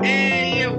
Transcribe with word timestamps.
Eeuw. 0.00 0.78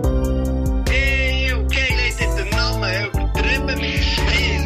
Eeuw. 0.89 1.67
Keil 1.67 1.99
hat 2.07 2.37
den 2.37 2.49
Namen 2.51 3.07
übertrieben 3.07 3.79
Spiel. 4.01 4.61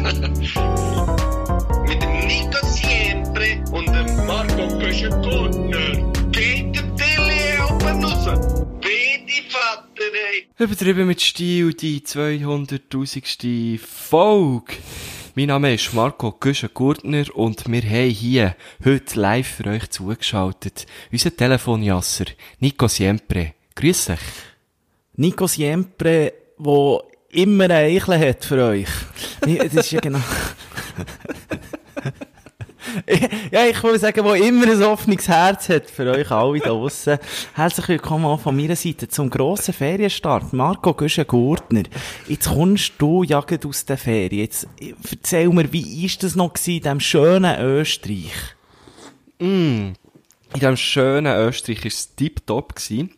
mit 1.82 2.02
dem 2.02 2.26
Nico 2.26 2.60
Siempre 2.66 3.64
und 3.72 3.88
dem 3.88 4.26
Marco 4.26 4.68
Köschen-Gurtner. 4.78 6.12
Geht 6.30 6.76
der 6.76 6.94
Tilly 6.94 7.58
oben 7.68 8.04
raus. 8.04 8.24
Bitte, 8.80 9.42
Vater, 9.48 10.12
ey. 10.30 10.46
Übertrieben 10.56 11.06
mit 11.08 11.20
Stil, 11.20 11.74
die 11.74 12.02
200.000. 12.02 13.80
Folge. 13.80 14.74
Mein 15.34 15.48
Name 15.48 15.74
ist 15.74 15.92
Marco 15.94 16.30
Güschen-Gurtner 16.30 17.24
und 17.34 17.68
wir 17.68 17.82
haben 17.82 18.10
hier 18.10 18.54
heute 18.84 19.18
live 19.20 19.48
für 19.48 19.66
euch 19.66 19.90
zugeschaltet. 19.90 20.86
Unser 21.10 21.36
Telefonjasser, 21.36 22.26
Nico 22.60 22.86
Siempre. 22.86 23.53
Grüß 23.76 24.06
dich. 24.06 24.20
Nico 25.16 25.46
Siempre, 25.46 26.32
wo 26.58 27.02
immer 27.30 27.64
ein 27.64 27.72
Eichel 27.72 28.18
hat 28.18 28.44
für 28.44 28.64
euch. 28.64 28.88
Das 29.44 29.74
ist 29.74 29.90
ja 29.90 30.00
genau. 30.00 30.20
ja, 33.50 33.66
ich 33.66 33.82
will 33.82 33.98
sagen, 33.98 34.24
wo 34.24 34.32
immer 34.32 34.70
ein 34.70 34.82
offenes 34.82 35.28
Herz 35.28 35.68
hat 35.68 35.90
für 35.90 36.10
euch 36.10 36.30
alle 36.30 36.60
da 36.60 36.68
draussen. 36.68 37.18
Herzlich 37.54 37.88
willkommen 37.88 38.24
auch 38.24 38.40
von 38.40 38.56
meiner 38.56 38.76
Seite 38.76 39.08
zum 39.08 39.28
grossen 39.28 39.74
Ferienstart. 39.74 40.52
Marco 40.52 40.94
Güschen-Gurtner. 40.94 41.82
Jetzt 42.26 42.48
kommst 42.48 42.94
du 42.98 43.22
ja 43.22 43.40
gerade 43.40 43.68
aus 43.68 43.84
der 43.84 43.98
Ferien. 43.98 44.40
Jetzt 44.40 44.66
äh, 44.80 44.94
erzähl 45.10 45.48
mir, 45.50 45.70
wie 45.72 46.06
ist 46.06 46.22
das 46.22 46.36
noch 46.36 46.54
gewesen, 46.54 46.76
in 46.76 46.82
diesem 46.82 47.00
schönen 47.00 47.60
Österreich? 47.60 48.32
In 49.38 49.94
diesem 50.54 50.76
schönen 50.76 51.36
Österreich 51.36 51.80
war 51.80 51.86
es 51.86 52.14
tiptop. 52.14 52.76
gewesen. 52.76 53.10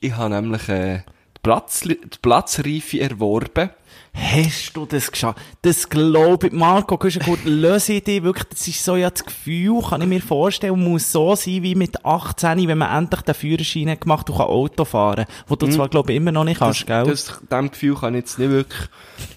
Ich 0.00 0.16
habe 0.16 0.34
nämlich 0.34 0.68
äh, 0.68 1.02
die, 1.36 1.40
Platz, 1.42 1.80
die 1.80 1.96
Platzreife 2.22 3.00
erworben. 3.00 3.70
Hast 4.14 4.76
du 4.76 4.86
das 4.86 5.12
geschafft? 5.12 5.38
Das 5.62 5.88
glaube 5.88 6.48
ich. 6.48 6.52
Marco, 6.52 6.96
du 6.96 7.06
hast 7.06 7.20
gut, 7.20 7.44
löse 7.44 7.94
ich 7.94 8.04
dich 8.04 8.22
wirklich, 8.22 8.48
das 8.48 8.66
ist 8.66 8.84
so 8.84 8.96
ja 8.96 9.10
das 9.10 9.24
Gefühl, 9.24 9.82
kann 9.82 10.00
ich 10.00 10.08
mir 10.08 10.20
vorstellen, 10.20 10.82
muss 10.82 11.12
so 11.12 11.34
sein 11.36 11.62
wie 11.62 11.74
mit 11.74 12.04
18, 12.04 12.66
wenn 12.66 12.78
man 12.78 12.96
endlich 12.96 13.22
den 13.22 13.34
Führerschein 13.34 13.90
hat 13.90 14.00
gemacht 14.00 14.28
und 14.28 14.36
kann 14.36 14.46
Auto 14.46 14.84
fahren 14.84 15.26
wo 15.46 15.56
du 15.56 15.68
zwar, 15.68 15.88
glaube 15.88 16.12
ich, 16.12 16.16
immer 16.16 16.32
noch 16.32 16.44
nicht 16.44 16.58
kannst, 16.58 16.86
gell? 16.86 17.04
Das, 17.04 17.40
dem 17.50 17.70
Gefühl 17.70 17.94
kann 17.94 18.14
ich 18.14 18.20
jetzt 18.20 18.38
nicht 18.38 18.50
wirklich 18.50 18.88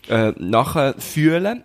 äh, 0.09 0.33
nachfühlen. 0.37 1.63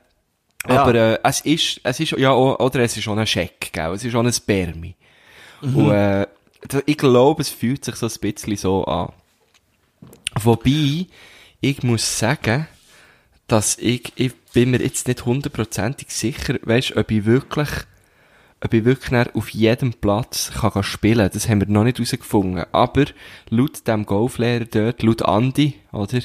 Ja. 0.68 0.82
Aber 0.82 0.94
äh, 0.94 1.18
es 1.22 1.40
ist, 1.40 1.80
es 1.84 2.00
ist, 2.00 2.12
ja, 2.12 2.34
oder 2.34 2.80
es 2.80 2.96
ist 2.96 3.08
auch 3.08 3.16
ein 3.16 3.26
Scheck, 3.26 3.70
gell? 3.72 3.92
Es 3.92 4.04
ist 4.04 4.14
auch 4.14 4.24
ein 4.24 4.32
Spermi. 4.32 4.94
Mhm. 5.62 5.76
Und 5.76 5.90
äh, 5.90 6.26
ich 6.86 6.98
glaube, 6.98 7.42
es 7.42 7.48
fühlt 7.48 7.84
sich 7.84 7.96
so 7.96 8.06
ein 8.06 8.20
bisschen 8.20 8.56
so 8.56 8.84
an. 8.84 9.12
Wobei, 10.42 11.06
ich 11.60 11.82
muss 11.82 12.18
sagen, 12.18 12.66
dass 13.46 13.78
ich, 13.78 14.12
ich 14.16 14.34
bin 14.52 14.70
mir 14.70 14.80
jetzt 14.80 15.08
nicht 15.08 15.24
hundertprozentig 15.24 16.10
sicher, 16.10 16.58
weißt, 16.62 16.96
ob 16.96 17.10
ich 17.10 17.24
wirklich, 17.24 17.68
ob 18.62 18.74
ich 18.74 18.84
wirklich 18.84 19.34
auf 19.34 19.48
jedem 19.50 19.92
Platz 19.94 20.50
kann 20.52 20.82
spielen. 20.82 21.30
Das 21.32 21.48
haben 21.48 21.60
wir 21.60 21.68
noch 21.68 21.84
nicht 21.84 21.98
herausgefunden. 21.98 22.64
Aber 22.72 23.06
laut 23.48 23.86
dem 23.86 24.04
Golflehrer 24.04 24.64
dort, 24.64 25.02
laut 25.02 25.22
Andi, 25.22 25.74
oder? 25.92 26.20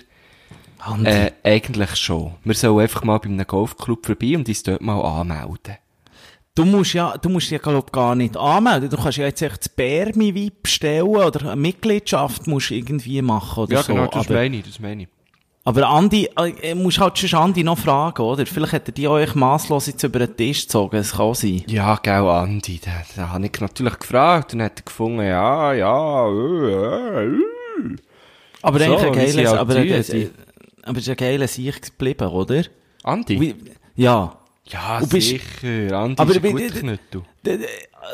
Andi. 0.80 1.10
Äh, 1.10 1.32
eigentlich 1.44 1.96
schon. 1.96 2.34
Wir 2.44 2.56
sollen 2.56 2.80
einfach 2.80 3.04
mal 3.04 3.20
bei 3.20 3.26
einem 3.26 3.46
Golfclub 3.46 4.06
vorbei 4.06 4.36
und 4.36 4.48
uns 4.48 4.64
dort 4.64 4.82
mal 4.82 5.00
anmelden. 5.00 5.78
Du 6.54 6.66
musst 6.66 6.94
ja, 6.94 7.16
du 7.18 7.30
musst 7.30 7.50
ja, 7.50 7.58
glaube 7.60 7.84
ich, 7.86 7.92
gar 7.94 8.14
nicht 8.14 8.36
anmelden. 8.36 8.90
Du 8.90 8.98
kannst 8.98 9.18
ja 9.18 9.26
jetzt 9.26 9.42
echt 9.42 9.60
das 9.62 9.70
Bärmi 9.70 10.52
bestellen 10.62 11.04
oder 11.08 11.42
eine 11.52 11.56
Mitgliedschaft 11.56 12.46
musst 12.48 12.72
du 12.72 12.74
irgendwie 12.76 13.22
machen 13.22 13.64
oder 13.64 13.74
Ja, 13.76 13.84
so. 13.84 13.94
genau, 13.94 14.08
das 14.08 14.26
aber, 14.26 14.34
meine 14.36 14.58
ich, 14.58 14.66
das 14.66 14.80
meine 14.82 15.04
ich. 15.04 15.08
aber 15.64 15.88
Andi, 15.88 16.28
äh, 16.62 16.76
musst 16.76 17.00
halt 17.00 17.18
schon 17.18 17.40
Andi 17.40 17.64
noch 17.64 17.78
fragen, 17.78 18.22
oder? 18.22 18.46
Vielleicht 18.46 18.74
hat 18.74 18.88
er 18.90 18.92
die 18.94 19.08
euch 19.08 19.34
masslos 19.34 19.88
jetzt 19.88 20.04
über 20.04 20.20
den 20.20 20.36
Tisch 20.36 20.64
gezogen, 20.64 20.98
das 20.98 21.14
kann 21.14 21.34
sein. 21.36 21.64
Ja, 21.68 21.96
gell, 21.96 22.28
Andi, 22.28 22.82
da, 22.84 22.92
da 23.16 23.30
habe 23.30 23.46
ich 23.46 23.62
natürlich 23.62 23.98
gefragt 24.00 24.54
und 24.54 24.62
hat 24.62 24.78
er 24.80 24.84
gefunden, 24.84 25.26
ja, 25.26 25.72
ja, 25.72 26.28
äh, 26.28 27.24
äh, 27.24 27.28
äh. 27.28 27.96
Aber 28.62 28.78
So, 28.80 28.86
eigentlich 28.86 29.04
ein 29.06 29.14
geiles, 29.14 29.36
halt 29.50 29.60
aber, 29.60 29.76
äh, 29.78 30.30
aber 30.84 30.98
es 30.98 31.04
ist 31.08 31.10
ein 31.10 31.16
geiler 31.16 31.48
Sieg 31.48 31.82
geblieben, 31.82 32.28
oder? 32.28 32.64
Andi? 33.04 33.40
Wie, 33.40 33.56
ja. 33.96 34.38
Ja, 34.72 35.00
bist- 35.06 35.30
sicher, 35.30 35.98
Andi 35.98 36.22
Aber 36.22 36.32
ist 36.36 36.44
ein 36.44 36.52
guter 36.52 36.98
d- 37.46 37.60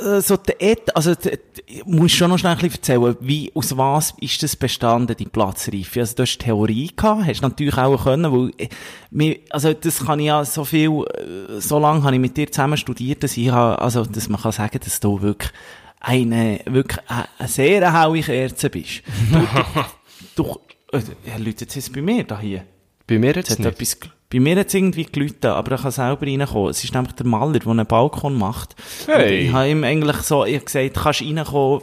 Also, 0.02 0.36
der 0.38 0.62
Ed, 0.62 0.96
also, 0.96 1.16
d- 1.16 1.38
d- 1.38 1.84
musst 1.86 2.16
schon 2.16 2.30
noch 2.30 2.38
schnell 2.38 2.54
ein 2.54 2.58
bisschen 2.58 2.76
erzählen, 2.76 3.16
wie, 3.22 3.52
aus 3.56 3.76
was 3.78 4.14
ist 4.20 4.44
das 4.44 4.56
bestanden, 4.56 5.16
die 5.16 5.26
Platzreife? 5.26 6.00
Also, 6.02 6.16
du 6.16 6.24
hast 6.24 6.38
Theorie 6.40 6.92
gehabt, 6.96 7.26
hast 7.26 7.42
natürlich 7.42 7.78
auch 7.78 8.04
können, 8.04 8.32
weil, 8.32 8.52
äh, 8.58 8.68
mir, 9.12 9.40
also, 9.50 9.74
das 9.74 10.06
kann 10.06 10.20
ich 10.20 10.26
ja 10.26 10.44
so 10.44 10.66
viel, 10.66 10.90
äh, 10.90 11.60
so 11.62 11.80
lange 11.80 12.04
habe 12.04 12.16
ich 12.16 12.22
mit 12.22 12.36
dir 12.36 12.52
zusammen 12.52 12.78
studiert, 12.78 13.24
dass 13.24 13.38
ich 13.38 13.50
habe, 13.50 13.82
also, 13.82 14.04
dass 14.06 14.28
man 14.28 14.42
kann 14.42 14.52
sagen, 14.52 14.80
dass 14.84 15.00
du 15.00 15.22
wirklich 15.22 15.52
eine, 16.00 16.60
wirklich 16.66 17.00
eine, 17.10 17.48
sehr 17.48 17.92
helle 17.92 18.22
Kerze 18.22 18.70
bist. 18.70 19.02
Du, 20.36 20.44
du, 20.44 20.60
du 20.92 20.98
äh, 20.98 21.02
er 21.26 21.40
läutet 21.40 21.76
jetzt 21.76 21.92
bei 21.94 22.02
mir 22.02 22.24
da 22.24 22.40
hier. 22.40 22.64
Bei 23.08 23.18
mir 23.20 23.34
jetzt 23.34 23.50
hat 23.52 23.60
nicht. 23.60 23.68
etwas, 23.68 23.98
bei 24.30 24.42
mir 24.42 24.58
hat 24.60 24.68
es 24.68 24.74
irgendwie 24.74 25.06
geläutet, 25.06 25.46
aber 25.46 25.72
er 25.72 25.78
kann 25.78 25.92
selber 25.92 26.26
reinkommen. 26.26 26.72
Es 26.72 26.84
ist 26.84 26.94
nämlich 26.94 27.14
der 27.14 27.26
Maler, 27.26 27.60
der 27.60 27.68
einen 27.68 27.86
Balkon 27.86 28.38
macht. 28.38 28.76
Hey. 29.06 29.16
Und 29.16 29.46
ich 29.46 29.54
habe 29.54 29.70
ihm 29.70 29.84
eigentlich 29.86 30.18
so, 30.18 30.44
ich 30.44 30.66
gesagt, 30.66 30.96
kannst 30.96 31.22
reinkommen, 31.22 31.82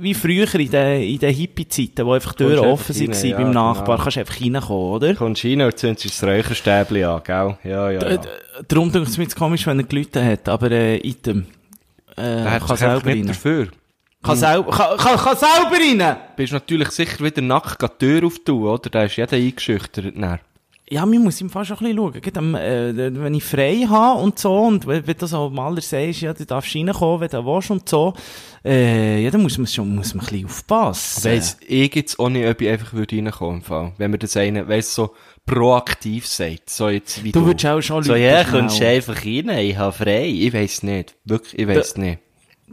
wie 0.00 0.14
früher 0.14 0.54
in 0.54 0.70
den, 0.70 1.02
in 1.02 1.18
den 1.18 1.34
Hippie-Zeiten, 1.34 2.06
wo 2.06 2.14
einfach 2.14 2.32
Türen 2.32 2.60
offen 2.60 2.98
waren 2.98 3.12
rein, 3.12 3.32
beim 3.32 3.46
ja, 3.48 3.52
Nachbar, 3.52 3.96
genau. 3.96 4.02
kannst 4.02 4.18
einfach 4.18 4.40
reinkommen, 4.40 4.92
oder? 4.92 5.14
Kommst 5.14 5.44
rein 5.44 5.60
und 5.60 5.78
zündest 5.78 6.06
das 6.06 6.24
Räucherstäbchen 6.24 7.04
an, 7.04 7.20
gell? 7.22 7.56
Ja, 7.64 7.90
ja, 7.90 8.10
ja. 8.12 8.20
Darum 8.66 8.90
denke 8.90 9.08
ich 9.10 9.18
es 9.18 9.18
mir 9.18 9.26
komisch, 9.26 9.66
wenn 9.66 9.78
er 9.78 9.84
geläutet 9.84 10.24
hat, 10.24 10.48
aber 10.48 10.70
äh, 10.70 10.96
Item. 11.06 11.46
Äh, 12.16 12.44
Da 12.44 12.60
kann 12.60 12.76
selber 12.78 13.06
rein. 13.06 13.26
dafür. 13.26 13.68
Kann, 14.22 14.36
selber, 14.36 14.70
kann, 14.70 14.96
kann, 14.96 15.16
kann 15.18 15.36
selber 15.36 16.06
rein! 16.06 16.16
Bist 16.36 16.52
natürlich 16.52 16.88
sicher 16.90 17.22
wieder 17.22 17.42
nackt 17.42 17.82
die 17.82 17.88
Tür 17.98 18.26
auftun, 18.26 18.62
oder? 18.62 18.88
Da 18.88 19.02
ist 19.04 19.16
jeder 19.16 19.36
eingeschüchtert. 19.36 20.14
Dann. 20.16 20.38
Ja, 20.90 21.06
man 21.06 21.22
muss 21.22 21.40
ihm 21.40 21.48
fast 21.48 21.68
schon 21.68 21.78
ein 21.78 21.96
bisschen 21.96 22.32
schauen. 22.32 22.36
Am, 22.36 22.54
äh, 22.54 22.94
wenn 23.22 23.32
ich 23.34 23.44
frei 23.44 23.86
habe 23.88 24.20
und 24.20 24.38
so, 24.38 24.54
und 24.58 24.86
wenn, 24.86 25.06
wenn 25.06 25.16
du 25.16 25.26
so 25.26 25.48
Maler 25.48 25.80
sagst, 25.80 26.20
ja, 26.20 26.34
du 26.34 26.44
darfst 26.44 26.74
reinkommen, 26.74 27.20
wenn 27.20 27.30
du 27.30 27.46
willst 27.46 27.70
und 27.70 27.88
so, 27.88 28.12
äh, 28.64 29.22
ja, 29.24 29.30
dann 29.30 29.42
muss 29.42 29.56
man 29.56 29.66
schon, 29.66 29.94
muss 29.94 30.12
man 30.14 30.24
ein 30.24 30.28
bisschen 30.28 30.44
aufpassen. 30.46 31.24
Weiss 31.30 31.56
ich 31.66 31.94
jetzt 31.94 32.18
auch 32.18 32.28
nicht, 32.28 32.46
ob 32.46 32.60
ich 32.60 32.68
einfach 32.68 32.92
würde 32.92 33.16
reinkommen 33.16 33.56
im 33.60 33.62
Fall. 33.62 33.92
Wenn 33.96 34.10
mir 34.10 34.18
das 34.18 34.36
einer, 34.36 34.68
weiss, 34.68 34.94
so 34.94 35.14
proaktiv 35.46 36.26
sagt. 36.26 36.68
So 36.68 36.88
jetzt 36.88 37.22
wie 37.24 37.32
Du 37.32 37.40
du. 37.40 37.46
würdest 37.46 37.66
auch 37.66 37.80
schon 37.80 38.02
So, 38.02 38.12
Leute 38.12 38.24
ja, 38.24 38.44
schnell- 38.44 38.60
kommst 38.60 38.80
du 38.80 38.86
einfach 38.86 39.24
rein, 39.24 39.48
ich 39.48 39.76
habe 39.78 39.92
frei. 39.92 40.26
Ich 40.26 40.52
weiss 40.52 40.82
nicht. 40.82 41.16
Wirklich, 41.24 41.58
ich 41.58 41.68
weiss 41.68 41.96
nicht. 41.96 42.18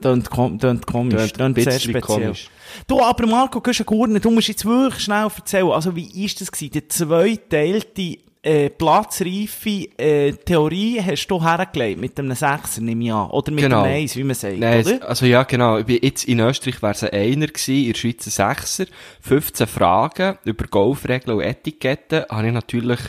Tönt 0.02 0.30
kom 0.30 0.58
tönt 0.60 0.86
komisch, 0.86 1.34
Tönt 1.34 1.38
tönt, 1.38 1.56
sehr 1.56 1.66
bisschen 1.74 1.92
speziell. 1.92 2.02
komisch. 2.22 2.50
Du, 2.88 3.02
aber 3.02 3.26
Marco 3.28 3.60
Güschen-Gurner, 3.62 4.20
du 4.20 4.30
musst 4.32 4.48
jetzt 4.48 4.66
wirklich 4.66 5.04
schnell 5.04 5.28
erzählen, 5.36 5.70
also 5.72 5.96
wie 5.96 6.26
ist 6.26 6.40
das 6.42 6.52
gewesen? 6.52 6.72
Die 6.72 6.88
zweiteilte, 6.88 8.18
äh, 8.42 8.70
platzreife, 8.70 9.88
äh, 9.98 10.32
Theorie 10.32 11.02
hast 11.02 11.28
du 11.28 11.44
hergelegt 11.44 12.00
mit 12.00 12.18
einem 12.18 12.34
Sechser, 12.36 12.80
nehme 12.82 13.04
ich 13.04 13.12
an. 13.12 13.30
Oder 13.32 13.52
mit 13.52 13.64
Genau. 13.66 13.84
einem 13.84 13.96
Eins, 13.96 14.16
wie 14.16 14.24
man 14.24 14.36
sagt, 14.36 14.58
Nein, 14.58 14.86
oder? 14.86 15.10
also 15.10 15.26
ja, 15.26 15.44
genau. 15.44 15.78
Ich 15.80 15.86
bin 15.86 16.00
Jetzt 16.02 16.24
in 16.26 16.40
Österreich 16.40 16.82
wäre 16.82 16.94
es 16.94 17.04
ein 17.04 17.10
Einer 17.12 17.48
gewesen, 17.48 17.76
in 17.76 17.92
der 17.92 18.00
Schweiz 18.00 18.26
ein 18.28 18.30
Sechser. 18.56 18.86
15 19.22 19.68
Fragen 19.68 20.38
über 20.46 20.66
Golfregeln 20.68 21.38
und 21.38 21.44
Etiketten. 21.44 22.24
Habe 22.30 22.48
ich 22.48 22.54
natürlich 22.54 23.00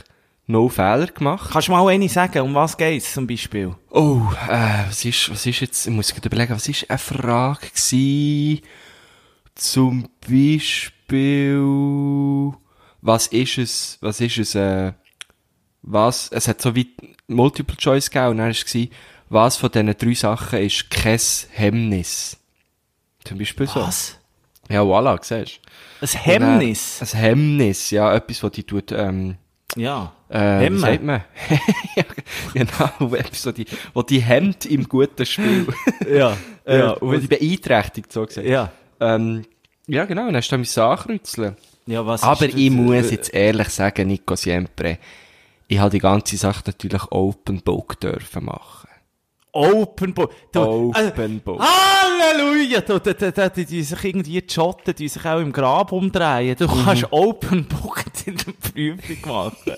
no 0.47 0.69
Fehler 0.69 1.07
gemacht. 1.07 1.51
Kannst 1.53 1.69
du 1.69 1.73
mal 1.73 1.87
eine 1.89 2.09
sagen, 2.09 2.41
um 2.43 2.55
was 2.55 2.77
geht's 2.77 3.13
zum 3.15 3.27
Beispiel? 3.27 3.75
Oh, 3.91 4.23
äh, 4.49 4.87
was 4.89 5.05
ist, 5.05 5.31
was 5.31 5.47
ist 5.47 5.61
jetzt, 5.61 5.87
ich 5.87 5.93
muss 5.93 6.13
gerade 6.13 6.27
überlegen, 6.29 6.55
was 6.55 6.69
ist 6.69 6.89
eine 6.91 6.99
Frage 6.99 7.67
gewesen? 7.69 8.61
Zum 9.55 10.09
Beispiel, 11.21 11.61
was 13.03 13.27
ist 13.29 13.59
es, 13.59 13.99
was 14.01 14.21
ist 14.21 14.39
es, 14.39 14.55
äh, 14.55 14.93
was, 15.83 16.29
es 16.33 16.49
hat 16.49 16.61
so 16.61 16.75
wie 16.75 16.95
Multiple 17.29 17.77
Choice 17.77 18.11
gegeben 18.11 18.31
und 18.33 18.37
dann 18.39 18.47
war 18.47 18.51
es, 18.51 18.65
gewesen, 18.65 18.91
was 19.29 19.57
von 19.57 19.71
diesen 19.71 19.97
drei 19.97 20.15
Sachen 20.15 20.59
ist 20.61 20.91
kein 20.91 21.19
Hemmnis? 21.53 22.37
Zum 23.25 23.39
Beispiel 23.39 23.67
so. 23.67 23.81
Was? 23.81 24.17
Ja, 24.69 24.83
voilà, 24.83 25.19
siehst 25.23 25.61
du. 26.01 26.07
Ein 26.07 26.09
Hemmnis? 26.23 26.99
Dann- 27.01 27.09
Ein 27.09 27.19
Hemmnis, 27.21 27.91
ja, 27.91 28.15
etwas, 28.15 28.43
was 28.43 28.53
die 28.53 28.65
tut, 28.65 28.93
ähm, 28.93 29.37
Ja. 29.77 30.13
äh, 30.29 30.39
Hemmen. 30.39 30.79
sagt 30.79 31.03
man? 31.03 31.23
ja, 31.97 32.05
genau, 32.53 32.91
wo 32.99 33.53
die, 33.53 33.67
wo 33.95 34.03
die 34.03 34.21
hemmt 34.21 34.67
im 34.67 34.89
guten 34.89 35.27
Spiel. 35.27 35.67
Ja. 36.11 36.37
äh, 36.65 36.79
ja. 36.79 36.97
wo 37.01 37.13
die 37.15 37.27
beeinträchtigt, 37.27 38.13
so 38.13 38.27
gesagt. 38.27 38.47
Ja. 38.47 38.73
Ähm, 39.01 39.45
ja, 39.87 40.05
genau, 40.05 40.27
dann 40.27 40.37
hast 40.37 40.51
du 40.51 40.59
mich 40.59 40.77
ankreuzeln. 40.77 41.57
Ja, 41.87 42.07
was 42.07 42.23
Aber 42.23 42.47
ich 42.47 42.69
das? 42.69 42.77
muss 42.77 43.11
jetzt 43.11 43.35
ehrlich 43.35 43.69
sagen, 43.69 44.09
Nico 44.09 44.37
Siempre, 44.37 44.99
ich 45.69 45.79
habe 45.79 45.91
die 45.91 45.99
ganze 45.99 46.37
Sache 46.37 46.63
natürlich 46.67 47.03
Open 47.11 47.63
Book 47.63 47.99
dürfen 48.01 48.45
machen. 48.45 48.90
Open 49.53 50.15
Book. 50.15 50.33
Du, 50.53 50.61
Open 50.61 51.37
äh, 51.37 51.41
Book. 51.41 51.61
Halleluja! 51.61 52.81
Du, 52.83 52.99
da, 52.99 53.13
da, 53.13 53.31
da, 53.31 53.49
die, 53.49 53.83
sich 53.83 54.05
irgendwie 54.05 54.43
Schotten, 54.49 54.95
die 54.95 55.09
sich 55.09 55.25
auch 55.25 55.41
im 55.41 55.53
Grab 55.53 55.93
umdrehen. 55.93 56.57
Du 56.59 56.69
kannst 56.85 57.07
Open 57.11 57.67
Book 57.67 58.05
in 58.27 58.37
der 58.37 58.53
Prüfung 58.53 59.33
machen. 59.33 59.75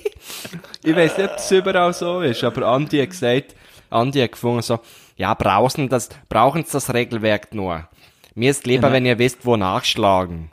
Ich 0.85 0.95
weiß 0.95 1.17
nicht, 1.19 1.31
ob 1.31 1.37
es 1.37 1.51
überall 1.51 1.93
so 1.95 2.21
ist, 2.21 2.45
aber 2.45 2.67
Andi 2.67 2.99
hat 3.01 3.11
gesagt, 3.11 3.55
Andi 3.91 4.21
hat 4.21 4.33
gefunden 4.33 4.63
so, 4.63 4.81
ja, 5.17 5.35
brauchen 5.35 5.89
das, 5.89 6.09
brauchen 6.29 6.65
Sie 6.65 6.73
das 6.73 6.93
Regelwerk 6.93 7.55
nur. 7.55 7.89
Mir 8.35 8.51
ist 8.51 8.67
lieber, 8.67 8.89
Ja. 8.89 8.95
wenn 8.95 9.07
ihr 9.07 9.19
wisst, 9.19 9.45
wo 9.45 9.57
nachschlagen. 9.57 10.51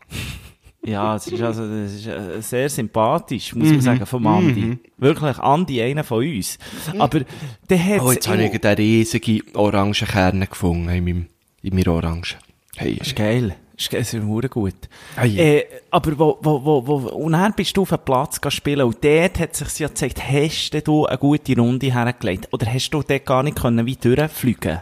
Ja, 0.86 1.16
es 1.16 1.28
ist 1.28 1.42
also, 1.42 1.68
das 1.68 1.94
ist 1.94 2.08
äh, 2.08 2.42
sehr 2.42 2.70
sympathisch, 2.70 3.54
muss 3.54 3.70
man 3.70 3.82
sagen, 3.82 4.06
vom 4.06 4.26
Andi. 4.26 4.78
Wirklich, 4.98 5.38
Andi, 5.38 5.82
einer 5.82 6.04
von 6.06 6.26
uns. 6.26 6.58
Aber 6.98 7.22
der 7.70 7.86
hat 7.86 8.02
Oh, 8.02 8.12
jetzt 8.12 8.28
habe 8.28 8.44
ich 8.44 8.64
eine 8.66 8.78
riesige 8.78 9.42
orange 9.56 10.06
Kerne 10.06 10.48
gefunden 10.48 10.90
in 10.90 11.04
meinem, 11.04 11.26
in 11.62 11.76
meiner 11.76 11.92
Orange. 11.92 12.38
Hey, 12.78 12.94
ist 12.94 13.16
geil. 13.16 13.56
Ist, 13.78 13.94
ist 13.94 14.10
verdammt 14.12 14.52
gut. 14.52 14.74
Ja. 15.18 15.24
äh, 15.24 15.66
aber 15.92 16.18
wo, 16.18 16.38
wo, 16.42 16.64
wo, 16.64 16.88
wo, 16.88 16.96
und 17.10 17.34
dann 17.34 17.54
bist 17.54 17.76
du 17.76 17.82
auf 17.82 17.90
den 17.90 18.00
Platz 18.00 18.36
gegangen 18.36 18.52
spielen 18.52 18.86
und 18.86 19.04
dort 19.04 19.40
hat 19.40 19.56
sich 19.56 19.80
ja 19.80 19.88
gezeigt, 19.88 20.22
hast 20.22 20.72
du 20.86 21.06
eine 21.06 21.18
gute 21.18 21.56
Runde 21.58 21.94
hergelegt? 21.94 22.48
Oder 22.52 22.74
hast 22.74 22.90
du 22.90 23.02
dort 23.02 23.26
gar 23.26 23.44
nicht 23.44 23.58
können 23.62 23.86
wie 23.86 23.96
durchfliegen? 23.96 24.80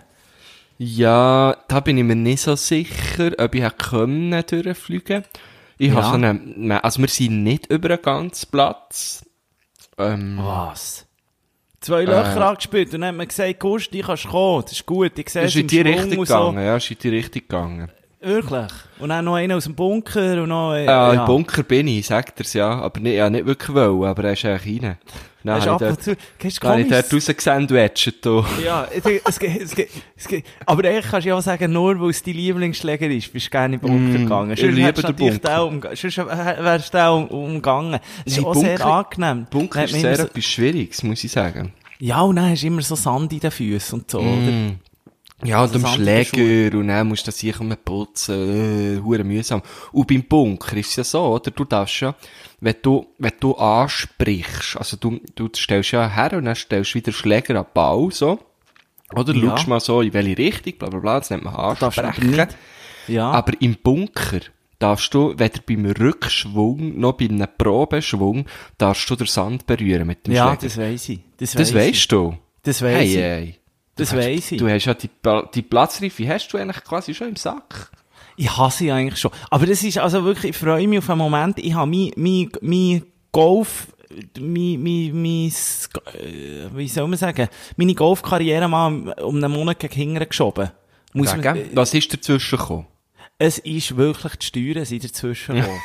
Ja, 0.79 1.57
da 1.67 1.79
bin 1.79 1.97
ich 1.97 2.03
mir 2.03 2.15
nicht 2.15 2.41
so 2.41 2.55
sicher, 2.55 3.31
ob 3.39 3.55
ich 3.55 3.77
können 3.77 4.43
durchfliegen. 4.47 5.23
Ich 5.77 5.89
Ja. 5.89 5.95
habe 5.95 6.05
so 6.07 6.13
eine, 6.13 6.83
also 6.83 7.01
wir 7.01 7.07
sind 7.07 7.43
nicht 7.43 7.67
über 7.67 7.89
einen 7.89 8.01
ganzen 8.01 8.49
Platz. 8.49 9.25
Ähm, 9.97 10.37
Was? 10.41 11.05
Zwei 11.79 12.03
Löcher 12.05 12.47
angespielt 12.47 12.93
und 12.93 13.01
dann 13.01 13.09
hat 13.09 13.15
man 13.15 13.27
gesagt, 13.27 13.59
Gust, 13.59 13.93
die 13.93 14.01
kannst 14.01 14.27
kommen, 14.27 14.63
das 14.63 14.71
ist 14.73 14.85
gut, 14.85 15.17
ich 15.17 15.29
sehe 15.29 15.43
es 15.43 15.55
ist 15.55 15.61
in 15.61 15.67
die 15.67 15.81
Richtung 15.81 16.19
und 16.19 16.27
so. 16.27 16.33
gegangen, 16.49 16.65
ja, 16.65 16.75
ist 16.77 16.89
in 16.91 16.97
die 17.01 17.09
Richtung 17.09 17.41
gegangen. 17.43 17.91
Wirklich? 18.19 18.71
Und 18.99 19.09
dann 19.09 19.25
noch 19.25 19.35
einer 19.35 19.55
aus 19.57 19.65
dem 19.65 19.75
Bunker 19.75 20.41
und 20.41 20.49
noch... 20.49 20.73
Äh, 20.73 20.85
Ja, 20.85 21.13
im 21.13 21.25
Bunker 21.25 21.61
bin 21.63 21.87
ich, 21.87 22.07
sagt 22.07 22.39
er's 22.39 22.53
ja, 22.53 22.69
aber 22.81 22.99
nicht, 22.99 23.15
ja, 23.15 23.29
nicht 23.29 23.45
wirklich 23.45 23.75
wollen, 23.75 24.03
aber 24.05 24.23
er 24.23 24.33
ist 24.33 24.43
eigentlich 24.43 24.83
rein. 24.83 24.97
Ab 25.47 25.59
ich 25.59 25.65
dort, 25.65 26.03
zu... 26.03 26.15
Ich 26.43 26.59
dort 26.59 27.13
rausgesandwichet, 27.13 28.25
du. 28.25 28.43
Ja, 28.65 28.85
es 28.93 29.01
geht, 29.03 29.21
es 29.23 29.39
geht, 29.39 29.61
es 29.61 29.75
geht, 29.75 29.89
es. 30.17 30.27
Aber 30.65 30.83
eigentlich 30.87 31.05
kannst 31.09 31.25
du 31.25 31.29
ja 31.29 31.35
auch 31.35 31.41
sagen, 31.41 31.71
nur 31.71 31.97
weil 32.01 32.09
es 32.09 32.21
dein 32.23 32.33
Lieblingsschläger 32.33 33.07
ist, 33.07 33.31
bist 33.31 33.45
du 33.45 33.49
gerne 33.51 33.75
in 33.75 33.81
den 33.81 33.87
Bunker 33.87 34.17
gegangen. 34.19 34.49
Mm, 34.49 34.53
ich 34.53 34.61
liebe 34.61 35.01
den 35.01 35.15
Bunker. 35.15 35.61
umga- 35.63 35.95
Sonst 35.95 36.17
wärst 36.17 36.93
du 36.93 37.11
um, 37.13 37.27
umgangen. 37.27 37.99
Das 38.25 38.33
ist 38.33 38.37
Nein, 38.37 38.45
auch 38.45 38.55
sehr 38.55 38.77
Bunker- 38.77 38.85
angenehm. 38.93 39.47
Bunker 39.49 39.83
ist 39.85 39.93
sehr 39.93 40.15
so, 40.17 40.23
etwas 40.23 40.43
Schwieriges, 40.43 41.03
muss 41.03 41.23
ich 41.23 41.31
sagen. 41.31 41.71
Ja, 41.99 42.21
und 42.21 42.35
dann 42.35 42.49
hast 42.49 42.63
du 42.63 42.67
immer 42.67 42.81
so 42.81 42.95
Sand 42.95 43.31
in 43.31 43.39
den 43.39 43.51
Füßen 43.51 43.99
und 44.01 44.11
so, 44.11 44.21
Mm. 44.21 44.25
oder? 44.27 44.75
Ja, 45.43 45.57
und 45.57 45.73
Also 45.73 45.75
am 45.75 45.81
sandige 46.03 46.25
Schläger, 46.25 46.77
und 46.79 46.87
dann 46.87 47.07
musst 47.07 47.27
du 47.27 47.31
das 47.31 47.59
mal 47.59 47.75
putzen, 47.77 48.97
äh, 48.97 49.01
hure 49.03 49.23
mühsam. 49.23 49.61
Und 49.91 50.07
beim 50.07 50.23
Bunker 50.23 50.75
ist 50.77 50.89
es 50.89 50.95
ja 50.95 51.03
so, 51.03 51.21
oder? 51.27 51.51
Du 51.51 51.63
darfst 51.63 51.99
ja, 51.99 52.15
wenn 52.59 52.75
du, 52.81 53.05
wenn 53.19 53.33
du 53.39 53.53
ansprichst, 53.55 54.77
also 54.77 54.97
du, 54.97 55.19
du 55.35 55.47
stellst 55.55 55.91
ja 55.91 56.09
her 56.09 56.33
und 56.33 56.45
dann 56.45 56.55
stellst 56.55 56.91
du 56.91 56.95
wieder 56.95 57.11
Schläger 57.11 57.55
an 57.59 57.65
den 57.65 57.73
Ball, 57.73 58.09
so. 58.11 58.39
Oder 59.15 59.33
Ja. 59.35 59.51
schaust 59.51 59.67
mal 59.67 59.79
so, 59.79 60.01
in 60.01 60.11
welche 60.13 60.37
Richtung, 60.37 60.73
bla, 60.79 60.89
bla, 60.89 60.99
bla, 60.99 61.19
das 61.19 61.29
nennt 61.29 61.43
man 61.43 61.53
aber 61.55 61.81
ansprechen. 61.85 62.31
nicht. 62.31 62.57
Ja. 63.07 63.29
Aber 63.31 63.53
im 63.61 63.75
Bunker 63.81 64.39
darfst 64.79 65.13
du, 65.13 65.37
weder 65.37 65.59
beim 65.65 65.85
Rückschwung 65.85 66.99
noch 66.99 67.13
bei 67.13 67.25
einem 67.25 67.47
Probeschwung, 67.57 68.45
darfst 68.77 69.09
du 69.09 69.15
den 69.15 69.27
Sand 69.27 69.65
berühren 69.67 70.07
mit 70.07 70.25
dem 70.27 70.33
ja, 70.33 70.47
Schläger. 70.47 70.61
das 70.63 70.77
weiss 70.77 71.09
ich. 71.09 71.19
Das, 71.37 71.51
Das 71.51 71.59
weiss 71.61 71.69
ich. 71.69 71.75
weisst 71.93 72.11
du? 72.11 72.37
Das 72.63 72.81
weiss 72.81 72.95
hey, 72.97 73.07
ich. 73.07 73.15
Hey. 73.17 73.55
Das 73.97 74.15
weiss 74.15 74.51
ich. 74.51 74.59
Du 74.59 74.69
hast 74.69 74.85
ja 74.85 74.93
die, 74.93 75.09
die 75.53 75.61
Platzreife, 75.61 76.27
hast 76.27 76.47
du 76.49 76.57
eigentlich 76.57 76.83
quasi 76.83 77.13
schon 77.13 77.29
im 77.29 77.35
Sack. 77.35 77.91
Ich 78.35 78.55
hasse 78.55 78.79
sie 78.79 78.91
eigentlich 78.91 79.19
schon. 79.19 79.31
Aber 79.49 79.65
das 79.65 79.83
ist 79.83 79.97
also 79.97 80.23
wirklich, 80.23 80.51
ich 80.51 80.57
freue 80.57 80.87
mich 80.87 80.99
auf 80.99 81.09
einen 81.09 81.19
Moment. 81.19 81.57
Ich 81.59 81.73
habe 81.73 81.89
mein, 81.89 82.11
mein, 82.15 82.49
mein 82.61 83.03
Golf, 83.31 83.87
mein, 84.39 84.81
mein, 84.81 85.21
mein, 85.21 85.47
äh, 85.47 86.69
wie 86.75 86.87
soll 86.87 87.07
man 87.07 87.17
sagen, 87.17 87.47
meine 87.75 87.95
Golfkarriere 87.95 88.67
mal 88.67 89.13
um 89.21 89.35
einen 89.37 89.51
Monat 89.51 89.79
gegen 89.79 89.93
hinten 89.93 90.29
geschoben. 90.29 90.71
Muss 91.13 91.31
man, 91.31 91.41
Sagen, 91.41 91.69
was 91.73 91.93
ist 91.93 92.13
dazwischen 92.13 92.57
gekommen? 92.57 92.87
es 93.39 93.59
ist 93.59 93.95
wirklich 93.95 94.35
die 94.37 94.45
Steuern 94.45 94.85
sind 94.85 95.03
dazwischen 95.03 95.55
gekommen. 95.55 95.79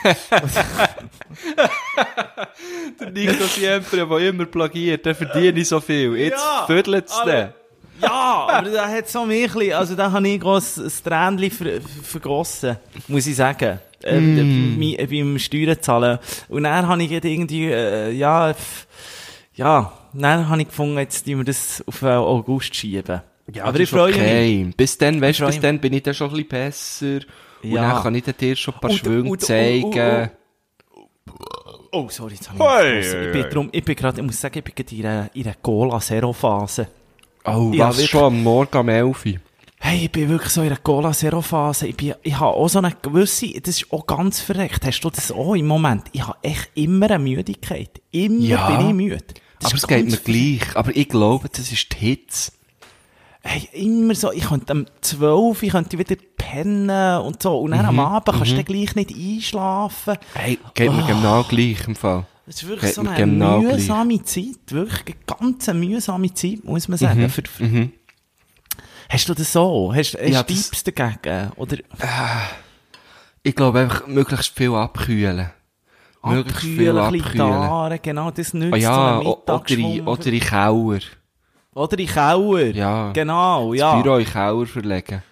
Der 2.98 3.10
Nico 3.10 3.44
Siempre, 3.44 4.06
der 4.06 4.28
immer 4.28 4.46
plagiert, 4.46 5.04
der 5.04 5.14
verdient 5.14 5.66
so 5.66 5.80
viel. 5.80 6.16
Jetzt 6.16 6.40
Ja, 6.40 6.64
viertelt 6.66 7.08
es 7.08 7.22
den. 7.24 7.52
Ja, 8.02 8.46
aber 8.50 8.70
da 8.70 8.88
hat 8.88 9.08
so 9.08 9.24
mich, 9.24 9.48
ein 9.50 9.58
bisschen- 9.58 9.72
also 9.74 9.94
da 9.94 10.10
habe 10.12 10.28
ich 10.28 10.40
gross 10.40 10.78
ein 10.78 10.90
Tränchen 11.04 11.50
ver 11.50 11.80
vergossen, 12.02 12.76
muss 13.08 13.26
ich 13.26 13.36
sagen. 13.36 13.78
Äh, 14.04 14.18
mi- 14.18 14.96
äh, 14.98 15.06
beim 15.06 15.38
Steuern 15.38 15.80
zahlen. 15.80 16.18
Und 16.48 16.64
dann 16.64 16.88
habe 16.88 17.02
ich 17.02 17.10
irgendwie, 17.12 17.66
äh, 17.70 18.10
ja, 18.10 18.52
ja, 19.54 19.92
dann 20.12 20.48
habe 20.48 20.62
ich 20.62 20.68
gefunden, 20.68 20.98
jetzt 20.98 21.24
tun 21.24 21.38
wir 21.38 21.44
das 21.44 21.82
auf 21.86 22.02
August 22.02 22.74
schieben. 22.74 23.20
aber 23.62 23.80
ich 23.80 23.88
freue 23.88 24.10
mich. 24.12 24.20
okay. 24.20 24.70
Bis 24.76 24.98
dann, 24.98 25.20
weißt 25.20 25.40
du, 25.40 25.46
bis 25.46 25.54
mich. 25.56 25.62
dann 25.62 25.78
bin 25.78 25.92
ich 25.92 26.02
dann 26.02 26.14
schon 26.14 26.30
ein 26.30 26.46
bisschen 26.46 26.48
besser. 26.48 27.26
Und 27.62 27.70
Ja. 27.70 27.92
dann 27.92 28.02
kann 28.02 28.14
ich 28.16 28.24
dir 28.24 28.56
schon 28.56 28.74
ein 28.74 28.80
paar 28.80 28.90
Und- 28.90 28.96
Schwünge 28.98 29.30
und- 29.30 29.40
zeigen. 29.40 30.30
Oh, 31.92 32.08
sorry, 32.08 32.34
jetzt 32.34 32.50
habe 32.50 32.58
ich 32.58 32.64
hey, 32.64 33.00
Ich 33.26 33.32
bin 33.32 33.42
hey. 33.42 33.50
drum, 33.52 33.68
ich 33.70 33.84
bin 33.84 33.94
gerade, 33.94 34.18
ich 34.20 34.26
muss 34.26 34.40
sagen, 34.40 34.58
ich 34.58 34.64
bin 34.64 34.74
gerade 34.74 34.96
in 34.96 35.06
einer, 35.06 35.30
in 35.34 35.44
einer 35.44 35.54
Cola-Zero-Phase. 35.62 36.88
Oh, 37.44 37.70
Ja, 37.74 37.88
was 37.88 38.04
schon 38.06 38.24
am 38.24 38.42
Morgen 38.42 38.76
um 38.78 38.88
11 38.88 39.26
Uhr? 39.26 39.32
Hey, 39.80 40.04
ich 40.04 40.12
bin 40.12 40.28
wirklich 40.28 40.52
so 40.52 40.60
in 40.60 40.68
einer 40.68 40.76
Cola-Zero-Phase. 40.76 41.88
Ich, 41.88 41.96
bin, 41.96 42.14
ich 42.22 42.38
habe 42.38 42.54
auch 42.54 42.68
so 42.68 42.78
eine 42.78 42.92
gewisse, 43.02 43.60
das 43.60 43.78
ist 43.82 43.92
auch 43.92 44.06
ganz 44.06 44.40
verreckt. 44.40 44.86
Hast 44.86 45.00
du 45.00 45.10
das 45.10 45.32
auch 45.32 45.54
im 45.54 45.66
Moment? 45.66 46.04
Ich 46.12 46.24
habe 46.24 46.38
echt 46.42 46.70
immer 46.74 47.06
eine 47.10 47.18
Müdigkeit. 47.18 48.00
Immer 48.12 48.44
Ja. 48.44 48.70
bin 48.76 48.88
ich 48.88 48.94
müde. 48.94 49.18
Das 49.58 49.70
Aber 49.72 49.74
es 49.76 49.86
geht 49.88 50.08
mir 50.08 50.16
gleich. 50.18 50.76
Aber 50.76 50.94
ich 50.96 51.08
glaube, 51.08 51.48
das 51.48 51.72
ist 51.72 51.92
die 51.92 51.96
Hitze. 51.96 52.52
Hey, 53.44 53.68
immer 53.72 54.14
so, 54.14 54.30
ich 54.30 54.44
könnte 54.44 54.70
am 54.72 54.86
12 55.00 55.64
ich 55.64 55.72
könnte 55.72 55.98
wieder 55.98 56.14
pennen 56.36 57.20
und 57.22 57.42
so. 57.42 57.58
Und 57.58 57.72
dann 57.72 57.80
Mhm, 57.82 57.86
am 57.88 58.00
Abend 58.00 58.36
kannst 58.36 58.52
du 58.52 58.56
dann 58.56 58.64
gleich 58.64 58.94
nicht 58.94 59.12
einschlafen. 59.12 60.14
Hey, 60.34 60.60
geht 60.74 60.92
mir 60.92 61.04
genau 61.06 61.42
gleich 61.42 61.88
im 61.88 61.96
Fall. 61.96 62.24
Das 62.46 62.56
ist 62.56 62.66
wirklich 62.68 62.90
Geht 62.90 62.94
so 62.94 63.02
eine 63.02 63.14
genau 63.16 63.60
gleich. 63.60 63.74
mühsame 63.74 64.22
Zeit. 64.24 64.56
Wirklich 64.68 65.16
eine 65.16 65.38
ganz 65.38 65.66
mühsame 65.72 66.34
Zeit, 66.34 66.64
muss 66.64 66.88
man 66.88 66.96
Mhm, 66.96 66.98
sagen. 67.00 67.28
Für, 67.28 67.42
für, 67.42 67.88
Hast 69.08 69.28
du 69.28 69.34
das 69.34 69.52
so? 69.52 69.92
Hast, 69.94 70.14
hast 70.14 70.28
Ja, 70.28 70.42
du 70.42 70.52
das- 70.54 70.70
Tipps 70.70 70.84
dagegen? 70.84 71.52
Oder 71.56 71.76
Ich 73.42 73.54
glaube 73.54 73.80
einfach, 73.80 74.06
möglichst 74.06 74.56
viel 74.56 74.74
abkühlen. 74.74 75.50
Möglichst 76.24 76.62
viel 76.62 76.96
abkühlen, 76.96 77.98
genau, 78.02 78.30
das 78.30 78.54
nützt 78.54 78.74
Ah 78.74 78.76
ja, 78.76 79.20
so 79.22 79.42
oder 79.44 79.70
in, 79.70 80.06
oder 80.06 80.26
in 80.26 80.40
Kauer. 80.40 80.98
Oder 81.74 81.98
in 81.98 82.06
Kauer. 82.06 82.60
Ja. 82.66 83.10
Genau, 83.12 83.72
Das 83.72 83.80
ja. 83.80 84.00
Büro 84.00 84.16
in 84.18 84.26
Kauer 84.26 84.66
verlegen. 84.66 85.22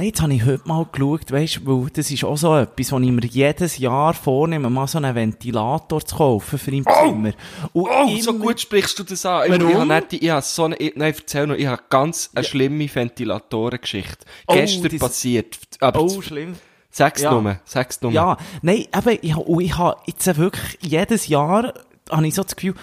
Nein, 0.00 0.06
jetzt 0.06 0.22
habe 0.22 0.32
ich 0.32 0.44
heute 0.46 0.62
mal 0.68 0.86
geschaut, 0.92 1.32
weisst, 1.32 1.66
weil 1.66 1.90
das 1.92 2.08
ist 2.12 2.22
auch 2.22 2.36
so 2.36 2.54
etwas, 2.56 2.92
was 2.92 3.02
ich 3.02 3.10
mir 3.10 3.26
jedes 3.26 3.78
Jahr 3.78 4.14
vornehme, 4.14 4.70
mal 4.70 4.86
so 4.86 4.98
einen 4.98 5.12
Ventilator 5.12 6.00
zu 6.06 6.14
kaufen 6.14 6.56
für 6.56 6.70
im 6.70 6.84
Zimmer. 6.84 7.32
Und 7.72 7.90
Oh, 7.90 8.06
so 8.20 8.30
immer- 8.30 8.38
gut 8.44 8.60
sprichst 8.60 8.96
du 9.00 9.02
das 9.02 9.26
an. 9.26 9.46
Ich, 9.46 9.58
Warum? 9.58 9.68
ich 9.70 9.74
habe 9.76 9.86
nicht, 9.94 10.12
ich 10.22 10.30
habe 10.30 10.42
so 10.42 10.64
eine, 10.66 10.76
nein, 10.94 11.14
erzähl 11.18 11.48
noch, 11.48 11.56
ich 11.56 11.66
habe 11.66 11.82
ganz 11.90 12.30
eine 12.32 12.44
schlimme 12.44 12.88
Ventilatorengeschichte. 12.94 14.18
Oh, 14.46 14.54
Gestern 14.54 14.88
das- 14.88 15.00
passiert. 15.00 15.58
Aber 15.80 16.00
Oh, 16.00 16.22
schlimm. 16.22 16.54
sag's 16.92 17.22
ja. 17.22 17.32
nur, 17.32 17.58
sag's 17.64 18.00
nur. 18.00 18.12
Ja, 18.12 18.36
nein, 18.62 18.86
eben, 18.96 19.18
ich, 19.20 19.34
ich 19.62 19.78
habe 19.78 19.96
jetzt 20.06 20.36
wirklich 20.36 20.78
jedes 20.80 21.26
Jahr, 21.26 21.74
habe 22.08 22.24
ich 22.28 22.36
so 22.36 22.44
das 22.44 22.54
Gefühl, 22.54 22.74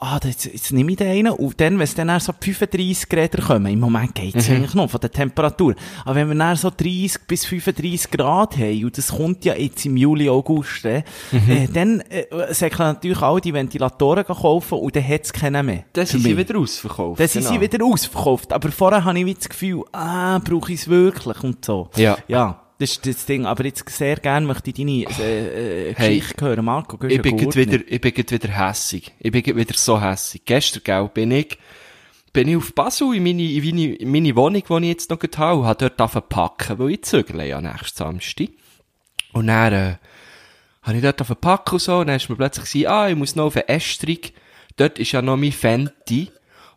ah, 0.00 0.18
jetzt, 0.22 0.44
jetzt 0.44 0.72
nehme 0.72 0.92
ich 0.92 0.96
den 0.98 1.08
einen, 1.08 1.32
und 1.32 1.60
dann, 1.60 1.74
wenn 1.78 1.84
es 1.84 1.94
dann 1.94 2.20
so 2.20 2.32
35 2.38 3.08
Grad 3.08 3.36
kommen, 3.40 3.66
im 3.72 3.80
Moment 3.80 4.14
geht 4.14 4.34
Mhm. 4.34 4.40
es 4.40 4.48
eigentlich 4.50 4.74
noch 4.74 4.88
von 4.90 5.00
der 5.00 5.10
Temperatur, 5.10 5.74
aber 6.04 6.14
wenn 6.14 6.28
wir 6.28 6.34
dann 6.36 6.56
so 6.56 6.70
30 6.70 7.26
bis 7.26 7.44
35 7.46 8.10
Grad 8.10 8.56
haben, 8.56 8.84
und 8.84 8.96
das 8.96 9.08
kommt 9.08 9.44
ja 9.44 9.54
jetzt 9.54 9.84
im 9.86 9.96
Juli, 9.96 10.28
August, 10.28 10.84
äh, 10.84 11.02
Mhm. 11.32 11.50
äh, 11.50 11.66
dann 11.72 12.00
äh, 12.02 12.26
sollten 12.54 12.78
natürlich 12.78 13.22
auch 13.22 13.40
die 13.40 13.52
Ventilatoren 13.52 14.24
kaufen, 14.24 14.78
und 14.78 14.94
dann 14.94 15.06
hat 15.08 15.24
es 15.24 15.32
keinen 15.32 15.66
mehr. 15.66 15.84
Dann 15.92 16.06
sind 16.06 16.22
sie 16.22 16.36
wieder 16.36 16.58
ausverkauft. 16.58 17.20
Dann 17.20 17.28
sind 17.28 17.42
sie 17.42 17.48
genau. 17.58 17.60
wieder 17.62 17.84
ausverkauft. 17.84 18.52
Aber 18.52 18.70
vorher 18.70 19.04
habe 19.04 19.18
ich 19.18 19.36
das 19.38 19.48
Gefühl, 19.48 19.82
ah, 19.92 20.38
brauche 20.38 20.72
ich 20.72 20.80
es 20.82 20.88
wirklich 20.88 21.42
und 21.42 21.64
so. 21.64 21.90
Ja. 21.96 22.16
Ja, 22.28 22.60
das 22.78 22.92
ist 22.92 23.06
das 23.06 23.26
Ding. 23.26 23.46
Aber 23.46 23.64
jetzt 23.64 23.88
sehr 23.88 24.16
gerne 24.16 24.46
möchte 24.46 24.70
ich 24.70 24.76
deine 24.76 25.04
äh, 25.20 25.90
äh, 25.90 25.94
Hey, 25.94 26.18
Geschichte 26.18 26.44
hören. 26.44 26.64
Marco, 26.64 26.96
gehst 26.96 27.12
Ich 27.12 27.18
du 27.18 27.22
bin 27.22 27.36
Gurtner? 27.36 27.62
wieder, 27.62 27.78
ich 27.86 28.00
bin 28.00 28.16
wieder 28.16 28.48
hässig. 28.48 29.12
Ich 29.18 29.32
bin 29.32 29.44
wieder 29.44 29.74
so 29.74 30.00
hässig. 30.00 30.42
Gestern, 30.44 30.82
gell, 30.84 31.10
bin 31.12 31.30
ich, 31.30 31.58
bin 32.32 32.48
ich 32.48 32.56
auf 32.56 32.74
Basel 32.74 33.14
in 33.14 33.22
meine, 33.22 33.42
in 33.42 33.64
meine, 33.64 33.94
in 33.94 34.10
meine 34.10 34.36
Wohnung, 34.36 34.62
die 34.68 34.74
ich 34.84 34.88
jetzt 34.88 35.10
noch 35.10 35.18
habe, 35.36 35.60
und 35.60 35.66
habe 35.66 35.90
dort 35.90 36.28
packen, 36.28 36.78
weil 36.78 36.90
ich 36.92 37.02
zügle 37.04 37.46
ja 37.46 37.60
nächsten 37.60 37.96
Samstag. 37.96 38.48
Und 39.32 39.48
dann, 39.48 39.72
äh, 39.72 39.96
habe 40.82 40.96
ich 40.96 41.02
dort 41.02 41.40
packen 41.40 41.74
und 41.74 41.80
so, 41.80 41.98
und 41.98 42.06
dann 42.06 42.16
ist 42.16 42.28
mir 42.28 42.36
plötzlich 42.36 42.70
gesagt, 42.70 42.86
ah, 42.86 43.08
ich 43.08 43.16
muss 43.16 43.36
noch 43.36 43.46
auf 43.46 43.56
eine 43.56 43.68
Ästrung. 43.68 44.18
Dort 44.76 44.98
ist 44.98 45.12
ja 45.12 45.22
noch 45.22 45.36
mein 45.36 45.52
Fenty. 45.52 46.30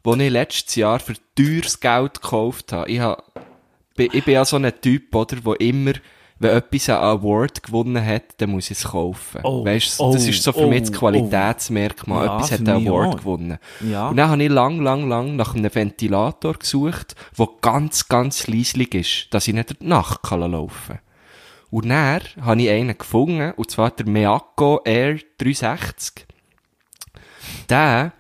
wo 0.03 0.15
ich 0.15 0.29
letztes 0.31 0.75
Jahr 0.75 0.99
für 0.99 1.13
teures 1.35 1.79
Geld 1.79 2.21
gekauft 2.21 2.71
habe. 2.73 2.89
Ich, 2.89 2.99
hab, 2.99 3.23
bin- 4.09 4.17
ich 4.17 4.25
bin 4.25 4.33
ja 4.33 4.45
so 4.45 4.57
ein 4.57 4.71
Typ, 4.81 5.13
oder, 5.15 5.37
wo 5.43 5.53
immer, 5.53 5.93
wenn 6.39 6.57
etwas 6.57 6.89
einen 6.89 7.03
Award 7.03 7.61
gewonnen 7.61 8.03
hat, 8.03 8.23
dann 8.37 8.49
muss 8.51 8.71
ich 8.71 8.79
es 8.79 8.85
kaufen. 8.85 9.41
Oh, 9.43 9.63
weißt 9.63 9.99
du, 9.99 10.03
oh, 10.03 10.13
das 10.13 10.27
ist 10.27 10.41
so 10.41 10.51
für 10.51 10.65
mich 10.65 10.81
das 10.81 10.91
oh, 10.91 10.99
Qualitätsmerkmal. 10.99 12.25
Ja, 12.25 12.35
etwas 12.35 12.51
hat 12.51 12.59
einen 12.67 12.87
Award 12.87 13.07
auch. 13.07 13.17
gewonnen. 13.17 13.57
Ja. 13.81 14.09
Und 14.09 14.17
dann 14.17 14.29
habe 14.29 14.43
ich 14.43 14.49
lang, 14.49 14.79
lang, 14.81 15.07
lang 15.07 15.35
nach 15.35 15.53
einem 15.53 15.73
Ventilator 15.73 16.53
gesucht, 16.55 17.15
der 17.37 17.47
ganz, 17.61 18.07
ganz 18.07 18.47
leislich 18.47 18.93
ist, 18.95 19.27
dass 19.33 19.47
ich 19.47 19.53
nicht 19.53 19.69
durch 19.69 19.79
die 19.79 19.87
Nacht 19.87 20.23
kann 20.23 20.51
laufen 20.51 20.95
kann. 20.95 20.99
Und 21.69 21.89
dann 21.89 22.21
habe 22.41 22.61
ich 22.61 22.69
einen 22.69 22.97
gefunden, 22.97 23.53
und 23.55 23.69
zwar 23.69 23.91
der 23.91 24.07
Meaco 24.07 24.81
Air 24.83 25.19
360. 25.37 26.25
Der 27.69 28.13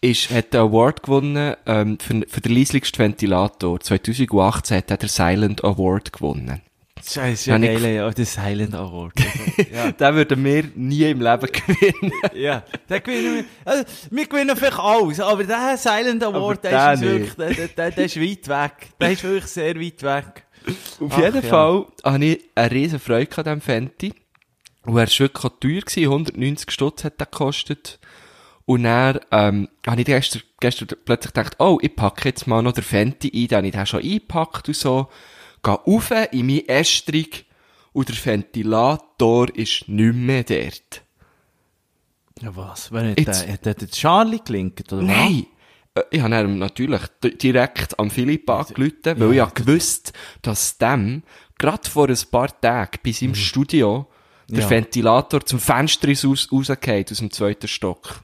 ist, 0.00 0.30
hat 0.30 0.54
den 0.54 0.60
Award 0.60 1.02
gewonnen, 1.02 1.54
ähm, 1.66 1.98
für, 1.98 2.22
für 2.28 2.40
den 2.40 2.54
leislichsten 2.54 2.98
Ventilator. 2.98 3.80
2018 3.80 4.76
hat 4.76 4.90
er 4.90 4.96
den 4.96 5.08
Silent 5.08 5.64
Award 5.64 6.12
gewonnen. 6.12 6.62
Scheiße, 7.06 7.50
Ja, 7.50 7.58
geil, 7.58 7.94
ja, 7.94 8.10
der 8.10 8.26
Silent 8.26 8.74
Award. 8.74 9.14
ja. 9.72 9.92
Den 9.92 10.14
würden 10.14 10.44
wir 10.44 10.64
nie 10.74 11.04
im 11.04 11.20
Leben 11.20 11.48
gewinnen. 11.52 12.12
ja, 12.34 12.62
den 12.88 13.02
gewinnen 13.02 13.36
wir. 13.36 13.44
Also, 13.64 13.84
wir 14.10 14.26
gewinnen 14.26 14.56
vielleicht 14.56 14.78
alles, 14.78 15.20
aber 15.20 15.44
der 15.44 15.76
Silent 15.76 16.22
Award, 16.22 16.64
der 16.64 16.92
ist, 16.92 17.00
wirklich, 17.00 17.34
der, 17.34 17.68
der, 17.68 17.90
der, 17.90 18.04
ist 18.04 18.20
weit 18.20 18.48
weg. 18.48 18.88
Der 19.00 19.12
ist 19.12 19.22
wirklich 19.24 19.46
sehr 19.46 19.76
weit 19.76 20.02
weg. 20.02 20.44
Auf 21.00 21.12
Ach, 21.12 21.18
jeden 21.18 21.42
ja. 21.42 21.48
Fall 21.48 21.86
hatte 22.04 22.24
ich 22.24 22.40
eine 22.54 22.70
riesen 22.70 22.98
Freude 22.98 23.38
an 23.38 23.44
diesem 23.44 23.60
Fenty. 23.60 24.12
Und 24.84 24.96
er 24.96 25.06
war 25.06 25.18
wirklich 25.18 25.52
teuer, 25.60 25.80
gewesen, 25.80 26.04
190 26.04 26.70
Stutz 26.70 27.04
hat 27.04 27.14
er 27.18 27.26
gekostet. 27.26 27.98
Und 28.66 28.84
dann, 28.84 29.18
ähm, 29.32 29.68
habe 29.86 30.00
ich 30.00 30.06
gestern, 30.06 30.42
gestern 30.60 30.88
plötzlich 31.04 31.32
gedacht, 31.32 31.56
oh, 31.58 31.78
ich 31.82 31.94
packe 31.96 32.28
jetzt 32.28 32.46
mal 32.46 32.62
noch 32.62 32.72
den 32.72 32.84
Fenty 32.84 33.28
ein, 33.34 33.48
den 33.48 33.56
habe 33.56 33.66
ich 33.66 33.72
den 33.72 33.86
schon 33.86 34.02
eingepackt 34.02 34.68
und 34.68 34.76
so. 34.76 35.08
Gehe 35.62 35.74
rauf 35.74 36.10
in 36.30 36.46
meine 36.46 36.68
Ästrig 36.68 37.46
und 37.92 38.08
der 38.08 38.16
Ventilator 38.24 39.48
ist 39.56 39.88
nicht 39.88 40.14
mehr 40.14 40.44
dort. 40.44 41.02
Ja, 42.40 42.54
was? 42.56 42.90
Wer 42.92 43.10
hat, 43.10 43.18
Jetzt- 43.20 43.44
der, 43.44 43.52
hat 43.52 43.66
der 43.66 43.74
den 43.74 43.90
Charlie 43.90 44.40
gelinkt, 44.44 44.92
oder 44.92 45.02
Nein! 45.02 45.46
Äh, 45.94 46.02
Ich 46.12 46.20
habe 46.20 46.40
ihm 46.40 46.58
natürlich 46.58 47.02
direkt 47.22 47.98
am 47.98 48.10
Philipp 48.10 48.48
angerufen, 48.48 48.94
weil 49.16 49.30
ich 49.30 49.36
ja 49.36 49.46
gewusst, 49.46 50.12
dass 50.42 50.78
dem, 50.78 51.22
gerade 51.58 51.90
vor 51.90 52.08
ein 52.08 52.16
paar 52.30 52.58
Tagen 52.60 52.98
bei 53.04 53.10
seinem 53.12 53.34
Studio, 53.34 54.06
der 54.48 54.60
Ja. 54.60 54.70
Ventilator 54.70 55.44
zum 55.44 55.58
Fenster 55.58 56.08
raus, 56.08 56.48
rausgeht, 56.50 57.10
aus 57.10 57.18
dem 57.18 57.30
zweiten 57.32 57.68
Stock. 57.68 58.20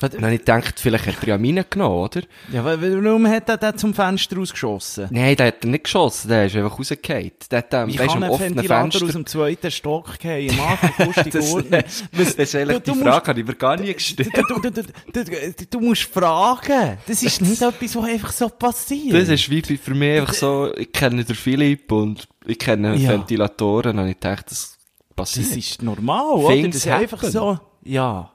Was? 0.00 0.10
Dann 0.10 0.22
habe 0.22 0.34
ich 0.34 0.40
gedacht, 0.40 0.78
vielleicht 0.80 1.06
hat 1.06 1.16
er 1.22 1.28
ja 1.28 1.38
meine 1.38 1.64
genommen, 1.64 1.96
oder? 1.96 2.22
Ja, 2.52 2.64
wa- 2.64 2.76
warum 2.80 3.26
hat 3.26 3.48
er 3.48 3.56
den 3.56 3.76
zum 3.78 3.94
Fenster 3.94 4.36
rausgeschossen? 4.36 5.08
Nein, 5.10 5.34
der 5.36 5.48
hat 5.48 5.64
er 5.64 5.70
nicht 5.70 5.84
geschossen, 5.84 6.28
der 6.28 6.46
ist 6.46 6.56
einfach 6.56 6.78
rausgefallen. 6.78 7.32
Der 7.50 7.58
hat, 7.58 7.74
ähm, 7.74 7.88
Wie 7.88 7.98
weisst, 7.98 8.08
kann 8.14 8.22
ein 8.22 8.30
Ventilator 8.40 8.80
Fenster. 8.82 9.06
aus 9.06 9.12
dem 9.12 9.26
zweiten 9.26 9.70
Stock 9.70 10.18
gehen? 10.18 10.58
Lustig 10.98 11.32
das, 11.32 12.06
das 12.12 12.28
ist 12.36 12.54
eigentlich 12.54 12.82
die 12.82 12.94
Frage, 12.94 13.26
habe 13.28 13.40
ich 13.40 13.46
mir 13.46 13.54
gar 13.54 13.76
nie 13.76 13.92
gestellt. 13.92 14.30
du, 14.34 14.60
du, 14.60 14.70
du, 14.70 14.82
du, 14.82 15.24
du, 15.24 15.66
du 15.70 15.80
musst 15.80 16.02
fragen. 16.02 16.98
Das 17.06 17.22
ist 17.22 17.40
nicht 17.40 17.60
etwas, 17.62 17.96
was 17.96 18.04
einfach 18.04 18.32
so 18.32 18.48
passiert. 18.48 19.14
Das 19.14 19.28
ist 19.28 19.50
wie 19.50 19.62
für 19.76 19.94
mich 19.94 20.20
einfach 20.20 20.34
so, 20.34 20.72
ich 20.76 20.92
kenne 20.92 21.24
den 21.24 21.34
Philipp 21.36 21.90
und 21.92 22.28
ich 22.46 22.58
kenne. 22.58 22.96
Ventilatoren 22.98 23.98
und 23.98 24.08
ich 24.08 24.18
dachte, 24.18 24.46
das 24.50 24.76
passiert. 25.16 25.50
Das 25.50 25.56
ist 25.56 25.82
normal, 25.82 26.34
oder? 26.34 26.66
Das 26.68 26.76
ist 26.76 26.86
einfach 26.88 27.22
so, 27.24 27.58
ja. 27.84 28.30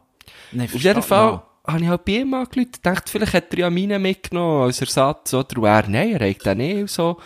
Auf 0.61 0.73
jeden 0.83 1.01
Fall 1.01 1.41
habe 1.65 1.81
ich 1.81 1.87
halt 1.87 2.05
bei 2.05 2.11
ihm 2.13 2.33
angerufen, 2.33 2.71
dachte, 2.81 3.11
vielleicht 3.11 3.33
hat 3.33 3.53
er 3.53 3.59
ja 3.59 3.69
meine 3.69 3.99
mitgenommen 3.99 4.63
als 4.63 4.81
Ersatz, 4.81 5.33
oder? 5.33 5.57
Und 5.57 5.65
er, 5.65 5.87
nein, 5.87 6.15
er 6.15 6.29
hat 6.29 6.45
den 6.45 6.57
nicht 6.57 6.81
und 6.81 6.89
so. 6.89 7.17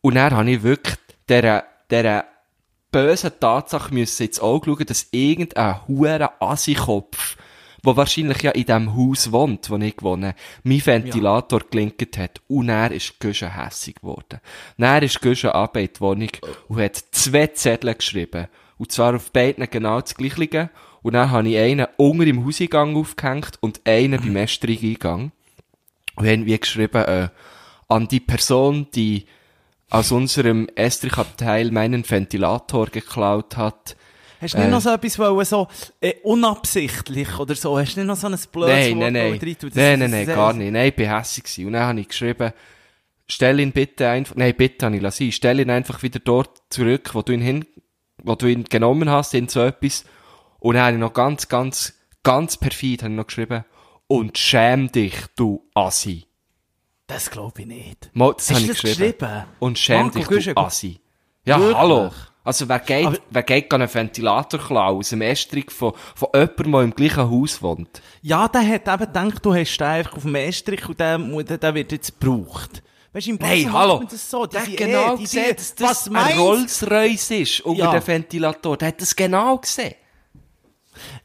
Und 0.00 0.14
dann 0.16 0.34
habe 0.34 0.50
ich 0.50 0.62
wirklich 0.62 0.96
dieser, 1.28 1.64
dieser 1.90 2.24
bösen 2.90 3.32
Tatsache 3.38 3.92
müssen 3.92 4.26
ins 4.26 4.40
Auge 4.40 4.70
schauen, 4.70 4.86
dass 4.86 5.08
irgendein 5.10 5.86
huere 5.86 6.40
Assi-Kopf, 6.40 7.36
der 7.84 7.96
wahrscheinlich 7.96 8.42
ja 8.42 8.50
in 8.52 8.64
dem 8.64 8.96
Haus 8.96 9.30
wohnt, 9.30 9.70
wo 9.70 9.76
ich 9.76 10.02
wohne, 10.02 10.34
mein 10.64 10.84
Ventilator 10.84 11.60
gelinkt 11.70 12.18
hat. 12.18 12.40
Und 12.48 12.70
er 12.70 12.90
ist 12.90 13.20
Güsche 13.20 13.54
hässig 13.56 13.96
geworden. 13.96 14.40
Dann 14.76 15.02
ist 15.02 15.20
Güsche 15.20 15.54
ab 15.54 15.76
in 15.76 15.88
die 15.94 16.00
Wohnung 16.00 16.30
und 16.68 16.80
hat 16.80 16.96
zwei 17.12 17.46
Zettel 17.48 17.94
geschrieben. 17.94 18.48
Und 18.78 18.92
zwar 18.92 19.14
auf 19.14 19.32
beiden 19.32 19.68
genau 19.70 20.00
das 20.00 20.14
Gleiche. 20.14 20.70
Und 21.02 21.12
dann 21.14 21.30
habe 21.30 21.48
ich 21.48 21.56
einen 21.58 21.86
unter 21.96 22.26
im 22.26 22.44
Hauseingang 22.44 22.96
aufgehängt 22.96 23.52
und 23.60 23.80
einen 23.86 24.20
beim 24.20 24.36
Estrich-Eingang. 24.36 25.32
Und 26.16 26.26
haben 26.26 26.46
wie 26.46 26.58
geschrieben, 26.58 27.04
äh, 27.04 27.28
an 27.88 28.08
die 28.08 28.20
Person, 28.20 28.88
die 28.94 29.26
aus 29.90 30.12
unserem 30.12 30.68
Estrich-Abteil 30.74 31.70
meinen 31.70 32.08
Ventilator 32.08 32.86
geklaut 32.86 33.56
hat. 33.56 33.96
Hast 34.40 34.54
du 34.54 34.58
nicht 34.58 34.66
äh, 34.68 34.70
noch 34.70 34.80
so 34.80 34.90
etwas 34.90 35.18
wollen, 35.18 35.44
so 35.44 35.68
äh, 36.00 36.14
unabsichtlich 36.22 37.38
oder 37.38 37.54
so? 37.54 37.78
Hast 37.78 37.94
du 37.96 38.00
nicht 38.00 38.06
noch 38.08 38.16
so 38.16 38.26
ein 38.26 38.38
blödes 38.52 38.74
Nein, 38.74 38.96
Wort 38.98 39.12
nein, 39.12 39.12
nein. 39.12 39.38
reintun? 39.42 39.70
Das- 39.70 39.76
Nein, 39.76 39.98
nein, 40.00 40.10
nein, 40.10 40.26
gar 40.26 40.52
nicht. 40.52 40.72
Nein, 40.72 40.88
ich 40.88 40.94
bin 40.96 41.08
hässig 41.14 41.44
gewesen. 41.44 41.66
Und 41.66 41.72
dann 41.74 41.82
habe 41.86 42.00
ich 42.00 42.08
geschrieben, 42.08 42.52
stell 43.26 43.60
ihn 43.60 43.72
bitte 43.72 44.08
einfach, 44.08 44.36
nein, 44.36 44.54
bitte 44.56 44.86
habe 44.86 44.96
ich 44.96 45.02
lassen, 45.02 45.32
stell 45.32 45.60
ihn 45.60 45.70
einfach 45.70 46.02
wieder 46.02 46.18
dort 46.20 46.60
zurück, 46.70 47.10
wo 47.14 47.22
du 47.22 47.32
ihn 47.32 47.40
hin, 47.40 47.64
wo 48.22 48.34
du 48.34 48.46
ihn 48.46 48.64
genommen 48.64 49.08
hast, 49.10 49.34
in 49.34 49.48
so 49.48 49.60
etwas. 49.60 50.04
Und 50.60 50.74
dann 50.74 50.84
habe 50.84 50.92
ich 50.94 51.00
noch 51.00 51.12
ganz, 51.12 51.48
ganz, 51.48 51.94
ganz 52.22 52.56
perfid 52.56 53.02
habe 53.02 53.12
ich 53.12 53.16
noch 53.16 53.26
geschrieben, 53.26 53.64
und 54.06 54.38
schäm 54.38 54.90
dich, 54.90 55.14
du 55.36 55.62
Assi. 55.74 56.26
Das 57.06 57.30
glaube 57.30 57.60
ich 57.62 57.66
nicht. 57.66 58.10
Mal, 58.12 58.34
das 58.34 58.50
habe 58.50 58.60
ich 58.60 58.66
das 58.68 58.80
geschrieben. 58.82 59.18
geschrieben? 59.18 59.44
Und 59.58 59.78
schäm 59.78 60.06
Marco 60.06 60.34
dich, 60.34 60.44
du 60.46 60.56
Assi. 60.56 61.00
Ja, 61.44 61.58
Wirklich? 61.58 61.76
hallo. 61.76 62.10
Also, 62.44 62.66
wer 62.68 62.78
geht, 62.78 63.06
Aber- 63.06 63.18
wer 63.30 63.42
geht 63.42 63.72
einen 63.74 63.92
Ventilator 63.92 64.58
klauen 64.60 64.98
aus 64.98 65.10
dem 65.10 65.20
Estrich 65.20 65.70
von, 65.70 65.92
von 66.14 66.28
jemandem, 66.34 66.72
der 66.72 66.80
im 66.82 66.94
gleichen 66.94 67.30
Haus 67.30 67.60
wohnt? 67.62 68.00
Ja, 68.22 68.48
der 68.48 68.66
hat 68.66 68.88
eben 68.88 68.98
gedacht, 69.12 69.44
du 69.44 69.54
hast 69.54 69.76
den 69.76 69.86
einfach 69.86 70.16
auf 70.16 70.22
dem 70.22 70.34
Estrich 70.34 70.88
und 70.88 70.98
der, 70.98 71.18
der, 71.18 71.74
wird 71.74 71.92
jetzt 71.92 72.18
gebraucht. 72.18 72.82
Weißt 73.12 73.26
du, 73.26 73.30
im 73.32 73.38
Hey, 73.40 73.64
Basel 73.64 73.72
hallo. 73.78 74.04
Das 74.10 74.30
so. 74.30 74.46
Der 74.46 74.62
hat 74.62 74.76
genau 74.76 75.14
eh, 75.14 75.18
gesehen, 75.18 75.56
dass 75.56 75.74
das 75.74 76.10
was 76.10 76.30
ein 76.30 76.38
Rolls-Royce 76.38 77.30
ist 77.32 77.60
unter 77.60 77.84
Ja. 77.84 77.92
dem 77.92 78.06
Ventilator. 78.06 78.76
Der 78.78 78.88
hat 78.88 79.00
das 79.00 79.14
genau 79.14 79.58
gesehen. 79.58 79.94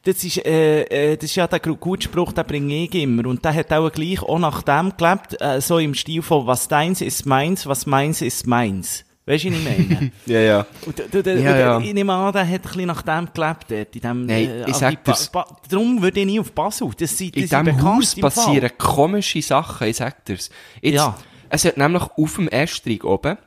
Das 0.05 0.21
ist, 0.23 0.45
äh, 0.45 0.81
äh, 0.83 1.15
das 1.15 1.25
ist 1.29 1.35
ja 1.35 1.47
der 1.47 1.59
gru- 1.59 1.77
gute 1.77 2.03
Spruch, 2.03 2.33
den 2.33 2.45
bringe 2.45 2.83
ich 2.83 2.93
immer. 2.95 3.25
Und 3.27 3.43
der 3.45 3.53
hat 3.53 3.71
auch 3.71 3.89
gleich 3.89 4.21
auch 4.21 4.37
nach 4.39 4.61
dem 4.61 4.91
gelebt, 4.97 5.37
äh, 5.41 5.61
so 5.61 5.79
im 5.79 5.93
Stil 5.95 6.21
von, 6.21 6.45
was 6.45 6.67
deins 6.67 6.99
ist 7.01 7.25
meins, 7.25 7.65
was 7.65 7.85
meins 7.85 8.21
ist 8.21 8.45
meins. 8.45 9.05
Weißt 9.25 9.45
du, 9.45 9.51
was 9.51 9.57
ich 9.59 9.63
meine? 9.63 10.11
Ja, 10.25 10.39
ja. 10.41 10.65
Und, 10.85 10.99
du, 11.09 11.23
du, 11.23 11.39
Ja, 11.41 11.57
ja. 11.57 11.79
ich 11.79 11.93
nehme 11.93 12.11
an, 12.11 12.33
der 12.33 12.45
hat 12.45 12.51
ein 12.55 12.61
bisschen 12.61 12.85
nach 12.87 13.01
dem 13.01 13.29
gelebt 13.33 13.65
dort. 13.69 13.95
In 13.95 14.01
dem, 14.01 14.25
Nein, 14.25 14.43
ich 14.59 14.65
also 14.67 14.79
sag 14.81 15.03
dir's. 15.05 15.31
Darum 15.69 16.01
würde 16.01 16.19
ich 16.19 16.25
nie 16.25 16.39
auf 16.41 16.51
Basel. 16.51 16.89
Das 16.97 17.17
sind, 17.17 17.33
In 17.37 17.43
die 17.43 17.47
sind 17.47 17.65
diesem 17.65 17.81
Haus 17.81 18.13
passieren 18.15 18.71
komische 18.77 19.41
Sachen, 19.41 19.87
ich 19.87 19.95
sag 19.95 20.25
dir's. 20.25 20.49
Jetzt, 20.81 20.95
Ja. 20.95 21.17
Es 21.47 21.63
hat 21.63 21.77
nämlich 21.77 22.03
auf 22.03 22.35
dem 22.35 22.49
Estrich 22.49 23.03
oben, 23.05 23.37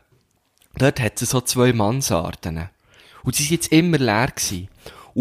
dort 0.79 1.01
hat 1.01 1.21
es 1.21 1.29
so 1.29 1.41
zwei 1.43 1.75
Mansarden. 1.75 2.71
Und 3.25 3.37
die 3.39 3.43
sind 3.43 3.51
jetzt 3.51 3.73
immer 3.73 3.99
leer 3.99 4.29
gewesen. 4.29 4.69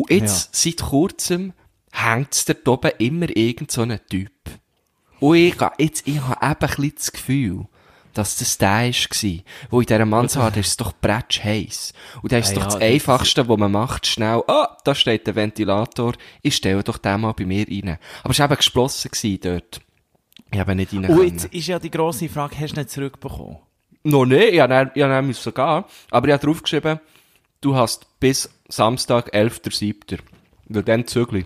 Und 0.02 0.12
jetzt, 0.12 0.54
seit 0.56 0.78
kurzem, 0.82 1.54
hängt 1.92 2.48
dort 2.50 2.68
oben 2.68 2.92
immer 3.00 3.36
irgend 3.36 3.72
so 3.72 3.82
ein 3.82 4.00
Typ. 4.10 4.32
Und 5.20 5.38
ich, 5.38 5.56
jetzt, 5.78 6.08
ich 6.08 6.20
habe 6.20 6.46
eben 6.46 6.54
ein 6.54 6.58
bisschen 6.60 6.94
das 6.98 7.12
Gefühl, 7.12 7.66
dass 8.14 8.38
das 8.38 8.58
der 8.58 8.70
war, 8.70 9.40
wo 9.70 9.80
in 9.82 9.86
dieser 9.88 10.06
Mansarde 10.06 10.60
ist 10.62 10.68
es 10.68 10.78
doch 10.78 10.94
bretsch 10.94 11.44
heiß. 11.44 11.94
Und 12.22 12.32
da 12.32 12.38
ist 12.38 12.48
es 12.50 12.52
Ah 12.52 12.56
doch 12.56 12.62
ja, 12.62 12.66
das 12.66 12.74
das- 12.80 12.84
Einfachste, 12.84 13.48
was 13.48 13.58
man 13.58 13.72
macht, 13.72 14.06
schnell, 14.08 14.44
ah, 14.48 14.78
da 14.84 14.94
steht 14.96 15.28
der 15.28 15.36
Ventilator, 15.36 16.14
ich 16.42 16.56
stelle 16.56 16.84
doch 16.84 16.98
den 16.98 17.22
mal 17.22 17.34
bei 17.34 17.46
mir 17.46 17.66
rein. 17.68 17.98
Aber 18.24 18.32
es 18.32 18.40
war 18.40 18.46
eben 18.48 18.56
geschlossen 18.58 19.12
gewesen 19.12 19.40
dort. 19.42 19.82
Ich 20.52 20.60
habe 20.60 20.76
nicht 20.76 20.94
rein 20.94 21.06
Und 21.06 21.08
können. 21.08 21.28
jetzt 21.28 21.46
ist 21.46 21.68
ja 21.68 21.80
die 21.80 21.92
grosse 21.92 22.30
Frage, 22.30 22.58
hast 22.60 22.74
du 22.76 22.80
nicht 22.82 22.90
zurückbekommen? 22.92 23.58
Noch 24.04 24.26
nicht, 24.26 24.54
ich 24.54 24.60
habe 24.60 24.74
dann- 24.74 24.92
ich 24.94 25.02
dann 25.02 25.26
gehen. 25.54 25.84
Aber 26.12 26.28
ich 26.28 26.34
habe 26.34 26.46
draufgeschrieben, 26.46 27.00
du 27.62 27.76
hast 27.76 28.06
bis 28.20 28.50
Samstag, 28.68 29.34
11.07. 29.34 30.20
Weil 30.68 30.84
dann 30.84 31.08
zügel. 31.08 31.46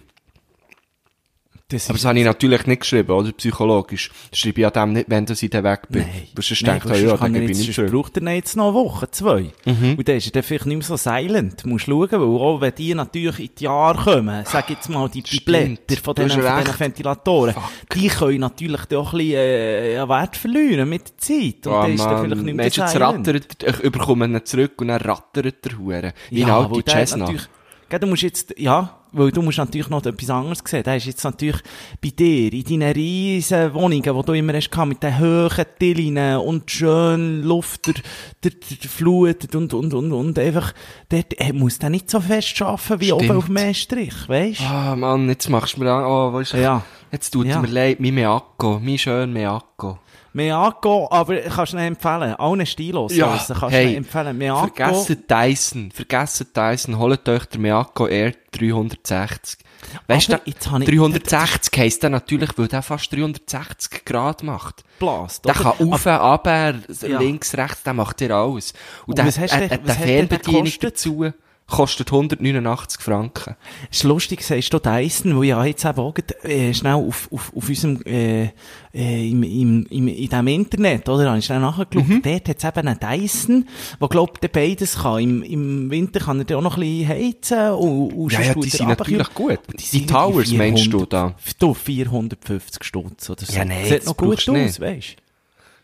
Das 1.71 1.87
Aber 1.87 1.97
das 1.99 2.05
habe 2.05 2.17
ich 2.17 2.25
natürlich 2.25 2.65
nicht 2.65 2.81
geschrieben, 2.81 3.11
oder? 3.11 3.31
Psychologisch. 3.31 4.09
Das 4.31 4.39
schreibe 4.39 4.59
ich 4.59 4.63
ja 4.63 4.71
dem 4.71 4.93
nicht, 4.93 5.05
wenn 5.07 5.25
dass 5.27 5.43
ich 5.43 5.51
dann 5.51 5.63
weg 5.63 5.81
bin. 5.89 6.01
Nein. 6.01 6.27
Sonst 6.39 6.65
denkt 6.65 6.85
er, 6.85 6.89
weil 6.91 7.03
ja, 7.05 7.15
dann 7.15 7.35
er 7.35 7.41
gebe 7.41 7.51
ich 7.51 7.63
jetzt- 7.63 7.75
zurück. 7.75 7.91
braucht 7.91 8.17
er 8.17 8.33
jetzt 8.33 8.57
noch 8.57 8.65
eine 8.69 8.73
Woche, 8.73 9.11
zwei. 9.11 9.51
Mhm. 9.65 9.93
Und 9.97 10.07
dann 10.07 10.15
ist 10.17 10.25
er 10.25 10.31
dann 10.31 10.41
vielleicht 10.43 10.65
nicht 10.65 10.77
mehr 10.77 10.85
so 10.87 10.97
silent. 10.97 11.63
Du 11.63 11.69
musst 11.69 11.85
schauen, 11.85 12.09
weil 12.11 12.21
auch 12.21 12.59
wenn 12.59 12.73
die 12.73 12.95
natürlich 12.95 13.39
in 13.39 13.49
die 13.59 13.63
Jahre 13.65 14.01
kommen, 14.03 14.43
sag 14.47 14.67
jetzt 14.71 14.89
mal, 14.89 15.07
die, 15.09 15.21
die. 15.21 15.39
Blätter 15.41 15.95
von 16.03 16.15
Du 16.15 16.23
diesen, 16.23 16.41
von 16.41 16.49
diesen 16.57 16.67
recht. 16.67 16.79
Ventilatoren, 16.79 17.55
die 17.93 18.07
können 18.07 18.39
natürlich 18.39 18.85
dann 18.85 18.99
auch 18.99 19.13
ein 19.13 19.17
bisschen, 19.19 19.35
äh, 19.37 19.97
an 19.97 20.09
Wert 20.09 20.37
verlieren 20.37 20.89
mit 20.89 21.03
der 21.07 21.17
Zeit. 21.19 21.67
Und 21.67 21.73
Ah, 21.73 21.81
dann 21.83 21.93
ist 21.93 22.01
er 22.01 22.17
vielleicht 22.23 22.29
nicht 22.29 22.45
mehr 22.45 22.53
Mensch, 22.55 22.77
jetzt 22.77 22.91
silent. 22.93 23.27
rattert, 23.27 23.63
ich 23.63 23.79
überkomme 23.81 24.25
ihn 24.25 24.43
zurück 24.43 24.73
und 24.81 24.87
dann 24.87 25.01
rattert 25.01 25.63
der 25.63 25.77
Hure. 25.77 26.13
Wie 26.31 26.39
Ja, 26.39 26.61
ein 26.61 26.71
weil 26.71 26.77
alte 26.83 27.17
natürlich- 27.19 27.47
gell, 27.89 27.99
du 27.99 28.07
musst 28.07 28.21
jetzt, 28.21 28.53
ja, 28.57 28.95
weil 29.11 29.31
du 29.31 29.41
musst 29.41 29.57
natürlich 29.57 29.89
noch 29.89 30.05
etwas 30.05 30.29
anderes 30.29 30.59
sehen. 30.65 30.83
Da 30.83 30.93
ist 30.95 31.05
jetzt 31.07 31.23
natürlich 31.23 31.61
bei 32.01 32.09
dir, 32.09 32.53
in 32.53 32.63
deinen 32.63 32.93
riesen 32.93 33.73
Wohnungen, 33.73 34.01
die 34.03 34.23
du 34.25 34.33
immer 34.33 34.53
hast 34.53 34.69
gehabt, 34.71 34.89
mit 34.89 35.01
den 35.03 35.19
hohen 35.19 35.65
Tillinen 35.79 36.37
und 36.37 36.69
schön 36.69 37.41
Luft, 37.43 37.87
der, 37.87 37.95
der, 38.43 38.51
der 38.51 38.89
Flut 38.89 39.55
und, 39.55 39.73
und, 39.73 39.93
und, 39.93 40.11
und 40.11 40.39
einfach, 40.39 40.73
äh, 41.11 41.53
muss 41.53 41.79
der 41.79 41.89
nicht 41.89 42.09
so 42.09 42.19
fest 42.21 42.61
arbeiten 42.61 43.01
wie 43.01 43.05
Stimmt. 43.05 43.23
oben 43.23 43.37
auf 43.37 43.45
dem 43.47 43.57
Estrich, 43.57 44.13
weißt 44.29 44.59
du? 44.59 44.63
Ah, 44.65 44.95
Mann, 44.95 45.27
jetzt 45.29 45.49
machst 45.49 45.75
du 45.77 45.81
mir 45.81 45.91
an, 45.91 46.03
oh, 46.05 46.33
weißt 46.33 46.53
du, 46.53 46.57
Ja. 46.61 46.83
jetzt 47.11 47.31
tut 47.31 47.47
Ja. 47.47 47.59
mir 47.61 47.67
leid, 47.67 47.99
mein 47.99 48.13
Meacco, 48.13 48.79
mein 48.79 48.97
schön 48.97 49.33
Meacco. 49.33 49.97
Meago, 50.33 51.07
aber 51.11 51.37
kannst 51.41 51.73
du 51.73 51.77
nicht 51.77 51.87
empfehlen. 51.87 52.35
Allen 52.35 52.65
Stilos 52.65 53.15
Ja, 53.15 53.27
draussen 53.27 53.55
kannst 53.55 53.73
du 53.73 53.77
hey, 53.77 53.85
nicht 53.87 53.97
empfehlen. 53.97 54.37
Meago. 54.37 54.67
Vergessen 54.73 55.23
Dyson, 55.27 55.91
vergessen 55.91 56.47
Dyson, 56.55 56.97
holt 56.97 57.27
euch 57.27 57.45
den 57.45 57.61
Meacco 57.61 58.07
Air 58.07 58.33
360. 58.51 59.59
Weißt 60.07 60.29
du, 60.33 60.39
jetzt 60.45 60.69
habe 60.69 60.83
ich- 60.83 60.89
360 60.89 61.77
heisst 61.79 62.03
der 62.03 62.09
natürlich, 62.09 62.49
weil 62.57 62.67
der 62.67 62.81
fast 62.81 63.11
360 63.13 64.03
Grad 64.05 64.43
macht. 64.43 64.83
Blast, 64.99 65.45
Der 65.45 65.55
oder? 65.55 65.73
kann 65.75 65.91
auf, 65.93 66.05
runter, 66.05 66.75
Ja. 67.07 67.19
links, 67.19 67.55
rechts, 67.55 67.83
der 67.83 67.93
macht 67.93 68.19
dir 68.19 68.31
alles. 68.35 68.73
Und, 69.05 69.09
Und 69.11 69.17
der, 69.17 69.25
was 69.27 69.39
hast 69.39 69.53
was 69.53 69.59
der 69.59 69.69
hat 69.69 69.87
der 69.87 69.95
Fernbedienung 69.95 70.73
dazu 70.81 71.31
kostet 71.69 72.11
189 72.11 73.01
Franken. 73.01 73.55
ist 73.91 74.03
lustig, 74.03 74.43
sagst 74.43 74.73
du 74.73 74.79
Dyson, 74.79 75.35
wo 75.35 75.43
ja 75.43 75.63
jetzt 75.63 75.85
eben 75.85 75.99
auch 75.99 76.13
äh, 76.43 76.73
schnell 76.73 76.93
auf, 76.93 77.29
auf, 77.31 77.51
auf 77.55 77.69
unserem, 77.69 78.01
äh, 78.05 78.49
äh, 78.93 79.29
im, 79.29 79.43
im, 79.43 79.85
im, 79.89 80.07
in 80.07 80.15
diesem 80.29 80.47
Internet, 80.47 81.07
oder? 81.07 81.29
Habe 81.29 81.39
ich 81.39 81.45
schnell 81.45 81.59
nachgeschaut. 81.59 81.95
Mhm. 81.95 82.21
Dort 82.23 82.49
hat 82.49 82.57
es 82.57 82.63
eben 82.63 82.87
einen 82.87 82.99
Dyson, 82.99 83.67
der, 84.01 84.07
glaub 84.07 84.41
der 84.41 84.47
beides 84.47 84.97
kann. 84.99 85.19
Im, 85.19 85.43
Im 85.43 85.91
Winter 85.91 86.19
kann 86.19 86.39
er 86.39 86.45
dann 86.45 86.57
auch 86.57 86.63
noch 86.63 86.77
ein 86.77 86.81
bisschen 86.81 87.07
heizen 87.07 87.69
und, 87.71 88.13
und 88.13 88.33
Ja, 88.33 88.41
ja, 88.41 88.53
die 88.53 88.69
sind 88.69 88.87
natürlich 88.87 89.33
gut. 89.33 89.59
Die 89.77 89.83
sind 89.83 90.09
Towers 90.09 90.51
meinst 90.51 90.87
du 90.87 91.05
400 91.05 91.13
da? 91.13 91.35
Du, 91.59 91.73
450 91.73 92.83
Stutz 92.83 93.29
oder 93.29 93.45
so. 93.45 93.53
Ja, 93.53 93.65
nee, 93.65 93.85
Sieht 93.87 94.05
noch 94.05 94.17
gut 94.17 94.47
du 94.47 94.51
aus, 94.51 94.57
nicht. 94.57 94.79
weisst 94.79 95.15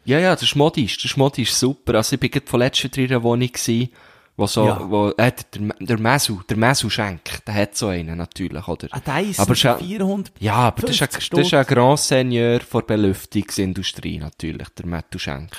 Ja, 0.06 0.20
ja, 0.20 0.34
das 0.34 0.44
ist 0.44 0.56
modisch, 0.56 0.98
das 0.98 1.06
ist 1.06 1.18
modisch 1.18 1.54
super. 1.54 1.96
Also 1.96 2.16
ich 2.16 2.20
bin 2.20 2.32
gerade 2.32 2.48
von 2.48 2.60
letzter 2.60 2.96
in 2.98 3.12
einer 3.12 3.24
Wohnung 3.24 3.48
gewesen, 3.48 3.90
wo 4.38 4.48
so, 4.48 4.66
Ja. 4.68 4.82
wo, 4.90 5.10
äh, 5.12 5.32
der, 5.32 5.76
der 5.80 6.00
Mesu, 6.00 6.42
der 6.50 6.58
Mesu 6.58 6.90
Schenk, 6.90 7.22
der 7.48 7.54
hat 7.54 7.76
so 7.78 7.88
einen 7.88 8.18
natürlich, 8.18 8.68
oder? 8.68 8.88
Ein 8.92 9.02
Dyson 9.26 9.44
Aber 9.44 9.56
für 9.56 9.62
schon- 9.62 9.80
400 9.80 10.32
Ja, 10.40 10.56
aber 10.56 10.82
das 10.82 10.92
ist, 10.92 11.02
ein, 11.04 11.10
50 11.10 11.30
das 11.30 11.48
ist 11.48 11.54
ein 11.54 11.66
Grand 11.66 12.00
Seigneur 12.00 12.60
der 12.60 12.82
Belüftungsindustrie 12.82 14.18
natürlich, 14.20 14.68
der 14.70 14.86
Mattu 14.88 15.20
Schenk. 15.20 15.52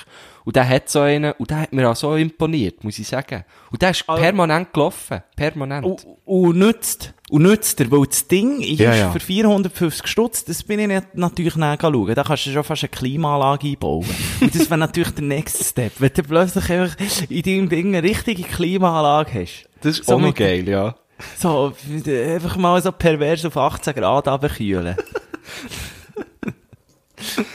Und 0.47 0.55
der 0.55 0.65
hat 0.69 0.87
so 0.87 1.01
einen, 1.01 1.33
und 1.33 1.49
der 1.49 1.59
hat 1.59 1.73
mir 1.73 1.89
auch 1.89 1.95
so 1.97 2.15
imponiert, 2.15 2.81
muss 2.81 2.97
ich 2.97 3.05
sagen. 3.05 3.43
Und 3.69 3.81
der 3.81 3.89
ist 3.89 4.05
Also- 4.07 4.21
permanent 4.21 4.71
gelaufen, 4.71 5.21
permanent. 5.35 5.85
Und, 5.85 6.07
und 6.23 6.57
nützt, 6.57 7.13
und 7.29 7.41
nützt 7.41 7.81
er, 7.81 7.91
weil 7.91 8.05
das 8.05 8.29
Ding 8.29 8.61
ist 8.61 8.79
Ja, 8.79 8.95
ja. 8.95 9.11
für 9.11 9.19
450 9.19 10.07
Stutz, 10.07 10.45
das 10.45 10.63
bin 10.63 10.79
ich 10.79 10.87
nicht, 10.87 11.15
natürlich 11.15 11.57
nicht 11.57 11.81
schauen. 11.81 12.15
Da 12.15 12.23
kannst 12.23 12.45
du 12.45 12.51
schon 12.51 12.63
fast 12.63 12.81
eine 12.81 12.89
Klimaanlage 12.89 13.67
einbauen. 13.67 14.05
und 14.39 14.55
das 14.55 14.69
wäre 14.69 14.77
natürlich 14.77 15.11
der 15.11 15.25
nächste 15.25 15.65
Step. 15.65 15.91
Wenn 15.99 16.11
du 16.15 16.23
plötzlich 16.23 16.69
einfach 16.69 16.95
in 17.29 17.41
deinem 17.41 17.67
Ding 17.67 17.87
eine 17.93 18.01
richtige 18.03 18.43
Klimaanlage 18.43 19.41
hast. 19.41 19.67
das 19.81 19.99
ist 19.99 20.05
so 20.05 20.15
auch 20.15 20.21
noch 20.21 20.33
geil, 20.33 20.65
ja. 20.69 20.95
So, 21.37 21.73
einfach 22.07 22.55
mal 22.55 22.81
so 22.81 22.93
pervers 22.93 23.43
auf 23.43 23.57
18 23.57 23.95
Grad 23.95 24.29
runterkühlen. 24.29 24.95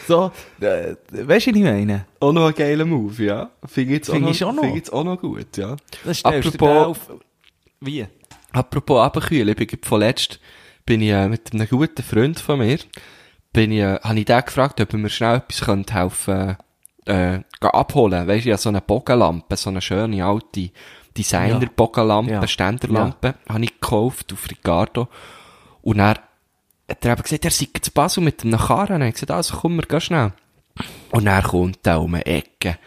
so, 0.08 0.30
äh, 0.60 0.94
weißt 1.10 1.10
du, 1.10 1.28
was 1.28 1.46
ich 1.46 1.54
meine? 1.62 2.06
Auch 2.20 2.32
noch 2.32 2.48
ein 2.48 2.54
geiler 2.54 2.84
Move, 2.84 3.22
ja. 3.24 3.50
Finde 3.66 3.96
ich 3.96 4.04
Finde 4.04 4.26
auch, 4.26 4.30
ich 4.30 4.40
noch, 4.40 4.46
schon 4.48 4.56
noch. 4.56 4.62
Finde 4.62 4.78
ich 4.80 4.92
auch 4.92 5.04
noch 5.04 5.20
gut, 5.20 5.56
ja. 5.56 5.76
Das 6.04 6.18
stellst 6.18 6.54
Apropos- 6.54 6.86
auf, 6.86 6.98
wie? 7.80 8.06
Apropos 8.52 9.00
abkühlen, 9.00 9.48
ich 9.58 9.66
bin 9.66 9.78
vorletzt, 9.82 10.38
bin 10.84 11.00
ich 11.00 11.10
äh, 11.10 11.28
mit 11.28 11.52
einem 11.52 11.66
guten 11.68 12.02
Freund 12.02 12.38
von 12.38 12.58
mir, 12.58 12.78
bin 13.52 13.72
ich, 13.72 13.80
äh, 13.80 13.98
habe 14.02 14.18
ich 14.18 14.24
den 14.26 14.44
gefragt, 14.44 14.80
ob 14.80 14.92
er 14.92 14.98
mir 14.98 15.08
schnell 15.08 15.36
etwas 15.36 15.60
könnte 15.62 15.94
helfen, 15.94 16.56
äh, 17.06 17.40
abholen. 17.60 18.26
Weisst 18.28 18.44
du, 18.46 18.50
ja, 18.50 18.56
so 18.58 18.68
eine 18.68 18.80
Bogenlampe, 18.80 19.56
so 19.56 19.70
eine 19.70 19.80
schöne 19.80 20.24
alte 20.24 20.70
Designer-Bogenlampe, 21.16 22.32
Ja. 22.32 22.46
Ständerlampe, 22.46 23.34
habe 23.48 23.64
ich 23.64 23.80
gekauft 23.80 24.32
auf 24.32 24.48
Ricardo. 24.50 25.08
Und 25.82 25.98
er 25.98 26.16
hat 26.88 27.04
er 27.04 27.12
eben 27.12 27.22
gesagt, 27.22 27.44
er 27.44 27.50
sei 27.50 27.68
zu 27.80 27.90
Basel 27.92 28.22
mit 28.22 28.42
einem 28.44 28.58
Karren. 28.58 29.02
Und 29.02 29.08
ich 29.08 29.14
gesagt, 29.14 29.30
also 29.30 29.56
komm, 29.56 29.76
wir 29.76 29.82
gehen 29.82 30.00
schnell. 30.00 30.32
Und 31.10 31.26
er 31.26 31.42
kommt 31.42 31.78
da 31.82 31.96
um 31.98 32.14
eine 32.14 32.24
Ecke 32.26 32.78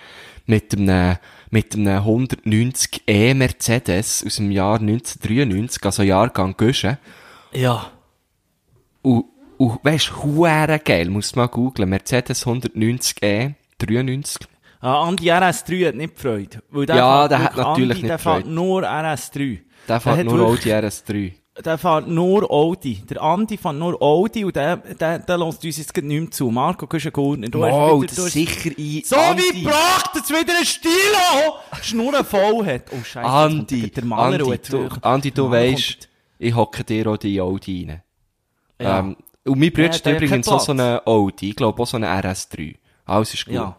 mit 0.48 0.76
einem, 0.78 1.18
mit 1.52 1.76
einem 1.76 2.04
190e 2.04 3.34
Mercedes 3.34 4.24
aus 4.26 4.36
dem 4.38 4.52
Jahr 4.52 4.80
1993, 4.80 5.84
also 5.84 6.04
Jahrgang 6.04 6.56
Guschen. 6.58 6.98
Ja. 7.54 7.92
Und, 9.02 9.26
und 9.58 9.80
weisst, 9.84 10.16
huere 10.24 10.80
geil, 10.80 11.10
musst 11.10 11.36
du 11.36 11.40
mal 11.40 11.48
googlen. 11.48 11.90
Mercedes 11.90 12.46
190e, 12.46 13.54
93. 13.80 14.48
Ah, 14.82 15.08
Andi 15.08 15.32
RS3 15.32 15.88
hat 15.88 15.96
nicht 15.96 16.16
gefreut. 16.16 16.60
Weil 16.70 16.86
der 16.86 16.96
Ja, 16.98 17.20
fährt 17.22 17.32
der 17.32 17.44
hat 17.44 17.58
natürlich 17.58 17.68
Andi, 17.76 17.86
nicht 17.88 18.10
der 18.10 18.20
fährt 18.20 18.38
gefreut. 18.44 18.54
nur 18.54 18.84
RS3. 18.84 19.60
Der 19.88 20.00
fährt 20.00 20.18
hat 20.20 20.26
nur 20.26 20.42
Audi 20.48 20.72
RS3. 20.74 21.34
Der 21.64 21.78
fährt 21.78 22.08
nur 22.10 22.52
Audi. 22.52 22.96
Der 23.10 23.22
Andi 23.22 23.56
fährt 23.58 23.76
nur 23.76 24.02
Audi 24.02 24.44
und 24.44 24.56
der, 24.58 24.76
der, 24.76 25.20
der 25.20 25.38
lässt 25.38 25.64
uns 25.64 25.78
jetzt 25.78 25.96
nicht 25.96 26.04
mehr 26.22 26.30
zu. 26.30 26.52
Marco, 26.52 26.86
du 26.86 26.98
bist 26.98 27.06
ein 27.06 27.50
Du 27.50 27.64
hast 27.64 27.72
Wow, 27.72 28.02
wieder- 28.04 28.14
du 28.16 28.22
sicher 28.24 28.72
ein 28.78 29.02
So 29.06 29.16
wie 29.16 29.62
gebracht, 29.64 30.10
dass 30.14 30.30
wieder 30.30 30.58
ein 30.58 30.66
Stilo 30.66 31.56
Schnur 31.82 32.24
voll 32.26 32.66
hat. 32.66 32.84
Oh, 32.92 33.02
Scheiße. 33.02 33.26
Andi, 33.30 33.90
der 33.90 34.04
Maler 34.04 34.46
Andi, 34.46 34.60
du, 34.70 34.90
Andi, 35.02 35.32
du 35.32 35.50
kommt- 35.50 36.10
ich 36.40 36.54
hocke 36.54 36.84
dir 36.84 37.08
auch 37.08 37.18
die 37.18 37.40
Audi 37.40 37.88
rein. 37.90 38.02
Ja. 38.82 39.00
Ähm, 39.00 39.16
und 39.46 39.58
mein 39.58 39.72
Bruder 39.72 39.88
Ja, 39.88 39.94
hat 39.94 40.08
übrigens 40.08 40.48
auch 40.50 40.60
so 40.60 40.74
eine 40.74 41.08
Audi, 41.08 41.52
ich 41.52 41.56
glaube 41.56 41.82
auch 41.82 41.88
so 41.88 41.96
eine 41.96 42.08
RS3. 42.10 42.76
Alles 43.06 43.34
ist 43.34 43.46
gut. 43.46 43.54
Ja. 43.54 43.78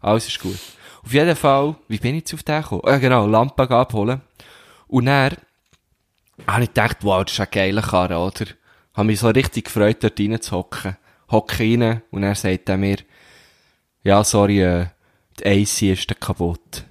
Alles 0.00 0.28
ist 0.28 0.38
gut. 0.38 0.56
Auf 1.04 1.12
jeden 1.12 1.34
Fall, 1.34 1.74
wie 1.88 1.98
bin 1.98 2.14
ich 2.14 2.20
jetzt 2.20 2.34
auf 2.34 2.44
den 2.44 2.62
gekommen? 2.62 2.82
Ja, 2.86 2.98
genau, 2.98 3.26
Lampe 3.26 3.68
abholen. 3.68 4.20
Und 4.86 5.06
dann 5.06 5.32
habe 6.46 6.64
ich 6.64 6.68
gedacht, 6.68 6.98
wow, 7.02 7.24
das 7.24 7.34
ist 7.34 7.40
ein 7.40 7.48
geiler 7.50 7.82
Karre, 7.82 8.18
oder? 8.18 8.46
Habe 8.94 9.06
mich 9.06 9.20
so 9.20 9.28
richtig 9.28 9.66
gefreut, 9.66 10.02
dort 10.02 10.18
reinzuhocken. 10.18 10.96
Hocke 11.30 11.60
rein 11.60 12.02
und 12.10 12.22
er 12.22 12.34
sagt 12.34 12.68
er 12.68 12.78
mir, 12.78 12.96
ja, 14.02 14.24
sorry, 14.24 14.62
äh, 14.62 14.86
die 15.38 15.46
AC 15.46 15.82
ist 15.82 16.10
dann 16.10 16.18
kaputt. 16.18 16.84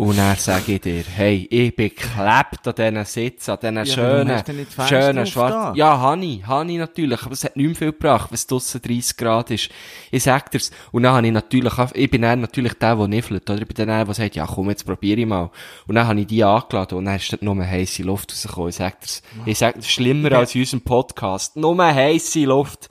Und 0.00 0.16
dann 0.16 0.34
sage 0.36 0.76
ich 0.76 0.80
dir, 0.80 1.04
hey, 1.14 1.46
ich 1.50 1.76
bin 1.76 1.90
geklebt 1.90 2.66
an 2.66 2.74
diesen 2.74 3.04
Sitzen, 3.04 3.50
an 3.50 3.58
diesen 3.60 3.76
warum 3.76 3.86
schönen, 3.86 4.66
schönen 4.88 5.26
schwarzen. 5.26 5.76
Ja, 5.76 6.00
Hani, 6.00 6.42
Hani 6.46 6.78
natürlich, 6.78 7.22
aber 7.22 7.32
es 7.32 7.44
hat 7.44 7.54
nicht 7.54 7.66
mehr 7.66 7.74
viel 7.76 7.92
gebracht, 7.92 8.30
wenn 8.30 8.36
es 8.36 8.46
draussen 8.46 8.80
30 8.80 9.18
Grad 9.18 9.50
ist. 9.50 9.68
Ich 10.10 10.22
sag 10.22 10.50
dir's. 10.52 10.70
Und 10.90 11.02
dann 11.02 11.12
habe 11.12 11.26
ich 11.26 11.34
natürlich, 11.34 11.74
ich 11.92 12.10
bin 12.10 12.22
dann 12.22 12.40
natürlich 12.40 12.72
der, 12.78 12.96
der 12.96 13.08
niffelt, 13.08 13.50
oder? 13.50 13.60
Ich 13.60 13.68
bin 13.68 13.86
der, 13.86 14.06
der 14.06 14.14
sagt, 14.14 14.36
ja 14.36 14.46
komm, 14.46 14.70
jetzt 14.70 14.86
probiere 14.86 15.20
ich 15.20 15.26
mal. 15.26 15.50
Und 15.86 15.96
dann 15.96 16.06
habe 16.06 16.18
ich 16.18 16.26
die 16.28 16.44
angeladen 16.44 16.96
und 16.96 17.04
dann 17.04 17.16
ist 17.16 17.30
dort 17.30 17.42
nur 17.42 17.62
heiße 17.62 18.02
Luft 18.02 18.32
rausgekommen. 18.32 18.70
Ich 18.70 18.76
sag 18.76 19.00
dir's. 19.00 19.22
Ich 19.44 19.58
sag 19.58 19.84
schlimmer 19.84 20.32
als 20.32 20.54
in 20.54 20.62
unserem 20.62 20.80
Podcast. 20.80 21.56
Nur 21.56 21.76
heiße 21.76 22.40
Luft. 22.44 22.88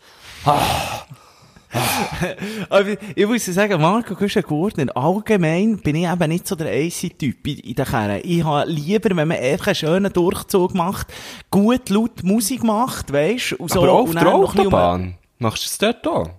Aber 2.69 2.95
ich 3.15 3.27
muss 3.27 3.45
dir 3.45 3.53
sagen, 3.53 3.79
Marco 3.81 4.15
Güschen-Gurtner, 4.15 4.95
allgemein 4.95 5.77
bin 5.77 5.95
ich 5.95 6.09
eben 6.09 6.29
nicht 6.29 6.47
so 6.47 6.55
der 6.55 6.67
AC-Typ 6.67 7.45
in, 7.47 7.59
in 7.59 7.75
den 7.75 7.85
Kerren. 7.85 8.21
Ich 8.23 8.43
habe 8.43 8.69
lieber, 8.69 9.15
wenn 9.15 9.27
man 9.27 9.37
einfach 9.37 9.67
einen 9.67 9.75
schönen 9.75 10.11
Durchzug 10.13 10.73
macht, 10.73 11.07
gut 11.51 11.89
laut 11.89 12.23
Musik 12.23 12.63
macht, 12.63 13.13
weisst 13.13 13.53
und 13.53 13.69
so. 13.71 13.81
aber 13.83 13.91
auf 13.91 14.09
und 14.09 14.15
der 14.15 14.27
ein 14.33 14.41
bisschen 14.41 14.59
um- 14.59 14.65
Autobahn. 14.67 15.17
Machst 15.37 15.63
du 15.63 15.67
es 15.67 15.77
dort 15.77 16.07
auch? 16.07 16.29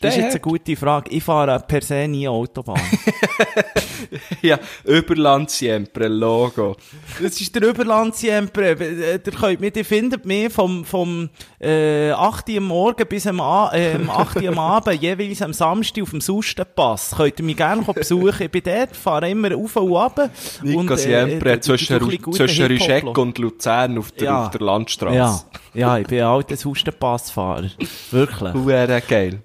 Das 0.00 0.16
ist 0.16 0.20
jetzt 0.22 0.32
eine 0.32 0.40
gute 0.40 0.74
Frage. 0.76 1.10
Ich 1.10 1.22
fahre 1.22 1.60
per 1.60 1.82
se 1.82 2.06
nie 2.08 2.28
Autobahn. 2.28 2.80
Ja, 4.42 4.58
Überland 4.84 5.50
siempre, 5.50 6.06
Logo. 6.08 6.76
das 7.20 7.40
ist 7.40 7.54
der 7.54 7.62
Überlandsiempre. 7.62 8.76
Ihr 8.78 9.18
könnt 9.18 9.60
mich, 9.60 9.74
ihr 9.74 9.84
findet 9.84 10.24
mich 10.24 10.52
vom, 10.52 10.84
vom, 10.84 11.28
äh, 11.60 12.10
8 12.12 12.48
Uhr 12.50 12.56
am 12.58 12.64
Morgen 12.64 13.06
bis 13.08 13.26
am, 13.26 13.38
äh, 13.40 13.94
am 13.94 14.10
8 14.10 14.36
Uhr 14.42 14.48
am 14.48 14.58
Abend, 14.76 15.00
jeweils 15.02 15.42
am 15.42 15.52
Samstag 15.52 16.02
auf 16.02 16.10
dem 16.10 16.20
Sustenpass. 16.20 17.14
Könnt 17.16 17.38
ihr 17.40 17.44
mich 17.44 17.56
gerne 17.56 17.82
besuchen. 17.82 18.42
Ich 18.44 18.50
bin 18.50 18.62
dort, 18.64 18.94
fahre 18.94 19.30
immer 19.30 19.50
rauf 19.52 19.74
und 19.76 19.90
runter. 19.90 20.30
Nico 20.62 20.80
Und, 20.80 20.90
äh, 20.90 20.96
Siempre, 20.96 21.52
äh, 21.52 21.60
zwischen, 21.60 22.32
zwischen 22.32 22.66
Rischek 22.66 23.18
und 23.18 23.38
Luzern 23.38 23.98
auf 23.98 24.12
der, 24.12 24.24
Ja. 24.24 24.44
auf 24.44 24.50
der 24.50 24.60
Landstraße. 24.60 25.16
Ja, 25.16 25.40
ja, 25.74 25.98
ich 25.98 26.06
bin 26.06 26.18
ein 26.20 26.26
alter 26.26 26.56
Sustenpassfahrer. 26.56 27.70
Wirklich. 28.10 28.54
Huere 28.54 29.00
geil. 29.00 29.40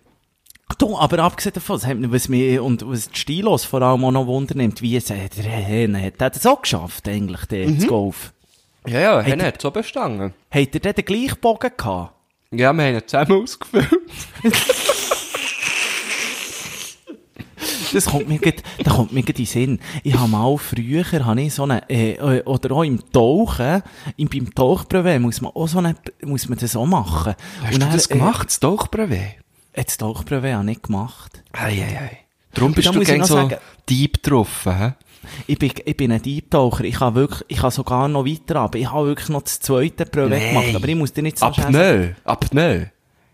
Du, 0.78 0.98
aber 0.98 1.20
abgesehen 1.20 1.54
davon, 1.54 1.80
was 2.12 2.30
mich, 2.30 2.60
und 2.60 2.88
was 2.88 3.10
die 3.10 3.18
Stilos 3.20 3.66
vor 3.66 3.82
allem 3.82 4.04
auch 4.06 4.12
noch 4.12 4.28
wundernimmt, 4.28 4.82
wie 4.82 4.96
es, 4.96 5.10
äh, 5.10 5.30
hat, 5.30 6.22
hat 6.22 6.36
das 6.36 6.46
auch 6.46 6.62
geschafft, 6.62 7.08
eigentlich, 7.08 7.46
der, 7.46 7.68
Mhm. 7.68 7.78
das 7.80 7.88
Golf. 7.88 8.34
Ja, 8.88 9.22
ja, 9.24 9.24
hat 9.24 9.62
so 9.62 9.70
bestanden. 9.72 10.34
Hat 10.50 10.86
er 10.86 10.94
den 10.94 11.06
gleichen 11.06 11.40
Bogen 11.40 11.72
gehabt? 11.78 12.14
Ja, 12.52 12.74
wir 12.74 12.84
haben 12.86 12.96
ihn 12.96 13.02
zusammen 13.08 13.44
ausgefüllt. 13.44 13.90
Das 17.94 18.06
kommt 18.06 18.30
mir 18.30 18.40
grad, 18.40 18.64
da 18.84 18.92
kommt 18.92 19.12
mir 19.12 19.22
grad 19.22 19.38
in 19.38 19.44
den 19.44 19.46
Sinn. 19.46 19.80
Ich 20.04 20.14
habe 20.18 20.30
mal 20.30 20.58
früher, 20.58 21.04
habe 21.26 21.42
ich 21.42 21.54
so 21.54 21.64
eine, 21.64 21.90
äh, 21.90 22.14
äh, 22.14 22.44
oder 22.44 22.72
auch 22.76 22.84
im 22.84 23.02
Tauchen, 23.12 23.84
im, 24.16 24.30
beim 24.30 24.54
Tauchbrevet 24.56 25.20
muss 25.22 25.42
man 25.42 25.52
auch 25.52 25.68
so 25.68 25.80
eine, 25.80 25.96
muss 26.24 26.48
man 26.48 26.58
das 26.58 26.76
auch 26.76 26.86
machen. 26.86 27.36
Hast 27.62 27.66
Und 27.74 27.74
du 27.74 27.80
dann, 27.80 27.92
das 27.92 28.08
gemacht, 28.08 28.48
das 28.48 28.60
Tauchbrevet? 28.62 29.36
Äh, 29.74 29.84
das 29.84 29.98
Tauchbrevet 29.98 30.54
habe 30.54 30.64
ich 30.64 30.70
nicht 30.70 30.84
gemacht. 30.84 31.44
Ei, 31.54 31.82
ei, 31.84 31.98
ei. 32.00 32.18
Darum 32.54 32.74
bist 32.74 32.88
da 32.88 32.92
du 32.92 33.00
gegen 33.00 33.24
so 33.24 33.36
sagen- 33.36 33.58
deep 33.90 34.22
getroffen, 34.22 34.78
hä? 34.78 34.94
Ich 35.46 35.58
bin, 35.60 35.72
ich 35.86 35.96
bin 35.98 36.12
ein 36.12 36.22
Deep-Taucher. 36.22 36.84
Ich 36.84 37.00
habe 37.00 37.16
wirklich, 37.16 37.44
ich 37.48 37.62
habe 37.62 37.72
sogar 37.72 38.08
noch 38.08 38.26
weiter 38.26 38.56
ab. 38.62 38.74
Ich 38.76 38.90
habe 38.92 39.08
wirklich 39.08 39.30
noch 39.30 39.44
das 39.44 39.60
zweite 39.60 40.06
Brevet 40.06 40.32
Nein. 40.32 40.50
gemacht. 40.50 40.76
Aber 40.76 40.88
ich 40.88 40.96
muss 40.96 41.14
dir 41.14 41.22
nicht 41.22 41.38
so. 41.38 41.46
Apnoe, 41.46 42.16
Apnoe. 42.24 42.92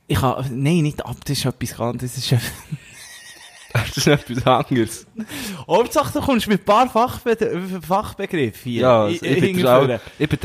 Ich 0.08 0.22
habe, 0.22 0.44
nein, 0.52 0.82
nicht 0.84 1.06
ab, 1.06 1.16
das 1.26 1.38
ist 1.38 1.46
etwas 1.46 1.78
ganz, 1.78 2.02
das 2.02 2.18
ist, 2.18 2.34
Das 3.86 3.98
ist 3.98 4.08
etwas 4.08 4.46
anderes. 4.46 5.08
Hauptsache, 5.68 6.14
du 6.14 6.26
kommst 6.26 6.48
mit 6.48 6.62
ein 6.62 6.66
paar 6.66 6.90
Fachbe 6.90 7.38
Fachbegriffen 7.86 8.72
hier. 8.72 8.82
Ja, 8.82 9.08
ich, 9.08 9.22
ich 9.22 9.40
bin 9.42 9.58
der 9.58 9.70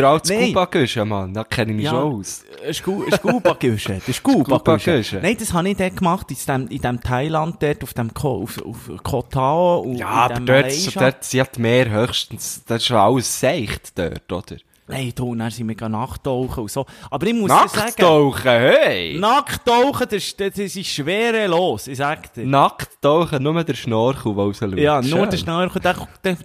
alte 0.09 0.33
Nein. 0.35 0.47
Scuba-Guschen, 0.49 1.09
Mann. 1.09 1.35
Da 1.35 1.45
kenne 1.45 1.71
ich 1.73 1.77
mich 1.77 1.85
Ja. 1.87 1.90
schon 1.92 2.14
aus. 2.21 2.45
Scuba-Güsche. 2.73 4.01
Der 4.07 4.12
Scuba-Güsche. 4.12 4.12
Scuba-Güsche. 4.12 5.21
Nein, 5.23 5.37
das 5.38 5.53
habe 5.53 5.68
ich 5.68 5.77
dort 5.77 5.97
gemacht, 5.97 6.31
in 6.31 6.37
dem, 6.47 6.68
in 6.68 6.81
dem 6.81 7.01
Thailand 7.01 7.57
dort, 7.62 7.83
auf 7.83 7.95
dem 7.95 8.12
Ko, 8.14 8.42
auf, 8.42 8.61
auf 8.64 8.90
Koh 9.03 9.23
Tao 9.23 9.81
und 9.81 9.97
Ja, 9.97 10.07
aber 10.09 10.40
dort, 10.40 10.97
dort 10.97 11.25
sind 11.25 11.49
die 11.57 11.61
Meer 11.61 11.90
höchstens, 11.90 12.62
das 12.66 12.79
ist 12.83 12.87
schon 12.87 12.97
alles 12.97 13.40
seicht 13.40 13.97
dort, 13.99 14.31
oder? 14.33 14.57
Nein, 14.88 15.12
du, 15.14 15.35
dann 15.37 15.51
sind 15.51 15.68
wir 15.68 15.88
Nachttauchen 15.88 16.64
und 16.64 16.71
so. 16.71 16.85
Aber 17.09 17.27
ich 17.27 17.35
muss 17.35 17.51
dir 17.51 17.68
sagen, 17.68 18.35
hey! 18.42 19.16
Nachttauchen, 19.18 20.07
das, 20.11 20.25
ist- 20.25 20.40
das 20.40 20.59
ist 20.59 20.87
schwerelos, 20.88 21.87
ich 21.87 21.99
sag 21.99 22.35
dir. 22.35 22.45
Nackttauchen, 22.45 23.42
nur 23.42 23.62
der 23.62 23.75
Schnorchel, 23.75 24.33
rausschaut. 24.33 24.77
Ja, 24.77 25.01
nur 25.01 25.21
Schön. 25.21 25.31
der 25.31 25.37
Schnorchel, 25.37 25.81
das, 25.83 25.97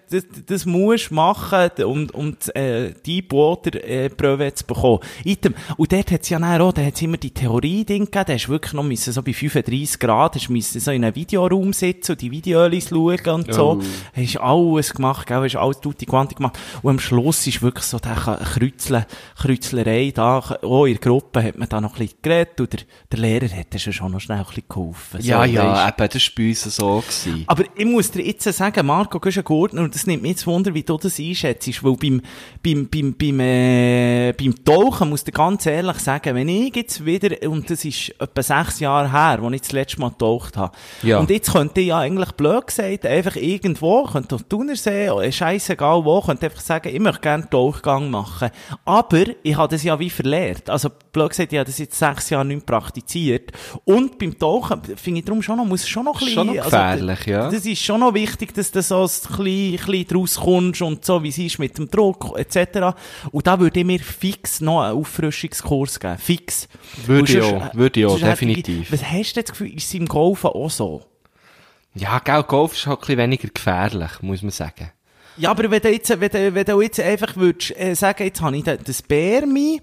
das, 0.09 0.23
das, 0.45 0.65
musst 0.67 1.09
du 1.09 1.15
machen, 1.15 1.71
um, 1.83 2.07
um 2.13 2.37
das, 2.37 2.49
äh, 2.49 2.93
Deepwater, 3.05 3.83
äh, 3.83 4.09
zu 4.53 4.65
bekommen. 4.65 4.99
Item. 5.23 5.55
Und 5.75 5.91
dort 5.91 6.11
hat's 6.11 6.29
ja 6.29 6.37
dann 6.37 6.61
auch, 6.61 6.73
da 6.73 6.83
hat's 6.83 7.01
immer 7.01 7.17
die 7.17 7.31
Theorie-Ding 7.31 8.05
gegeben, 8.05 8.25
da 8.27 8.33
hast 8.33 8.49
wirklich 8.49 8.73
noch 8.73 8.83
müssen, 8.83 9.13
so 9.13 9.23
bei 9.23 9.33
35 9.33 9.99
Grad, 9.99 10.35
hast 10.35 10.49
müssen 10.49 10.79
so 10.79 10.91
in 10.91 11.03
einem 11.03 11.15
Videoraum 11.15 11.73
sitzen 11.73 12.11
und 12.11 12.21
die 12.21 12.29
Videos 12.29 12.87
schauen 12.87 13.19
und 13.33 13.53
so. 13.53 13.79
Oh. 13.81 13.83
Hast 14.15 14.37
alles 14.37 14.93
gemacht, 14.93 15.25
gell, 15.25 15.41
hast 15.41 15.55
alles 15.55 15.79
tutti 15.79 16.05
quanti 16.05 16.35
gemacht. 16.35 16.59
Und 16.83 16.91
am 16.91 16.99
Schluss 16.99 17.47
ist 17.47 17.63
wirklich 17.63 17.85
so, 17.85 17.97
der 17.97 18.26
Kreuzle, 18.35 19.05
Kreuzlerei 19.37 20.11
da, 20.13 20.39
auch 20.39 20.85
in 20.85 20.93
der 20.93 21.01
Gruppe 21.01 21.43
hat 21.43 21.57
man 21.57 21.69
da 21.69 21.79
noch 21.79 21.93
ein 21.93 21.99
bisschen 21.99 22.17
geredet 22.21 22.59
und 22.59 22.73
der, 22.73 22.79
der 23.11 23.19
Lehrer 23.19 23.49
hat 23.55 23.67
dann 23.71 23.79
schon 23.79 24.11
noch 24.11 24.19
schnell 24.19 24.39
ein 24.39 24.45
bisschen 24.45 24.63
geholfen. 24.67 25.21
Ja, 25.21 25.45
so, 25.45 25.51
ja, 25.53 25.71
weisst. 25.73 25.99
eben, 25.99 26.09
das 26.13 26.23
war 26.23 26.33
bei 26.37 26.49
uns 26.49 26.63
so. 26.75 26.97
Gewesen. 26.99 27.43
Aber 27.47 27.63
ich 27.75 27.85
muss 27.85 28.11
dir 28.11 28.21
jetzt 28.25 28.43
sagen, 28.43 28.85
Marco, 28.85 29.17
du 29.19 29.25
bist 29.25 29.37
ein 29.37 29.43
Gurtner 29.43 29.81
und 29.83 29.93
das 29.95 30.05
nimmt 30.07 30.21
mich 30.23 30.31
jetzt 30.31 30.47
Wunder, 30.47 30.73
wie 30.73 30.83
du 30.83 30.97
das 30.97 31.19
einschätzt, 31.19 31.83
weil 31.83 31.95
beim, 31.95 32.21
beim, 32.63 32.87
beim, 32.87 33.13
beim, 33.17 33.39
äh, 33.39 34.33
beim 34.33 34.55
Tauchen 34.65 35.09
muss 35.09 35.23
ich 35.27 35.33
ganz 35.33 35.65
ehrlich 35.65 35.97
sagen, 35.99 36.35
wenn 36.35 36.49
ich 36.49 36.75
jetzt 36.75 37.05
wieder, 37.05 37.35
und 37.49 37.69
das 37.69 37.85
ist 37.85 38.13
etwa 38.19 38.41
sechs 38.43 38.79
Jahre 38.79 39.11
her, 39.11 39.39
als 39.41 39.53
ich 39.55 39.61
das 39.61 39.71
letzte 39.71 39.99
Mal 40.01 40.09
getaucht 40.09 40.57
habe, 40.57 40.75
Ja. 41.03 41.19
und 41.19 41.29
jetzt 41.29 41.51
könnte 41.53 41.81
ich 41.81 41.87
ja 41.87 41.99
eigentlich 41.99 42.31
blöd 42.33 42.67
gesagt, 42.67 43.05
einfach 43.05 43.35
irgendwo, 43.35 44.03
könnte 44.03 44.35
auf 44.35 44.43
Thunersee, 44.43 45.09
oder 45.09 45.31
scheissegal 45.31 46.03
wo, 46.03 46.21
könnte 46.21 46.45
einfach 46.47 46.61
sagen, 46.61 46.89
ich 46.93 46.99
möchte 46.99 47.21
gerne 47.21 47.43
einen 47.43 47.49
Tauchgang 47.51 48.09
machen. 48.09 48.16
Aber 48.85 49.25
ich 49.43 49.55
habe 49.55 49.73
das 49.73 49.83
ja 49.83 49.99
wie 49.99 50.09
verlehrt. 50.09 50.69
Also, 50.69 50.89
blöd 51.11 51.29
gesagt, 51.29 51.53
ich 51.53 51.59
habe 51.59 51.67
das 51.67 51.77
jetzt 51.77 51.97
sechs 51.97 52.29
Jahre 52.29 52.45
nicht 52.45 52.65
praktiziert. 52.65 53.51
Und 53.85 54.17
beim 54.19 54.37
Tauchen, 54.37 54.81
finde 54.95 55.19
ich 55.19 55.25
darum 55.25 55.41
schon 55.41 55.57
noch, 55.57 55.65
muss 55.65 55.87
schon 55.87 56.05
noch 56.05 56.15
ein 56.15 56.19
bisschen, 56.19 56.33
Schon 56.35 56.55
noch 56.55 56.63
gefährlich, 56.63 57.19
also, 57.19 57.31
ja. 57.31 57.49
Das 57.49 57.65
ist 57.65 57.81
schon 57.81 57.99
noch 57.99 58.13
wichtig, 58.13 58.53
dass 58.53 58.71
du 58.71 58.81
so 58.81 59.01
ein 59.01 59.07
bisschen, 59.07 59.71
bisschen 59.77 60.07
draus 60.07 60.35
kommst 60.35 60.81
und 60.81 61.05
so, 61.05 61.23
wie 61.23 61.29
es 61.29 61.37
ist 61.37 61.59
mit 61.59 61.77
dem 61.77 61.89
Druck, 61.89 62.37
etc. 62.37 62.95
Und 63.31 63.47
da 63.47 63.59
würde 63.59 63.79
ich 63.79 63.85
mir 63.85 63.99
fix 63.99 64.61
noch 64.61 64.81
einen 64.81 64.97
Auffrischungskurs 64.97 65.99
geben. 65.99 66.17
Fix. 66.17 66.67
Würde 67.05 67.31
ich 67.31 67.41
auch, 67.41 67.73
würde 67.73 67.99
ich 67.99 68.05
auch, 68.05 68.19
definitiv. 68.19 68.91
Was 68.91 69.03
hast 69.03 69.33
du 69.33 69.39
jetzt 69.39 69.49
das 69.49 69.57
Gefühl, 69.57 69.75
ist 69.75 69.87
es 69.87 69.93
im 69.93 70.07
Golfen 70.07 70.49
auch 70.49 70.69
so? 70.69 71.03
Ja, 71.93 72.19
gell, 72.19 72.43
Golf 72.43 72.73
ist 72.73 72.85
halt 72.85 72.99
ein 72.99 73.01
bisschen 73.01 73.17
weniger 73.17 73.47
gefährlich, 73.49 74.11
muss 74.21 74.41
man 74.41 74.51
sagen. 74.51 74.91
Ja, 75.37 75.51
aber 75.51 75.69
wenn 75.69 75.81
du 75.81 75.91
jetzt, 75.91 76.09
wenn 76.19 76.29
du, 76.29 76.55
wenn 76.55 76.65
du 76.65 76.81
jetzt 76.81 76.99
einfach 76.99 77.35
würdest, 77.35 77.77
äh, 77.79 77.93
sagen, 77.95 78.23
jetzt 78.23 78.41
habe 78.41 78.57
ich 78.57 78.63
da- 78.63 78.77
das 78.77 79.01
Bärmi 79.01 79.81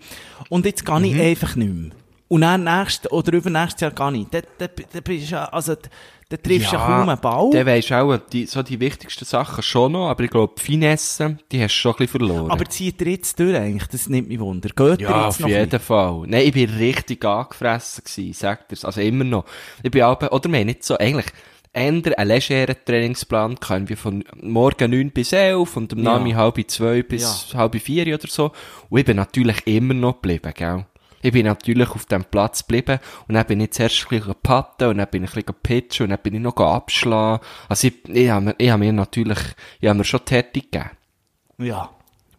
und 0.48 0.66
jetzt 0.66 0.84
Mhm. 0.88 1.04
ich 1.04 1.20
einfach 1.20 1.56
nicht 1.56 1.72
mehr. 1.72 1.90
Und 2.28 2.40
dann 2.40 2.64
nächstes 2.64 3.12
oder 3.12 3.32
übernächstes 3.34 3.80
Jahr 3.82 3.90
gar 3.92 4.10
nicht. 4.10 4.32
Dann, 4.34 4.42
dann, 4.58 4.70
dann 4.92 5.02
bist 5.02 5.30
du 5.30 5.34
ja, 5.34 5.44
also, 5.44 5.74
dann 6.30 6.42
triffst 6.42 6.72
du 6.72 6.76
ja 6.76 6.84
kaum 6.84 7.08
einen 7.08 7.20
Ball. 7.20 7.50
Dann 7.52 7.66
weisst 7.66 7.90
du 7.90 7.94
auch 7.94 8.16
die, 8.32 8.46
so 8.46 8.62
die 8.62 8.80
wichtigsten 8.80 9.24
Sachen 9.26 9.62
schon 9.62 9.92
noch, 9.92 10.08
aber 10.08 10.24
ich 10.24 10.30
glaube, 10.30 10.54
die 10.58 10.62
Finesse, 10.62 11.36
die 11.52 11.62
hast 11.62 11.74
du 11.74 11.78
schon 11.78 11.92
ein 11.92 11.96
bisschen 11.98 12.18
verloren. 12.26 12.50
Aber 12.50 12.64
zieht 12.64 13.00
ihr 13.02 13.08
jetzt 13.12 13.38
durch 13.38 13.54
eigentlich? 13.54 13.86
Das 13.88 14.08
nimmt 14.08 14.28
mich 14.28 14.40
wunder. 14.40 14.70
Geht 14.74 15.02
ja, 15.02 15.26
auf 15.28 15.38
jeden 15.38 15.78
Fall. 15.80 16.24
Nein, 16.26 16.46
ich 16.46 16.52
bin 16.52 16.70
richtig 16.70 17.24
angefressen 17.24 18.02
gewesen, 18.04 18.32
sagt 18.32 18.72
er's. 18.72 18.84
Also 18.84 19.00
immer 19.02 19.24
noch. 19.24 19.44
Ich 19.82 19.90
bin 19.90 20.02
auch, 20.02 20.20
oder 20.20 20.50
haben 20.50 20.66
nicht 20.66 20.82
so, 20.82 20.96
eigentlich, 20.98 21.26
ändern 21.74 22.14
einen 22.14 22.28
legeren 22.28 22.76
Trainingsplan 22.84 23.60
können 23.60 23.88
wir 23.88 23.96
von 23.96 24.24
morgen 24.40 24.90
9 24.90 25.10
bis 25.10 25.32
11 25.32 25.76
und 25.76 25.92
am 25.92 25.98
Ja. 25.98 26.04
Nami 26.04 26.32
halb 26.32 26.58
2 26.66 27.02
bis 27.02 27.54
halb 27.54 27.80
4 27.80 28.14
oder 28.14 28.28
so. 28.28 28.52
Und 28.88 28.98
ich 29.00 29.04
bin 29.04 29.16
natürlich 29.16 29.66
immer 29.66 29.94
noch 29.94 30.14
geblieben, 30.14 30.52
gell. 30.56 30.87
Ich 31.22 31.32
bin 31.32 31.46
natürlich 31.46 31.88
auf 31.88 32.04
dem 32.04 32.24
Platz 32.24 32.66
geblieben 32.66 32.98
und 33.28 33.34
dann 33.34 33.46
bin 33.46 33.60
ich 33.60 33.72
zuerst 33.72 34.02
ein 34.10 34.18
bisschen 34.18 34.34
patten 34.42 34.88
und 34.88 34.98
dann 34.98 35.08
bin 35.10 35.24
ich 35.24 35.30
ein 35.30 35.42
bisschen 35.42 35.54
pitchen 35.62 36.04
und 36.04 36.10
dann 36.10 36.18
bin 36.22 36.34
ich 36.34 36.40
noch 36.40 36.56
abschlagen. 36.56 37.44
Also 37.68 37.88
ich, 37.88 38.08
ich 38.08 38.28
habe 38.28 38.44
mir, 38.44 38.54
ich 38.58 38.68
habe 38.70 38.80
mir 38.80 38.92
natürlich, 38.92 39.38
ich 39.80 39.88
habe 39.88 39.98
mir 39.98 40.04
schon 40.04 40.20
Härte 40.28 40.60
gegeben. 40.60 40.90
Ja. 41.58 41.90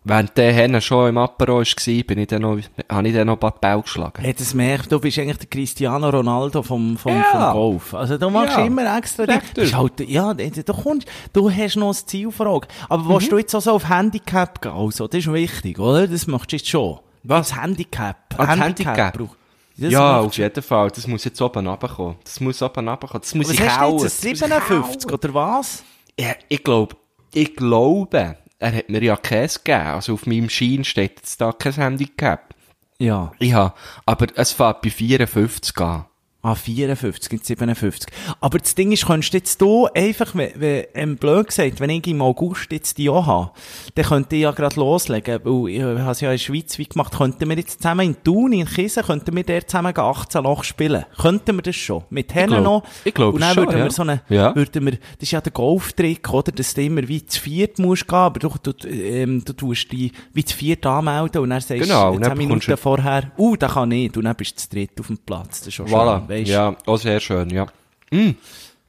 Während 0.08 0.38
der 0.38 0.54
Henne 0.54 0.82
schon 0.82 1.10
im 1.10 1.18
Apero 1.18 1.58
war, 1.62 2.04
bin 2.04 2.20
ich 2.20 2.28
dann 2.28 2.44
noch, 2.44 2.60
habe 2.92 3.08
ich 3.08 3.14
dann 3.16 3.26
noch 3.26 3.34
ein 3.34 3.40
paar 3.40 3.60
Bälle 3.60 3.82
geschlagen. 3.82 4.22
Hey, 4.22 4.36
das 4.36 4.54
merkt, 4.54 4.92
du 4.92 5.00
bist 5.00 5.18
eigentlich 5.18 5.38
der 5.40 5.48
Cristiano 5.48 6.10
Ronaldo 6.10 6.62
vom, 6.62 6.96
vom, 6.96 7.14
Ja. 7.18 7.24
vom 7.52 7.54
Golf. 7.54 7.94
Also, 7.96 8.18
du 8.20 8.30
machst 8.30 8.56
Ja. 8.56 8.66
immer 8.66 8.98
extra 8.98 9.26
Dinge. 9.26 9.42
Halt, 9.76 10.00
ja, 10.02 10.32
du 10.36 10.64
kommst, 10.74 11.08
du 11.34 11.50
hast 11.50 11.76
noch 11.78 11.88
ein 11.90 11.94
Ziel 12.06 12.32
vor 12.32 12.46
Augen. 12.46 12.68
Aber 12.88 13.04
Mhm. 13.04 13.10
willst 13.10 13.32
du 13.32 13.38
jetzt 13.40 13.56
auch 13.56 13.62
so 13.62 13.72
auf 13.72 13.90
Handicap 13.90 14.62
gehen? 14.62 14.72
Also, 14.74 15.08
das 15.08 15.20
ist 15.26 15.34
wichtig, 15.34 15.80
oder? 15.80 16.08
Das 16.08 16.28
machst 16.28 16.52
du 16.52 16.56
jetzt 16.58 16.68
schon. 16.70 17.00
Was? 17.24 17.50
Das 17.50 17.62
Handicap. 17.64 18.18
Ah, 18.38 18.46
das 18.46 18.60
Handicap? 18.60 19.18
brauch- 19.18 19.36
Das 19.78 19.92
ja, 19.92 20.20
auf 20.20 20.38
jeden 20.38 20.62
Fall. 20.64 20.90
Das 20.92 21.08
muss 21.08 21.26
jetzt 21.26 21.42
oben 21.42 21.66
runterkommen. 21.68 22.16
Das 22.24 22.40
muss 22.40 22.62
oben 22.62 22.88
runterkommen. 22.88 23.22
Das 23.22 23.34
muss 23.34 23.48
Was 23.48 23.54
ich 23.56 23.60
jetzt, 23.60 23.78
ein 23.78 23.92
Das 23.94 24.02
muss 24.04 24.06
ich 24.14 24.20
57 24.40 25.08
kauen. 25.10 25.20
oder 25.20 25.34
was? 25.34 25.84
Ja, 26.20 26.34
ich 26.48 26.64
glaube, 26.64 26.96
ich 27.34 27.56
glaube, 27.56 28.38
er 28.60 28.76
hat 28.76 28.90
mir 28.90 29.04
ja 29.04 29.16
Käse 29.16 29.60
gegeben. 29.64 29.88
Also 29.88 30.14
auf 30.14 30.26
meinem 30.26 30.50
Schein 30.50 30.84
steht 30.84 31.18
jetzt 31.18 31.42
da 31.42 31.52
kein 31.52 31.74
Handicap. 31.74 32.54
Ja. 32.98 33.32
Ich 33.40 33.54
habe, 33.54 33.74
aber 34.06 34.28
es 34.36 34.54
fährt 34.54 34.82
bei 34.82 34.90
54 34.90 35.78
an. 35.82 36.06
Ah, 36.46 36.54
54, 36.54 37.32
nicht 37.32 37.46
57. 37.46 38.08
Aber 38.40 38.60
das 38.60 38.76
Ding 38.76 38.92
ist, 38.92 39.08
könntest 39.08 39.34
du 39.34 39.38
jetzt 39.38 39.62
du 39.62 39.88
einfach, 39.96 40.36
wenn, 40.36 40.52
wenn, 40.56 40.84
ähm, 40.94 41.18
blöd 41.18 41.48
gesagt, 41.48 41.80
wenn 41.80 41.90
ich 41.90 42.06
im 42.06 42.22
August 42.22 42.72
jetzt 42.72 43.00
die 43.00 43.10
auch 43.10 43.26
habe, 43.26 43.52
dann 43.96 44.06
könnte 44.06 44.36
ich 44.36 44.44
ja 44.44 44.52
gerade 44.52 44.76
loslegen, 44.80 45.40
weil 45.44 45.70
ich 45.70 45.82
habe 45.82 46.12
es 46.12 46.22
ja 46.22 46.30
in 46.30 46.34
der 46.36 46.44
Schweiz 46.44 46.78
wie 46.78 46.86
gemacht, 46.86 47.18
könnten 47.18 47.50
wir 47.50 47.58
jetzt 47.58 47.82
zusammen 47.82 48.06
in 48.06 48.24
Thun, 48.24 48.54
in 48.54 48.68
Kiesen, 48.68 49.02
könnten 49.02 49.36
wir 49.36 49.44
dort 49.44 49.70
zusammen 49.72 49.92
gegen 49.92 50.06
18 50.06 50.44
Loch 50.44 50.64
spielen. 50.64 51.06
Könnten 51.20 51.56
wir 51.56 51.64
das 51.64 51.76
schon? 51.76 52.04
Mit 52.12 52.36
Hennen 52.36 52.62
noch? 52.62 52.84
ich 53.04 53.14
glaub 53.16 53.34
Und 53.34 53.42
dann 53.42 53.56
schon, 53.56 53.66
würden 53.66 53.80
ja. 53.80 53.84
wir 53.86 53.92
so 53.92 54.02
eine, 54.04 54.22
Ja. 54.30 54.56
würden 54.56 54.86
wir, 54.86 54.92
das 54.92 55.02
ist 55.22 55.32
ja 55.32 55.42
der 55.42 55.52
Golftrick, 55.52 56.32
oder? 56.32 56.52
Dass 56.52 56.76
du 56.76 56.82
immer 56.84 57.08
wie 57.08 57.26
zu 57.26 57.42
viert 57.42 57.80
musst 57.80 58.08
gehen, 58.08 58.18
aber 58.20 58.40
du, 58.40 58.52
du, 58.62 58.88
ähm, 58.88 59.44
du 59.44 59.54
tust 59.54 59.92
dich 59.92 60.12
wie 60.34 60.46
zu 60.46 60.56
viert 60.56 60.86
anmelden 60.86 61.42
und 61.42 61.50
dann 61.50 61.62
sagst 61.62 61.82
Genau, 61.82 62.10
und 62.12 62.20
10 62.20 62.30
dann 62.30 62.38
Minuten 62.38 62.78
vorher, 62.78 63.32
uh, 63.40 63.56
da 63.56 63.68
kann 63.68 63.92
ich, 63.92 64.16
und 64.16 64.24
dann 64.26 64.36
bist 64.36 64.52
du 64.52 64.62
zu 64.62 64.70
dritt 64.70 65.00
auf 65.00 65.08
dem 65.08 65.18
Platz. 65.18 65.60
Das 65.60 65.68
ist 65.70 65.74
schon 65.74 65.88
Voilà. 65.88 66.20
schön, 66.28 66.35
weisst 66.40 66.50
du? 66.50 66.54
Ja, 66.54 66.76
auch 66.86 66.98
sehr 66.98 67.20
schön, 67.20 67.50
ja. 67.50 67.68
Mm. 68.12 68.32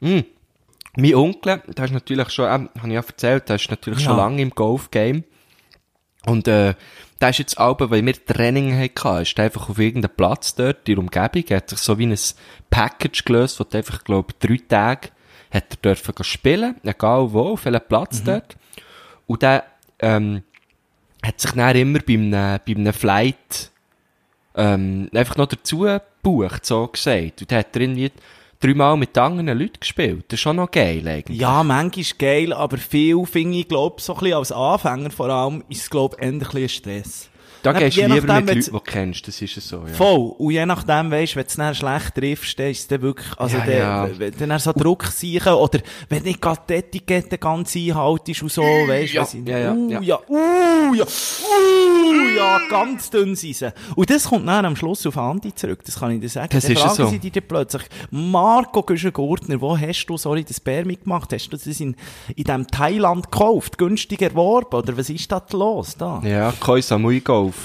Mm. 0.00 0.24
Mein 0.98 1.14
Onkel, 1.14 1.62
der 1.66 1.84
ist 1.84 1.92
natürlich 1.92 2.30
schon, 2.30 2.46
ähm, 2.46 2.70
habe 2.76 2.88
ich 2.88 2.94
ja 2.94 3.00
erzählt, 3.00 3.48
der 3.48 3.56
ist 3.56 3.70
natürlich 3.70 4.00
schon 4.00 4.16
Ja. 4.16 4.24
lange 4.24 4.42
im 4.42 4.50
Golfgame. 4.50 5.24
Und, 6.26 6.48
äh, 6.48 6.74
der 7.20 7.30
ist 7.30 7.38
jetzt 7.38 7.58
auch, 7.58 7.76
weil 7.78 8.04
wir 8.04 8.24
Training 8.26 8.76
hatten, 8.78 9.22
ist 9.22 9.36
der 9.38 9.46
einfach 9.46 9.68
auf 9.68 9.78
irgendeinem 9.78 10.16
Platz 10.16 10.54
dort, 10.54 10.88
in 10.88 10.94
der 10.96 10.98
Umgebung, 10.98 11.44
hat 11.56 11.70
sich 11.70 11.78
so 11.78 11.98
wie 11.98 12.06
ein 12.06 12.18
Package 12.70 13.24
gelöst, 13.24 13.60
wo 13.60 13.64
du 13.64 13.76
einfach, 13.76 14.04
glaub, 14.04 14.38
drei 14.40 14.58
Tage 14.68 15.08
hat 15.50 15.64
er 15.70 15.76
dürfen 15.94 16.24
spielen, 16.24 16.76
egal 16.82 17.32
wo, 17.32 17.52
auf 17.52 17.64
welchem 17.64 17.86
Platz 17.88 18.22
dort. 18.22 18.56
Und 19.26 19.42
der, 19.42 19.64
ähm, 20.00 20.42
hat 21.24 21.40
sich 21.40 21.52
dann 21.52 21.76
immer 21.76 22.00
bei 22.00 22.14
einem, 22.14 22.30
bei 22.66 22.74
einem 22.74 22.92
Flight, 22.92 23.70
ähm, 24.56 25.08
einfach 25.14 25.36
noch 25.36 25.46
dazu 25.46 25.80
gebucht, 25.80 26.66
so 26.66 26.86
gesagt. 26.88 27.42
Und 27.42 27.52
hat 27.52 27.76
er 27.76 27.82
irgendwie 27.82 28.10
dreimal 28.60 28.96
mit 28.96 29.16
anderen 29.18 29.58
Leuten 29.58 29.80
gespielt. 29.80 30.24
Das 30.28 30.38
ist 30.38 30.40
schon 30.40 30.56
noch 30.56 30.70
geil, 30.70 31.06
eigentlich. 31.06 31.38
Ja, 31.38 31.62
manchmal 31.62 32.00
ist 32.00 32.18
geil, 32.18 32.52
aber 32.52 32.78
viel 32.78 33.24
finde 33.26 33.58
ich, 33.58 33.68
glaub, 33.68 34.00
so 34.00 34.14
ein 34.14 34.20
bisschen 34.20 34.38
als 34.38 34.52
Anfänger 34.52 35.10
vor 35.10 35.28
allem, 35.28 35.62
ist 35.68 35.82
es, 35.82 35.90
glaub, 35.90 36.20
eher 36.20 36.28
ein 36.28 36.68
Stress. 36.68 37.28
Da 37.66 37.72
Dann, 37.72 37.82
gehst 37.82 37.96
du 37.96 38.02
lieber 38.02 38.14
nachdem, 38.28 38.44
mit 38.44 38.54
Leuten, 38.54 38.64
die 38.64 38.70
du 38.70 38.78
kennst, 38.80 39.26
das 39.26 39.42
ist 39.42 39.56
es 39.56 39.68
so, 39.68 39.78
ja. 39.78 39.92
Voll. 39.92 40.34
Und 40.38 40.50
je 40.52 40.64
nachdem, 40.64 41.10
weisst, 41.10 41.34
wenn 41.34 41.42
du 41.42 41.48
es 41.48 41.56
dann 41.56 41.74
schlecht 41.74 42.14
triffst, 42.14 42.56
dann 42.60 42.70
ist 42.70 42.78
es 42.78 42.86
dann 42.86 43.02
wirklich, 43.02 43.26
also 43.36 43.56
Ja, 43.56 43.64
der, 43.64 43.78
ja. 43.78 44.08
wenn 44.18 44.48
dann 44.48 44.58
so 44.60 44.72
Druck 44.72 45.04
sicher, 45.06 45.58
oder 45.58 45.80
wenn 46.08 46.20
du 46.20 46.28
nicht 46.28 46.40
gerade 46.40 46.60
die 46.68 46.74
Etikette 46.74 47.38
ganz 47.38 47.74
einhaltest 47.74 48.42
und 48.42 48.52
so, 48.52 48.62
weisst 48.62 49.14
Ja, 49.14 49.24
sie- 49.24 49.42
ja, 49.44 49.58
ja, 49.58 49.72
uh, 49.72 49.90
ja. 49.90 50.00
ja, 50.00 50.18
uh, 50.28 50.94
ja, 50.94 51.04
uh, 51.04 52.36
ja, 52.36 52.60
ganz 52.70 53.10
dünn 53.10 53.34
sie. 53.34 53.56
Und 53.96 54.10
das 54.10 54.24
kommt 54.28 54.46
dann 54.46 54.64
am 54.64 54.76
Schluss 54.76 55.04
auf 55.04 55.18
Andi 55.18 55.52
zurück, 55.52 55.80
das 55.84 55.98
kann 55.98 56.12
ich 56.12 56.20
dir 56.20 56.28
sagen. 56.28 56.48
Das 56.52 56.62
Dann 56.64 56.72
ist 56.72 56.80
fragen 56.80 56.94
so. 56.94 57.06
sie 57.08 57.18
dich 57.18 57.32
dann 57.32 57.42
plötzlich, 57.48 57.82
Marco 58.12 58.82
Güschen-Gurtner, 58.84 59.60
wo 59.60 59.76
hast 59.76 60.06
du, 60.06 60.16
sorry, 60.16 60.44
das 60.44 60.60
Bär 60.60 60.84
mitgemacht? 60.86 61.32
Hast 61.32 61.48
du 61.48 61.56
das 61.56 61.66
in, 61.80 61.96
in 62.36 62.44
dem 62.44 62.66
Thailand 62.68 63.30
gekauft, 63.32 63.76
günstig 63.76 64.22
erworben, 64.22 64.76
oder 64.76 64.96
was 64.96 65.10
ist 65.10 65.32
da 65.32 65.42
los, 65.52 65.96
da? 65.96 66.22
Ja, 66.24 66.52
Koi 66.60 66.80
Samui 66.80 67.20
Golf. 67.20 67.55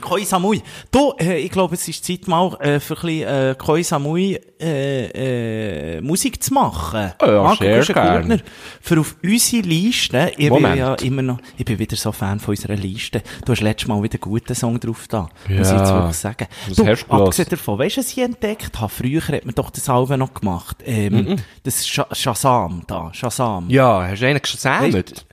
Koi 0.00 0.24
Samui. 0.24 0.62
Du, 0.90 1.12
äh, 1.20 1.36
ich 1.40 1.50
glaube, 1.50 1.74
es 1.74 1.86
ist 1.86 2.02
Zeit 2.06 2.26
mal 2.26 2.56
äh, 2.60 2.80
für 2.80 2.94
ein 2.94 3.00
bisschen 3.02 3.28
äh, 3.28 3.54
Koi 3.58 3.82
Samui 3.82 4.40
äh, 4.58 5.96
äh, 5.96 6.00
Musik 6.00 6.42
zu 6.42 6.54
machen. 6.54 7.12
Oh 7.22 7.26
ja, 7.26 7.54
sehr 7.56 7.76
Güschen 7.80 7.94
gern. 7.94 8.14
Gurtner, 8.28 8.38
Für 8.80 9.00
auf 9.00 9.16
unsere 9.22 9.62
Liste, 9.62 10.30
ich 10.32 10.36
bin 10.38 10.48
Moment. 10.48 10.78
ja 10.78 10.94
immer 10.94 11.20
noch, 11.20 11.38
ich 11.58 11.66
bin 11.66 11.78
wieder 11.78 11.96
so 11.96 12.12
Fan 12.12 12.40
von 12.40 12.52
unserer 12.52 12.76
Liste. 12.76 13.22
Du 13.44 13.52
hast 13.52 13.60
letztes 13.60 13.88
Mal 13.88 14.02
wieder 14.02 14.14
einen 14.14 14.20
guten 14.32 14.54
Song 14.54 14.80
drauf 14.80 15.06
da. 15.06 15.28
Muss 15.48 15.66
ich 15.68 15.72
Ja. 15.74 15.78
jetzt 15.80 15.92
wirklich 15.92 16.16
sagen. 16.16 16.46
Was 16.68 16.76
Du, 16.76 16.86
hast 16.86 17.04
du 17.06 17.12
abgesehen 17.12 17.48
davon, 17.50 17.78
weißt 17.78 17.96
du, 17.96 18.00
was 18.00 18.10
ich 18.10 18.18
entdeckt 18.18 18.80
habe? 18.80 18.88
Früher 18.90 19.20
hat 19.28 19.44
man 19.44 19.54
doch 19.54 19.68
das 19.68 19.86
Album 19.90 20.18
noch 20.20 20.32
gemacht. 20.32 20.78
Ähm, 20.86 21.36
Das 21.62 21.86
Sh 21.86 22.00
Shazam 22.12 22.84
da. 22.86 23.10
Shazam. 23.12 23.68
Ja, 23.68 24.02
hast 24.08 24.22
du 24.22 24.26
einen 24.26 24.40
gesammelt? 24.40 25.26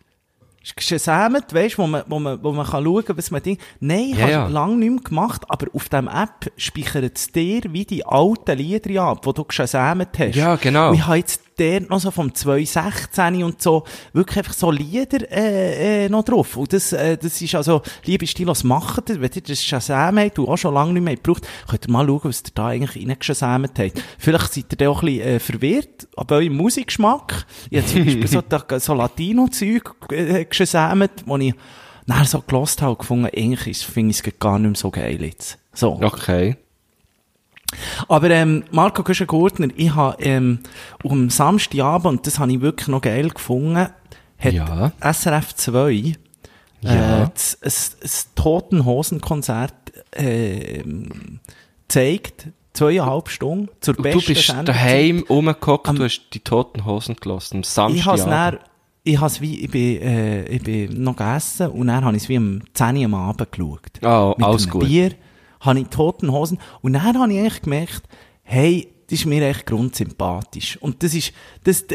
Gesammelt, 0.75 1.53
weißt, 1.53 1.77
wo 1.77 1.88
man, 1.88 2.03
wo 2.08 2.19
man, 2.19 2.43
wo 2.43 2.51
man 2.51 2.65
kann 2.65 2.84
schauen, 2.84 3.03
was 3.15 3.32
man 3.32 3.41
denkt. 3.41 3.62
Nein, 3.80 4.10
ich 4.12 4.17
Ja, 4.17 4.21
habe 4.23 4.32
ja. 4.32 4.47
lange 4.47 4.75
nicht 4.77 4.89
mehr 4.91 5.01
gemacht, 5.01 5.43
aber 5.47 5.67
auf 5.73 5.89
dem 5.89 6.08
App 6.08 6.51
speichert 6.58 7.17
es 7.17 7.32
dir 7.32 7.62
wie 7.69 7.86
die 7.86 8.06
alten 8.06 8.58
Lieder 8.58 9.01
ab, 9.03 9.21
die 9.21 9.34
du 9.34 9.43
gesammelt 9.43 10.10
hast. 10.17 10.36
Ja, 10.36 10.56
genau. 10.56 10.89
Und 10.89 10.95
ich 10.95 11.06
habe 11.06 11.17
jetzt 11.17 11.41
dort 11.58 11.89
noch 11.89 12.00
so 12.00 12.12
vom 12.12 12.34
2016 12.34 13.43
und 13.43 13.62
so 13.62 13.84
wirklich 14.13 14.38
einfach 14.38 14.54
so 14.54 14.72
Lieder 14.72 15.30
äh, 15.32 16.06
äh, 16.06 16.10
noch 16.10 16.24
drauf. 16.24 16.58
Und 16.58 16.74
das, 16.74 16.93
äh, 16.93 17.17
das 17.17 17.41
ist 17.41 17.56
also, 17.56 17.82
liebe 18.06 18.28
Stilos, 18.28 18.63
macht 18.63 19.10
das, 19.10 19.20
wenn 19.20 19.32
ihr 19.34 19.41
das 19.41 19.63
Shazam 19.63 20.20
habt 20.20 20.39
und 20.39 20.48
auch 20.48 20.58
schon 20.58 20.74
lange 20.74 20.93
nicht 20.93 21.04
mehr 21.04 21.15
gebraucht, 21.15 21.48
könnt 21.67 21.88
ihr 21.88 21.91
mal 21.91 22.06
schauen, 22.06 22.22
was 22.24 22.43
ihr 22.46 22.52
da 22.54 22.67
eigentlich 22.67 23.08
reingesammelt 23.08 23.80
habt. 23.80 24.04
Vielleicht 24.17 24.54
seid 24.54 24.65
ihr 24.72 24.78
da 24.78 24.89
auch 24.89 25.02
ein 25.02 25.08
bisschen 25.08 25.28
äh, 25.28 25.39
verwirrt 25.39 26.08
ab 26.15 26.32
eurem 26.32 26.56
Musikgeschmack. 26.56 27.46
Ich 27.70 27.80
habe 27.80 27.88
zum 27.88 28.06
Beispiel 28.06 28.28
so, 28.28 28.41
so 28.80 28.93
Latino-Zeug 28.93 29.96
äh, 30.12 30.46
wo 31.26 31.38
ich 31.38 31.54
nachher 32.06 32.26
so 32.26 32.41
gelost 32.41 32.82
habe 32.82 32.91
und 32.91 33.00
gefunden, 33.00 33.30
eigentlich 33.36 33.86
finde 33.86 34.12
ich 34.12 34.26
es 34.26 34.39
gar 34.39 34.60
nicht 34.60 34.70
mehr 34.70 34.76
so 34.76 34.91
geil 34.91 35.22
jetzt. 35.24 35.58
So. 35.74 36.00
Okay. 36.02 36.58
Aber 38.08 38.30
ähm, 38.30 38.63
Marco 38.71 39.03
Güschen-Gurtner, 39.03 39.67
ich 39.75 39.93
habe 39.93 40.21
ähm, 40.23 40.60
am 41.03 41.30
Samstagabend, 41.30 42.06
und 42.19 42.27
das 42.27 42.39
habe 42.39 42.51
ich 42.51 42.62
wirklich 42.62 42.88
noch 42.88 43.01
geil 43.01 43.30
gefunden, 43.30 43.88
hat 44.39 44.53
Ja. 44.53 44.91
SRF 45.01 45.53
2 45.56 46.13
Ja. 46.82 47.23
äh, 47.23 47.27
das, 47.34 47.58
ein, 47.62 48.08
ein 48.08 48.36
Toten-Hosen-Konzert 48.36 49.73
ähm, 50.13 51.39
gezeigt, 51.88 52.47
zweieinhalb 52.73 53.30
Stunden, 53.30 53.69
zur 53.82 53.97
Und 53.97 54.03
besten 54.03 54.19
du 54.19 54.25
bist 54.27 54.47
Sendezeit. 54.47 54.67
daheim 54.75 55.25
rumgehockt, 55.30 55.88
du 55.97 56.03
hast 56.03 56.30
die 56.34 56.39
toten 56.39 56.86
Hosen 56.86 57.15
gelassen, 57.15 57.63
am 57.77 57.93
Ich 57.93 58.06
habe 58.06 58.17
es 58.17 58.23
Samstag. 58.23 58.51
dann, 58.51 58.60
ich 59.03 59.19
has 59.21 59.41
wie, 59.41 59.62
ich 59.63 59.71
bin, 59.71 60.01
äh, 60.01 60.45
ich 60.47 60.63
bin 60.63 61.01
noch 61.03 61.15
gegessen 61.15 61.67
und 61.69 61.88
dann 61.88 62.03
habe 62.06 62.15
ich 62.17 62.23
es 62.23 62.30
wie 62.30 62.38
am 62.38 62.62
10 62.73 62.97
Uhr 62.97 63.06
am 63.06 63.13
Abend 63.15 63.51
geschaut. 63.51 63.82
Oh, 64.03 64.36
Mit 64.38 64.45
alles 64.45 64.69
gut. 64.69 64.86
Bier, 64.86 65.12
habe 65.67 65.80
ich 65.80 65.88
toten 65.88 66.32
Hosen 66.32 66.58
und 66.82 66.93
dann 66.93 67.03
habe 67.03 67.32
ich 67.32 67.39
eigentlich 67.39 67.62
gemerkt, 67.62 68.03
hey, 68.43 68.88
das 69.10 69.19
ist 69.19 69.25
mir 69.25 69.47
echt 69.47 69.65
grundsympathisch. 69.65 70.77
Und 70.82 71.01
das 71.03 71.13
ist, 71.13 71.32
das, 71.63 71.86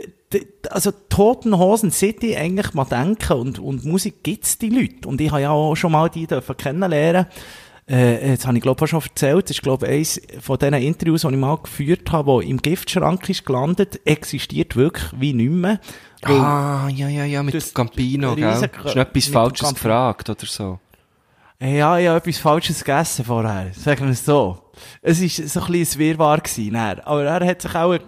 also 0.70 0.92
toten 1.08 1.58
Hosen 1.58 1.90
sollte 1.90 2.26
ich 2.26 2.38
eigentlich 2.38 2.72
mal 2.74 2.84
denken 2.84 3.34
und, 3.34 3.58
und 3.58 3.84
Musik 3.84 4.22
gibt's 4.22 4.58
die 4.58 4.70
Leute. 4.70 5.08
Und 5.08 5.20
ich 5.20 5.30
habe 5.30 5.42
ja 5.42 5.50
auch 5.50 5.74
schon 5.74 5.92
mal 5.92 6.08
die 6.08 6.26
dürfen 6.26 6.56
kennenlernen. 6.56 7.26
Äh, 7.88 8.30
jetzt 8.30 8.46
habe 8.46 8.56
ich 8.56 8.62
glaube 8.62 8.78
ich 8.78 8.82
auch 8.84 9.00
schon 9.00 9.02
erzählt, 9.02 9.44
das 9.44 9.56
ist 9.56 9.62
glaube 9.62 9.86
ich 9.86 9.92
eines 9.92 10.22
von 10.40 10.56
diesen 10.56 10.74
Interviews, 10.74 11.22
die 11.22 11.28
ich 11.28 11.36
mal 11.36 11.56
geführt 11.56 12.12
habe, 12.12 12.26
wo 12.26 12.40
im 12.40 12.58
Giftschrank 12.58 13.28
ist 13.28 13.44
gelandet, 13.44 14.00
existiert 14.06 14.76
wirklich 14.76 15.10
wie 15.18 15.34
nicht 15.34 15.50
mehr. 15.50 15.80
Ah, 16.22 16.88
ja, 16.88 17.08
ja, 17.08 17.24
ja, 17.24 17.42
mit 17.42 17.54
Das 17.54 17.74
Campino, 17.74 18.36
gell? 18.36 18.54
noch 18.54 18.96
etwas 18.96 19.26
Falsches 19.26 19.74
gefragt 19.74 20.30
oder 20.30 20.46
so? 20.46 20.78
Ja, 21.62 21.96
ich 21.98 22.08
habe 22.08 22.18
etwas 22.18 22.38
Falsches 22.38 22.82
gegessen 22.82 23.24
vorher. 23.24 23.72
Sagen 23.72 24.06
wir 24.06 24.12
es 24.12 24.24
so. 24.24 24.58
Es 25.00 25.20
war 25.22 25.28
so 25.48 25.60
ein 25.60 25.72
bisschen 25.72 26.00
ein 26.00 26.06
Wirrwarr 26.06 26.38
gewesen. 26.40 26.76
Aber 26.76 27.24
er 27.24 27.46
hat 27.46 27.62
sich 27.62 27.74
auch, 27.74 27.92
äh, 27.92 28.00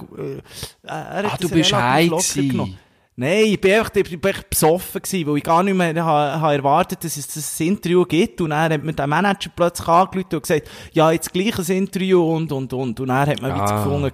er 0.82 1.22
hat 1.22 1.34
Ah, 1.34 1.36
du 1.40 1.48
bist 1.48 1.72
high 1.72 2.10
genommen. 2.34 2.78
Nein, 3.16 3.44
ich 3.46 3.60
bin 3.60 3.74
einfach, 3.74 3.94
ich 3.94 4.20
bin 4.20 4.30
echt 4.32 4.50
besoffen 4.50 5.00
gewesen, 5.00 5.28
weil 5.28 5.36
ich 5.36 5.44
gar 5.44 5.62
nicht 5.62 5.76
mehr 5.76 6.04
ha, 6.04 6.40
ha 6.40 6.52
erwartet, 6.52 7.04
dass 7.04 7.16
es 7.16 7.28
das 7.28 7.60
Interview 7.60 8.04
gibt. 8.04 8.40
Und 8.40 8.50
dann 8.50 8.72
hat 8.72 8.82
mir 8.82 8.92
der 8.92 9.06
Manager 9.06 9.50
plötzlich 9.54 9.86
angerufen 9.86 10.34
und 10.34 10.42
gesagt, 10.42 10.68
ja, 10.92 11.12
jetzt 11.12 11.32
gleich 11.32 11.56
ein 11.56 11.76
Interview 11.76 12.20
und, 12.34 12.50
und, 12.50 12.72
und. 12.72 12.98
Und 12.98 13.06
dann 13.06 13.28
hat 13.28 13.40
man 13.40 13.52
Ah. 13.52 13.54
wieder 13.54 13.84
gefunden, 13.84 14.12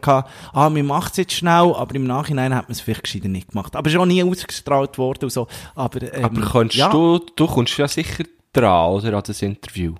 ah, 0.52 0.68
man 0.68 0.84
macht 0.86 1.12
es 1.12 1.16
jetzt 1.16 1.32
schnell, 1.32 1.72
aber 1.74 1.94
im 1.94 2.04
Nachhinein 2.04 2.54
hat 2.54 2.64
man 2.68 2.72
es 2.72 2.82
vielleicht 2.82 3.04
gescheiter 3.04 3.28
nicht 3.28 3.48
gemacht. 3.52 3.74
Aber 3.74 3.86
es 3.88 3.94
ist 3.94 3.98
auch 3.98 4.04
nie 4.04 4.22
ausgestrahlt 4.22 4.98
worden 4.98 5.24
und 5.24 5.30
so. 5.32 5.46
Aber, 5.74 6.02
ähm, 6.02 6.24
Aber 6.26 6.40
kannst 6.42 6.74
ja. 6.76 6.90
du, 6.90 7.20
du 7.36 7.46
kommst 7.46 7.78
ja 7.78 7.88
sicher 7.88 8.24
dran, 8.52 8.90
oder, 8.92 9.14
an 9.14 9.22
das 9.26 9.42
Interview. 9.42 9.94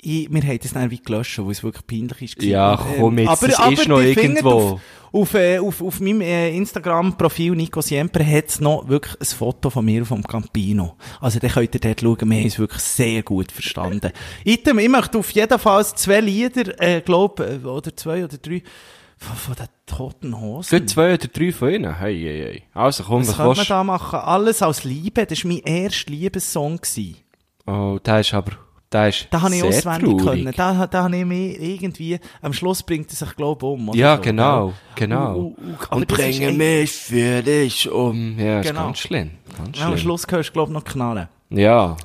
Ich, 0.00 0.32
wir 0.32 0.42
haben 0.42 0.58
das 0.62 0.72
dann 0.72 0.90
wie 0.92 1.02
gelöscht, 1.02 1.40
weil 1.40 1.50
es 1.50 1.64
wirklich 1.64 1.84
peinlich 1.86 2.22
ist. 2.36 2.42
Ja, 2.42 2.74
Und, 2.74 3.00
komm 3.00 3.18
jetzt, 3.18 3.42
das 3.42 3.72
ist 3.72 3.88
noch 3.88 4.00
irgendwo. 4.00 4.50
Auf, 4.50 4.80
auf, 5.10 5.34
äh, 5.34 5.58
auf, 5.58 5.82
auf 5.82 5.98
meinem 5.98 6.20
äh, 6.20 6.56
Instagram-Profil 6.56 7.56
Nico 7.56 7.80
Siempre 7.80 8.24
hat 8.24 8.46
es 8.48 8.60
noch 8.60 8.86
wirklich 8.86 9.20
ein 9.20 9.26
Foto 9.26 9.70
von 9.70 9.84
mir 9.84 10.04
vom 10.04 10.22
Campino. 10.22 10.96
Also, 11.20 11.40
dann 11.40 11.50
könnt 11.50 11.74
ihr 11.74 11.80
dort 11.80 12.00
schauen, 12.00 12.30
wir 12.30 12.38
haben 12.38 12.46
es 12.46 12.58
wirklich 12.60 12.82
sehr 12.82 13.24
gut 13.24 13.50
verstanden. 13.50 14.12
Item, 14.44 14.78
ich 14.78 14.88
möchte 14.88 15.18
auf 15.18 15.30
jeden 15.32 15.58
Fall 15.58 15.84
zwei 15.84 16.20
Lieder, 16.20 16.80
äh, 16.80 17.00
glaub, 17.00 17.40
äh, 17.40 17.58
oder 17.64 17.96
zwei 17.96 18.22
oder 18.22 18.38
drei, 18.38 18.62
von, 19.16 19.36
von 19.36 19.54
den 19.56 19.66
toten 19.84 20.40
Hosen. 20.40 20.68
Für 20.68 20.86
zwei 20.86 21.14
oder 21.14 21.26
drei 21.26 21.50
von 21.50 21.70
ihnen? 21.70 21.98
Hey, 21.98 22.20
hey, 22.20 22.42
hey. 22.42 22.62
Also 22.72 23.02
komm, 23.02 23.22
Was 23.22 23.30
was 23.30 23.36
könnte 23.36 23.56
man 23.56 23.66
da 23.66 23.84
machen? 23.84 24.20
Alles 24.20 24.62
aus 24.62 24.84
Liebe, 24.84 25.26
das 25.26 25.44
war 25.44 25.52
mein 25.52 25.58
erster 25.60 26.12
Liebessong. 26.12 26.76
Gewesen. 26.76 27.16
Oh, 27.70 27.98
der 27.98 28.20
ist 28.20 28.32
aber, 28.32 28.52
der 28.90 29.08
ist 29.10 29.26
Da 29.30 29.42
habe 29.42 29.54
ich 29.54 29.60
sehr 29.60 29.68
auswendig 29.68 30.16
traurig. 30.22 30.44
können. 30.44 30.54
Da, 30.56 30.86
da 30.86 31.02
habe 31.04 31.16
ich 31.16 31.24
mich 31.26 31.60
irgendwie, 31.60 32.18
am 32.40 32.52
Schluss 32.54 32.82
bringt 32.82 33.12
es 33.12 33.18
sich, 33.18 33.36
glaube 33.36 33.66
ich, 33.66 33.72
um. 33.72 33.88
oder 33.90 33.98
Ja, 33.98 34.16
so, 34.16 34.22
genau, 34.22 34.72
genau. 34.94 35.34
Und, 35.36 35.44
und, 35.58 35.58
und, 35.58 35.82
aber 35.82 35.96
Und 35.96 36.10
das 36.10 36.18
ist 36.18 36.24
bringe 36.38 36.48
echt- 36.48 36.58
mich 36.58 36.90
für 36.92 37.42
dich 37.42 37.90
um. 37.90 38.38
Ja, 38.38 38.60
ist 38.60 38.68
Genau. 38.68 38.84
ganz 38.86 38.98
schlimm. 39.00 39.30
Ganz 39.56 39.78
Ja, 39.78 39.86
am. 39.88 39.98
Schluss 39.98 40.26
hörst 40.30 40.48
du, 40.48 40.52
glaube 40.54 40.70
ich, 40.70 40.74
noch 40.74 40.84
knallen. 40.84 41.28
Ja. 41.50 41.96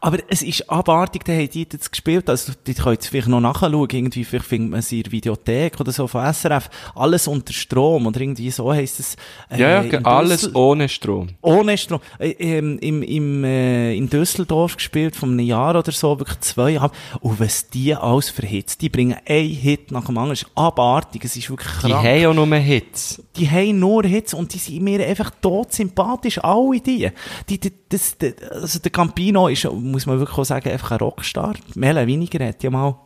Aber 0.00 0.18
es 0.28 0.42
ist 0.42 0.70
abartig, 0.70 1.24
da 1.24 1.32
haben 1.32 1.48
die 1.50 1.66
jetzt 1.70 1.90
gespielt, 1.90 2.30
also 2.30 2.52
die 2.66 2.74
können 2.74 2.92
jetzt 2.94 3.08
vielleicht 3.08 3.26
noch 3.26 3.40
nachschauen, 3.40 3.74
irgendwie, 3.90 4.24
vielleicht 4.24 4.46
findet 4.46 4.70
man 4.70 4.80
sie 4.80 4.98
in 4.98 5.02
der 5.02 5.12
Videothek 5.12 5.80
oder 5.80 5.90
so 5.90 6.06
von 6.06 6.24
SRF, 6.32 6.70
alles 6.94 7.26
unter 7.26 7.52
Strom 7.52 8.06
oder 8.06 8.20
irgendwie 8.20 8.48
so 8.52 8.72
heisst 8.72 9.00
es. 9.00 9.16
äh, 9.50 9.60
Ja, 9.60 9.82
ja, 9.82 9.98
alles 10.02 10.42
Düssel- 10.42 10.56
ohne 10.56 10.88
Strom. 10.88 11.30
Ohne 11.42 11.76
Strom. 11.76 11.98
Äh, 12.20 12.30
ähm, 12.38 12.78
im, 12.78 13.02
im, 13.02 13.42
äh, 13.42 13.94
in 13.96 14.08
Düsseldorf 14.08 14.76
gespielt, 14.76 15.16
von 15.16 15.30
einem 15.30 15.40
Jahr 15.44 15.74
oder 15.76 15.90
so, 15.90 16.16
wirklich 16.20 16.38
zweieinhalb. 16.42 16.92
Und 17.20 17.40
was 17.40 17.68
die 17.68 17.92
alles 17.92 18.30
verhitzt, 18.30 18.80
die 18.82 18.90
bringen 18.90 19.16
einen 19.26 19.48
Hit 19.50 19.90
nach 19.90 20.04
dem 20.06 20.16
anderen. 20.16 20.34
Es 20.34 20.42
ist 20.42 20.50
abartig, 20.54 21.24
es 21.24 21.34
ist 21.34 21.50
wirklich 21.50 21.72
Die 21.82 21.88
krank. 21.88 22.04
haben 22.06 22.20
ja 22.20 22.32
nur 22.32 22.46
Hits. 22.56 23.20
die 23.34 23.50
haben 23.50 23.80
nur 23.80 24.04
Hits 24.04 24.32
und 24.32 24.54
die 24.54 24.58
sind 24.58 24.80
mir 24.84 25.04
einfach 25.04 25.32
tot 25.42 25.72
sympathisch, 25.72 26.38
alle 26.44 26.80
die. 26.80 27.10
die, 27.48 27.58
die 27.58 27.72
das, 27.88 28.16
das, 28.18 28.34
also 28.52 28.78
der 28.80 28.90
Campino 28.92 29.48
ist, 29.48 29.66
muss 29.90 30.06
man 30.06 30.18
wirklich 30.18 30.38
auch 30.38 30.44
sagen, 30.44 30.70
einfach 30.70 30.92
ein 30.92 30.98
Rockstar. 30.98 31.54
Mela 31.74 32.06
Winiger 32.06 32.44
hat 32.46 32.62
ja 32.62 32.70
mal, 32.70 32.96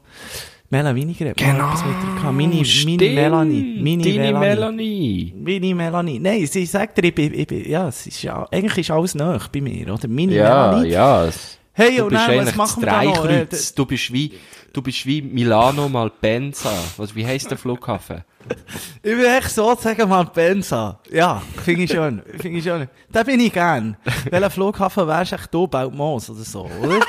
Mela 0.71 0.95
Winiger 0.95 1.31
hat 1.31 1.40
mal 1.40 1.55
etwas 1.57 1.85
mit 1.85 1.95
ihr 1.97 2.14
gehabt. 2.21 2.35
Mini, 2.35 2.64
Mini. 2.87 3.14
Melanie. 3.14 3.79
Mini 3.83 4.18
Melanie. 4.18 5.35
Mini 5.37 5.75
Melanie. 5.75 6.18
Nein, 6.18 6.47
sie 6.47 6.66
sagt 6.66 6.99
dir, 6.99 7.05
ich 7.05 7.14
bin, 7.14 7.35
ich 7.35 7.47
bin, 7.47 7.68
ja, 7.68 7.88
es 7.88 8.07
ist 8.07 8.23
ja, 8.23 8.47
eigentlich 8.51 8.79
ist 8.79 8.90
alles 8.90 9.14
nah 9.14 9.38
bei 9.53 9.61
mir, 9.61 9.92
oder? 9.92 10.09
Mini 10.09 10.35
Ja, 10.35 10.71
Melanie. 10.73 10.90
ja. 10.90 11.25
es- 11.27 11.59
Hey, 11.74 11.96
Du 11.96 12.04
und 12.04 12.11
bist 12.11 12.28
dann, 12.28 12.46
was 12.46 12.54
machen 12.54 12.82
wir 12.82 12.87
da 12.90 13.02
noch? 13.02 13.24
Äh. 13.24 13.46
Du 13.74 13.87
bist 13.87 14.12
wie, 14.12 14.38
du 14.74 14.82
bist 14.82 15.06
wie 15.06 15.22
Milano 15.22 15.88
mal 15.88 16.11
Benza. 16.20 16.70
Was, 16.98 17.14
wie 17.14 17.24
heisst 17.26 17.50
der 17.50 17.58
Flughafen? 17.58 18.22
Ich 19.04 19.16
will 19.16 19.24
echt 19.24 19.50
sozusagen 19.50 20.08
mal 20.08 20.24
Benza. 20.24 20.98
Ja, 21.11 21.40
finde 21.64 21.85
ich 21.85 21.90
schön. 21.90 22.22
Finde 22.40 22.58
ich 22.58 22.64
schön. 22.64 22.88
Da 23.11 23.22
bin 23.22 23.38
ich 23.40 23.52
gern. 23.52 23.96
Welcher 24.30 24.50
Flughafen 24.50 25.06
wärst 25.06 25.30
du 25.32 25.37
echt 25.37 25.54
du, 25.54 25.66
Beltmoos 25.68 26.28
oder 26.30 26.42
so, 26.42 26.68
oder? 26.80 27.00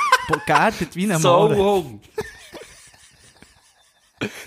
Geerdet 0.46 0.96
wie 0.96 1.12
ein 1.12 1.20
Moor. 1.22 1.56
hung. 1.56 2.02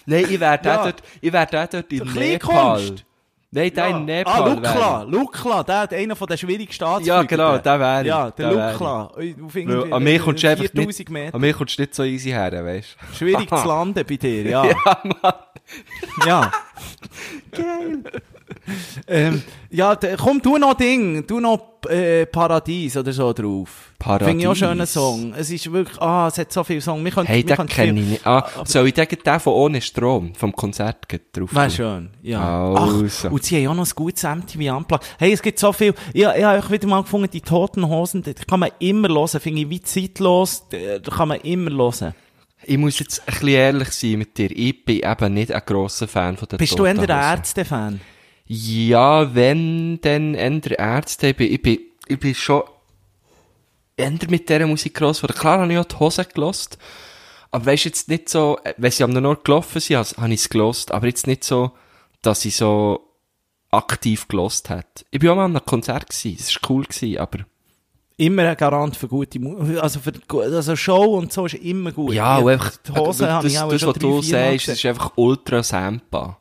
Nein, 0.06 0.26
ich 0.30 0.38
wär 0.40 0.56
der 0.58 0.72
Ja. 0.72 0.82
dort, 0.84 1.02
ich 1.20 1.32
wär 1.32 1.46
dort 1.46 1.74
in 1.92 1.98
Nepal. 1.98 2.12
Kleinkunst. 2.38 3.04
Nein, 3.56 3.72
der 3.74 3.86
in 3.88 4.04
Nepal. 4.04 4.34
Ah, 4.34 4.44
wäre 4.44 4.54
Lukla, 4.54 5.02
Lukla, 5.04 5.62
der 5.62 5.78
hat 5.80 5.94
einer 5.94 6.14
von 6.14 6.26
den 6.26 6.36
schwierigen 6.36 6.70
Staatsflügen. 6.72 7.06
Ja, 7.08 7.22
genau, 7.22 7.56
der 7.56 7.80
wäre 7.80 8.00
ich, 8.02 8.06
Ja, 8.08 8.30
der 8.30 8.52
Lukla. 8.52 9.10
Weil 9.16 9.92
An 9.94 10.02
mir 10.02 10.18
kommst 10.18 10.42
du 10.44 10.48
einfach 10.50 10.64
4000 10.64 10.98
nicht, 10.98 11.10
Meter. 11.10 11.34
an 11.34 11.40
mir 11.40 11.54
kommst 11.54 11.78
du 11.78 11.82
nicht 11.82 11.94
so 11.94 12.02
easy 12.02 12.28
her, 12.30 12.52
weißt 12.64 12.96
du. 13.10 13.16
Schwierig 13.16 13.48
zu 13.58 13.66
landen 13.66 14.04
bei 14.06 14.16
dir, 14.16 14.42
ja. 14.42 14.64
Ja, 14.66 14.74
Mann. 15.04 15.32
Ja. 16.26 16.52
Geil. 17.50 18.02
ähm, 19.08 19.42
ja, 19.70 19.98
komm, 20.16 20.40
du 20.42 20.58
noch 20.58 20.74
Ding, 20.74 21.26
du 21.26 21.40
noch 21.40 21.76
äh, 21.88 22.26
Paradies 22.26 22.96
oder 22.96 23.12
so 23.12 23.32
drauf. 23.32 23.92
Paradies. 23.98 24.28
Finde 24.28 24.42
ich 24.42 24.46
auch 24.46 24.50
einen 24.50 24.58
schönen 24.58 24.86
Song. 24.86 25.34
Es 25.36 25.50
ist 25.50 25.70
wirklich, 25.72 26.00
ah, 26.00 26.28
es 26.28 26.38
hat 26.38 26.52
so 26.52 26.64
viele 26.64 26.80
Songs. 26.80 27.04
Wir 27.04 27.10
können, 27.12 27.26
Hey, 27.26 27.46
wir 27.46 27.56
den 27.56 27.66
kenne 27.66 28.00
ich 28.00 28.06
nicht. 28.06 28.26
Ah, 28.26 28.46
soll 28.64 28.88
ich 28.88 28.94
den, 28.94 29.06
den 29.08 29.40
von 29.40 29.52
ohne 29.52 29.80
Strom, 29.80 30.34
vom 30.34 30.52
Konzert 30.52 31.08
gleich 31.08 31.22
drauf 31.32 31.54
Wäre 31.54 31.70
schön, 31.70 32.10
ja. 32.22 32.68
Also. 32.74 33.28
Ach, 33.28 33.32
und 33.32 33.44
sie 33.44 33.56
haben 33.56 33.72
auch 33.72 33.82
noch 33.82 33.86
ein 33.86 33.94
gutes 33.94 34.22
MTV 34.22 34.76
Unplugged. 34.76 35.06
Hey, 35.18 35.32
es 35.32 35.42
gibt 35.42 35.58
so 35.58 35.72
viel. 35.72 35.94
Ich, 36.12 36.22
ich 36.22 36.26
habe 36.26 36.58
euch 36.58 36.70
wieder 36.70 36.88
mal 36.88 37.02
gefunden, 37.02 37.28
die 37.30 37.40
Toten 37.40 37.88
Hosen, 37.88 38.22
das 38.22 38.34
kann 38.46 38.60
man 38.60 38.70
immer 38.78 39.08
hören. 39.08 39.40
Finde 39.40 39.62
ich 39.62 39.70
wie 39.70 39.80
zeitlos, 39.80 40.64
da 40.70 41.10
kann 41.10 41.28
man 41.28 41.40
immer 41.40 41.70
hören. 41.70 42.14
Ich 42.68 42.78
muss 42.78 42.98
jetzt 42.98 43.20
ein 43.20 43.26
bisschen 43.26 43.48
ehrlich 43.48 43.90
sein 43.90 44.18
mit 44.18 44.36
dir. 44.38 44.50
Ich 44.50 44.84
bin 44.84 45.00
eben 45.04 45.34
nicht 45.34 45.52
ein 45.52 45.62
grosser 45.64 46.08
Fan 46.08 46.36
von 46.36 46.48
der 46.48 46.56
Bist 46.56 46.76
du 46.76 46.84
eher 46.84 46.94
Toten 46.94 47.06
der 47.06 47.16
Hosen. 47.16 47.30
Ärzte-Fan? 47.38 48.00
Ja, 48.46 49.34
wenn, 49.34 50.00
dann 50.00 50.34
eher 50.34 50.78
Ärzte. 50.78 51.28
Ich 51.28 51.36
bin, 51.36 51.52
ich 51.52 51.62
bin, 51.62 51.78
ich 52.06 52.18
bin 52.18 52.34
schon 52.34 52.62
eher 53.96 54.12
mit 54.28 54.48
dieser 54.48 54.66
Musik 54.66 54.94
gross 54.94 55.18
geworden. 55.18 55.38
Klar 55.38 55.60
habe 55.60 55.72
ich 55.72 55.78
auch 55.78 55.84
die 55.84 55.98
Hose 55.98 56.24
gelost. 56.24 56.78
Aber 57.50 57.66
weisst 57.66 57.86
jetzt 57.86 58.08
nicht 58.08 58.28
so, 58.28 58.58
äh, 58.64 58.74
wenn 58.76 58.90
sie 58.90 59.04
am 59.04 59.10
Nord 59.10 59.44
gelaufen 59.44 59.80
sind, 59.80 59.96
habe 59.96 60.34
ich 60.34 60.40
es 60.40 60.48
gelost. 60.48 60.92
Aber 60.92 61.06
jetzt 61.06 61.26
nicht 61.26 61.44
so, 61.44 61.72
dass 62.22 62.44
ich 62.44 62.56
so 62.56 63.00
aktiv 63.70 64.28
gelost 64.28 64.70
hat. 64.70 65.04
Ich 65.10 65.20
bin 65.20 65.30
auch 65.30 65.36
mal 65.36 65.46
an 65.46 65.56
einem 65.56 65.64
Konzert 65.64 66.08
gewesen. 66.08 66.36
Es 66.38 66.54
war 66.54 66.70
cool 66.70 66.84
gewesen, 66.84 67.18
aber 67.18 67.46
Immer 68.18 68.48
ein 68.48 68.56
Garant 68.56 68.96
für 68.96 69.08
gute 69.08 69.38
Musik. 69.38 69.82
Also 69.82 70.00
für 70.00 70.12
also 70.40 70.74
Show 70.74 71.18
und 71.18 71.32
so 71.32 71.44
ist 71.44 71.54
immer 71.56 71.92
gut. 71.92 72.14
ja, 72.14 72.38
und 72.38 72.48
einfach, 72.48 72.72
die 72.78 72.92
Hose 72.92 73.24
das, 73.24 73.32
habe 73.32 73.48
ich 73.48 73.58
auch 73.58 73.68
das, 73.68 73.80
schon 73.80 73.88
was 73.90 73.98
du 73.98 74.22
sagst, 74.22 74.68
ist 74.68 74.86
einfach 74.86 75.12
ultra 75.16 75.62
Sampa. 75.62 76.38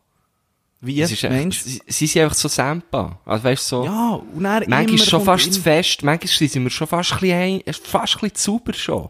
Wie, 0.82 1.02
ist 1.02 1.24
Mensch? 1.24 1.62
sie, 1.62 1.82
sie 1.88 2.08
sind 2.08 2.24
einfach 2.24 2.36
so 2.36 2.48
Sampa. 2.48 3.20
Also 3.26 3.44
weißt 3.44 3.72
du, 3.72 3.76
so. 3.76 3.86
Ja, 3.86 4.22
und 4.34 4.44
dann 4.44 4.64
Manchmal 4.68 4.96
ist 4.96 5.10
schon 5.10 5.24
fast 5.24 5.52
zu 5.54 5.62
fest, 5.62 6.04
manchmal 6.04 6.50
sind 6.50 6.64
wir 6.64 6.70
schon 6.70 6.88
fast 6.88 7.14
ein 7.14 7.20
bisschen, 7.20 7.74
fast 7.84 8.16
ein 8.16 8.20
bisschen 8.22 8.36
zu 8.36 8.52
sauber 8.52 8.74
schon. 8.74 9.10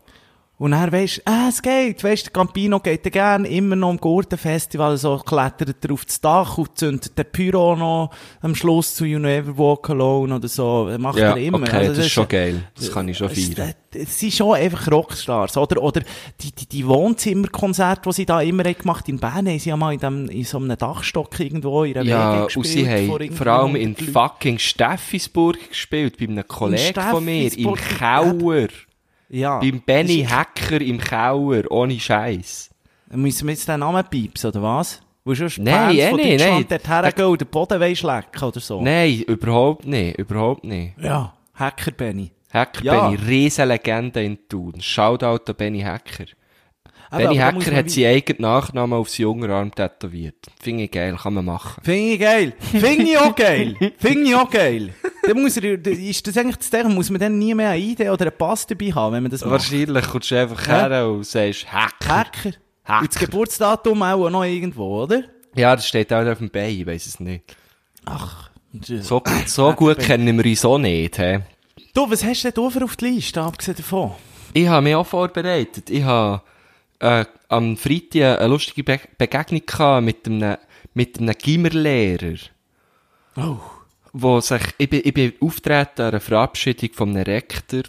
Und 0.58 0.72
dann 0.72 0.89
weisst 0.89 1.18
du, 1.18 1.22
ah, 1.26 1.48
es 1.50 1.62
geht, 1.62 2.02
weisst, 2.02 2.28
der 2.28 2.32
Campino 2.32 2.80
geht 2.80 3.04
ja 3.04 3.12
gern 3.12 3.44
immer 3.44 3.76
noch 3.76 3.89
am 3.89 3.98
Gurtenfestival, 3.98 4.96
so 4.96 5.18
klettert 5.18 5.84
er 5.84 5.91
auf 5.91 6.06
das 6.06 6.22
Dach 6.22 6.58
und 6.58 6.78
zündet 6.78 7.18
der 7.18 7.26
Pyro 7.26 7.76
noch 7.76 8.12
am 8.41 8.56
Schluss 8.56 8.96
zu 8.96 9.04
You 9.04 9.20
Never 9.20 9.58
Walk 9.58 9.89
Alone 9.89 10.36
oder 10.36 10.48
so, 10.48 10.88
Das 10.88 10.98
macht 10.98 11.18
er 11.18 11.36
immer. 11.36 11.58
okay, 11.60 11.76
Also 11.76 11.96
das 11.96 12.06
ist 12.06 12.12
schon 12.13 12.28
geil. 12.30 12.63
Das 12.74 12.89
kann 12.89 13.10
ich 13.10 13.18
schon 13.18 13.30
es- 13.32 13.50
feiern. 13.50 13.74
Es 13.98 14.20
sind 14.20 14.34
schon 14.34 14.54
einfach 14.56 14.89
Rockstars, 14.91 15.56
oder? 15.58 15.82
Oder 15.82 16.02
die, 16.41 16.52
die, 16.54 16.65
die 16.68 16.86
Wohnzimmerkonzerte, 16.88 18.10
die 18.10 18.13
sie 18.13 18.26
da 18.26 18.41
immer 18.41 18.63
haben 18.63 18.78
gemacht 18.78 19.08
in 19.10 19.20
Bern, 19.20 19.48
haben 19.48 19.60
sie 19.60 19.70
ja 19.70 19.78
mal 19.78 19.94
in, 19.94 20.00
dem, 20.00 20.30
in 20.30 20.44
so 20.44 20.58
einem 20.58 20.78
Dachstock 20.78 21.38
irgendwo 21.39 21.84
in 21.84 21.98
einer 21.98 22.06
Ja, 22.10 22.34
WG 22.34 22.41
und 22.58 22.63
gespielt. 22.63 22.68
sie 22.68 22.89
haben 23.20 23.32
vor 23.36 23.48
allem 23.48 23.76
in 23.76 23.82
100 23.96 24.02
Leuten. 24.02 24.13
fucking 24.13 24.60
Steffisburg 24.60 25.70
gespielt, 25.70 26.18
bei 26.18 26.26
einem 26.28 26.48
Kollegen 26.48 27.02
von 27.02 27.24
mir, 27.26 27.44
im 27.44 27.50
Steffisburg, 27.52 27.80
Keller. 27.98 28.68
Ja. 29.36 29.60
Beim 29.60 29.82
Benny 29.86 30.21
ist- 30.21 30.30
Hacker 30.34 30.80
im 30.82 31.00
Keller, 31.00 31.69
ohne 31.69 32.00
Scheiß. 32.00 32.69
Müssen 33.12 33.48
wir 33.48 33.54
jetzt 33.54 33.67
den 33.67 33.80
Namen 33.82 34.04
piepsen, 34.10 34.50
oder 34.50 34.63
was? 34.63 35.02
Du 35.26 35.34
schon 35.36 35.63
Nein, 35.63 35.74
Fans 35.74 35.98
eh 36.00 36.10
von 36.10 36.17
nicht, 36.17 36.32
Deutschland 36.39 36.69
nein. 36.69 36.80
dort 36.84 36.88
hergehen 36.88 37.26
und 37.28 37.41
den 37.41 37.48
Boden 37.48 37.80
wollen 37.80 37.95
schlecken 37.95 38.43
oder 38.43 38.60
so? 38.60 38.82
Nein, 38.82 39.21
überhaupt 39.28 39.86
nicht, 39.86 40.17
überhaupt 40.19 40.63
nicht. 40.63 40.93
Ja. 41.02 41.34
Hacker 41.56 41.91
Benny. 41.91 42.32
Hacker 42.54 42.84
Ja. 42.84 43.08
Benny, 43.10 43.15
Riesenlegende 43.28 44.24
in 44.24 44.38
Thun. 44.48 44.80
Shoutout 44.80 45.50
an 45.52 45.56
Benny 45.58 45.82
Hacker. 45.82 46.26
Aber- 47.10 47.24
Benny 47.24 47.38
Hacker 47.38 47.76
hat 47.76 47.89
seinen 47.89 48.15
eigenen 48.15 48.41
Nachnamen 48.41 48.98
aufs 49.00 49.18
junge 49.18 49.50
Arm 49.54 49.74
tätowiert. 49.74 50.36
Finde 50.62 50.84
ich 50.84 50.91
geil, 50.91 51.15
kann 51.22 51.34
man 51.34 51.46
machen. 51.46 51.82
Finde 51.84 52.13
ich 52.13 52.20
geil. 52.20 52.54
Finde 52.60 53.04
ich 53.04 53.18
auch 53.18 53.36
geil. 53.36 53.76
Finde 53.98 54.30
ich 54.30 54.36
auch 54.36 54.50
geil. 54.50 54.94
Dann 55.28 55.41
muss 55.41 55.58
er, 55.58 55.86
ist 55.86 56.28
das 56.28 56.38
eigentlich 56.38 56.58
das 56.58 56.70
Ding, 56.70 56.94
muss 56.94 57.10
man 57.10 57.20
dann 57.20 57.38
nie 57.38 57.54
mehr 57.54 57.70
eine 57.70 57.80
Idee 57.82 58.10
oder 58.10 58.26
einen 58.28 58.38
Pass 58.38 58.68
dabei 58.68 58.91
haben, 58.91 59.13
wenn 59.15 59.24
man 59.24 59.32
das 59.32 59.41
macht? 59.41 59.52
Wahrscheinlich 59.52 60.06
kommst 60.08 60.32
du 60.32 60.39
einfach 60.39 60.68
Hä? 60.68 60.72
her 60.89 61.08
und 61.10 61.26
sagst 61.26 61.72
Hacker. 61.72 62.08
Hacker. 62.08 62.52
Hacker. 62.84 63.02
Und 63.02 63.13
das 63.15 63.20
Geburtsdatum 63.22 64.04
auch 64.04 64.30
noch 64.30 64.44
irgendwo, 64.44 65.04
oder? 65.04 65.24
Ja, 65.56 65.76
das 65.76 65.88
steht 65.88 66.12
auch 66.13 66.26
auf 66.26 66.38
dem 66.38 66.50
Bein, 66.50 66.70
ich 66.70 66.86
weiss 66.86 67.06
es 67.08 67.20
nicht. 67.20 67.56
Ach. 68.06 68.50
So, 68.82 69.24
so 69.46 69.74
gut 69.74 70.00
kennen 70.00 70.38
wir 70.38 70.46
uns 70.46 70.65
auch 70.65 70.78
nicht, 70.78 71.18
hä? 71.18 71.39
Du, 71.94 72.10
was 72.12 72.24
hast 72.26 72.44
denn 72.44 72.52
du 72.54 72.70
für 72.70 72.84
auf 72.84 72.96
die 72.98 73.06
Liste, 73.06 73.41
abgesehen 73.41 73.78
davon? 73.78 74.12
Ich 74.54 74.68
habe 74.68 74.82
mich 74.84 74.96
auch 74.96 75.06
vorbereitet. 75.08 75.89
Ich 75.89 76.04
habe 76.04 76.41
äh, 76.99 77.25
am 77.49 77.77
Freitag 77.77 78.39
eine 78.39 78.47
lustige 78.47 78.84
Be 78.84 78.99
Begegnung 79.17 79.65
gehabt 79.65 80.05
mit 80.05 80.25
einem, 80.25 80.58
mit 80.93 81.19
einem 81.19 81.36
Gimmerlehrer. 81.38 82.38
Oh. 83.36 83.58
Wo 84.13 84.39
sich, 84.39 84.62
ich 84.77 84.89
bin, 84.89 85.01
ich 85.03 85.13
bin 85.13 85.34
auftreten 85.41 86.01
an 86.01 86.10
einer 86.10 86.19
Verabschiedung 86.19 86.89
von 86.93 87.10
einem 87.10 87.23
Rektor. 87.23 87.84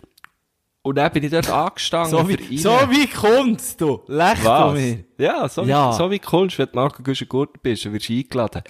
Und 0.83 0.97
dann 0.97 1.13
bin 1.13 1.25
ich 1.25 1.31
dort 1.31 1.51
angestanden. 1.51 2.11
So 2.11 2.29
wie, 2.29 2.59
so 2.59 2.71
wie 2.91 3.09
kommst 3.09 3.81
du? 3.81 4.03
Du 4.75 4.81
mir? 4.81 5.05
Ja, 5.19 5.49
so, 5.49 5.65
Ja. 5.65 5.91
Wie, 5.91 5.97
so 5.97 6.11
wie 6.11 6.19
kommst, 6.21 6.59
wenn 6.59 6.67
du 6.67 6.77
Marco 6.77 7.03
Güschen-Gurt 7.03 7.61
bist, 7.63 7.85
dann 7.85 7.93
wirst 7.93 8.09
du 8.09 8.13
eingeladen. 8.13 8.63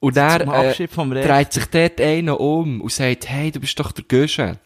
Und 0.00 0.16
dann 0.16 0.48
äh, 0.48 0.88
vom 0.88 1.10
dreht 1.10 1.52
sich 1.52 1.66
dort 1.66 2.00
einer 2.00 2.40
um 2.40 2.80
und 2.80 2.90
sagt, 2.90 3.28
hey, 3.28 3.52
du 3.52 3.60
bist 3.60 3.78
doch 3.78 3.92
der 3.92 4.04
Güschen. 4.04 4.58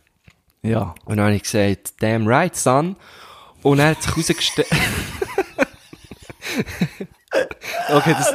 Ja. 0.63 0.95
Und 1.05 1.17
dann 1.17 1.27
habe 1.27 1.35
ich 1.35 1.43
gesagt, 1.43 1.95
damn 2.01 2.27
right, 2.27 2.57
son. 2.57 2.97
Und 3.67 3.81
er 3.81 3.89
hat 3.91 4.03
sich 4.03 4.13
herausgestellt... 4.13 4.69
okay, 7.93 8.15
das, 8.17 8.33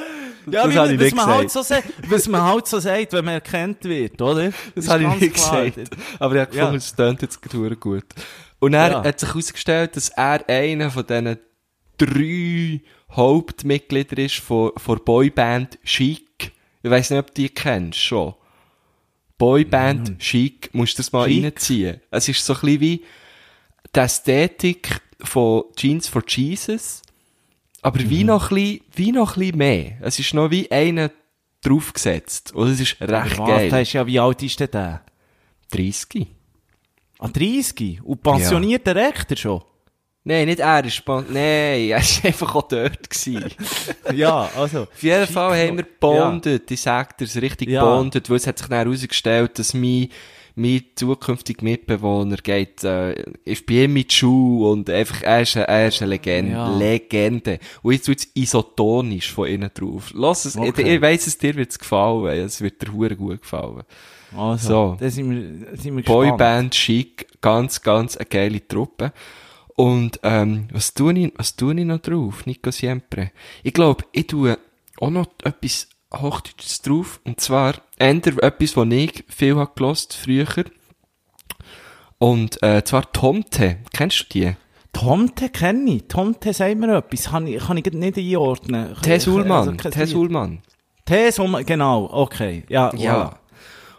Ja, 0.48 0.64
das 0.66 0.74
wie, 0.74 0.78
habe 0.78 0.94
ich 0.94 1.00
was, 1.00 1.06
nicht 1.06 1.16
man 1.16 1.26
gesagt. 1.26 1.38
halt 1.38 1.52
so 1.52 1.62
sagt, 1.62 1.88
was 2.10 2.28
man 2.28 2.42
halt 2.42 2.68
so 2.68 2.80
sagt, 2.80 3.14
wenn 3.14 3.24
man 3.26 3.36
erkannt 3.36 3.84
wird, 3.86 4.22
oder? 4.22 4.52
das 4.76 4.86
ist 4.86 4.90
habe 4.92 5.04
ich 5.04 5.10
nicht 5.22 5.34
klar. 5.36 5.70
gesagt. 5.70 5.96
Aber 6.20 6.36
ich 6.36 6.42
habe 6.42 6.56
Ja. 6.56 6.64
gefunden, 6.64 6.76
es 6.78 6.96
klingt 6.96 7.22
jetzt 7.22 7.42
gerade 7.42 7.76
gut. 7.78 8.04
Und 8.60 8.74
er 8.74 8.92
Ja. 8.92 9.04
hat 9.06 9.20
sich 9.22 9.30
herausgestellt, 9.30 9.96
dass 9.96 10.10
er 10.10 10.48
einer 10.50 10.92
von 10.92 11.06
diesen 11.08 11.38
drei 11.98 12.82
Hauptmitgliedern 13.16 14.26
ist 14.26 14.36
von, 14.40 14.72
von 14.78 15.00
Boyband 15.06 15.80
Chic. 15.86 16.52
Ich 16.84 16.92
weiss 16.92 17.10
nicht, 17.10 17.20
ob 17.20 17.28
du 17.28 17.34
die 17.42 17.50
kennst, 17.50 18.00
schon. 18.00 18.34
Boyband 19.38 20.20
Chic, 20.20 20.70
musst 20.74 20.98
du 20.98 21.04
das 21.04 21.12
mal 21.14 21.28
Chic? 21.28 21.44
reinziehen. 21.44 22.02
Es 22.12 22.28
ist 22.28 22.46
so 22.46 22.54
ein 22.54 22.60
bisschen 22.62 22.82
wie 22.82 23.06
die 23.96 24.00
Ästhetik 24.00 25.00
von 25.24 25.64
Jeans 25.76 26.08
for 26.08 26.24
Jesus, 26.28 27.02
aber 27.82 28.00
wie 28.10 28.24
noch 28.24 28.52
ein 28.52 28.56
bisschen, 28.56 28.82
wie 28.96 29.12
noch 29.12 29.36
ein 29.36 29.40
bisschen 29.40 29.58
mehr. 29.58 29.92
Es 30.02 30.20
ist 30.20 30.34
noch 30.34 30.52
wie 30.52 30.72
einer 30.72 31.12
draufgesetzt. 31.64 32.54
Und 32.54 32.70
es 32.70 32.80
ist 32.80 33.00
recht 33.02 33.38
Was, 33.40 33.48
geil. 33.48 33.70
der 33.70 33.82
ist 33.82 33.94
ja, 33.94 34.06
wie 34.06 34.20
alt 34.20 34.42
ist 34.44 34.60
denn 34.60 34.70
der? 34.72 35.02
30. 35.72 36.28
Ah, 37.20 37.28
30? 37.28 38.02
Und 38.04 38.24
pensionierter 38.24 38.96
Rechter 38.96 39.36
schon? 39.36 39.64
Nein, 40.24 40.46
nicht 40.48 40.60
er 40.60 40.86
ist 40.86 41.04
Nein, 41.08 41.90
er 41.90 41.98
war 42.00 42.04
einfach 42.26 42.56
auch 42.56 42.68
dort. 42.68 43.10
Ja, 44.14 44.50
also. 44.56 44.82
Auf 44.84 45.02
jeden 45.04 45.28
Fall 45.28 45.68
haben 45.68 45.78
wir 45.78 45.86
bondet. 46.00 46.70
Ich 46.70 46.82
sag 46.82 47.18
dir, 47.18 47.26
es 47.26 47.36
richtig 47.42 47.70
Ja. 47.70 47.84
bondet, 47.84 48.30
weil 48.30 48.38
es 48.38 48.46
hat 48.46 48.60
sich 48.60 48.68
dann 48.68 48.78
herausgestellt, 48.86 49.58
dass 49.58 49.74
mein, 49.74 50.10
mein 50.56 50.84
zukünftiger 50.96 51.64
Mitbewohner 51.64 52.38
geht, 52.38 52.84
äh, 52.84 53.14
ist 53.46 53.66
bei 53.66 53.84
ihm 53.86 53.94
mit 53.94 54.12
Schuh 54.12 54.70
und 54.72 54.90
einfach, 54.90 55.22
er 55.24 55.42
ist, 55.42 55.56
eine- 55.58 55.68
er 55.68 55.88
ist 55.88 56.02
eine 56.02 56.10
Legende. 56.12 56.52
Ja. 56.54 56.78
Legende. 56.78 57.60
Und 57.82 57.94
jetzt 57.94 58.06
tut's 58.06 58.28
isotonisch 58.34 59.32
von 59.32 59.48
innen 59.48 59.70
drauf. 59.74 60.12
Lass 60.14 60.46
es, 60.46 60.58
Okay. 60.58 60.74
ich, 60.82 60.88
ich 60.88 61.02
weiss, 61.02 61.28
es 61.28 61.38
dir 61.38 61.56
wird's 61.56 61.80
gefallen. 61.80 62.26
Es 62.46 62.62
wird 62.62 62.82
dir 62.82 62.92
hure 62.94 63.16
gut 63.16 63.42
gefallen. 63.42 63.84
Also, 64.36 64.68
So. 64.68 64.98
da 65.00 65.10
sind 65.10 65.30
wir, 65.30 65.78
sind 65.78 65.96
wir 65.98 66.04
gespannt. 66.04 66.06
Boyband 66.38 66.74
Chic, 66.74 67.28
ganz, 67.42 67.82
ganz 67.82 68.16
eine 68.18 68.26
geile 68.28 68.66
Truppe. 68.68 69.12
Und, 69.76 70.20
ähm, 70.24 70.68
was 70.72 70.94
tue 70.94 71.14
ich, 71.18 71.34
was 71.38 71.56
tue 71.56 71.78
ich 71.80 71.86
noch 71.86 72.00
drauf? 72.00 72.46
Nico 72.46 72.72
Siempre. 72.72 73.32
Ich 73.64 73.74
glaube, 73.74 74.04
ich 74.12 74.28
tue 74.28 74.58
auch 75.00 75.10
noch 75.10 75.28
etwas 75.44 75.88
Hochdeutsches 76.14 76.82
drauf. 76.82 77.20
Und 77.24 77.40
zwar, 77.40 77.76
ändere 77.98 78.42
etwas, 78.42 78.76
was 78.76 78.88
ich 78.92 79.24
viel 79.28 79.56
habe 79.56 79.72
gelost 79.76 80.14
früher. 80.16 80.46
Und, 82.18 82.62
äh, 82.62 82.84
zwar 82.84 83.12
Tomte. 83.12 83.78
Kennst 83.94 84.22
du 84.22 84.26
die? 84.40 84.56
Tomte 84.94 85.50
kenne 85.50 85.92
ich. 85.92 86.08
Tomte 86.08 86.54
sagt 86.54 86.78
mir 86.78 86.98
etwas. 86.98 87.26
Kann 87.26 87.48
ich, 87.48 87.64
kann 87.64 87.78
ich 87.78 87.86
nicht 87.86 88.18
einordnen. 88.18 88.96
Tess 89.02 89.28
Ullmann. 89.28 89.80
Also, 89.84 90.00
Lied. 90.00 90.16
Ullmann. 90.16 90.62
Tess 91.06 91.40
Ullmann, 91.40 91.66
genau. 91.66 92.10
Okay. 92.12 92.64
Ja, 92.70 92.94
Ja. 92.96 93.40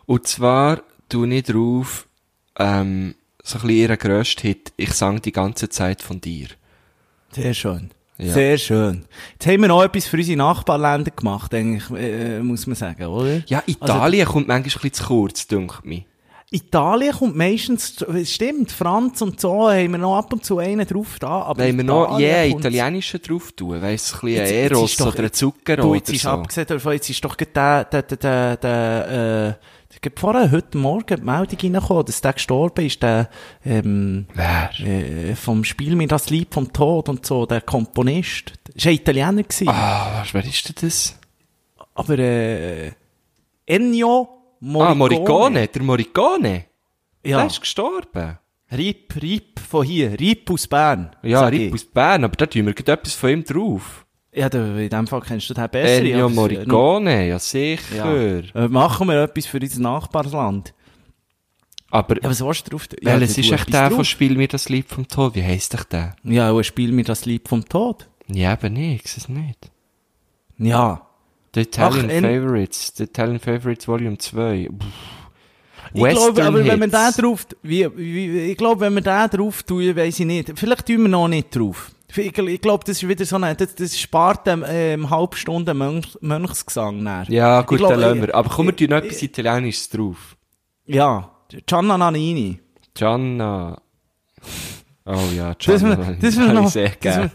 Und 0.07 0.27
zwar 0.27 0.83
tue 1.08 1.33
ich 1.35 1.44
drauf, 1.44 2.06
ähm, 2.58 3.15
so 3.42 3.58
ein 3.58 3.63
bisschen 3.63 3.77
ihren 3.77 3.98
grössten 3.98 4.42
Hit. 4.42 4.73
Ich 4.77 4.92
sang 4.92 5.23
die 5.23 5.33
ganze 5.33 5.69
Zeit 5.69 6.02
von 6.02 6.21
dir. 6.21 6.46
voilà. 6.46 7.42
Sehr 7.42 7.54
schön. 7.54 7.90
Ja. 8.23 8.33
Sehr 8.33 8.58
schön. 8.58 9.04
Jetzt 9.33 9.46
haben 9.46 9.60
wir 9.62 9.68
noch 9.68 9.83
etwas 9.83 10.06
für 10.06 10.16
unsere 10.16 10.38
Nachbarländer 10.38 11.10
gemacht, 11.10 11.52
eigentlich, 11.54 11.90
äh, 11.90 12.40
muss 12.40 12.66
man 12.66 12.77
sagen, 12.77 13.04
oder? 13.06 13.42
Ja, 13.46 13.62
Italien 13.66 14.27
kommt 14.27 14.48
manchmal 14.48 14.58
ein 14.58 14.62
bisschen 14.64 14.92
zu 14.92 15.04
kurz, 15.04 15.46
dünkt 15.46 15.85
mich. 15.85 16.04
Italien 16.54 17.12
kommt 17.14 17.35
meistens, 17.35 18.02
es 18.02 18.31
stimmt, 18.35 18.70
Franz 18.73 19.23
und 19.23 19.40
so 19.40 19.70
haben 19.70 19.90
wir 19.92 19.96
noch 19.98 20.18
ab 20.18 20.35
und 20.35 20.44
zu 20.44 20.58
einen 20.58 20.87
drauf 20.87 21.16
da, 21.18 21.40
aber 21.44 21.62
Wenn 21.64 21.79
wir 21.79 21.85
noch 21.85 22.18
Italien 22.18 22.29
yeah, 22.29 22.44
italienischen 22.58 23.23
drauf 23.23 23.52
tun, 23.52 23.81
weiss, 23.81 24.12
ein 24.12 24.20
bisschen 24.20 24.29
Jetzt- 24.29 24.50
jetzt 24.50 24.70
Eros 24.73 24.90
ist 24.90 25.00
doch- 25.00 25.14
oder 25.14 25.23
ein 25.23 25.33
Zucker 25.33 25.77
Du, 25.79 25.94
jetzt 25.94 26.10
ist 26.12 26.23
so. 26.23 26.29
abgesehen 26.29 26.66
davon, 26.66 26.92
jetzt 26.92 27.08
ist 27.08 27.25
doch 27.25 27.35
der, 27.37 27.85
der, 27.85 28.02
der, 28.02 28.56
der, 28.58 29.56
äh, 29.58 29.64
vorher, 30.17 30.50
heute 30.50 30.79
Morgen 30.79 31.17
die 31.17 31.23
Meldung 31.23 31.59
reingekommen, 31.59 32.05
dass 32.05 32.21
der 32.21 32.33
gestorben 32.33 32.87
ist, 32.87 33.03
der, 33.03 33.29
ähm, 33.65 34.27
äh, 34.37 35.35
vom 35.35 35.65
Spiel 35.65 35.96
mir 35.96 36.09
das 36.09 36.31
Lied 36.31 36.53
vom 36.53 36.73
Tod 36.73 37.09
und 37.09 37.25
so, 37.25 37.46
der 37.46 37.61
Komponist. 37.61 38.53
Das 38.75 38.85
war 38.85 38.90
ein 38.90 38.96
Italiener 38.96 39.42
gewesen. 39.42 39.69
Ah, 39.69 40.21
was, 40.21 40.35
wer 40.35 40.44
ist 40.44 40.69
denn 40.69 40.75
das? 40.81 41.19
Aber, 41.94 42.19
äh, 42.19 42.92
Ennio 43.67 44.29
Morricone. 44.61 44.90
Ah, 44.90 44.94
Morricone, 44.94 45.69
der 45.69 45.83
Morricone. 45.83 46.65
Ja. 47.25 47.38
Der 47.38 47.46
ist 47.46 47.61
gestorben. 47.61 48.38
Rip, 48.71 49.15
Rip 49.21 49.61
von 49.61 49.85
hier, 49.85 50.19
Rip 50.19 50.50
aus 50.50 50.67
Bern. 50.67 51.15
Ja, 51.23 51.46
Rip 51.46 51.61
ich. 51.61 51.75
aus 51.75 51.85
Bern, 51.85 52.25
aber 52.25 52.37
da 52.37 52.46
tun 52.46 52.67
wir 52.67 52.79
etwas 52.79 53.15
von 53.15 53.31
ihm 53.31 53.44
drauf. 53.44 54.07
Ja, 54.35 54.48
da, 54.48 54.78
in 54.78 54.88
dem 54.88 55.06
Fall 55.06 55.20
kennst 55.20 55.50
du 55.50 55.54
den 55.54 55.68
besser. 55.68 55.98
Ennio 56.00 56.18
Ja, 56.20 56.28
Morricone, 56.28 57.20
ja 57.28 57.35
Ja. 57.35 57.38
sicher. 57.38 58.42
Äh, 58.54 58.68
machen 58.68 59.08
wir 59.08 59.22
etwas 59.24 59.46
für 59.46 59.58
unser 59.60 59.80
Nachbarland. 59.80 60.72
Aber 61.90 62.16
Ja, 62.22 62.30
was 62.30 62.42
willst 62.42 62.66
du 62.66 62.70
drauf? 62.70 62.88
welches 63.02 63.35
du 63.35 63.40
ist 63.42 63.52
echt 63.52 63.72
der 63.72 63.88
drauf. 63.88 63.96
von 63.96 64.04
Spiel 64.06 64.35
mir 64.37 64.48
das 64.48 64.70
Lied 64.70 64.88
vom 64.88 65.06
Tod? 65.06 65.35
Wie 65.35 65.42
heisst 65.42 65.74
echt 65.74 65.92
der? 65.92 66.16
Ja, 66.24 66.50
und 66.50 66.64
spiel 66.64 66.90
mir 66.92 67.04
das 67.04 67.26
Lied 67.26 67.46
vom 67.46 67.62
Tod. 67.68 68.08
Ja, 68.28 68.54
eben 68.54 68.72
nicht, 68.72 69.04
ich 69.04 69.16
es 69.18 69.28
nicht. 69.28 69.70
Ja. 70.56 71.06
The 71.54 71.60
Italian 71.60 72.10
Ach, 72.10 72.20
Favorites, 72.22 72.92
The 72.96 73.02
Italian 73.04 73.38
Favorites 73.38 73.87
Volume 73.87 74.16
2. 74.16 74.70
Pff. 74.70 74.87
Ich 75.94 76.02
glaube, 76.02 76.42
aber 76.42 76.64
wenn 76.64 76.78
man 76.78 76.90
da 76.90 77.10
drauf, 77.10 77.46
wie, 77.62 77.87
wie, 77.96 78.40
ich 78.52 78.56
glaube, 78.56 78.80
wenn 78.80 78.94
wir 78.94 79.02
da 79.02 79.28
drauf 79.28 79.62
tun, 79.62 79.94
weiss 79.94 80.18
ich 80.20 80.24
nicht. 80.24 80.52
Vielleicht 80.58 80.87
tun 80.87 81.02
wir 81.02 81.08
noch 81.08 81.28
nicht 81.28 81.54
drauf. 81.54 81.90
Ich, 82.15 82.37
ich 82.38 82.60
glaube, 82.60 82.85
das 82.85 83.02
ist 83.02 83.08
wieder 83.08 83.25
so 83.25 83.37
ein, 83.37 83.56
das, 83.56 83.75
das 83.75 83.98
spart 83.98 84.46
dem, 84.46 84.65
ähm, 84.67 85.08
halbe 85.10 85.37
Stunde 85.37 85.73
Mönch, 85.75 86.17
Mönchsgesang 86.21 87.02
nach. 87.02 87.29
Ja, 87.29 87.63
gut, 87.63 87.79
glaub, 87.79 87.90
dann 87.92 88.00
lassen 88.00 88.21
wir. 88.23 88.35
Aber 88.35 88.48
komm, 88.50 88.67
wir 88.67 88.77
tun 88.77 88.88
noch 88.90 88.98
etwas 88.98 89.23
Italienisches 89.23 89.88
drauf. 89.88 90.37
Ja. 90.87 91.31
Gianna 91.67 91.98
Nannini. 91.98 92.60
Gianna. 92.94 93.81
Oh 95.04 95.19
ja, 95.35 95.54
Das 95.54 95.81
Gianna. 95.81 96.17
das 96.21 96.38
Habe 96.38 96.52
noch, 96.52 96.65
ich 96.67 96.71
sehr 96.71 96.88
dass 96.90 97.00
gerne. 97.00 97.25
wir, 97.25 97.31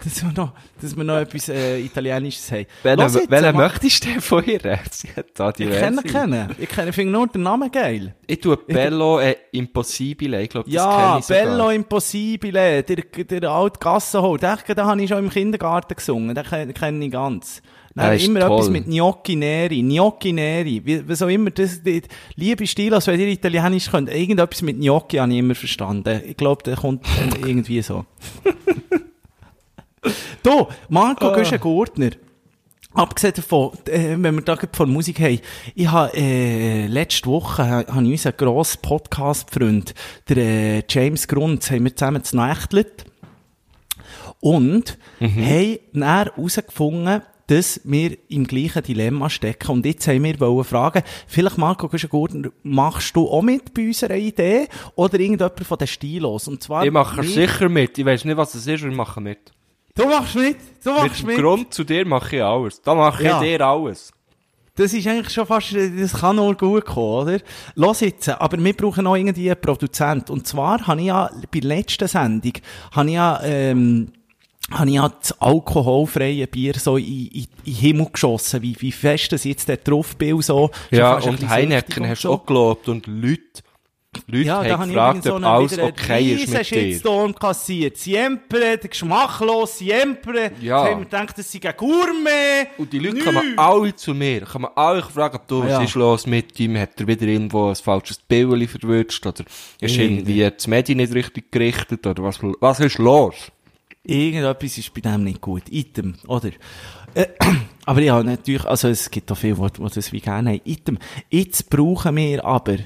dass 0.04 0.22
wir 0.24 0.32
noch, 0.32 0.52
dass 0.80 0.96
wir 0.96 1.04
noch 1.04 1.16
etwas, 1.18 1.48
äh, 1.48 1.78
Italienisches 1.80 2.50
haben. 2.52 2.66
Welchen, 2.82 3.30
welchen 3.30 3.56
möchtest 3.56 4.04
du 4.04 4.08
denn 4.10 4.20
von 4.20 4.44
ihr? 4.44 4.60
Sie 4.90 5.08
hat 5.16 5.26
da 5.34 5.48
Ich 5.50 5.56
diverse. 5.56 5.80
kenne 5.80 6.02
kennen. 6.02 6.54
Ich 6.58 6.68
kenne, 6.68 6.88
ich 6.90 6.94
finde 6.94 7.12
nur 7.12 7.26
den 7.26 7.42
Namen 7.42 7.70
geil. 7.70 8.14
Ich 8.26 8.40
tue 8.40 8.56
Bello 8.56 9.20
äh, 9.20 9.36
Impossibile, 9.52 10.42
ich 10.42 10.48
glaube, 10.48 10.66
das 10.70 10.74
Ja, 10.74 11.06
kenne 11.08 11.20
ich. 11.20 11.26
Bello 11.26 11.70
Impossibile, 11.70 12.82
der, 12.82 12.96
der 13.40 13.50
alte 13.50 13.78
Gassenholt, 13.78 14.42
den, 14.42 14.56
den 14.68 14.84
habe 14.84 15.02
ich 15.02 15.08
schon 15.08 15.18
im 15.24 15.30
Kindergarten 15.30 15.94
gesungen, 15.94 16.34
den 16.34 16.44
kenne 16.44 16.72
kenn 16.72 17.02
ich 17.02 17.10
ganz. 17.10 17.62
Dann 17.92 18.14
ist 18.14 18.24
immer 18.24 18.38
toll. 18.40 18.52
etwas 18.52 18.70
mit 18.70 18.86
Gnocchi 18.86 19.34
Neri, 19.34 19.82
Gnocchi 19.82 20.32
Neri, 20.32 20.80
wie, 20.84 21.08
was 21.08 21.22
auch 21.22 21.28
immer, 21.28 21.50
das, 21.50 21.82
die, 21.82 22.02
liebe 22.36 22.64
Stilos, 22.66 23.08
wenn 23.08 23.18
ihr 23.18 23.26
Italienisch 23.26 23.90
könnt, 23.90 24.08
irgendetwas 24.08 24.62
mit 24.62 24.78
Gnocchi 24.80 25.16
habe 25.16 25.32
ich 25.32 25.38
immer 25.38 25.56
verstanden. 25.56 26.20
Ich 26.24 26.36
glaube, 26.36 26.62
der 26.62 26.76
kommt 26.76 27.04
irgendwie 27.44 27.82
so. 27.82 28.06
du, 30.42 30.66
Marco 30.88 31.28
Ah. 31.28 31.36
Güschen-Gurtner. 31.36 32.10
Abgesehen 32.92 33.34
davon, 33.36 33.70
äh, 33.86 34.16
wenn 34.18 34.34
wir 34.34 34.42
da 34.42 34.58
von 34.72 34.90
Musik 34.92 35.20
haben, 35.20 35.38
ich 35.76 35.86
habe, 35.88 36.12
äh, 36.16 36.86
letzte 36.88 37.26
Woche 37.30 37.62
ha- 37.62 37.84
habe 37.86 38.02
ich 38.04 38.10
unseren 38.10 38.36
grossen 38.36 38.80
Podcast-Freund, 38.82 39.94
der 40.28 40.36
äh, 40.38 40.82
James 40.88 41.28
Grunz, 41.28 41.70
haben 41.70 41.84
wir 41.84 41.94
zusammen 41.94 42.24
zu 42.24 42.36
Nächtlet 42.36 43.04
und 44.40 44.98
haben 45.20 45.78
dann 45.92 46.02
herausgefunden, 46.02 47.22
dass 47.46 47.80
wir 47.84 48.16
im 48.28 48.44
gleichen 48.46 48.82
Dilemma 48.82 49.28
stecken. 49.30 49.70
Und 49.72 49.86
jetzt 49.86 50.06
haben 50.08 50.22
wir 50.24 50.38
wollen 50.40 50.64
fragen, 50.64 51.02
vielleicht 51.28 51.58
Marco 51.58 51.88
Güschen-Gurtner, 51.88 52.50
machst 52.64 53.14
du 53.14 53.28
auch 53.28 53.42
mit 53.42 53.72
bei 53.74 53.86
unserer 53.86 54.16
Idee 54.16 54.66
oder 54.96 55.18
irgendjemand 55.20 55.60
von 55.64 55.78
den 55.78 55.86
Stilos? 55.88 56.48
Und 56.48 56.62
zwar 56.62 56.84
Ich 56.84 56.90
mache 56.92 57.22
sicher 57.22 57.68
mit. 57.68 57.98
Ich 57.98 58.04
weiß 58.04 58.24
nicht, 58.24 58.36
was 58.36 58.54
es 58.54 58.66
ist, 58.66 58.82
aber 58.82 58.90
ich 58.90 58.96
mache 58.96 59.20
mit. 59.20 59.52
Du 59.94 60.06
machst 60.06 60.34
mit, 60.36 60.56
du 60.84 60.92
Mit 60.92 60.98
machst 61.02 61.20
dem 61.20 61.26
mit. 61.26 61.36
Grund 61.38 61.74
zu 61.74 61.84
dir 61.84 62.06
mache 62.06 62.36
ich 62.36 62.42
alles. 62.42 62.80
Da 62.82 62.94
mache 62.94 63.22
Ja. 63.24 63.40
ich 63.42 63.48
dir 63.48 63.60
alles. 63.66 64.12
Das 64.76 64.94
ist 64.94 65.06
eigentlich 65.06 65.34
schon 65.34 65.46
fast, 65.46 65.74
das 65.74 66.12
kann 66.14 66.36
nur 66.36 66.54
gut 66.56 66.86
kommen, 66.86 67.28
oder? 67.28 67.38
Los 67.74 68.00
jetzt, 68.00 68.28
aber 68.30 68.56
wir 68.62 68.72
brauchen 68.74 69.04
noch 69.04 69.16
irgendwie 69.16 69.50
einen 69.50 69.60
Produzent. 69.60 70.30
Und 70.30 70.46
zwar 70.46 70.86
habe 70.86 71.00
ich 71.00 71.08
ja, 71.08 71.28
bei 71.52 71.60
der 71.60 71.68
letzten 71.68 72.08
Sendung, 72.08 72.52
habe 72.92 73.08
ich 73.08 73.14
ja, 73.14 73.40
ähm, 73.42 74.12
habe 74.70 74.88
ich 74.88 74.94
ja 74.96 75.08
das 75.08 75.38
alkoholfreie 75.42 76.46
Bier 76.46 76.74
so 76.78 76.96
in, 76.96 77.04
in, 77.06 77.28
in 77.32 77.46
den 77.66 77.74
Himmel 77.74 78.06
geschossen, 78.12 78.62
wie, 78.62 78.76
wie 78.78 78.92
fest 78.92 79.32
das 79.32 79.44
jetzt 79.44 79.68
der 79.68 79.78
drauf 79.78 80.16
bin, 80.16 80.40
so. 80.40 80.70
Ja, 80.92 81.14
und 81.18 81.46
Heineken 81.50 82.08
hast 82.08 82.22
du 82.24 82.30
auch 82.30 82.46
gelobt 82.46 82.88
und 82.88 83.06
Leute, 83.06 83.62
Leute 84.26 84.44
Ja, 84.46 84.62
da 84.64 84.78
haben 84.78 84.88
gefragt, 84.88 85.22
so 85.24 85.36
ob 85.36 85.44
alles 85.44 85.78
okay 85.78 86.34
ist 86.34 86.48
mit 86.48 86.58
dir. 86.58 86.64
Shitstorm 86.64 87.32
kassiert. 87.34 87.96
Siempre, 87.96 88.76
der 88.76 88.78
geschmacklos, 88.78 89.78
siempre. 89.78 90.50
Ja. 90.60 90.82
Jetzt 90.82 90.90
haben 90.90 90.98
wir 91.00 91.04
gedacht, 91.04 91.38
das 91.38 91.52
sei 91.52 91.60
ein 91.62 91.74
Gourmet. 91.76 92.66
Und 92.78 92.92
die 92.92 92.98
Leute 92.98 93.16
Nü. 93.16 93.22
kommen 93.24 93.58
alle 93.58 93.94
zu 93.94 94.12
mir, 94.12 94.40
kommen 94.42 94.68
alle 94.74 95.02
fragen, 95.02 95.38
du, 95.46 95.62
was 95.62 95.70
Ja. 95.70 95.82
ist 95.82 95.94
los 95.94 96.26
mit 96.26 96.58
ihm, 96.58 96.76
hat 96.76 97.00
er 97.00 97.06
wieder 97.06 97.26
irgendwo 97.26 97.68
ein 97.68 97.76
falsches 97.76 98.18
Billeli 98.18 98.66
verwünscht, 98.66 99.24
oder 99.26 99.44
ist 99.80 99.96
Irgendwie. 99.96 100.38
irgendwie 100.40 100.50
das 100.56 100.66
Medi 100.66 100.94
nicht 100.96 101.14
richtig 101.14 101.52
gerichtet, 101.52 102.04
oder 102.04 102.22
was, 102.24 102.40
was 102.42 102.80
ist 102.80 102.98
los? 102.98 103.34
Irgendetwas 104.02 104.78
ist 104.78 104.92
bei 104.92 105.02
dem 105.02 105.22
nicht 105.24 105.40
gut. 105.40 105.64
Item, 105.70 106.16
oder? 106.26 106.50
Äh, 107.14 107.26
aber 107.86 108.00
ja, 108.02 108.20
natürlich, 108.22 108.64
also 108.64 108.88
es 108.88 109.08
gibt 109.10 109.30
auch 109.30 109.36
viele, 109.36 109.54
die 109.54 109.94
das 109.94 110.12
wie 110.12 110.20
gerne 110.20 110.50
haben. 110.50 110.60
Item. 110.64 110.98
Jetzt 111.28 111.70
brauchen 111.70 112.16
wir 112.16 112.44
aber, 112.44 112.78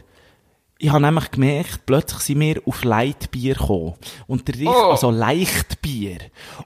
ich 0.78 0.90
habe 0.90 1.00
nämlich 1.02 1.30
gemerkt, 1.30 1.86
plötzlich 1.86 2.20
sind 2.20 2.40
wir 2.40 2.60
auf 2.66 2.84
Leitbier 2.84 3.54
gekommen. 3.54 3.94
Und 4.26 4.46
der 4.48 4.54
Richt, 4.56 4.66
Oh. 4.68 4.90
also 4.90 5.10
Leichtbier. 5.10 6.18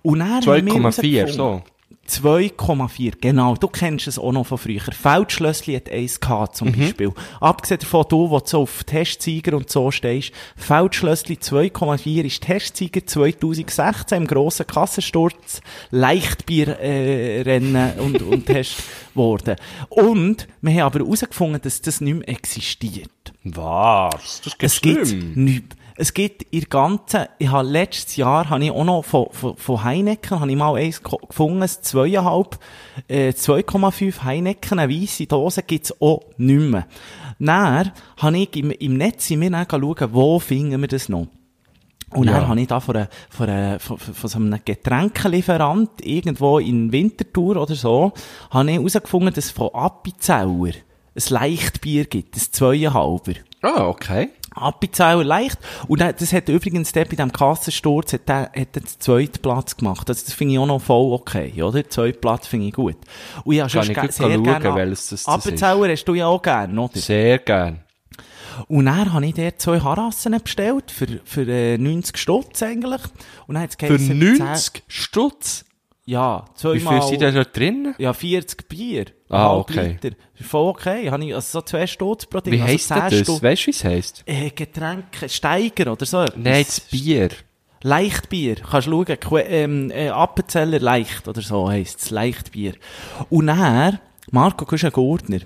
Und 0.03 0.19
wir 0.21 0.41
2,4, 0.43 1.27
herausgefunden- 1.27 1.33
so. 1.33 1.63
2,4, 2.09 3.15
genau. 3.21 3.55
Du 3.55 3.69
kennst 3.69 4.07
es 4.07 4.19
auch 4.19 4.33
noch 4.33 4.47
von 4.47 4.59
früher. 4.59 4.81
Feldschlössli 4.81 5.75
hat 5.75 5.91
1 5.91 6.21
gehabt, 6.21 6.57
zum 6.57 6.69
Mhm. 6.69 6.79
Beispiel. 6.79 7.13
Abgesehen 7.41 7.81
davon, 7.81 8.05
du, 8.09 8.31
wo 8.31 8.41
so 8.45 8.63
auf 8.63 8.85
Testsieger 8.85 9.57
und 9.57 9.71
so 9.71 9.91
stehst. 9.91 10.33
Feldschlössli 10.57 11.37
2,4 11.37 12.25
ist 12.25 12.43
Testsieger 12.43 13.07
2016 13.07 14.19
im 14.23 14.27
grossen 14.27 14.67
Kassensturz 14.67 15.61
Leichtbier, 15.91 16.79
äh, 16.81 17.95
und, 17.99 18.23
und 18.23 18.47
Test 18.47 18.77
geworden. 19.13 19.57
Und 19.89 20.49
wir 20.61 20.73
haben 20.73 20.81
aber 20.81 21.01
herausgefunden, 21.01 21.61
dass 21.63 21.81
das 21.83 22.01
nicht 22.01 22.15
mehr 22.15 22.29
existiert. 22.29 23.11
Was? 23.45 24.41
Das 24.43 24.55
Es 24.61 24.81
gibt 24.81 25.07
nichts. 25.37 25.77
Es 26.01 26.15
gibt 26.15 26.45
in 26.53 26.61
der 26.61 26.69
ganzen, 26.69 27.27
ich 27.41 27.49
habe 27.51 27.67
letztes 27.69 28.15
Jahr, 28.15 28.49
habe 28.49 28.65
ich 28.65 28.71
auch 28.71 28.85
noch 28.85 29.05
von, 29.05 29.27
von, 29.33 29.57
von 29.57 29.83
Heineken, 29.83 30.39
habe 30.39 30.49
ich 30.51 30.57
mal 30.57 30.77
eins 30.77 31.03
ge- 31.03 31.19
gefunden, 31.27 31.61
ein 31.63 31.69
2,5, 31.69 32.53
äh, 33.09 33.31
2,5 33.31 34.23
Heineken, 34.23 34.79
eine 34.79 34.93
weisse 34.95 35.27
Dose 35.27 35.63
gibt's 35.65 35.93
auch 36.01 36.21
nicht 36.37 36.71
mehr. 36.71 36.87
Dann 37.41 37.91
habe 38.17 38.39
ich 38.39 38.55
im, 38.57 38.71
im 38.71 38.97
Netz, 38.97 39.29
wir 39.31 39.51
dann 39.51 39.67
schauen, 39.69 40.09
wo 40.13 40.39
finden 40.39 40.81
wir 40.81 40.87
das 40.89 41.09
noch. 41.09 41.27
Und 42.15 42.27
Ja. 42.29 42.35
dann 42.41 42.49
habe 42.49 42.61
ich 42.61 42.69
da 42.69 42.79
von, 42.79 42.95
einer, 42.97 43.09
von, 43.29 43.49
einer, 43.51 43.81
von, 43.81 43.99
von 43.99 44.31
so 44.31 44.39
einem 44.39 44.61
Getränkelieferant 44.65 45.91
irgendwo 46.07 46.59
in 46.61 46.93
Winterthur 46.93 47.57
oder 47.57 47.75
so, 47.75 48.13
habe 48.51 48.71
ich 48.71 48.77
herausgefunden, 48.77 49.35
dass 49.35 49.47
es 49.47 49.51
von 49.51 49.71
Appenzeller 49.75 50.73
ein 51.17 51.23
Leichtbier 51.29 52.05
gibt, 52.05 52.37
ein 52.37 52.41
Zweieinhalber. 52.53 53.33
Ah, 53.63 53.89
okay. 53.89 54.31
Appenzeller 54.63 55.25
leicht. 55.25 55.59
Und 55.89 56.01
das 56.01 56.33
hat 56.33 56.49
übrigens 56.49 56.93
der 56.93 57.05
bei 57.05 57.11
diesem 57.17 57.33
Kassensturz 57.33 58.13
hat 58.13 58.29
der, 58.29 58.41
hat 58.43 58.55
der 58.55 58.65
den 58.83 58.87
zweiten 58.87 59.41
Platz 59.41 59.77
gemacht. 59.77 60.09
Also 60.09 60.25
das 60.25 60.35
finde 60.35 60.55
ich 60.55 60.59
auch 60.61 60.67
noch 60.67 60.81
voll 60.81 61.13
okay, 61.13 61.53
oder? 61.63 61.83
Den 61.83 61.91
zweiten 61.91 62.21
Platz 62.21 62.47
finde 62.47 62.67
ich 62.67 62.73
gut. 62.73 62.97
Und 63.45 63.55
ich 63.55 63.95
ge- 63.95 64.03
gut 64.39 64.47
schauen, 64.63 64.77
welches 64.77 65.09
das- 65.09 65.25
das 65.25 65.35
Appenzeller 65.35 65.93
hast 65.93 66.05
du 66.05 66.15
ja 66.15 66.27
auch 66.27 66.43
gern, 66.43 66.79
oder? 66.79 66.99
Sehr 66.99 67.39
gern. 67.39 67.81
Und 68.67 68.87
dann 68.87 69.13
habe 69.13 69.25
ich 69.27 69.35
dort 69.35 69.61
zwei 69.61 69.79
Harassen 69.81 70.37
bestellt, 70.43 70.91
für, 70.91 71.07
für 71.25 71.43
äh, 71.49 71.79
90 71.79 72.17
Stutz 72.19 72.61
eigentlich. 72.63 73.01
Und 73.47 73.55
dann 73.55 73.63
hat's 73.63 73.77
Für 73.79 73.87
geheißen, 73.87 74.19
90 74.19 74.83
Stutz? 74.89 75.65
10 76.09 76.13
Ja, 76.13 76.45
Wie 76.47 76.59
zweimal. 76.59 77.01
viel 77.03 77.09
sind 77.11 77.23
da 77.23 77.33
schon 77.33 77.53
drin? 77.53 77.95
Ja, 77.99 78.13
40 78.15 78.67
Bier. 78.69 79.05
Ah, 79.29 79.55
okay. 79.55 79.99
Liter. 80.03 80.17
Voll 80.41 80.69
okay. 80.71 81.11
Habe 81.11 81.25
ich, 81.25 81.35
also 81.35 81.59
so 81.59 81.63
zwei 81.63 81.87
Stutz 81.87 82.25
pro 82.25 82.41
Ding. 82.41 82.55
Wie 82.55 82.61
also 82.63 82.73
heisst 82.73 82.89
10 82.89 83.25
das? 83.27 83.43
Weißt 83.43 83.63
du, 83.63 83.67
wie 83.67 83.71
es 83.71 83.85
heisst? 83.85 84.23
Äh, 84.27 84.51
Getränke, 84.51 85.29
Steiger 85.29 85.93
oder 85.93 86.07
so. 86.07 86.25
Nein, 86.37 86.65
das 86.67 86.81
Bier. 86.81 87.29
Leichtbier. 87.83 88.57
Kannst 88.57 88.89
schauen, 88.89 89.05
Que- 89.05 89.41
ähm, 89.47 89.91
äh, 89.91 90.09
Appenzeller 90.09 90.81
Leicht 90.81 91.29
oder 91.29 91.43
so 91.43 91.69
heisst 91.69 92.01
es. 92.01 92.11
Leichtbier. 92.11 92.73
Und 93.29 93.45
nachher, 93.45 94.01
Marco 94.31 94.65
Kuschen-Gurtner, 94.65 95.41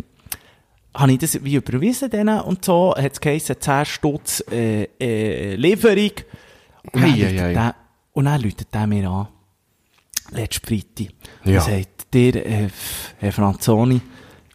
habe 0.94 1.12
ich 1.12 1.18
das 1.18 1.42
wie 1.44 1.56
überwiesen 1.56 2.08
denen 2.10 2.40
und 2.40 2.64
so, 2.64 2.94
hat 2.96 3.12
es 3.12 3.20
geheißen, 3.20 3.56
10 3.60 3.84
Stutz, 3.84 4.44
äh, 4.50 4.84
äh, 5.00 5.56
Lieferung. 5.56 6.12
Und 6.92 7.02
dann, 7.02 7.12
ei. 7.14 7.52
der- 7.52 7.74
und 8.12 8.24
dann 8.26 8.40
läutet 8.40 8.72
der 8.72 8.86
mir 8.86 9.08
an. 9.10 9.28
Letzte 10.30 10.66
Freitag. 10.66 11.14
Ja. 11.44 11.58
Und 11.58 11.70
sagt, 11.70 12.14
dir, 12.14 12.46
äh, 12.46 12.68
Herr 13.18 13.32
Franzoni, 13.32 14.00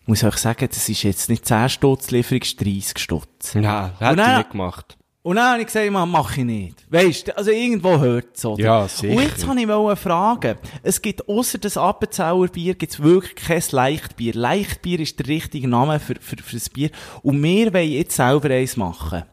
muss 0.05 0.23
ich 0.23 0.27
euch 0.27 0.37
sagen, 0.37 0.67
das 0.69 0.87
ist 0.87 1.03
jetzt 1.03 1.29
nicht 1.29 1.45
10 1.45 1.69
Stutz 1.69 2.11
Lieferung, 2.11 2.41
ist 2.41 2.59
30 2.59 2.97
Stutz. 2.97 3.55
Nein, 3.55 3.91
hätte 3.99 4.11
Und 4.11 4.19
ich 4.19 4.37
nicht 4.37 4.51
gemacht. 4.51 4.97
Und 5.27 5.35
dann 5.35 5.51
habe 5.51 5.59
ich 5.59 5.67
gesagt, 5.67 5.91
man, 5.91 6.09
mach 6.09 6.37
ich 6.37 6.45
nicht. 6.45 6.85
Weisst, 6.89 7.37
also 7.37 7.51
irgendwo 7.51 7.99
hört 7.99 8.37
es, 8.37 8.45
oder? 8.45 8.63
Ja, 8.63 8.87
sicher. 8.87 9.13
Und 9.13 9.23
jetzt 9.23 9.45
wollte 9.45 9.61
ich 9.61 9.67
wollte 9.67 10.01
fragen. 10.01 10.55
Es 10.83 11.01
gibt, 11.01 11.27
ausser 11.27 11.57
das 11.57 11.75
Appenzauer 11.75 12.47
Bier, 12.47 12.75
gibt 12.75 12.93
es 12.93 13.03
wirklich 13.03 13.35
kein 13.35 13.61
Leichtbier. 13.71 14.33
Leichtbier 14.33 15.01
ist 15.01 15.19
der 15.19 15.27
richtige 15.27 15.67
Name 15.67 15.99
für, 15.99 16.15
für, 16.21 16.37
für 16.37 16.55
das 16.55 16.69
Bier. 16.69 16.91
Und 17.23 17.43
wir 17.43 17.73
wollen 17.73 17.91
jetzt 17.91 18.15
selber 18.15 18.49
eins 18.51 18.77
machen. 18.77 19.23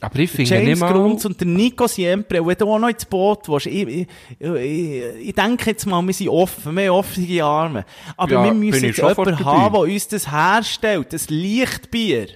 Aber 0.00 0.18
ich 0.20 0.30
finde 0.30 0.54
James 0.54 0.68
nicht 0.68 0.80
mal... 0.80 0.92
Grunz 0.92 1.24
und 1.24 1.40
der 1.40 1.48
Nico 1.48 1.86
Siempre, 1.88 2.44
wenn 2.46 2.56
du 2.56 2.72
auch 2.72 2.78
noch 2.78 2.88
ins 2.88 3.04
Boot 3.04 3.48
willst, 3.48 3.66
ich, 3.66 3.86
ich, 3.86 4.08
ich, 4.38 5.02
ich 5.28 5.34
denke 5.34 5.70
jetzt 5.70 5.86
mal, 5.86 6.00
wir 6.06 6.14
sind 6.14 6.28
offen, 6.28 6.76
wir 6.76 6.84
haben 6.84 6.98
offene 6.98 7.44
Arme. 7.44 7.84
Aber 8.16 8.32
Ja, 8.32 8.44
wir 8.44 8.54
müssen 8.54 8.84
jetzt 8.84 8.98
jemanden 8.98 9.44
haben, 9.44 9.72
der 9.72 9.80
uns 9.82 10.06
das 10.06 10.30
herstellt, 10.30 11.12
das 11.12 11.28
Leichtbier. 11.28 12.28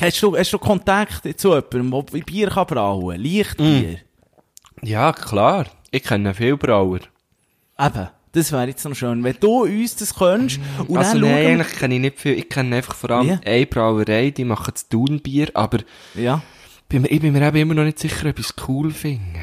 Hast 0.00 0.22
du, 0.22 0.36
hast 0.36 0.52
du 0.52 0.58
Kontakt 0.58 1.40
zu 1.40 1.54
jemandem, 1.54 2.06
der 2.12 2.20
Bier 2.20 2.48
kann 2.48 2.66
brauen 2.66 3.20
Mm. 3.20 3.24
Leichtbier? 3.24 3.98
Ja, 4.82 5.12
klar. 5.12 5.66
Ich 5.90 6.04
kenne 6.04 6.32
viel 6.34 6.56
Brauer. 6.56 7.00
Eben. 7.80 8.08
Das 8.38 8.52
wäre 8.52 8.66
jetzt 8.68 8.84
noch 8.84 8.94
schön. 8.94 9.24
Wenn 9.24 9.36
du 9.40 9.62
uns 9.64 9.96
das 9.96 10.14
könntest, 10.14 10.60
und 10.86 10.96
also 10.96 11.12
dann 11.12 11.20
nein, 11.22 11.30
schauen 11.42 11.46
eigentlich 11.60 11.78
kenne 11.78 11.94
ich 11.96 12.00
nicht 12.00 12.20
viel. 12.20 12.32
Ich 12.38 12.48
kenne 12.48 12.76
einfach 12.76 12.94
vor 12.94 13.10
allem 13.10 13.40
Wie? 13.40 13.46
eine 13.46 13.66
Brauerei, 13.66 14.30
die 14.30 14.44
machen 14.44 14.70
das 14.74 14.88
Thunbier, 14.88 15.50
aber 15.54 15.78
Ja. 16.14 16.42
ich 16.76 16.82
bin 16.88 17.02
mir 17.02 17.10
eben 17.42 17.56
immer 17.56 17.74
noch 17.74 17.84
nicht 17.84 17.98
sicher, 17.98 18.28
ob 18.28 18.38
ich 18.38 18.46
es 18.46 18.54
cool 18.68 18.90
finde. 18.90 19.40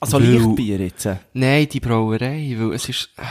Also 0.00 0.18
Weil- 0.20 0.34
Leichtbier 0.36 0.78
jetzt. 0.78 1.08
Nein, 1.32 1.68
die 1.68 1.80
Brauerei, 1.80 2.56
weil 2.58 2.72
es 2.74 2.88
ist... 2.88 3.10
äh, 3.18 3.22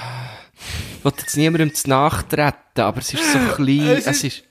Ich 1.00 1.04
will 1.06 1.14
jetzt 1.18 1.36
niemandem 1.38 1.74
zu 1.74 1.90
nachtreten, 1.90 2.82
aber 2.82 3.00
es 3.00 3.14
ist 3.14 3.34
so 3.34 3.40
klein, 3.56 3.80
Es 3.98 4.08
es 4.08 4.24
ist... 4.24 4.44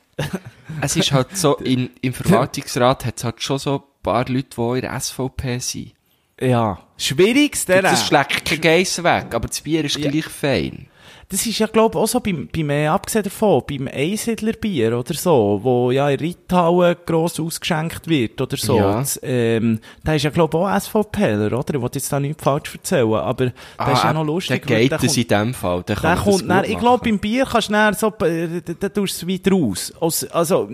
Es 0.82 0.96
ist 0.96 1.12
halt 1.12 1.34
so, 1.36 1.56
in, 1.56 1.88
im 2.02 2.12
Verwaltungsrat 2.12 3.06
hat 3.06 3.16
es 3.16 3.24
halt 3.24 3.42
schon 3.42 3.58
so 3.58 3.76
ein 3.76 3.82
paar 4.02 4.28
Leute, 4.28 4.48
die 4.56 4.74
in 4.76 4.80
der 4.82 5.00
SVP 5.00 5.58
sind. 5.60 5.92
Ja. 6.40 6.78
Schwierigste, 6.96 7.80
Das 7.82 8.06
schlägt 8.06 8.44
kein 8.44 8.60
Geiss 8.60 9.02
weg, 9.02 9.26
aber 9.34 9.48
das 9.48 9.60
Bier 9.60 9.84
ist 9.84 9.98
Ja. 9.98 10.10
gleich 10.10 10.24
fein. 10.26 10.86
Das 11.28 11.46
ist 11.46 11.60
ja, 11.60 11.68
glaube 11.68 11.96
ich, 11.96 12.02
auch 12.02 12.08
so 12.08 12.18
beim, 12.18 12.48
beim 12.52 12.70
äh, 12.70 12.88
abgesehen 12.88 13.22
davon, 13.22 13.62
beim 13.68 13.86
Einsiedlerbier 13.86 14.98
oder 14.98 15.14
so, 15.14 15.60
wo 15.62 15.92
ja 15.92 16.10
in 16.10 16.18
Ritthauen 16.18 16.96
gross 17.06 17.38
ausgeschenkt 17.38 18.08
wird 18.08 18.40
oder 18.40 18.56
so. 18.56 18.76
Ja. 18.78 18.98
Das, 18.98 19.20
ähm, 19.22 19.78
der 20.04 20.16
ist 20.16 20.24
ja, 20.24 20.30
glaube 20.30 20.58
ich, 20.58 20.64
auch 20.64 20.80
SVPler, 20.80 21.56
oder? 21.56 21.74
Ich 21.74 21.80
will 21.80 21.90
jetzt 21.94 22.12
da 22.12 22.18
nichts 22.18 22.42
falsch 22.42 22.74
erzählen, 22.74 23.14
aber 23.14 23.46
der 23.78 23.92
ist 23.92 24.02
ja 24.02 24.12
noch 24.12 24.24
lustig. 24.24 24.66
Der 24.66 24.76
Ah, 24.76 24.80
geht 24.80 25.02
es 25.04 25.16
in 25.16 25.28
dem 25.28 25.54
Fall. 25.54 25.84
Der, 25.84 25.94
Der 25.94 26.16
kommt 26.16 26.40
das 26.40 26.46
dann, 26.48 26.64
ich 26.64 26.78
glaube, 26.78 27.04
beim 27.04 27.18
Bier 27.20 27.44
kannst 27.46 27.68
du 27.68 27.72
dann 27.74 27.94
so, 27.94 28.08
äh, 28.24 28.60
da, 28.64 28.72
da 28.72 28.88
tust 28.88 29.22
du 29.22 29.26
es 29.26 29.32
weit 29.32 29.52
raus. 29.52 29.92
Also, 30.00 30.26
also, 30.30 30.68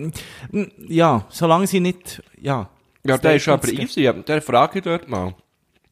ja, 0.87 1.23
solange 1.29 1.67
sie 1.67 1.79
nicht, 1.81 2.23
ja. 2.41 2.67
Ja, 3.05 3.17
der 3.19 3.35
ist 3.35 3.47
aber 3.47 3.67
easy. 3.69 4.11
Der 4.27 4.41
frage 4.41 4.79
ich 4.79 4.83
dort 4.83 5.07
mal. 5.07 5.35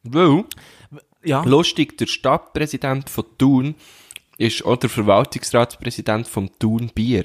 Weil, 0.06 0.43
Ja. 1.24 1.43
lustig, 1.43 1.97
der 1.97 2.06
Stadtpräsident 2.08 3.10
von 3.10 3.26
Thun 3.38 3.76
ist 4.38 4.64
auch 4.66 4.78
der 4.78 4.89
Verwaltungsratspräsident 4.89 6.28
vom 6.28 6.49
Thun 6.60 6.91
Bier. 6.93 7.24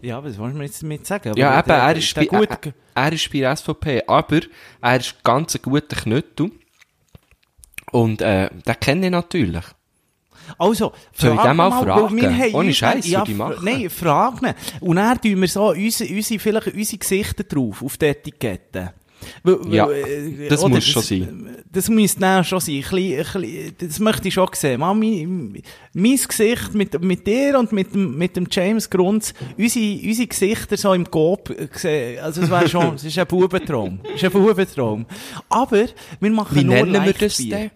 Ja, 0.00 0.22
was 0.22 0.38
wollen 0.38 0.56
wir 0.56 0.64
jetzt 0.64 0.82
damit 0.82 1.06
sagen? 1.06 1.32
Ja, 1.36 1.50
Aber 1.50 1.58
eben, 1.58 1.68
der- 1.68 1.76
er 1.78 1.96
ist, 1.96 2.14
bei, 2.14 2.24
gut, 2.26 2.48
er, 2.48 2.72
er 2.94 3.12
ist 3.12 3.32
bei 3.32 3.38
der 3.40 3.50
SVP, 3.56 4.02
aber 4.06 4.40
er 4.80 4.96
ist 5.00 5.22
ganz 5.24 5.56
ein 5.56 5.62
guter 5.62 5.96
Knüttel. 5.96 6.52
Und, 7.90 8.20
äh, 8.22 8.48
den 8.50 8.80
kenne 8.80 9.06
ich 9.06 9.12
natürlich. 9.12 9.64
Also, 10.58 10.92
Soll 11.12 11.34
ich 11.34 11.40
den 11.42 11.56
mal 11.56 11.70
fragen? 11.70 12.54
Ohne 12.54 12.72
Scheiß, 12.72 13.06
ja, 13.06 13.20
würde 13.20 13.32
ich 13.32 13.36
machen. 13.36 13.56
Nein, 13.64 13.90
frag 13.90 14.40
ihn. 14.42 14.54
Und 14.80 14.96
dann 14.96 15.20
tun 15.20 15.40
wir 15.40 15.48
so 15.48 15.70
unsere, 15.70 16.14
unsere, 16.14 16.38
vielleicht 16.40 16.66
unsere 16.68 16.98
Gesichter 16.98 17.44
drauf, 17.44 17.82
auf 17.82 17.96
die 17.98 18.06
Etikette. 18.06 18.94
Ja, 19.70 19.90
äh, 19.90 20.48
das 20.48 20.62
oder 20.62 20.74
muss 20.76 20.84
schon 20.86 21.02
sein. 21.02 21.56
Das 21.70 21.88
muss 21.88 22.14
dann 22.16 22.44
schon 22.44 22.60
sein. 22.60 22.76
Ein 22.76 22.82
bisschen, 22.82 23.18
ein 23.18 23.42
bisschen, 23.42 23.74
das 23.78 23.98
möchte 24.00 24.28
ich 24.28 24.34
schon 24.34 24.48
sehen. 24.52 24.80
Mal, 24.80 24.94
mein, 24.94 25.62
mein 25.92 26.16
Gesicht 26.16 26.74
mit, 26.74 27.00
mit 27.02 27.26
dir 27.26 27.58
und 27.58 27.72
mit 27.72 27.94
dem, 27.94 28.16
mit 28.16 28.36
dem 28.36 28.46
James 28.50 28.88
Grunz, 28.88 29.34
unsere, 29.56 30.00
unsere 30.06 30.26
Gesichter 30.28 30.76
so 30.76 30.92
im 30.94 31.10
Coop 31.10 31.54
sehen. 31.74 32.20
Also, 32.20 32.42
es 32.42 32.50
wäre 32.50 32.68
schon, 32.68 32.94
es 32.94 33.04
ist 33.04 33.18
ein 33.18 33.26
Bubentraum. 33.26 34.00
Es 34.04 34.22
ist 34.22 34.24
ein 34.24 34.30
Bubentraum. 34.32 35.06
Aber, 35.48 35.86
wir 36.20 36.30
machen 36.30 36.56
Wie 36.56 36.64
nur 36.64 36.74
nennen 36.76 37.04
wir 37.04 37.12
das 37.12 37.20
Leichtbier. 37.38 37.56
denn? 37.56 37.70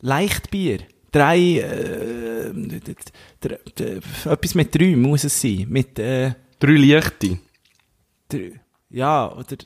Leichtbier. 0.00 0.78
Drei, 1.12 1.38
äh, 1.58 2.52
d- 2.52 2.80
d- 2.80 2.94
d- 3.42 3.58
d- 3.78 4.00
etwas 4.30 4.54
mit 4.54 4.72
drei 4.74 4.94
muss 4.96 5.24
es 5.24 5.40
sein. 5.40 5.66
Mit, 5.68 5.98
äh, 5.98 6.32
Drei 6.60 6.72
Lichte. 6.72 7.38
drei, 8.28 8.60
ja, 8.90 9.32
oder, 9.32 9.56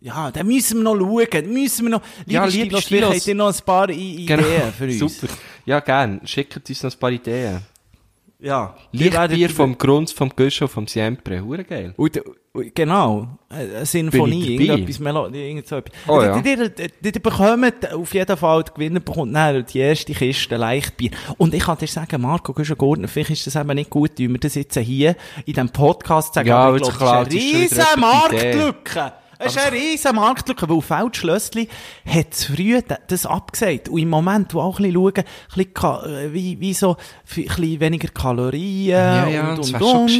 ja, 0.00 0.30
da 0.30 0.42
müssen 0.44 0.78
wir 0.78 0.84
noch 0.84 0.96
schauen, 0.98 1.26
da 1.30 1.42
müssen 1.42 1.86
wir 1.86 1.90
noch, 1.90 2.02
Ja, 2.26 2.44
liebe 2.44 2.64
liebe 2.64 2.80
Stilos, 2.80 2.84
Stilos. 2.84 3.14
habt 3.14 3.26
ihr 3.26 3.34
noch 3.34 3.48
ein 3.54 3.64
paar 3.64 3.90
I 3.90 4.26
Genau. 4.26 4.42
Ideen 4.46 4.72
für 4.72 4.84
uns. 5.04 5.20
Super. 5.20 5.32
Ja, 5.66 5.80
gern. 5.80 6.20
Schickt 6.24 6.56
uns 6.68 6.82
noch 6.82 6.92
ein 6.92 6.98
paar 6.98 7.10
Ideen. 7.10 7.60
Ja. 8.40 8.76
Die 8.92 8.98
Lichtbier 9.08 9.50
vom 9.50 9.76
Grunz, 9.76 10.12
vom 10.12 10.30
Guschel, 10.30 10.68
vom 10.68 10.86
Siempre. 10.86 11.42
Hure 11.44 11.64
geil. 11.64 11.92
Und, 11.96 12.20
genau, 12.72 13.26
eine 13.48 13.84
Sinfonie, 13.84 14.54
irgendetwas 14.54 15.00
Melodie, 15.00 15.40
irgend 15.48 15.66
so 15.66 15.76
etwas. 15.76 15.92
Oh, 16.06 16.20
die, 16.20 16.26
ja. 16.26 16.40
die, 16.40 16.70
die, 16.70 16.88
die, 17.02 17.12
die 17.12 17.18
bekommt 17.18 17.92
auf 17.92 18.14
jeden 18.14 18.36
Fall, 18.36 18.62
der 18.62 18.74
Gewinner 18.74 19.00
bekommt 19.00 19.34
dann 19.34 19.66
die 19.66 19.78
erste 19.80 20.12
Kiste 20.12 20.56
Leichtbier. 20.56 21.10
Und 21.36 21.52
ich 21.52 21.64
kann 21.64 21.78
dir 21.78 21.88
sagen, 21.88 22.22
Marco 22.22 22.52
Guschen-Gordner, 22.52 23.08
vielleicht 23.08 23.32
ist 23.32 23.48
das 23.48 23.56
eben 23.56 23.74
nicht 23.74 23.90
gut, 23.90 24.12
wie 24.18 24.28
wir 24.28 24.38
das 24.38 24.54
jetzt 24.54 24.78
hier 24.78 25.16
in 25.44 25.54
diesem 25.54 25.70
Podcast 25.70 26.34
sagen, 26.34 26.48
Ja, 26.48 26.58
aber 26.58 26.76
ich 26.76 26.82
glaube, 26.82 26.96
klar, 26.96 27.24
das 27.24 27.34
ist 27.34 27.42
eine 27.42 27.62
riesen 27.62 27.82
die 28.30 28.36
Idee. 28.36 28.72
Es 29.40 29.54
ist 29.54 29.62
eine 29.64 29.76
riesen 29.76 30.16
Marktlücke, 30.16 30.68
weil 30.68 30.80
Feldschlössli 30.80 31.68
hat 32.04 32.34
früher 32.34 32.82
d- 32.82 32.96
das 33.06 33.24
abgesagt. 33.24 33.88
Und 33.88 33.98
im 34.00 34.08
Moment, 34.08 34.52
wo 34.54 34.60
auch 34.60 34.78
ein 34.80 34.84
bisschen 34.92 34.94
schauen, 34.94 35.14
ein 35.16 35.64
bisschen, 35.72 36.16
äh, 36.16 36.32
wie, 36.32 36.60
wie 36.60 36.74
so, 36.74 36.96
ein 37.36 37.44
bisschen 37.44 37.80
weniger 37.80 38.08
Kalorien 38.08 38.88
Ja, 38.88 39.28
ja, 39.28 39.50
und, 39.50 39.58
das 39.58 39.70
und, 39.70 39.82
und. 39.82 40.10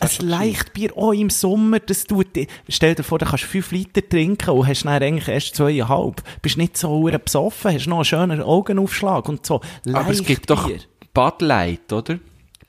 Ein. 0.00 0.28
Leichtbier 0.28 0.96
auch 0.96 1.12
im 1.12 1.28
Sommer, 1.30 1.80
das 1.80 2.04
tut, 2.04 2.28
stell 2.68 2.94
dir 2.94 3.02
vor, 3.02 3.18
da 3.18 3.26
kannst 3.26 3.44
du 3.44 3.48
fünf 3.48 3.70
Liter 3.72 4.08
trinken 4.08 4.50
und 4.50 4.66
hast 4.66 4.84
dann 4.84 5.02
eigentlich 5.02 5.28
erst 5.28 5.54
zweieinhalb. 5.56 6.22
Bist 6.40 6.56
nicht 6.56 6.76
so 6.78 7.02
besoffen, 7.02 7.74
hast 7.74 7.86
noch 7.86 7.96
einen 7.98 8.04
schönen 8.04 8.42
Augenaufschlag 8.42 9.28
und 9.28 9.44
so. 9.44 9.60
Aber 9.92 10.10
es 10.10 10.24
gibt 10.24 10.48
doch 10.48 10.66
Leichtbier. 10.68 10.88
Bud 11.12 11.42
Light, 11.42 11.92
oder? 11.92 12.18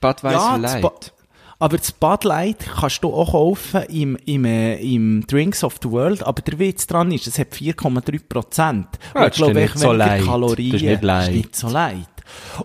Budweiser 0.01 0.59
das 0.61 0.73
Light. 0.81 1.12
Aber 1.63 1.77
das 1.77 1.93
Bud 1.93 2.25
Light 2.25 2.57
kannst 2.77 3.05
du 3.05 3.13
auch 3.13 3.31
kaufen 3.31 3.83
im, 3.83 4.17
im, 4.25 4.43
äh, 4.43 4.75
im 4.81 5.25
Drinks 5.25 5.63
of 5.63 5.77
the 5.81 5.89
World, 5.89 6.21
aber 6.21 6.41
der 6.41 6.59
Witz 6.59 6.87
dran 6.87 7.09
ist, 7.09 7.25
es 7.25 7.39
hat 7.39 7.53
4,3 7.53 8.19
Prozent. 8.27 8.87
Ja, 9.15 9.23
Und 9.23 9.29
das 9.29 9.39
ist 9.39 9.47
dann 9.47 9.53
nicht 9.55 9.79
so 9.79 9.93
light. 9.93 10.25
Kalorien. 10.25 10.71
Das 10.73 10.81
ist 10.81 10.87
nicht 10.89 11.03
light. 11.03 11.31
nicht 11.31 11.55
so 11.55 11.69
light. 11.69 12.07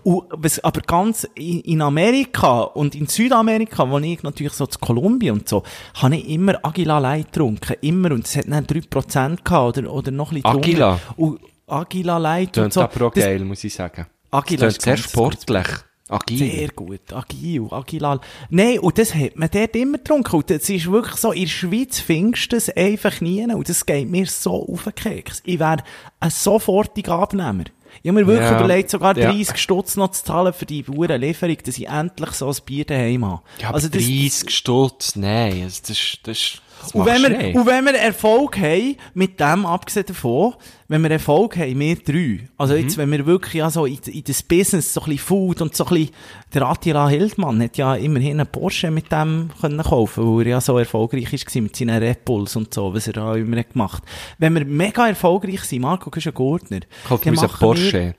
Und, 0.03 0.23
was, 0.31 0.59
aber 0.65 0.81
ganz 0.81 1.25
in, 1.35 1.81
Amerika 1.81 2.59
und 2.59 2.93
in 2.93 3.07
Südamerika, 3.07 3.89
wo 3.89 3.99
ich 3.99 4.21
natürlich 4.21 4.51
so 4.51 4.65
zu 4.67 4.77
Kolumbien 4.79 5.35
und 5.35 5.47
so, 5.47 5.63
habe 5.93 6.17
ich 6.17 6.27
immer 6.27 6.55
Agila 6.61 6.99
Light 6.99 7.31
getrunken. 7.31 7.77
Immer. 7.79 8.11
Und 8.11 8.25
es 8.27 8.35
hat 8.35 8.49
dann 8.49 8.67
3 8.67 8.81
Prozent 8.89 9.45
gehabt 9.45 9.77
oder, 9.77 9.93
oder 9.93 10.11
noch 10.11 10.33
ein 10.33 10.41
bisschen 10.41 10.61
drunter. 10.61 10.99
Und 11.15 11.39
Agila 11.67 12.17
Light 12.17 12.47
und 12.57 12.63
Tönt 12.63 12.73
so. 12.73 12.81
aber 12.81 13.05
auch 13.07 13.13
Das- 13.13 13.23
geil, 13.23 13.45
muss 13.45 13.63
ich 13.63 13.73
sagen. 13.73 14.07
Agila 14.29 14.65
Das 14.65 14.73
ist 14.73 14.81
sehr 14.81 14.97
sportlich. 14.97 15.67
Agil. 16.09 16.37
sehr 16.37 16.67
gut. 16.69 17.13
Agil, 17.13 17.67
Agilal. 17.71 18.19
Nein, 18.49 18.79
und 18.79 18.97
das 18.97 19.13
hat 19.13 19.35
man 19.35 19.49
dort 19.51 19.75
immer 19.75 19.97
getrunken. 19.99 20.35
Und 20.37 20.49
das 20.49 20.67
ist 20.69 20.91
wirklich 20.91 21.15
so, 21.17 21.31
in 21.31 21.41
der 21.43 21.47
Schweiz 21.49 21.99
findest 21.99 22.51
du 22.51 22.55
das 22.57 22.69
einfach 22.69 23.21
nie. 23.21 23.43
Und 23.43 23.69
das 23.69 23.85
geht 23.85 24.09
mir 24.09 24.25
so 24.25 24.67
auf 24.67 24.83
den 24.85 24.95
Keks. 24.95 25.41
Ich 25.45 25.59
wäre 25.59 25.77
ein 26.19 26.29
sofortiger 26.29 27.13
Abnehmer. 27.19 27.65
Ich 28.03 28.09
habe 28.09 28.19
mir 28.21 28.27
wirklich 28.27 28.49
Ja. 28.49 28.57
überlegt, 28.59 28.89
sogar 28.91 29.17
Ja. 29.17 29.31
30 29.31 29.57
Stutz 29.57 29.95
noch 29.97 30.11
zu 30.11 30.23
zahlen 30.23 30.53
für 30.53 30.65
die 30.65 30.85
hure 30.87 31.17
Lieferung, 31.17 31.57
dass 31.63 31.77
ich 31.77 31.87
endlich 31.87 32.31
so 32.31 32.47
ein 32.47 32.55
Bier 32.65 32.85
daheim 32.85 33.25
habe. 33.25 33.41
Ja, 33.59 33.71
also 33.71 33.87
das, 33.87 34.03
30 34.03 34.49
Stutz, 34.51 35.15
nein, 35.15 35.63
also 35.63 35.81
das 35.87 36.17
das 36.23 36.37
ist, 36.37 36.61
Und 36.93 37.05
wenn, 37.05 37.21
wir, 37.21 37.29
nicht. 37.29 37.55
und 37.55 37.65
wenn 37.65 37.85
wir 37.85 37.93
Erfolg 37.93 38.57
haben, 38.57 38.95
mit 39.13 39.39
dem, 39.39 39.65
abgesehen 39.65 40.05
davon, 40.05 40.53
wenn 40.87 41.01
wir 41.03 41.11
Erfolg 41.11 41.57
haben, 41.57 41.79
wir 41.79 41.95
drei, 41.97 42.47
also 42.57 42.73
Mhm. 42.73 42.79
jetzt, 42.81 42.97
wenn 42.97 43.11
wir 43.11 43.25
wirklich 43.25 43.53
ja 43.55 43.69
so 43.69 43.85
in, 43.85 43.99
in 44.05 44.23
das 44.23 44.41
Business, 44.41 44.93
so 44.93 45.01
ein 45.01 45.05
bisschen 45.11 45.19
Food 45.19 45.61
und 45.61 45.75
so 45.75 45.85
ein 45.85 45.89
bisschen, 45.93 46.09
der 46.53 46.63
Attila 46.63 47.07
Hildmann 47.09 47.61
hat 47.61 47.77
ja 47.77 47.95
immerhin 47.95 48.39
einen 48.39 48.47
Porsche 48.47 48.89
mit 48.89 49.11
dem 49.11 49.49
können 49.61 49.83
kaufen, 49.83 50.37
weil 50.37 50.45
er 50.47 50.51
ja 50.53 50.61
so 50.61 50.77
erfolgreich 50.77 51.31
ist 51.31 51.45
gewesen 51.45 51.63
mit 51.63 51.75
seinen 51.75 52.01
Red 52.01 52.25
Bulls 52.25 52.55
und 52.55 52.73
so, 52.73 52.93
was 52.93 53.07
er 53.07 53.13
da 53.13 53.35
immer 53.35 53.57
hat 53.57 53.73
gemacht. 53.73 54.03
Wenn 54.39 54.55
wir 54.55 54.65
mega 54.65 55.07
erfolgreich 55.07 55.61
sind, 55.61 55.81
Marco, 55.81 56.05
du 56.05 56.11
bist 56.11 56.27
ein 56.27 56.33
Gurtner, 56.33 56.79
Kauft 57.07 57.25
uns 57.25 57.39
einen 57.39 57.51
Porsche. 57.51 58.15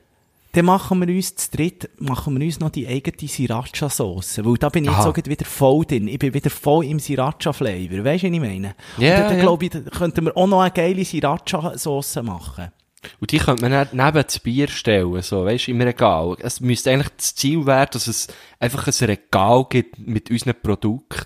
Dann 0.53 0.65
machen 0.65 0.99
wir 1.07 1.15
uns 1.15 1.35
zu 1.35 1.49
dritt, 1.51 1.89
machen 1.99 2.37
wir 2.37 2.45
uns 2.45 2.59
noch 2.59 2.69
die 2.71 2.87
eigene 2.87 3.27
Sriracha-Sauce. 3.29 4.43
Weil 4.43 4.55
da 4.55 4.69
bin 4.69 4.83
ich 4.83 4.89
jetzt 4.89 4.99
Aha. 4.99 5.09
auch 5.09 5.15
wieder 5.17 5.45
voll 5.45 5.85
drin. 5.85 6.07
Ich 6.07 6.19
bin 6.19 6.33
wieder 6.33 6.49
voll 6.49 6.85
im 6.85 6.99
Sriracha-Flavor. 6.99 8.03
Weisst 8.03 8.23
du, 8.23 8.27
was 8.27 8.33
ich 8.35 8.39
meine? 8.39 8.75
Ja, 8.97 9.15
Und 9.15 9.21
dann, 9.23 9.35
ja. 9.37 9.41
glaube 9.41 9.65
ich, 9.65 9.71
könnten 9.91 10.25
wir 10.25 10.35
auch 10.35 10.47
noch 10.47 10.61
eine 10.61 10.71
geile 10.71 11.05
Sriracha-Sauce 11.05 12.21
machen. 12.23 12.71
Und 13.19 13.31
die 13.31 13.39
könnte 13.39 13.61
man 13.67 13.71
dann 13.71 13.87
neben 13.93 14.23
das 14.25 14.39
Bier 14.39 14.67
stellen, 14.67 15.21
so, 15.21 15.45
weisst 15.45 15.67
du, 15.67 15.71
im 15.71 15.81
Regal. 15.81 16.35
Es 16.39 16.59
müsste 16.59 16.91
eigentlich 16.91 17.09
das 17.17 17.33
Ziel 17.33 17.65
werden, 17.65 17.89
dass 17.93 18.07
es 18.07 18.27
einfach 18.59 18.85
ein 18.87 19.05
Regal 19.05 19.65
gibt 19.69 19.97
mit 19.99 20.29
unseren 20.29 20.53
Produkten. 20.61 21.25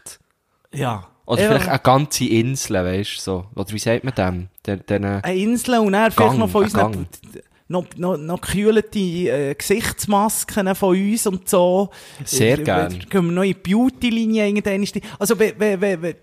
Ja. 0.73 1.07
Oder 1.25 1.41
Ja. 1.41 1.47
vielleicht 1.49 1.67
eine 1.69 1.79
ganze 1.79 2.25
Insel, 2.25 2.85
weisst 2.85 3.17
du, 3.17 3.21
so. 3.21 3.45
Oder 3.55 3.71
wie 3.73 3.79
sagt 3.79 4.03
man 4.03 4.13
dem? 4.13 4.47
Den, 4.65 4.85
den, 4.85 5.03
äh, 5.03 5.19
Eine 5.23 5.35
Insel 5.37 5.79
und 5.79 5.91
dann 5.93 6.11
vielleicht 6.11 6.37
noch 6.37 6.49
von 6.49 6.63
unseren. 6.63 7.07
Noch, 7.67 7.85
noch, 7.97 8.17
noch 8.17 8.41
gekühlte 8.41 8.99
äh, 8.99 9.55
Gesichtsmasken 9.55 10.75
von 10.75 10.95
uns 10.95 11.25
und 11.27 11.49
so. 11.49 11.89
Sehr 12.23 12.59
Äh, 12.59 12.63
gern. 12.63 13.09
Können 13.09 13.27
wir 13.29 13.33
noch 13.33 13.43
in 13.43 13.55
die 13.63 13.73
Beauty-Linie 13.73 14.47
irgendwann... 14.47 15.01
Also, 15.19 15.37
wenn, 15.39 15.59
wenn, 15.59 15.81
wenn, 15.81 16.01
wenn, 16.01 16.15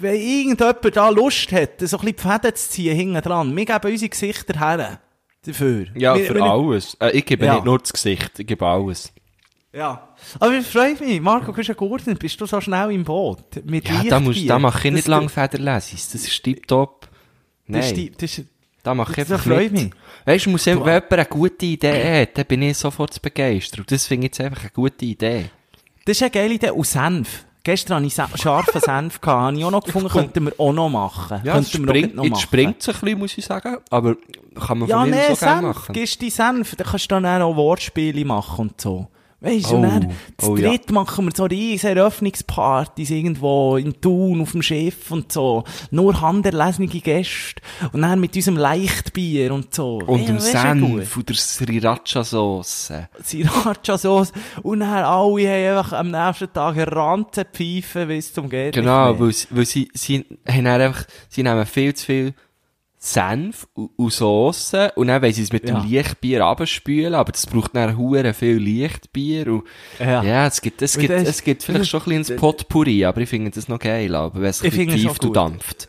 wenn 0.00 0.14
irgendjemand 0.14 0.96
da 0.96 1.08
Lust 1.08 1.50
hat, 1.52 1.80
so 1.80 1.98
ein 1.98 2.04
bisschen 2.04 2.16
die 2.16 2.22
Fäden 2.22 2.54
zu 2.56 2.68
ziehen 2.70 2.96
hinten 2.96 3.20
dran, 3.22 3.56
wir 3.56 3.64
geben 3.64 3.90
unsere 3.92 4.08
Gesichter 4.08 4.58
her. 4.58 5.00
Dafür. 5.44 5.86
ja, 5.94 6.16
Wir- 6.16 6.24
für 6.26 6.42
alles. 6.42 6.96
Äh, 7.00 7.10
ich 7.18 7.26
gebe 7.26 7.44
Ja. 7.44 7.54
nicht 7.56 7.64
nur 7.64 7.78
das 7.78 7.92
Gesicht, 7.92 8.38
ich 8.38 8.46
gebe 8.46 8.64
alles. 8.66 9.12
Ja. 9.72 10.08
Aber 10.38 10.54
ich 10.56 10.66
freue 10.66 10.94
mich, 10.94 11.20
Marco, 11.20 11.46
du 11.46 11.52
bist 11.52 11.68
ein 11.68 11.76
Gurten, 11.76 12.16
bist 12.16 12.40
du 12.40 12.46
so 12.46 12.60
schnell 12.60 12.92
im 12.92 13.02
Boot? 13.04 13.62
Mit 13.64 13.88
Ja, 13.88 14.02
da, 14.08 14.20
musst, 14.20 14.48
da 14.48 14.58
mache 14.58 14.78
ich 14.78 14.84
Das- 14.84 14.92
nicht 14.94 15.08
lang 15.08 15.28
Federlesis. 15.28 16.12
Das 16.12 16.22
ist 16.24 16.42
tipptopp. 16.42 17.00
Das, 17.02 17.10
Nein, 17.66 17.80
ist 17.82 17.96
die- 17.96 18.10
das, 18.12 18.38
ist- 18.38 18.46
da 18.84 18.94
mache 18.94 19.10
ich 19.10 19.16
das 19.16 19.32
einfach 19.32 19.44
freut 19.46 19.72
mit. 19.72 19.82
mich. 19.82 19.90
Weißt 20.26 20.46
du, 20.46 20.50
muss 20.50 20.64
wenn 20.66 20.78
jemand 20.78 21.12
eine 21.12 21.24
gute 21.26 21.66
Idee 21.66 22.22
hat, 22.22 22.38
dann 22.38 22.44
bin 22.46 22.62
ich 22.62 22.78
sofort 22.78 23.20
begeistert. 23.20 23.80
Und 23.80 23.90
das 23.90 24.06
finde 24.06 24.26
ich 24.26 24.30
jetzt 24.30 24.40
einfach 24.40 24.60
eine 24.62 24.70
gute 24.70 25.04
Idee. 25.04 25.46
das 26.04 26.16
ist 26.16 26.22
eine 26.22 26.30
geile 26.30 26.54
Idee. 26.54 26.70
Und 26.70 26.86
Senf. 26.86 27.44
Gestern 27.66 28.04
hatte 28.04 28.30
ich 28.34 28.40
scharfen 28.42 28.80
Senf, 28.80 29.18
habe 29.24 29.56
ich 29.56 29.64
auch 29.64 29.70
noch 29.70 29.82
gefunden, 29.82 30.10
könnten 30.10 30.44
wir 30.44 30.52
auch 30.58 30.72
noch 30.74 30.90
machen. 30.90 31.40
Ja, 31.44 31.54
könnten 31.54 31.78
wir 31.86 31.88
springt, 31.88 32.14
noch 32.14 32.24
jetzt 32.24 32.30
machen. 32.32 32.42
springt 32.42 32.76
es 32.82 32.88
ein 32.88 33.00
bisschen, 33.00 33.18
muss 33.18 33.38
ich 33.38 33.44
sagen. 33.46 33.78
Aber 33.88 34.16
kann 34.66 34.78
man 34.80 34.88
Ja, 34.88 35.00
von 35.00 35.08
mir 35.10 35.16
nee, 35.16 35.34
so 35.34 35.40
gerne 35.46 35.62
Senf. 35.62 35.76
machen. 35.76 35.92
Gibst 35.94 36.20
die 36.20 36.28
Senf, 36.30 36.76
dann 36.76 36.86
kannst 36.86 37.10
du 37.10 37.20
dann 37.20 37.42
auch 37.42 37.56
Wortspiele 37.56 38.24
machen 38.26 38.68
und 38.68 38.80
so. 38.80 39.08
Weißt 39.44 39.70
du, 39.70 39.74
Oh, 39.74 39.76
und 39.76 39.82
dann, 39.82 40.10
zu 40.38 40.50
oh 40.52 40.56
ja. 40.56 40.68
dritt 40.70 40.90
machen 40.90 41.26
wir 41.26 41.32
so 41.34 41.44
riesen 41.44 41.96
Eröffnungspartys 41.96 43.10
irgendwo 43.10 43.76
in 43.76 44.00
Thun 44.00 44.40
auf 44.40 44.52
dem 44.52 44.62
Schiff 44.62 45.10
und 45.10 45.30
so. 45.30 45.64
Nur 45.90 46.20
handerlesene 46.20 46.88
Gäste. 46.88 47.60
Und 47.92 48.02
dann 48.02 48.20
mit 48.20 48.34
unserem 48.34 48.56
Leichtbier 48.56 49.52
und 49.52 49.74
so. 49.74 49.98
Und 49.98 50.20
Ja, 50.20 50.26
dem. 50.26 50.38
Senf 50.40 51.16
und 51.16 51.28
der 51.28 51.36
Sriracha-Sauce. 51.36 52.92
Sriracha-Sauce. 53.22 54.32
Und 54.62 54.80
dann 54.80 55.04
alle 55.04 55.48
haben 55.48 55.78
einfach 55.78 55.92
am 55.92 56.10
nächsten 56.10 56.52
Tag 56.52 56.76
eine 56.76 56.90
Ranzenpfeife 56.90 58.06
bis 58.06 58.32
zum 58.32 58.48
geht 58.48 58.74
Genau, 58.74 59.18
weil, 59.18 59.32
sie- 59.32 59.46
weil 59.50 59.66
sie, 59.66 59.88
sie 59.94 60.24
haben 60.48 60.66
einfach, 60.66 61.04
sie 61.28 61.42
nehmen 61.42 61.66
viel 61.66 61.94
zu 61.94 62.06
viel 62.06 62.34
Senf 63.06 63.66
und, 63.74 64.10
Sauce 64.10 64.72
und 64.96 65.08
dann 65.08 65.20
wollen 65.20 65.32
sie 65.34 65.42
es 65.42 65.52
mit 65.52 65.68
Ja. 65.68 65.78
dem 65.80 65.90
Lichtbier 65.90 66.44
abspülen, 66.46 67.14
aber 67.14 67.32
das 67.32 67.46
braucht 67.46 67.76
dann 67.76 67.98
hure 67.98 68.32
viel 68.32 68.56
Lichtbier 68.56 69.46
und, 69.52 69.64
Ja. 69.98 70.22
ja, 70.22 70.46
es 70.46 70.62
gibt, 70.62 70.80
es 70.80 70.96
gibt, 70.96 71.10
das- 71.12 71.28
es 71.28 71.44
gibt 71.44 71.62
vielleicht 71.64 71.90
schon 71.90 72.00
ein 72.00 72.04
bisschen 72.22 72.34
ins 72.34 72.40
Potpourri, 72.40 73.04
aber 73.04 73.20
ich 73.20 73.28
finde 73.28 73.50
das 73.50 73.68
noch 73.68 73.78
geil, 73.78 74.14
aber 74.14 74.40
wenn 74.40 74.48
es 74.48 74.60
tief 74.60 75.18
und 75.22 75.36
dampft. 75.36 75.88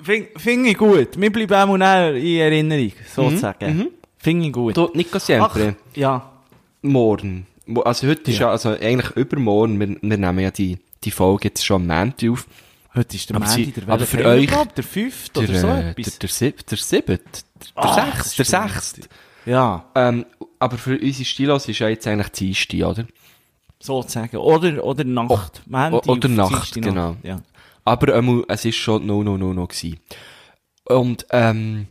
Finde 0.00 0.28
find 0.36 0.66
ich 0.68 0.78
gut. 0.78 1.20
Wir 1.20 1.32
bleiben 1.32 1.52
auch 1.54 1.76
noch 1.76 2.14
in 2.14 2.36
Erinnerung, 2.38 2.92
sozusagen. 3.14 3.88
Finde 4.16 4.46
ich 4.46 4.52
gut. 4.52 4.76
Du, 4.76 4.90
Nico 4.94 5.18
Siempre, 5.18 5.74
Ach, 5.76 5.96
ja. 5.96 6.30
morgen. 6.82 7.46
Mo- 7.66 7.80
Also 7.82 8.06
heute 8.06 8.30
ist 8.30 8.38
Ja. 8.38 8.46
ja, 8.46 8.52
also 8.52 8.70
eigentlich 8.70 9.10
übermorgen, 9.16 9.78
wir, 9.80 9.88
wir 10.00 10.16
nehmen 10.18 10.38
ja 10.38 10.52
die, 10.52 10.78
die 11.02 11.10
Folge 11.10 11.48
jetzt 11.48 11.66
schon 11.66 11.82
am 11.90 11.98
Montag 11.98 12.30
auf. 12.30 12.46
Heute 12.98 13.16
ist 13.16 13.30
der 13.30 13.36
Aber 13.36 13.46
Mandy, 13.46 13.70
der 13.72 13.88
aber 13.88 14.06
für 14.06 14.24
euch- 14.24 14.44
überhaupt? 14.48 14.76
Der 14.76 14.84
fünfte 14.84 15.38
oder 15.40 15.48
Der, 15.48 15.60
so 15.60 15.66
äh, 15.68 15.76
der, 15.82 15.88
etwas? 15.90 16.18
der, 16.18 16.28
Sieb, 16.28 16.66
der 16.66 16.78
Siebte, 16.78 17.18
der, 17.18 17.22
Ah, 17.76 17.94
der 17.94 18.04
Sechste, 18.12 18.36
der. 18.36 18.44
Sechste. 18.68 19.00
Ja, 19.46 19.84
Ähm, 19.94 20.26
aber 20.58 20.76
für 20.78 20.98
unsere 20.98 21.24
Stilos 21.24 21.68
ist 21.68 21.78
ja 21.78 21.88
jetzt 21.88 22.06
eigentlich 22.06 22.28
die 22.30 22.46
Dienstag, 22.46 22.82
oder? 22.88 23.06
sozusagen. 23.80 24.36
Oder, 24.38 24.82
oder 24.84 25.04
Nacht. 25.04 25.62
Mandy 25.66 25.96
o- 26.08 26.12
oder 26.12 26.28
Nacht, 26.28 26.74
genau. 26.74 27.16
Ja. 27.22 27.40
Aber 27.84 28.14
ähm, 28.16 28.44
es 28.48 28.64
ist 28.64 28.76
schon 28.76 29.06
no, 29.06 29.22
no, 29.22 29.38
no, 29.38 29.54
no 29.54 29.66
gewesen. 29.68 30.00
Und 30.84 31.24
ähm, 31.30 31.86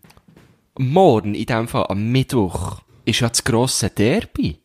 morgen, 0.78 1.34
in 1.34 1.45
dem 1.45 1.68
Fall 1.70 1.86
am 1.88 2.12
Mittwoch, 2.12 2.82
ist 3.05 3.22
ja 3.22 3.30
das 3.30 3.43
grosse 3.43 3.89
Derby. 3.89 4.58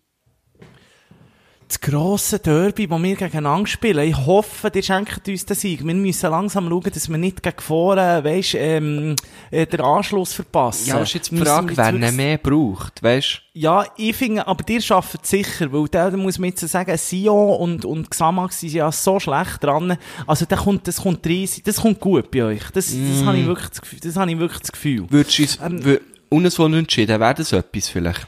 Das 1.72 1.80
grosse 1.80 2.38
Derby, 2.38 2.86
das 2.86 3.02
wir 3.02 3.16
gegeneinander 3.16 3.66
spielen. 3.66 4.06
Ich 4.06 4.14
hoffe, 4.26 4.70
ihr 4.74 4.82
schenkt 4.82 5.26
uns 5.26 5.46
den 5.46 5.56
Sieg. 5.56 5.82
Wir 5.82 5.94
müssen 5.94 6.30
langsam 6.30 6.68
schauen, 6.68 6.90
dass 6.92 7.08
wir 7.08 7.16
nicht 7.16 7.42
gegen 7.42 7.60
vorne, 7.60 8.22
weisst, 8.22 8.54
ähm, 8.58 9.16
äh, 9.50 9.64
den 9.66 9.80
Anschluss 9.80 10.34
verpassen. 10.34 10.88
Ja, 10.88 10.98
das 10.98 11.08
ist 11.08 11.14
jetzt 11.14 11.30
die 11.30 11.38
Frage, 11.38 11.74
wer 11.74 11.92
wirklich- 11.94 12.12
mehr 12.12 12.36
braucht, 12.36 13.02
weißt 13.02 13.40
Ja, 13.54 13.86
ich 13.96 14.14
finde, 14.14 14.46
aber 14.46 14.64
schafft 14.82 15.20
es 15.22 15.30
sicher, 15.30 15.72
weil 15.72 15.88
da 15.88 16.10
muss 16.10 16.38
man 16.38 16.50
jetzt 16.50 16.60
sagen, 16.68 16.94
Sion 16.98 17.56
und, 17.56 17.86
und 17.86 18.10
Xamax 18.10 18.60
sind 18.60 18.74
ja 18.74 18.92
so 18.92 19.18
schlecht 19.18 19.64
dran. 19.64 19.96
Also, 20.26 20.44
da 20.44 20.56
kommt, 20.56 20.86
das 20.86 21.00
kommt 21.00 21.26
riesig, 21.26 21.64
das 21.64 21.80
kommt 21.80 22.00
gut 22.00 22.30
bei 22.30 22.44
euch. 22.44 22.64
Das, 22.74 22.88
das 22.88 22.94
Mm. 23.22 23.26
habe 23.26 23.38
ich 23.38 23.46
wirklich 23.46 23.68
das 23.70 23.80
Gefühl, 23.80 24.00
das 24.00 24.16
habe 24.16 24.30
ich 24.30 24.38
wirklich 24.38 24.60
das 24.60 24.72
Gefühl. 24.72 25.06
Würdest 25.08 25.38
du 25.38 25.42
uns, 25.42 25.58
Ähm, 25.64 25.80
wür- 25.80 26.00
und 26.28 26.50
so 26.52 26.66
entschieden, 26.66 27.18
wäre 27.18 27.34
das 27.34 27.50
etwas 27.52 27.88
vielleicht? 27.88 28.26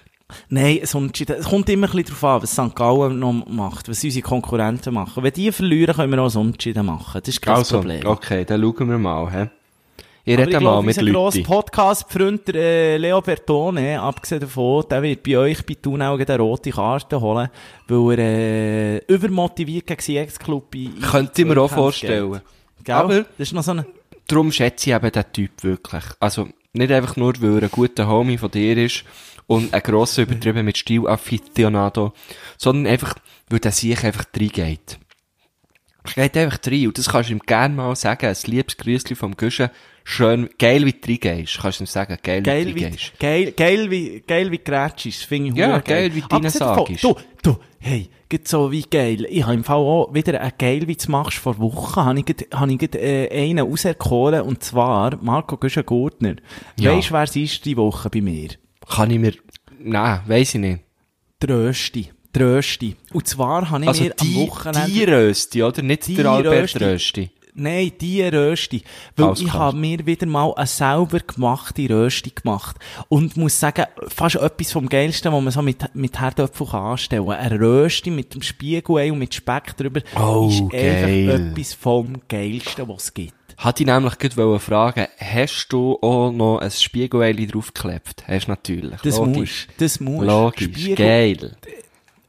Nein, 0.49 0.79
es, 0.83 0.93
kommt 0.93 1.69
immer 1.69 1.87
ein 1.87 1.93
bisschen 1.93 2.05
darauf 2.05 2.25
an, 2.25 2.43
was 2.43 2.53
St. 2.53 2.75
Gallen 2.75 3.19
noch 3.19 3.47
macht, 3.47 3.89
was 3.89 4.03
unsere 4.05 4.23
Konkurrenten 4.23 4.95
machen. 4.95 5.23
Wenn 5.23 5.33
die 5.33 5.51
verlieren, 5.53 5.95
können 5.95 6.13
wir 6.13 6.23
auch 6.23 6.35
ein 6.35 6.41
Unentschieden 6.41 6.87
machen. 6.87 7.21
Das 7.21 7.29
ist 7.29 7.41
kein 7.43 7.55
Also, 7.57 7.77
Problem. 7.79 8.07
okay, 8.07 8.45
dann 8.45 8.61
schauen 8.61 8.89
wir 8.91 8.99
mal, 8.99 9.31
hä? 9.33 9.51
Ich 10.27 10.39
rede 10.39 10.59
mal 10.59 10.81
mit 10.83 10.97
unser 10.97 11.13
grosser 11.13 11.37
Leuten. 11.39 11.47
Podcast-Freund, 11.47 12.49
äh, 12.55 12.97
Leo 12.97 13.21
Bertone, 13.21 14.01
abgesehen 14.01 14.41
davon, 14.41 14.83
der 14.91 15.03
wird 15.03 15.23
bei 15.23 15.37
euch 15.37 15.67
bei 15.67 15.75
Thun 15.75 16.01
auch 16.01 16.19
eine 16.19 16.39
rote 16.39 16.71
Karte 16.71 17.21
holen, 17.21 17.51
weil 17.89 18.19
er 18.19 18.27
äh, 18.27 19.03
übermotiviert 19.07 19.87
gegen 19.87 20.01
seinen 20.01 20.17
Ex-Club 20.25 20.75
Könnte 21.11 21.43
ich 21.43 21.47
mir 21.47 21.59
auch 21.61 21.71
vorstellen. 21.71 22.33
geht. 22.33 22.43
Gell? 22.85 22.95
Aber- 22.95 23.15
das 23.21 23.27
ist 23.39 23.53
noch 23.53 23.63
so 23.63 23.73
eine... 23.73 23.85
Darum 24.27 24.51
schätze 24.51 24.89
ich 24.89 24.97
eben 24.97 25.13
den 25.13 25.25
Typ 25.31 25.63
wirklich. 25.63 26.05
Also, 26.21 26.49
nicht 26.75 26.93
einfach 26.93 27.17
nur, 27.17 27.41
weil 27.41 27.57
er 27.57 27.63
ein 27.65 27.71
guter 27.71 28.09
Homie 28.09 28.39
von 28.39 28.51
dir 28.51 28.77
ist 28.77 29.05
und 29.47 29.73
ein 29.73 29.83
grosser 29.83 30.23
übertrieben 30.23 30.65
mit 30.65 30.77
Stil 30.77 31.07
Aficionado, 31.07 32.13
sondern 32.59 32.93
einfach, 32.93 33.15
weil 33.49 33.61
der 33.61 33.73
sich 33.73 34.05
einfach 34.05 34.25
reingeht. 34.37 34.99
Er 36.17 36.29
geht 36.29 36.37
einfach 36.37 36.59
rein 36.67 36.87
und 36.89 36.99
das 36.99 37.09
kannst 37.09 37.31
du 37.31 37.35
ihm 37.35 37.41
gerne 37.41 37.75
mal 37.75 37.97
sagen, 37.97 38.27
ein 38.27 38.37
liebes 38.45 38.77
Grüßchen 38.77 39.17
vom 39.17 39.37
Guschen, 39.37 39.71
schön, 40.05 40.51
geil 40.59 40.85
wie 40.85 40.93
du 40.93 41.09
reingehst, 41.09 41.59
kannst 41.61 41.81
du 41.81 41.85
ihm 41.85 41.87
sagen, 41.87 42.19
geil, 42.23 42.43
Geil 42.43 42.67
wie 42.67 42.75
du 42.75 42.85
reingehst. 42.85 43.19
geil, 43.19 43.53
geil 43.53 43.91
wie, 43.91 44.21
geil 44.27 44.51
wie 44.51 44.59
Grätsch 44.59 45.07
ist, 45.07 45.25
finde 45.25 45.51
ich 45.51 45.57
Ja, 45.57 45.69
hure 45.69 45.83
geil 45.83 46.15
wie 46.15 46.21
du 46.21 46.49
sagst. 46.51 47.03
Du, 47.03 47.17
du, 47.43 47.59
hey, 47.79 48.11
geht 48.39 48.49
so 48.49 48.71
wie 48.73 48.83
geil. 48.83 49.27
Ich 49.29 49.43
habe 49.45 49.55
im 49.55 49.65
Fall 49.65 49.77
auch 49.77 50.13
wieder 50.13 50.41
ein 50.41 50.53
geil, 50.59 50.87
wie 50.87 50.97
du 50.97 51.11
machst, 51.11 51.39
vor 51.39 51.59
Wochen, 51.59 51.97
habe 52.05 52.19
ich, 52.19 52.27
grad- 52.27 52.47
habe 52.53 52.73
ich 52.73 52.79
grad, 52.79 52.95
äh, 52.97 53.29
einen 53.31 53.61
auserkoren, 53.71 54.43
und 54.43 54.63
zwar 54.63 55.17
Marco 55.23 55.57
Güschen-Gurtner. 55.57 56.37
Ja. 56.79 56.93
Weisst 56.97 57.11
du, 57.11 57.15
wer 57.15 57.23
es 57.23 57.37
ist 57.37 57.65
die 57.65 57.77
Woche 57.77 58.11
bei 58.11 58.21
mir? 58.21 58.49
Kann 58.89 59.11
ich 59.11 59.19
mir, 59.19 59.35
nein, 59.79 60.21
weiss 60.27 60.55
ich 60.55 60.61
nicht. 60.61 60.81
Trösti. 61.41 62.11
Trösti. 62.33 62.97
Und 63.13 63.29
zwar 63.29 63.71
habe 63.71 63.85
ich 63.85 63.89
Also 63.89 64.05
mir 64.05 64.15
am 64.19 64.27
die, 64.27 64.35
Wochenende... 64.49 64.91
die 64.91 65.05
Rösti, 65.05 65.63
oder? 65.63 65.83
Nicht 65.83 66.09
der 66.19 66.27
Albert 66.27 66.63
Rösti. 66.63 66.85
Rösti. 66.85 67.31
Nein, 67.57 67.93
die 68.01 68.21
Rösti. 68.23 68.83
Weil 69.17 69.27
Alles 69.27 69.41
ich 69.41 69.47
klar. 69.49 69.63
habe 69.67 69.77
mir 69.77 70.05
wieder 70.05 70.27
mal 70.27 70.53
eine 70.55 70.67
selber 70.67 71.21
gemachte 71.21 71.89
Rösti 71.89 72.31
gemacht. 72.35 72.77
Und 73.09 73.37
muss 73.37 73.59
sagen, 73.61 73.85
fast 74.09 74.37
etwas 74.37 74.73
vom 74.73 74.89
Geilsten, 74.89 75.33
was 75.33 75.43
man 75.43 75.53
so 75.53 75.63
mit, 75.63 75.95
mit 75.95 76.21
Herdöpfel 76.21 76.67
kann 76.67 76.83
anstellen 76.83 77.27
kann. 77.27 77.37
Eine 77.39 77.61
Rösti 77.61 78.11
mit 78.11 78.35
dem 78.35 78.43
Spiegelei 78.43 79.13
und 79.13 79.21
mit 79.21 79.35
Speck 79.35 79.77
drüber 79.77 80.01
Oh, 80.19 80.49
ist 80.51 80.69
geil. 80.71 81.31
einfach 81.31 81.51
etwas 81.53 81.75
vom 81.75 82.15
Geilsten, 82.29 82.89
was 82.89 83.05
es 83.05 83.15
gibt. 83.15 83.35
Hatte 83.57 83.85
ich 83.85 83.87
nämlich 83.87 84.19
gerade 84.19 84.59
fragen, 84.59 85.07
hast 85.17 85.69
du 85.69 85.97
auch 86.03 86.33
noch 86.33 86.59
ein 86.59 86.73
Spiegelei 86.73 87.33
draufgeklebt? 87.35 88.25
Hast 88.27 88.47
du 88.47 88.51
natürlich. 88.51 89.01
Das 89.03 89.17
Logisch. 89.19 89.69
muss. 89.69 89.77
Das 89.79 90.01
muss. 90.01 90.27
Logisch. 90.27 90.65
Spiegel- 90.65 90.97
Geil. 90.97 91.57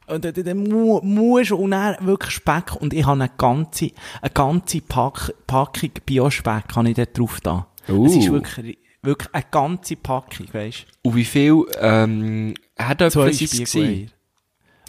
Und 0.06 0.24
dann, 0.24 0.34
dann 0.34 0.58
mu- 0.58 1.00
musst 1.02 1.50
du, 1.50 1.56
und 1.56 1.72
dann 1.72 1.96
wirklich 2.06 2.30
Speck, 2.32 2.76
und 2.80 2.94
ich 2.94 3.04
habe 3.04 3.20
eine 3.20 3.30
ganze, 3.36 3.90
eine 4.22 4.30
ganze 4.32 4.80
Pack, 4.80 5.34
Packung 5.46 5.90
Biospeck, 6.04 6.76
habe 6.76 6.88
ich 6.90 6.94
dort 6.94 7.18
drauf 7.18 7.40
da. 7.42 7.66
Uh. 7.88 8.06
Es 8.06 8.16
ist 8.16 8.30
wirklich, 8.30 8.78
wirklich 9.02 9.28
eine 9.34 9.44
ganze 9.50 9.96
Packung, 9.96 10.46
weisst 10.52 10.86
Und 11.02 11.16
wie 11.16 11.24
viel, 11.24 11.64
ähm, 11.80 12.54
Herdöpfel 12.76 13.32
sind 13.32 13.52
es 13.52 13.72
gewesen? 13.72 14.10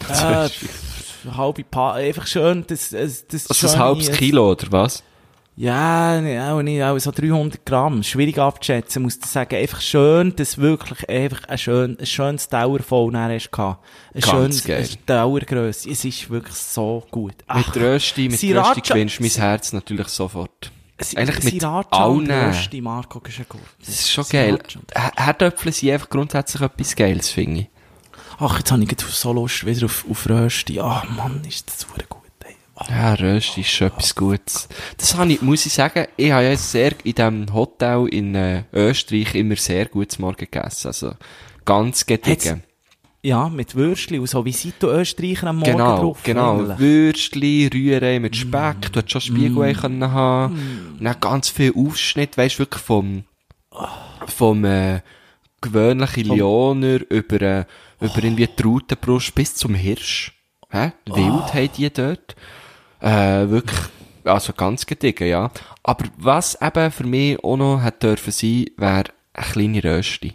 Äh, 0.08 0.48
halbe 1.36 1.64
Pa, 1.64 1.94
einfach 1.94 2.26
schön, 2.28 2.64
das, 2.68 2.90
das, 2.90 3.26
das 3.26 3.50
Also 3.50 3.66
ein 3.66 3.70
schöne- 3.72 3.84
halbes 3.84 4.12
Kilo, 4.12 4.50
oder 4.52 4.66
was? 4.70 5.02
Ja, 5.60 6.20
nee, 6.20 6.38
auch 6.38 6.62
nicht, 6.62 6.80
auch 6.84 6.96
so 7.00 7.10
300 7.10 7.66
Gramm. 7.66 8.04
Schwierig 8.04 8.38
abzuschätzen, 8.38 9.02
muss 9.02 9.16
ich 9.16 9.26
sagen. 9.26 9.56
Einfach 9.56 9.80
schön, 9.80 10.36
dass 10.36 10.58
wirklich 10.58 11.08
einfach 11.08 11.48
ein, 11.48 11.58
schön, 11.58 11.98
ein 11.98 12.06
schönes 12.06 12.48
Dauervoll 12.48 13.10
nachher 13.10 13.34
hast 13.34 13.50
gehabt. 13.50 13.84
Ein 14.14 14.20
Ganz 14.20 14.30
schönes 14.30 14.64
geil. 14.64 14.88
Dauergrösse. 15.06 15.90
Es 15.90 16.04
ist 16.04 16.30
wirklich 16.30 16.54
so 16.54 17.04
gut. 17.10 17.34
Mit 17.52 17.76
Rösti, 17.76 18.28
mit 18.28 18.38
Sriracha- 18.38 18.68
Rösti 18.76 18.80
gewinnst 18.92 19.18
du 19.18 19.22
mein 19.24 19.30
Herz 19.32 19.72
natürlich 19.72 20.08
sofort. 20.08 20.70
Eigentlich 21.16 21.42
mit 21.42 21.60
Sriracha 21.60 22.04
und 22.04 22.30
allen. 22.30 22.50
Rösti, 22.54 22.80
Marco 22.80 23.18
Güschengut. 23.18 23.60
Das 23.80 23.88
ist 23.88 24.10
schon 24.12 24.24
geil. 24.30 24.58
H- 24.96 25.12
Herdöpfel 25.16 25.72
sind 25.72 25.90
einfach 25.90 26.08
grundsätzlich 26.08 26.62
etwas 26.62 26.94
Geiles, 26.94 27.30
finde 27.30 27.60
ich. 27.62 27.68
Ach, 28.38 28.58
jetzt 28.58 28.70
habe 28.70 28.84
ich 28.84 29.00
so 29.00 29.32
Lust 29.32 29.66
wieder 29.66 29.86
auf, 29.86 30.04
auf 30.08 30.28
Rösti. 30.28 30.78
Ah, 30.78 31.02
Mann, 31.16 31.42
ist 31.48 31.66
das 31.68 31.80
super 31.80 32.02
gut. 32.08 32.17
Ja, 32.88 33.14
Rösti 33.14 33.62
ist 33.62 33.70
schon 33.70 33.88
etwas 33.88 34.14
Gutes. 34.14 34.68
Das 34.96 35.16
habe 35.16 35.32
ich, 35.32 35.42
muss 35.42 35.66
ich 35.66 35.72
sagen, 35.72 36.06
ich 36.16 36.30
habe 36.30 36.44
ja 36.44 36.56
sehr, 36.56 36.92
in 37.04 37.14
diesem 37.14 37.52
Hotel 37.52 38.06
in 38.08 38.34
äh, 38.34 38.64
Österreich 38.72 39.34
immer 39.34 39.56
sehr 39.56 39.86
gutes 39.86 40.18
Morgen 40.18 40.36
gegessen. 40.36 40.88
Also, 40.88 41.12
ganz 41.64 42.06
gediegen. 42.06 42.62
Ja, 43.20 43.48
mit 43.48 43.74
Würstchen 43.74 44.20
und 44.20 44.28
so. 44.28 44.44
Wie 44.44 44.52
seid 44.52 44.74
du 44.78 44.86
Österreicher 44.88 45.48
am 45.48 45.56
Morgen 45.56 45.72
Genau, 45.72 45.96
drauf? 45.98 46.20
genau. 46.22 46.60
Ehrlich? 46.60 46.78
Würstli, 46.78 47.68
Rührei 47.72 48.20
mit 48.20 48.36
Speck, 48.36 48.92
du 48.92 49.00
hättest 49.00 49.10
schon 49.10 49.20
Spiegelei 49.22 49.72
können 49.74 50.12
haben. 50.12 50.54
Und 50.98 51.04
dann 51.04 51.16
ganz 51.20 51.48
viel 51.48 51.72
Aufschnitt, 51.76 52.38
weisst 52.38 52.60
wirklich 52.60 52.82
vom, 52.82 53.24
vom, 54.26 54.64
äh, 54.64 55.00
gewöhnlichen 55.60 56.24
Lioner 56.26 57.00
über, 57.10 57.42
äh, 57.42 57.64
über 58.00 58.22
irgendwie 58.22 58.46
die 58.46 58.62
Rautenbrust 58.62 59.34
bis 59.34 59.54
zum 59.56 59.74
Hirsch. 59.74 60.32
Hä? 60.70 60.92
Wild 61.06 61.54
haben 61.54 61.70
die 61.76 61.90
dort. 61.92 62.36
Äh, 63.00 63.48
wirklich, 63.48 63.78
also 64.24 64.52
ganz 64.52 64.86
gediegen, 64.86 65.28
ja. 65.28 65.50
Aber 65.82 66.04
was 66.16 66.60
eben 66.60 66.90
für 66.90 67.04
mich 67.04 67.42
auch 67.42 67.56
noch 67.56 67.82
hätte 67.82 68.08
dürfen 68.08 68.32
sein, 68.32 68.66
wäre 68.76 69.04
eine 69.32 69.46
kleine 69.52 69.84
Rösti. 69.84 70.34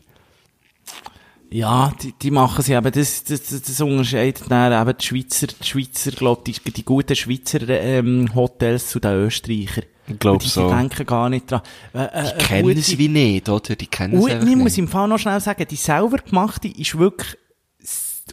Ja, 1.49 1.93
die, 2.01 2.13
die 2.13 2.31
machen 2.31 2.63
sie 2.63 2.73
eben, 2.73 2.91
das, 2.91 3.25
das, 3.25 3.43
das, 3.43 3.61
das 3.61 3.79
unterscheidet 3.79 4.49
dann 4.49 4.73
eben 4.73 4.97
die 4.97 5.05
Schweizer, 5.05 5.45
die 5.47 5.63
Schweizer, 5.63 6.11
glaub, 6.11 6.43
die, 6.45 6.53
die 6.53 6.83
guten 6.83 7.15
Schweizer, 7.15 7.69
ähm, 7.69 8.33
Hotels 8.33 8.89
zu 8.89 8.99
den 8.99 9.13
Österreichern. 9.13 9.83
Ich 10.07 10.17
glaub 10.17 10.39
die, 10.39 10.49
so. 10.49 10.67
Die 10.67 10.75
denken 10.75 11.05
gar 11.05 11.29
nicht 11.29 11.51
dran. 11.51 11.61
Äh, 11.93 12.05
äh, 12.05 12.37
Die 12.39 12.43
kennen 12.43 12.81
sie 12.81 12.97
wie 12.97 13.07
nicht, 13.07 13.47
oder? 13.49 13.75
Die 13.75 13.85
kennen 13.85 14.19
sie 14.19 14.31
einfach 14.31 14.47
ich 14.47 14.55
muss 14.55 14.63
nicht. 14.65 14.77
im 14.79 14.87
Fall 14.87 15.07
noch 15.07 15.19
schnell 15.19 15.39
sagen, 15.39 15.65
die 15.69 15.75
selber 15.75 16.17
gemachte 16.17 16.67
ist 16.69 16.97
wirklich 16.97 17.37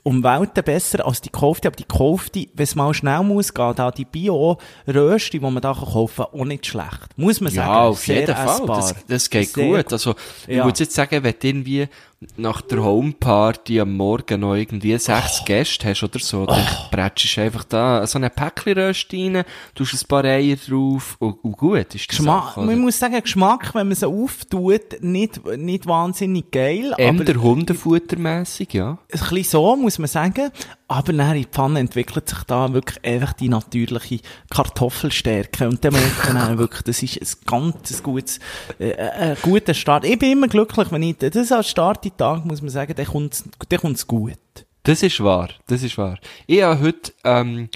um 0.03 0.23
Welten 0.25 0.65
besser 0.65 1.05
als 1.07 1.21
die 1.21 1.31
gekaufte, 1.31 1.69
aber 1.69 1.77
die 1.77 1.87
gekaufte, 1.87 2.47
wenn 2.55 2.65
es 2.65 2.75
mal 2.75 2.93
schnell 2.95 3.23
muss 3.23 3.53
gehen, 3.53 3.75
da 3.77 3.91
die 3.91 4.05
Bio-Rösti, 4.05 5.39
die 5.39 5.45
man 5.45 5.61
da 5.61 5.73
kaufen 5.75 6.25
kann, 6.31 6.41
auch 6.41 6.45
nicht 6.45 6.67
schlecht. 6.67 7.09
Muss 7.17 7.41
man 7.41 7.53
sagen. 7.53 7.69
Ja, 7.71 7.81
auf 7.83 8.01
Sehr 8.01 8.21
jeden 8.21 8.35
Fall. 8.35 8.47
essbar. 8.61 8.77
Das, 8.77 8.95
das 9.07 9.31
geht 9.31 9.49
Sehr 9.51 9.65
gut. 9.83 9.93
Also, 9.93 10.15
ich 10.47 10.57
Ja. 10.57 10.65
würde 10.65 10.79
jetzt 10.81 10.95
sagen, 10.95 11.23
wenn 11.23 11.35
du 11.39 11.47
irgendwie 11.47 11.89
nach 12.37 12.61
der 12.61 12.85
Homeparty 12.85 13.81
am 13.81 13.97
Morgen 13.97 14.41
noch 14.41 14.55
irgendwie 14.55 14.95
Oh. 14.95 14.99
sechs 14.99 15.43
Gäste 15.47 15.89
hast 15.89 16.03
oder 16.03 16.19
so, 16.19 16.45
dann 16.45 16.67
brätschst 16.91 17.39
du 17.39 17.41
einfach 17.41 17.65
da 17.65 18.07
so 18.07 18.19
eine 18.19 18.29
Päckchen-Röst 18.29 19.13
rein, 19.15 19.43
tust 19.75 19.95
ein 19.95 20.07
paar 20.07 20.25
Eier 20.25 20.57
drauf 20.57 21.17
und, 21.19 21.43
und 21.43 21.57
gut 21.57 21.95
ist 21.95 22.05
die 22.05 22.09
Geschmack, 22.09 22.55
Sache, 22.55 22.61
man 22.61 22.79
muss 22.79 22.99
sagen, 22.99 23.23
Geschmack, 23.23 23.75
wenn 23.75 23.89
man 23.89 23.97
sie 23.97 24.07
auftut, 24.07 25.01
nicht, 25.01 25.47
nicht 25.57 25.87
wahnsinnig 25.87 26.51
geil, 26.51 26.93
Eher 26.99 27.09
aber 27.09 27.25
der 27.25 27.41
Hundefuttermässig, 27.41 28.75
ja. 28.75 28.91
ein 28.91 29.19
bisschen 29.19 29.45
so, 29.45 29.77
muss 29.77 29.99
man 29.99 30.09
sagen. 30.09 30.51
Aber 30.91 31.13
dann 31.13 31.37
in 31.37 31.43
die 31.43 31.49
Pfanne 31.49 31.79
entwickelt 31.79 32.29
sich 32.29 32.43
da 32.49 32.73
wirklich 32.73 33.05
einfach 33.05 33.33
die 33.35 33.49
natürliche 33.49 34.19
Kartoffelstärke. 34.51 35.69
Und 35.69 35.85
dann 35.85 35.93
merkt 35.93 36.35
man 36.35 36.59
wirklich, 36.59 36.83
das 36.83 37.01
ist 37.05 37.43
ein 37.43 37.47
ganz 37.47 38.03
gutes, 38.03 38.41
äh, 38.81 38.89
äh, 38.89 39.11
ein 39.11 39.37
guter 39.41 39.73
Start. 39.73 40.05
Ich 40.05 40.19
bin 40.19 40.33
immer 40.33 40.49
glücklich, 40.49 40.91
wenn 40.91 41.05
ich, 41.05 41.19
das 41.19 41.53
als 41.53 41.71
Start 41.71 42.05
in 42.05 42.11
den 42.11 42.17
Tag, 42.17 42.45
muss 42.45 42.61
man 42.61 42.71
sagen, 42.71 42.95
dann 42.97 43.07
kommt's, 43.07 43.45
dann 43.69 43.79
kommt's 43.79 44.05
gut. 44.05 44.35
Das 44.83 45.05
ist 45.05 45.23
wahr, 45.23 45.51
das 45.69 45.85
ist 45.85 45.97
wahr. 45.97 46.19
Ich 46.49 46.61
habe 46.61 46.81
heute, 46.81 47.13
ähm, 47.23 47.69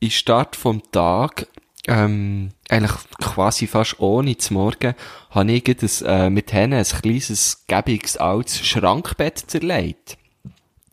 im 0.00 0.10
Start 0.10 0.56
vom 0.56 0.82
Tag, 0.92 1.46
ähm, 1.88 2.52
eigentlich 2.70 2.92
quasi 3.20 3.66
fast 3.66 4.00
ohne 4.00 4.38
zum 4.38 4.56
Morgen, 4.56 4.94
habe 5.28 5.52
ich 5.52 5.68
ein, 5.68 6.06
äh, 6.06 6.30
mit 6.30 6.54
Hennen 6.54 6.78
ein 6.78 7.02
kleines, 7.02 7.66
gäbiges, 7.66 8.16
altes 8.16 8.66
Schrankbett 8.66 9.44
zerlegt. 9.46 10.16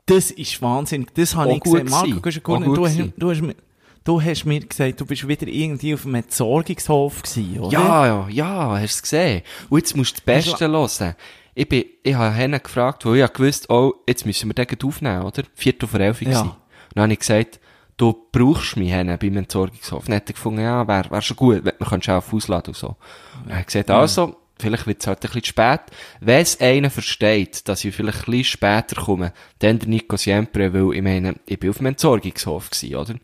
Das 0.09 0.31
ist 0.31 0.61
wahnsinnig. 0.61 1.13
Das 1.13 1.35
habe 1.35 1.51
Auch 1.51 1.55
ich 1.55 1.61
gut 1.63 1.85
gesehen. 1.85 1.89
Marco, 1.89 2.21
gewesen. 2.21 2.41
du, 2.73 2.85
hast- 2.85 3.13
du, 3.17 3.29
hast, 3.31 3.41
mir- 3.41 3.55
du 4.03 4.21
hast 4.21 4.45
mir 4.45 4.59
gesagt, 4.61 4.99
du 5.01 5.05
bist 5.05 5.27
wieder 5.27 5.47
irgendwie 5.47 5.93
auf 5.93 6.05
einem 6.05 6.15
Entsorgungshof 6.15 7.21
gewesen, 7.21 7.59
oder? 7.59 7.71
Ja, 7.71 8.05
ja, 8.05 8.27
ja, 8.29 8.79
hast 8.79 8.97
du 8.97 9.01
gesehen. 9.03 9.41
Und 9.69 9.77
jetzt 9.79 9.95
musst 9.95 10.11
du 10.11 10.15
das 10.15 10.25
Beste 10.25 10.67
hören. 10.67 11.15
Ich 11.55 11.67
bin, 11.67 11.83
ich 12.03 12.13
habe 12.15 12.33
Hennen 12.33 12.61
gefragt, 12.63 13.05
weil 13.05 13.17
ich 13.19 13.33
gewusst, 13.33 13.69
oh, 13.69 13.93
jetzt 14.07 14.25
müssen 14.25 14.49
wir 14.49 14.53
den 14.65 14.77
aufnehmen, 14.83 15.23
oder? 15.23 15.43
Viertel 15.55 15.87
vor 15.87 15.99
elf 15.99 16.21
Ja. 16.21 16.41
Und 16.41 16.55
dann 16.95 17.03
habe 17.03 17.13
ich 17.13 17.19
gesagt, 17.19 17.59
du 17.97 18.15
brauchst 18.31 18.77
mich 18.77 18.91
Hennen 18.91 19.17
beim 19.19 19.37
Entsorgungshof. 19.37 20.05
Dann 20.05 20.15
hat 20.15 20.29
er 20.29 20.33
gefunden, 20.33 20.61
ja, 20.61 20.87
wäre 20.87 21.11
wär 21.11 21.21
schon 21.21 21.37
gut, 21.37 21.65
wenn 21.65 21.73
man 21.79 22.01
auch 22.01 22.33
ausladen 22.33 22.67
und 22.73 22.77
so. 22.77 22.87
Und 22.87 22.97
dann 23.45 23.51
habe 23.51 23.61
ich 23.61 23.65
gesagt, 23.67 23.91
also, 23.91 24.35
vielleicht 24.59 24.85
wird 24.87 25.01
es 25.01 25.07
halt 25.07 25.19
ein 25.19 25.27
bisschen 25.27 25.43
spät. 25.45 25.81
Wenn 26.19 26.41
es 26.41 26.59
einer 26.59 26.89
versteht, 26.89 27.67
dass 27.67 27.83
ich 27.85 27.95
vielleicht 27.95 28.19
ein 28.19 28.25
bisschen 28.31 28.43
später 28.43 29.01
komme, 29.01 29.33
dann 29.59 29.79
der 29.79 29.87
Nico 29.89 30.17
Siempre, 30.17 30.73
weil 30.73 30.95
ich 30.95 31.01
meine, 31.01 31.35
ich 31.45 31.59
bin 31.59 31.69
auf 31.69 31.77
dem 31.77 31.87
Entsorgungshof 31.87 32.69
gewesen, 32.69 32.95
oder? 32.95 33.15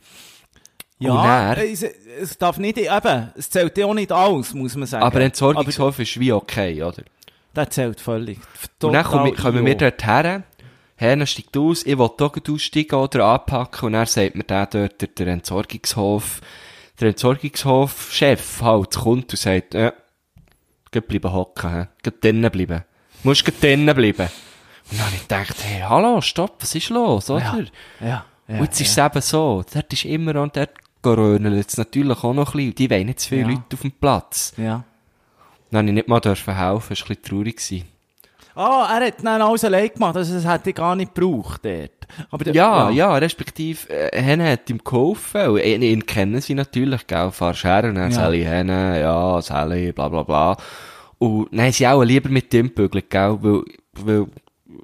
Ja, 0.97 1.53
dann- 1.55 1.65
es, 1.67 1.83
es 1.83 2.38
darf 2.38 2.57
nicht, 2.57 2.77
eben, 2.77 3.31
es 3.36 3.49
zählt 3.49 3.77
ja 3.77 3.86
auch 3.86 3.93
nicht 3.93 4.11
alles, 4.11 4.53
muss 4.53 4.75
man 4.75 4.88
sagen. 4.88 5.03
Aber 5.03 5.19
Entsorgungshof 5.21 5.99
ist 5.99 6.19
wie 6.19 6.31
okay, 6.31 6.81
oder? 6.81 7.03
Der 7.55 7.69
zählt 7.69 7.99
völlig. 7.99 8.39
Und 8.81 8.93
dann 8.93 9.03
kommen, 9.05 9.29
Total 9.36 9.51
kommen 9.51 9.65
wir 9.65 9.75
dort 9.75 10.05
her, 10.05 10.43
Herne 10.97 11.27
steigt 11.27 11.57
aus, 11.57 11.86
ich 11.86 11.97
will 11.97 12.09
gleich 12.15 12.49
aussteigen 12.49 12.95
oder 12.95 13.25
anpacken 13.25 13.88
und 13.88 13.93
dann 13.93 14.05
sagt 14.05 14.36
mir 14.36 14.43
der 14.45 14.65
dort, 14.67 15.19
der, 15.19 15.27
Entsorgungshof, 15.27 16.39
der 17.01 17.09
Entsorgungshof-Chef 17.09 18.61
halt 18.61 18.95
kommt 18.95 19.31
und 19.33 19.38
sagt, 19.39 19.75
äh, 19.75 19.91
geh 21.01 21.07
bleiben 21.07 21.31
hocken, 21.33 21.71
hä? 21.71 21.87
Geh 22.03 22.11
drinnen 22.21 22.51
bleiben. 22.51 22.83
Musst 23.23 23.45
geh 23.45 23.51
drinnen 23.59 23.95
bleiben. 23.95 24.27
Und 24.91 24.99
dann 24.99 25.05
habe 25.07 25.15
ich 25.15 25.21
gedacht, 25.21 25.55
hey, 25.63 25.81
hallo, 25.81 26.21
stopp, 26.21 26.55
was 26.61 26.75
ist 26.75 26.89
los, 26.89 27.29
oder? 27.29 27.43
Ja, 27.99 28.07
ja, 28.07 28.25
ja, 28.47 28.57
und 28.59 28.65
jetzt 28.65 28.79
ist 28.81 28.91
es 28.91 28.97
eben 28.97 29.21
so, 29.21 29.63
dort 29.73 29.91
ist 29.93 30.05
immer 30.05 30.41
und 30.41 30.55
dort 30.55 30.71
geröhnelt 31.01 31.67
es 31.69 31.77
natürlich 31.77 32.23
auch 32.23 32.33
noch 32.33 32.53
ein 32.53 32.57
bisschen, 32.57 32.75
die 32.75 32.89
wollen 32.89 33.05
nicht 33.07 33.19
zu 33.19 33.29
viele 33.29 33.41
Ja. 33.41 33.47
Leute 33.49 33.73
auf 33.73 33.81
dem 33.81 33.91
Platz. 33.91 34.53
ja. 34.57 34.83
Dann 35.71 35.79
habe 35.79 35.87
ich 35.89 35.93
nicht 35.95 36.07
mal 36.07 36.19
dürfen 36.19 36.55
helfen, 36.55 36.89
das 36.89 37.01
war 37.01 37.07
ein 37.09 37.15
bisschen 37.15 37.23
traurig. 37.23 37.57
Gewesen. 37.57 37.87
Ah, 38.55 38.87
er 38.99 39.07
hat 39.07 39.15
dann 39.23 39.41
alles 39.41 39.63
allein 39.65 39.89
gemacht, 39.89 40.15
also 40.15 40.33
das 40.33 40.47
hätte 40.47 40.69
ich 40.69 40.75
gar 40.75 40.95
nicht 40.95 41.13
gebraucht 41.13 41.61
dort. 41.65 41.91
Aber 42.31 42.43
der- 42.45 42.53
Ja, 42.55 42.89
ja, 42.89 43.15
respektive, 43.17 43.89
äh, 43.89 44.21
Henne 44.21 44.49
hat 44.51 44.69
ihm 44.69 44.79
geholfen, 44.83 45.47
und 45.49 45.59
ihn, 45.59 45.81
ihn 45.81 46.05
kennen 46.05 46.39
sie 46.39 46.53
natürlich, 46.55 47.05
gell, 47.07 47.31
fahrst 47.31 47.63
her, 47.65 47.83
und 47.83 47.95
dann 47.95 48.11
Ja. 48.11 48.17
Sally 48.17 48.43
Henne, 48.43 49.01
ja, 49.01 49.41
Sally, 49.41 49.91
bla, 49.91 50.07
bla, 50.09 50.23
bla. 50.23 50.57
Und 51.17 51.49
haben 51.59 51.71
sie 51.71 51.87
auch 51.87 52.03
lieber 52.03 52.29
mit 52.29 52.53
dem 52.53 52.69
bügelt, 52.73 53.09
gell, 53.09 53.37
weil, 53.41 53.63
weil, 53.93 54.25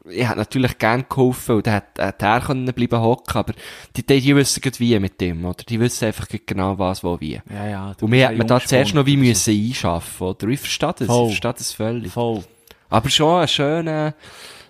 ich 0.09 0.28
hätte 0.28 0.38
natürlich 0.39 0.78
gern 0.78 1.05
geholfen, 1.07 1.55
und 1.57 1.67
dann 1.67 1.76
hätte, 1.76 2.24
er 2.26 2.41
können 2.41 2.65
bleiben 2.74 2.99
hocken, 2.99 3.38
aber 3.38 3.53
die, 3.95 4.05
die, 4.05 4.19
die 4.19 4.36
wissen 4.36 4.61
grad 4.61 4.80
wie 4.80 4.97
mit 4.99 5.22
dem, 5.22 5.45
oder? 5.45 5.63
Die 5.67 5.80
wissen 5.80 6.05
einfach 6.05 6.28
genau 6.45 6.78
was, 6.80 7.03
wo, 7.03 7.19
wie. 7.22 7.39
Ja, 7.53 7.67
ja. 7.67 7.95
Und 8.01 8.09
mir 8.09 8.28
bist 8.28 8.30
hat 8.30 8.38
man 8.38 8.41
ein 8.41 8.47
da 8.47 8.59
zuerst 8.59 8.93
noch 8.95 9.05
wie 9.05 9.17
müssen 9.17 9.53
einschaffen, 9.53 10.28
oder? 10.28 10.47
Ich 10.47 10.59
verstehe 10.59 10.93
das, 10.97 11.07
Voll. 11.07 11.28
ich 11.28 11.39
verstehe 11.39 11.53
das 11.53 11.72
völlig. 11.74 12.11
Voll. 12.11 12.43
Aber 12.92 13.10
schon 13.10 13.42
ein 13.42 13.48
schöner, 13.48 14.14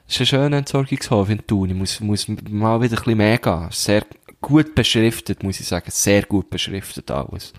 ist 0.08 0.20
ein 0.20 0.26
schöner 0.28 0.58
Entsorgungshof 0.58 1.30
in 1.30 1.46
Thun. 1.46 1.72
Ich 1.72 1.76
muss, 1.76 2.00
muss 2.00 2.28
mal 2.28 2.80
wieder 2.80 2.94
ein 2.94 3.04
bisschen 3.04 3.18
mehr 3.18 3.38
gehen. 3.40 3.68
Sehr 3.72 4.06
gut 4.40 4.76
beschriftet, 4.76 5.44
muss 5.44 5.60
ich 5.60 5.68
sagen. 5.68 5.90
Sehr 5.90 6.24
gut 6.24 6.50
beschriftet 6.50 7.10
alles. 7.10 7.52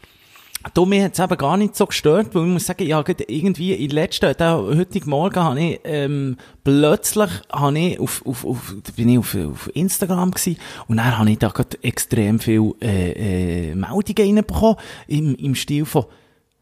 Du, 0.74 0.86
mir 0.86 1.02
hat's 1.02 1.18
eben 1.18 1.36
gar 1.36 1.56
nicht 1.56 1.74
so 1.74 1.86
gestört, 1.86 2.32
weil 2.36 2.46
ich 2.46 2.52
muss 2.52 2.66
sagen, 2.66 2.86
ja, 2.86 3.02
irgendwie 3.26 3.72
in 3.72 3.90
letzten, 3.90 4.32
da, 4.38 4.56
heutigen 4.56 5.10
Morgen 5.10 5.40
habe 5.40 5.60
ich, 5.60 5.80
ähm, 5.82 6.36
plötzlich 6.62 7.30
habe 7.50 7.76
ich 7.76 7.98
auf, 7.98 8.24
auf, 8.24 8.44
auf, 8.44 8.72
bin 8.94 9.08
ich 9.08 9.18
auf, 9.18 9.34
auf 9.34 9.68
Instagram 9.74 10.30
gewesen, 10.30 10.60
und 10.86 10.98
dann 10.98 11.18
habe 11.18 11.32
ich 11.32 11.38
da 11.38 11.48
gerade 11.48 11.82
extrem 11.82 12.38
viel, 12.38 12.74
äh, 12.80 13.70
äh, 13.70 13.74
Meldungen 13.74 14.36
reinbekommen, 14.36 14.76
im, 15.08 15.34
im 15.34 15.56
Stil 15.56 15.84
von, 15.84 16.04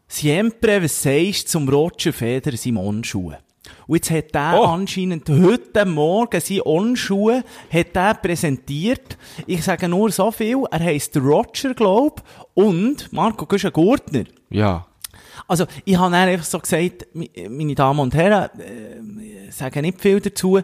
Siempre, 0.07 0.81
was 0.83 1.03
sagst 1.03 1.43
du 1.43 1.51
zum 1.51 1.69
Roger 1.69 2.11
Federer 2.11 2.57
Simon 2.57 3.03
Schuhe? 3.03 3.37
Und 3.87 3.95
jetzt 3.95 4.11
hat 4.11 4.33
der 4.33 4.59
Oh. 4.59 4.63
anscheinend 4.65 5.29
heute 5.29 5.85
Morgen 5.85 6.39
seine 6.41 6.65
On-Schuhe 6.65 7.43
hat 7.71 7.95
der 7.95 8.15
präsentiert. 8.15 9.17
Ich 9.45 9.63
sage 9.63 9.87
nur 9.87 10.11
so 10.11 10.31
viel, 10.31 10.63
er 10.71 10.79
heisst 10.79 11.15
Roger, 11.17 11.73
glaub, 11.73 12.23
und 12.53 13.11
Marco 13.13 13.45
Güschen-Gurtner. 13.45 14.23
Ja. 14.49 14.87
Also, 15.47 15.65
ich 15.85 15.97
habe 15.97 16.11
dann 16.11 16.29
einfach 16.29 16.45
so 16.45 16.59
gesagt, 16.59 17.07
meine 17.13 17.75
Damen 17.75 17.99
und 17.99 18.13
Herren, 18.15 18.49
äh, 18.59 19.51
sagen 19.51 19.81
nicht 19.81 20.01
viel 20.01 20.19
dazu, 20.19 20.59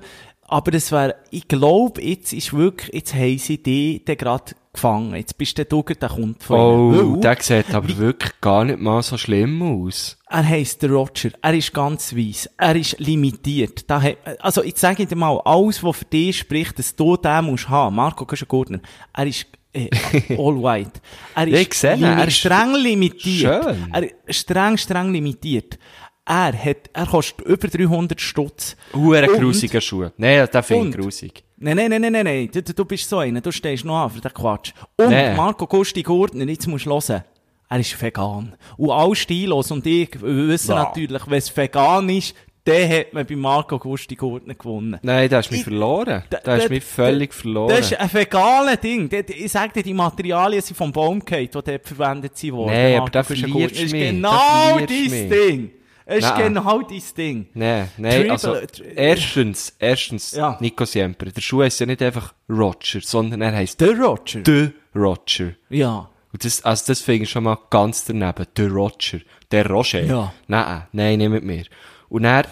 aber 0.49 0.73
es 0.73 0.91
wäre, 0.91 1.15
ich 1.29 1.47
glaube, 1.47 2.01
jetzt 2.01 2.31
ist 2.33 2.53
wirklich, 2.53 2.93
jetzt 2.95 3.13
haben 3.13 3.37
sie 3.37 3.61
dich 3.61 4.05
dann 4.05 4.17
gerade 4.17 4.53
gefangen. 4.77 5.15
Jetzt 5.15 5.37
bist 5.37 5.51
du 5.57 5.63
der 5.63 5.65
Dugger, 5.65 5.95
der 5.95 6.09
kommt 6.09 6.41
von 6.43 6.59
Oh, 6.59 6.93
ihnen. 6.93 7.21
Der 7.21 7.37
sieht 7.41 7.73
aber 7.73 7.97
wirklich 7.97 8.31
gar 8.39 8.63
nicht 8.63 8.79
mal 8.79 9.01
so 9.03 9.17
schlimm 9.17 9.61
aus. 9.61 10.17
Er 10.29 10.47
heisst 10.47 10.81
der 10.83 10.91
Roger. 10.91 11.29
Er 11.41 11.53
ist 11.53 11.73
ganz 11.73 12.15
weiss. 12.15 12.49
Er 12.57 12.75
ist 12.75 12.99
limitiert. 12.99 13.89
Da 13.89 14.01
hat, 14.01 14.17
also, 14.39 14.63
jetzt 14.63 14.79
sage 14.79 15.03
ich 15.03 15.09
dir 15.09 15.15
mal, 15.15 15.39
alles, 15.45 15.83
was 15.83 15.97
für 15.97 16.05
dich 16.05 16.37
spricht, 16.39 16.77
dass 16.79 16.95
du 16.95 17.17
den 17.17 17.45
musst 17.45 17.67
haben. 17.69 17.95
Marco 17.95 18.25
Güschen-Gurtner. 18.25 18.79
Er 19.13 19.27
ist, 19.27 19.45
äh, 19.73 19.89
all 20.31 20.61
white. 20.61 20.99
Er 21.35 21.47
ist, 21.49 21.61
ich 21.67 21.73
sehe 21.73 21.95
limi- 21.95 22.17
Er 22.19 22.27
ist 22.27 22.37
streng 22.37 22.75
limitiert. 22.75 23.63
schön. 23.63 23.89
Er 23.93 24.03
ist 24.29 24.39
streng, 24.39 24.77
streng 24.77 25.11
limitiert. 25.11 25.77
Er 26.25 26.51
hat, 26.51 26.89
er 26.91 27.05
kostet 27.05 27.45
über 27.45 27.67
300 27.69 28.19
Stutz. 28.19 28.75
Und- 28.91 29.13
grusiger 29.39 29.79
Schuh. 29.79 30.09
Nein, 30.17 30.45
den 30.53 30.63
finde 30.63 30.89
ich 30.89 30.95
grusig. 30.97 31.43
Nein, 31.59 31.75
nein, 31.75 31.89
nein, 31.89 32.01
nein, 32.01 32.11
nein, 32.13 32.23
nein. 32.25 32.49
Du, 32.53 32.61
du, 32.61 32.85
bist 32.85 33.09
so 33.09 33.17
einer. 33.19 33.41
Du 33.41 33.51
stehst 33.51 33.83
noch 33.83 34.03
an 34.03 34.09
für 34.11 34.21
den 34.21 34.31
Quatsch. 34.33 34.73
Und 34.95 35.09
Nee. 35.09 35.33
Marco 35.35 35.65
Gusti 35.65 36.03
Gurtner, 36.03 36.45
jetzt 36.45 36.67
musst 36.67 36.85
du 36.85 36.91
hören. 36.91 37.23
Er 37.69 37.79
ist 37.79 37.99
vegan. 38.01 38.55
Und 38.77 38.91
all 38.91 39.15
stillos. 39.15 39.71
Und 39.71 39.85
ich 39.87 40.09
wissen 40.21 40.71
Ja. 40.71 40.83
natürlich, 40.83 41.21
wenn 41.27 41.37
es 41.37 41.57
vegan 41.57 42.07
ist, 42.09 42.35
dann 42.63 42.89
hat 42.89 43.13
man 43.13 43.25
bei 43.25 43.35
Marco 43.35 43.79
Gusti 43.79 44.15
Gurtner 44.15 44.53
gewonnen. 44.53 44.99
Nein, 45.01 45.29
der 45.29 45.39
ist 45.39 45.49
mich 45.49 45.61
Ich- 45.61 45.63
verloren. 45.63 46.23
Da- 46.29 46.37
Der 46.39 46.57
ist 46.57 46.65
da- 46.65 46.69
mich 46.69 46.83
völlig 46.83 47.33
verloren. 47.33 47.69
Das 47.69 47.91
ist 47.91 47.99
ein 47.99 48.13
veganes 48.13 48.79
Ding. 48.81 49.09
Das- 49.09 49.23
Ich 49.29 49.51
sag 49.51 49.73
dir, 49.73 49.83
die 49.83 49.93
Materialien 49.93 50.61
sind 50.61 50.75
vom 50.75 50.91
Baum 50.91 51.19
gefallen, 51.21 51.45
die 51.45 51.49
dort 51.51 51.87
verwendet. 51.87 52.33
Nee, 52.43 52.51
Marco 52.51 52.97
aber 53.01 53.09
da 53.09 53.21
Gusti 53.21 53.35
verlierst 53.37 53.53
Gurtner. 53.53 53.79
du 53.79 53.85
ist 53.85 53.91
mich. 53.93 54.09
Genau 54.11 54.77
dein 54.77 54.85
mich. 54.85 55.29
Ding. 55.29 55.71
Es 56.09 56.23
ist 56.25 56.35
genau 56.37 56.81
dein 56.81 57.01
Ding. 57.17 57.47
Nein, 57.53 57.89
nein, 57.97 58.31
also, 58.31 58.55
erstens, 58.95 59.73
erstens, 59.77 60.31
Ja. 60.31 60.57
Nico 60.61 60.85
Siempre, 60.85 61.31
der 61.31 61.41
Schuh 61.41 61.63
heisst 61.63 61.79
ja 61.81 61.85
nicht 61.85 62.01
einfach 62.01 62.33
Roger, 62.49 63.01
sondern 63.01 63.41
er 63.41 63.53
heisst 63.53 63.81
Der 63.81 63.97
Roger. 63.97 64.41
The 64.45 64.71
Roger. 64.95 65.51
Ja. 65.69 66.09
Und 66.31 66.45
das, 66.45 66.63
also 66.63 66.85
das 66.87 67.01
finde 67.01 67.23
ich 67.23 67.29
schon 67.29 67.43
mal 67.43 67.57
ganz 67.69 68.05
daneben. 68.05 68.45
Der 68.55 68.69
Roger. 68.71 69.19
Der 69.51 69.69
Roger. 69.69 70.01
Ja. 70.03 70.33
Nein, 70.47 70.83
nein, 70.93 71.17
nicht 71.19 71.29
mit 71.29 71.43
mir. 71.43 71.65
Und 72.09 72.23
dann, 72.23 72.45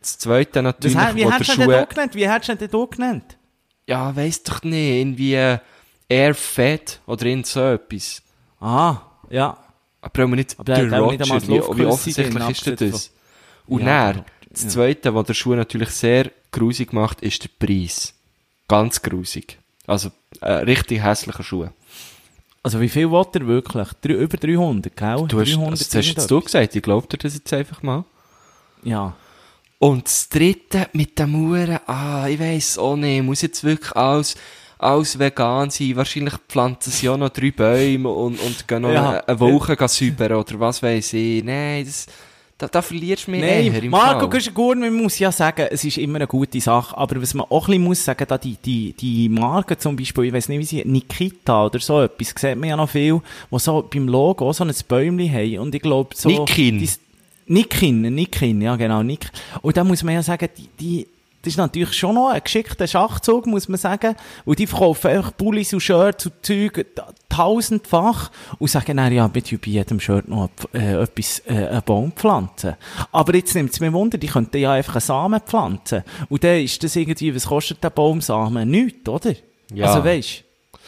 das 0.00 0.18
zweite 0.18 0.50
Das, 0.54 0.62
natürlich, 0.64 0.96
hat- 0.96 1.14
wie 1.14 1.24
wo 1.24 1.28
der 1.28 1.38
hättest 1.38 1.50
du 1.52 1.56
denn 1.56 1.64
Schuh, 1.64 1.70
den 1.76 1.88
genannt? 1.88 2.14
Wie 2.16 2.28
hättest 2.28 2.48
du 2.48 2.56
denn 2.56 2.68
den 2.70 2.90
genannt? 2.90 3.38
ja, 3.86 4.16
weiss 4.16 4.42
doch 4.42 4.62
nicht, 4.64 5.00
irgendwie 5.00 5.34
äh, 5.34 5.58
Air 6.08 6.34
Fed 6.34 7.00
oder 7.06 7.26
irgend 7.26 7.46
so 7.46 7.60
etwas. 7.60 8.22
Ah, 8.60 8.96
ja. 9.30 9.56
Aber 10.02 10.26
wir 10.28 10.36
nicht 10.36 10.58
Aber 10.58 10.74
einmal 10.74 11.16
das 11.16 11.48
wie, 11.48 11.52
wie 11.52 11.86
offensichtlich 11.86 12.48
ist 12.50 12.66
denn 12.66 12.90
das? 12.90 13.10
Und 13.66 13.80
Ja, 13.80 13.86
dann, 13.86 14.16
Roger, 14.16 14.26
das 14.50 14.62
ja. 14.64 14.68
zweite, 14.68 15.14
was 15.14 15.26
der 15.26 15.34
Schuh 15.34 15.54
natürlich 15.54 15.90
sehr 15.90 16.30
grusig 16.50 16.92
macht, 16.92 17.22
ist 17.22 17.42
der 17.44 17.50
Preis. 17.58 18.14
Ganz 18.68 19.00
grusig. 19.00 19.58
Also, 19.86 20.10
äh, 20.40 20.52
richtig 20.52 21.02
hässlicher 21.02 21.42
Schuh. 21.42 21.68
Also 22.64 22.80
wie 22.80 22.88
viel 22.88 23.10
will 23.10 23.26
er 23.32 23.46
wirklich? 23.46 23.88
Drei, 24.00 24.12
über 24.14 24.36
300, 24.36 24.96
gell? 24.96 25.24
Du 25.28 25.40
hast, 25.40 25.52
300 25.52 25.70
also, 25.70 25.84
das 25.84 26.16
hast 26.16 26.30
du 26.30 26.40
gesagt, 26.40 26.76
ich 26.76 26.82
glaub 26.82 27.08
dir 27.08 27.18
das 27.18 27.34
jetzt 27.34 27.52
einfach 27.52 27.82
mal. 27.82 28.04
Ja. 28.84 29.14
Und 29.78 30.04
das 30.04 30.28
dritte 30.28 30.88
mit 30.92 31.18
den 31.18 31.30
Muren, 31.30 31.80
ah, 31.86 32.28
ich 32.28 32.38
weiss 32.38 32.78
auch 32.78 32.94
nicht, 32.94 33.24
muss 33.24 33.42
jetzt 33.42 33.64
wirklich 33.64 33.96
alles, 33.96 34.36
alles 34.82 35.18
vegan 35.18 35.70
sein. 35.70 35.96
Wahrscheinlich 35.96 36.34
pflanzen 36.48 36.90
sie 36.92 37.08
auch 37.08 37.16
noch 37.16 37.30
drei 37.30 37.50
Bäume 37.50 38.08
und, 38.08 38.40
und 38.40 38.66
gehen 38.68 38.82
noch 38.82 38.90
Ja. 38.92 39.20
eine, 39.20 39.40
Woche 39.40 39.76
säubern 39.88 40.32
oder 40.32 40.60
was 40.60 40.82
weiss 40.82 41.12
ich. 41.12 41.42
Nein, 41.44 41.84
das, 41.84 42.06
da, 42.58 42.68
da 42.68 42.80
verlierst 42.82 43.26
du 43.26 43.32
mich 43.32 43.42
eher 43.42 43.72
Nein, 43.72 43.82
im 43.84 43.90
Marco 43.90 44.20
Fall. 44.20 44.28
Güschen-Gurn, 44.28 44.80
man 44.80 44.94
muss 44.94 45.18
ja 45.18 45.32
sagen, 45.32 45.66
es 45.70 45.82
ist 45.84 45.98
immer 45.98 46.16
eine 46.16 46.26
gute 46.28 46.60
Sache, 46.60 46.96
aber 46.96 47.20
was 47.20 47.34
man 47.34 47.46
auch 47.50 47.66
ein 47.66 47.72
bisschen 47.72 47.82
muss 47.84 48.04
sagen, 48.04 48.24
da 48.28 48.38
die, 48.38 48.56
die, 48.64 48.92
die 48.92 49.28
Marken 49.28 49.78
zum 49.80 49.96
Beispiel, 49.96 50.24
ich 50.24 50.32
weiß 50.32 50.48
nicht 50.48 50.58
wie 50.60 50.64
sie, 50.64 50.82
Nikita 50.84 51.64
oder 51.66 51.80
so 51.80 52.02
etwas, 52.02 52.34
sieht 52.38 52.56
man 52.56 52.68
ja 52.68 52.76
noch 52.76 52.90
viel, 52.90 53.20
wo 53.50 53.58
so 53.58 53.82
beim 53.92 54.06
Logo 54.06 54.52
so 54.52 54.62
ein 54.64 54.72
Bäumchen 54.86 55.32
haben 55.32 55.58
und 55.58 55.74
ich 55.74 55.82
glaube 55.82 56.10
so... 56.14 56.28
Nikin. 56.28 56.78
die- 56.78 56.88
Nikin, 57.46 58.02
Nikin, 58.14 58.62
ja 58.62 58.76
genau, 58.76 59.02
Nik. 59.02 59.28
Und 59.62 59.76
da 59.76 59.82
muss 59.82 60.04
man 60.04 60.14
ja 60.14 60.22
sagen, 60.22 60.48
die, 60.56 60.68
die, 60.78 61.06
das 61.42 61.54
ist 61.54 61.56
natürlich 61.56 61.92
schon 61.94 62.14
noch 62.14 62.28
ein 62.30 62.40
geschickter 62.42 62.86
Schachzug, 62.86 63.46
muss 63.46 63.68
man 63.68 63.78
sagen. 63.78 64.14
Und 64.44 64.58
die 64.58 64.66
verkaufen 64.66 65.10
einfach 65.10 65.36
Pullis 65.36 65.72
und 65.74 65.80
Shirts 65.80 66.26
und 66.26 66.34
Zeug 66.42 66.86
ta- 66.94 67.12
tausendfach 67.28 68.30
und 68.58 68.68
sagen 68.70 68.96
dann, 68.96 69.12
ja, 69.12 69.26
bitte 69.28 69.58
bei 69.58 69.70
jedem 69.70 69.98
Shirt 70.00 70.28
noch 70.28 70.50
äh, 70.72 71.02
etwas, 71.02 71.40
äh, 71.46 71.66
einen 71.66 71.82
Baum 71.82 72.12
pflanzen. 72.12 72.76
Aber 73.10 73.34
jetzt 73.34 73.54
nimmt 73.54 73.72
es 73.72 73.80
mir 73.80 73.92
Wunder, 73.92 74.18
die 74.18 74.26
könnten 74.28 74.56
ja 74.58 74.72
einfach 74.72 74.94
einen 74.94 75.00
Samen 75.00 75.40
pflanzen. 75.40 76.02
Und 76.28 76.44
dann 76.44 76.60
ist 76.60 76.82
das 76.82 76.94
irgendwie, 76.96 77.34
was 77.34 77.46
kostet 77.46 77.82
der 77.82 77.90
Baumsamen? 77.90 78.70
Nichts, 78.70 79.08
oder? 79.08 79.32
Ja. 79.74 79.86
Also 79.86 80.04
weisst 80.04 80.44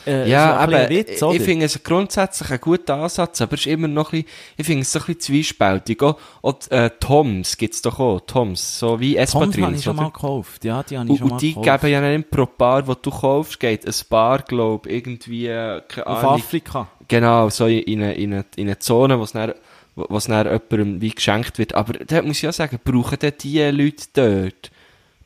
äh, 0.06 0.28
Ja, 0.28 0.56
aber 0.56 0.88
Witz, 0.88 1.10
ich, 1.12 1.22
oder? 1.22 1.34
ich 1.34 1.42
finde 1.42 1.66
es 1.66 1.82
grundsätzlich 1.82 2.50
ein 2.50 2.60
guter 2.60 2.96
Ansatz, 2.96 3.40
aber 3.40 3.54
es 3.54 3.60
ist 3.60 3.66
immer 3.66 3.88
noch 3.88 4.12
ein 4.12 4.22
bisschen, 4.22 4.28
ich 4.56 4.66
finde 4.66 4.82
es 4.82 4.92
so 4.92 4.98
ein 4.98 5.04
bisschen 5.06 5.20
zwiespältig. 5.20 6.02
Auch, 6.02 6.18
auch 6.42 6.58
äh, 6.70 6.90
Toms 7.00 7.56
gibt's 7.56 7.82
doch 7.82 7.98
auch, 8.00 8.20
Toms, 8.20 8.78
so 8.78 9.00
wie 9.00 9.16
Toms 9.16 9.58
habe 9.58 9.74
ich 9.74 9.82
schon 9.82 9.96
mal 9.96 10.06
gekauft. 10.10 10.64
Ja, 10.64 10.82
die 10.82 10.98
habe 10.98 11.06
ich 11.06 11.10
Und, 11.12 11.18
schon 11.18 11.28
mal 11.28 11.34
und 11.34 11.42
die 11.42 11.54
gekauft. 11.54 11.82
geben 11.82 11.92
ja 11.92 12.00
nicht 12.16 12.30
pro 12.30 12.46
Paar, 12.46 12.82
das 12.82 12.96
du 13.02 13.10
kaufst, 13.10 13.60
geht 13.60 13.86
ein 13.86 13.94
Paar, 14.08 14.40
glaub, 14.42 14.86
irgendwie, 14.86 15.46
äh, 15.48 15.80
keine 15.88 16.06
Auf 16.06 16.18
Ahnung. 16.24 16.34
Afrika. 16.34 16.88
Genau, 17.08 17.48
so 17.50 17.66
in 17.66 18.00
in 18.00 18.02
eine, 18.02 18.44
in 18.56 18.66
eine 18.66 18.78
Zone, 18.78 19.18
wo 19.18 19.24
es 19.24 19.32
dann, 19.32 19.54
wo 19.94 20.06
wo 20.08 20.16
es 20.16 20.24
dann 20.26 20.46
jemandem 20.46 21.00
wie 21.00 21.10
geschenkt 21.10 21.58
wird. 21.58 21.74
Aber 21.74 21.92
da 21.94 22.22
muss 22.22 22.36
ich 22.38 22.42
ja 22.42 22.52
sagen, 22.52 22.78
brauchen 22.82 23.18
denn 23.18 23.32
die 23.40 23.60
Leute 23.60 24.04
dort, 24.14 24.70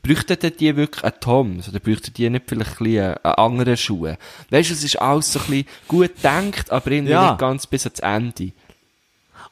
bräuchten 0.08 0.52
die 0.58 0.76
wirklich 0.76 1.04
einen 1.04 1.20
Toms? 1.20 1.68
Oder 1.68 1.80
bräuchten 1.80 2.12
die 2.14 2.30
nicht 2.30 2.44
vielleicht 2.48 2.80
ein 2.80 2.84
bisschen 2.84 3.14
einen, 3.14 3.34
anderen 3.34 3.76
Schuh? 3.76 4.14
Weißt 4.50 4.70
du, 4.70 4.74
es 4.74 4.84
ist 4.84 4.96
alles 4.96 5.32
so 5.32 5.38
ein 5.40 5.46
bisschen 5.46 5.66
gut 5.86 6.16
gedacht, 6.16 6.70
aber 6.70 6.90
irgendwie 6.90 7.12
Ja. 7.12 7.30
nicht 7.30 7.38
ganz 7.38 7.66
bis 7.66 7.86
ans 7.86 8.00
Ende. 8.00 8.52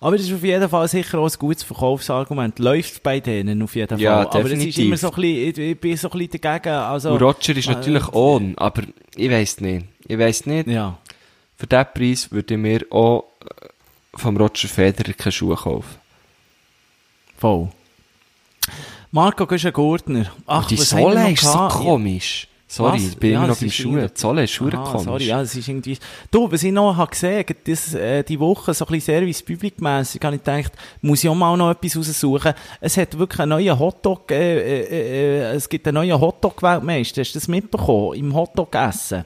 Aber 0.01 0.17
das 0.17 0.27
ist 0.27 0.35
auf 0.35 0.43
jeden 0.43 0.69
Fall 0.69 0.89
sicher 0.89 1.19
auch 1.19 1.31
ein 1.31 1.39
gutes 1.39 1.63
Verkaufsargument. 1.63 2.59
Läuft 2.59 3.03
bei 3.03 3.21
denen 3.21 3.63
auf 3.63 3.75
jeden 3.75 3.89
Fall. 3.89 4.01
Ja, 4.01 4.29
Aber 4.29 4.51
es 4.53 4.63
ist 4.63 4.79
immer 4.79 4.97
so 4.97 5.11
ein 5.11 5.15
bisschen, 5.21 5.65
ich, 5.71 5.81
bin 5.81 5.97
so 5.97 6.11
ein 6.11 6.19
bisschen 6.19 6.41
dagegen. 6.43 6.75
Also, 6.75 7.13
Und 7.13 7.23
Roger 7.23 7.57
ist 7.57 7.67
äh, 7.67 7.73
natürlich 7.73 8.09
on, 8.13 8.57
aber 8.59 8.83
ich 9.15 9.31
weiss 9.31 9.61
nicht. 9.61 9.87
Ich 10.07 10.19
weiss 10.19 10.45
nicht. 10.45 10.69
Ja. 10.69 10.99
Für 11.57 11.67
diesen 11.67 11.87
Preis 11.95 12.31
würde 12.31 12.55
ich 12.55 12.61
mir 12.61 12.85
auch 12.91 13.25
äh, 13.41 13.69
vom 14.15 14.37
Roger 14.37 14.69
Federer 14.69 15.15
keine 15.15 15.33
Schuhe 15.33 15.57
kaufen. 15.57 15.97
Voll. 17.39 17.71
Marco 19.17 19.47
Güschen-Gurtner. 19.47 20.27
Ach, 20.47 20.63
Und 20.63 20.71
die 20.71 20.79
was 20.79 20.93
haben 20.93 20.99
wir 21.01 21.13
Sohle 21.13 21.31
ist 21.33 21.43
so 21.43 21.69
komisch. 21.69 22.49
Sorry, 22.69 22.95
Was? 22.99 23.03
ich 23.03 23.17
bin 23.17 23.31
Ja, 23.31 23.39
immer 23.39 23.47
noch 23.47 23.57
beim 23.57 23.71
Schuhen. 23.71 23.95
irgendwie- 23.99 24.15
Die 24.15 24.21
Sohle 24.21 24.43
ist 24.45 24.61
Ah, 24.61 24.85
komisch. 24.91 25.05
sorry, 25.05 25.25
ja, 25.25 25.41
es 25.41 25.55
ist 25.55 25.69
irgendwie... 25.69 25.97
Du, 26.33 26.51
was 26.53 26.63
ich 26.65 26.73
noch 26.73 26.97
habe 26.97 27.11
gesehen, 27.11 27.45
das, 27.65 27.95
äh, 27.95 28.23
die 28.25 28.39
Woche, 28.41 28.75
so 28.75 28.85
ein 28.85 28.93
bisschen 28.93 29.15
Service-Public-mässig, 29.15 30.23
habe 30.25 30.37
ich 30.37 30.43
gedacht, 30.45 30.73
muss 31.01 31.23
ich 31.25 31.31
auch 31.31 31.35
mal 31.35 31.57
noch 31.57 31.71
etwas 31.71 31.97
raussuchen. 31.97 32.53
Es 32.81 32.97
hat 32.99 33.17
wirklich 33.17 33.41
einen 33.41 33.51
neuen 33.51 33.79
Hotdog, 33.79 34.31
äh, 34.33 34.59
äh, 34.59 34.83
äh, 34.83 35.55
es 35.55 35.69
gibt 35.69 35.87
einen 35.87 35.95
neuen 35.95 36.21
Hotdog-Weltmeister. 36.21 37.23
Hast 37.23 37.35
du 37.35 37.39
das 37.39 37.49
mitbekommen? 37.49 38.15
Im 38.15 38.35
Hotdog-Essen. 38.35 39.25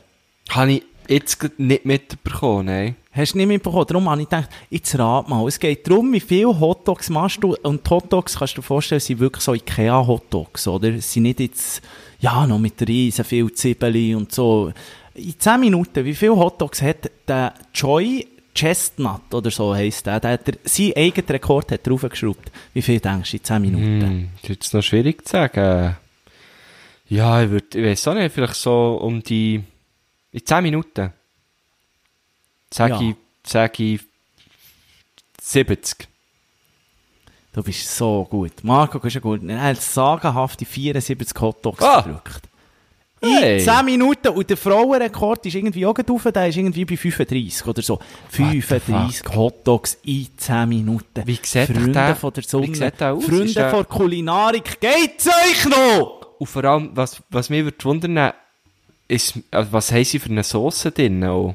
Habe 0.50 0.72
ich 0.72 0.82
jetzt 1.10 1.58
nicht 1.58 1.84
mitbekommen, 1.84 2.66
nein. 2.66 2.96
Hast 3.12 3.34
du 3.34 3.38
nicht 3.38 3.48
mitbekommen? 3.48 3.86
Darum 3.88 4.08
habe 4.08 4.22
ich 4.22 4.28
gedacht, 4.28 4.48
jetzt 4.70 4.96
rat 4.98 5.28
mal. 5.28 5.46
Es 5.48 5.58
geht 5.58 5.88
darum, 5.88 6.12
wie 6.12 6.20
viele 6.20 6.58
Hotdogs 6.58 7.10
machst 7.10 7.42
du. 7.42 7.56
Und 7.62 7.84
die 7.84 7.90
Hotdogs, 7.90 8.38
kannst 8.38 8.56
du 8.56 8.60
dir 8.60 8.66
vorstellen, 8.66 9.00
sind 9.00 9.18
wirklich 9.18 9.42
so 9.42 9.52
Ikea-Hotdogs, 9.52 10.68
oder? 10.68 10.98
Sind 11.00 11.24
nicht 11.24 11.40
jetzt, 11.40 11.82
ja, 12.20 12.46
noch 12.46 12.58
mit 12.58 12.80
riesen 12.86 13.24
viel 13.24 13.52
Zwiebeln 13.52 14.14
und 14.14 14.32
so. 14.32 14.72
In 15.14 15.38
10 15.38 15.60
Minuten, 15.60 16.04
wie 16.04 16.14
viele 16.14 16.36
Hotdogs 16.36 16.80
hat 16.80 17.10
der 17.26 17.54
Joy 17.74 18.26
Chestnut, 18.54 19.32
oder 19.32 19.50
so 19.50 19.74
heisst 19.74 20.06
der, 20.06 20.20
der 20.20 20.32
hat 20.32 20.46
der, 20.46 20.54
sein 20.64 20.92
eigenen 20.96 21.28
Rekord 21.28 21.70
hat 21.70 21.86
er 21.86 21.92
aufgeschraubt. 21.92 22.50
Wie 22.74 22.82
viel 22.82 23.00
denkst 23.00 23.30
du 23.30 23.36
in 23.36 23.44
10 23.44 23.62
Minuten? 23.62 24.00
Hm, 24.02 24.28
das 24.34 24.42
ist 24.42 24.48
jetzt 24.48 24.74
noch 24.74 24.82
schwierig 24.82 25.26
zu 25.26 25.32
sagen. 25.32 25.96
Ja, 27.08 27.42
ich 27.42 27.50
würde, 27.50 27.66
ich 27.78 27.84
weiß 27.84 28.08
auch 28.08 28.14
nicht, 28.14 28.32
vielleicht 28.32 28.54
so 28.54 29.00
um 29.02 29.22
die, 29.22 29.62
in 30.32 30.44
10 30.44 30.62
Minuten. 30.62 31.12
Sag 32.72 32.90
Ja. 32.90 33.00
ich, 33.00 33.14
sag 33.44 33.80
ich 33.80 34.00
70. 35.40 36.08
Du 37.52 37.62
bist 37.62 37.96
so 37.96 38.24
gut. 38.30 38.52
Marco, 38.62 38.98
du 38.98 39.02
bist 39.02 39.14
ja 39.16 39.20
gut. 39.20 39.42
Er 39.48 39.60
hat 39.60 39.80
sagenhafte 39.82 40.64
74 40.64 41.40
Hotdogs 41.40 41.82
Ah! 41.82 42.02
gedrückt. 42.02 42.42
Hey. 43.22 43.58
In 43.58 43.64
10 43.64 43.84
Minuten. 43.84 44.28
Und 44.28 44.48
der 44.48 44.56
Frauenrekord 44.56 45.44
ist 45.46 45.54
irgendwie 45.56 45.84
auch 45.84 45.94
drauf, 45.94 46.22
der 46.32 46.46
ist 46.48 46.56
irgendwie 46.56 46.84
bei 46.84 46.96
35 46.96 47.66
oder 47.66 47.82
so. 47.82 47.98
35 48.30 49.34
Hotdogs 49.34 49.98
in 50.04 50.28
10 50.38 50.68
Minuten. 50.68 51.26
Wie 51.26 51.34
sieht 51.42 51.66
Freunde 51.66 51.92
der- 51.92 52.16
von 52.16 52.32
der 52.32 52.44
wie 52.44 52.48
Sonne. 52.48 52.74
sieht 52.74 53.00
der 53.00 53.12
aus? 53.14 53.24
Freunde 53.24 53.52
der- 53.52 53.70
von 53.70 53.88
Kulinarik. 53.88 54.80
Geht's 54.80 55.26
euch 55.26 55.64
noch? 55.66 56.20
Und 56.38 56.46
vor 56.46 56.64
allem, 56.64 56.90
was, 56.94 57.20
was 57.30 57.50
mich 57.50 57.64
würde 57.64 57.84
wundern, 57.84 58.32
ist, 59.10 59.38
also 59.50 59.72
was 59.72 59.92
haben 59.92 60.04
sie 60.04 60.18
für 60.18 60.30
eine 60.30 60.44
Sauce 60.44 60.88
drin? 60.94 61.24
Auch? 61.24 61.54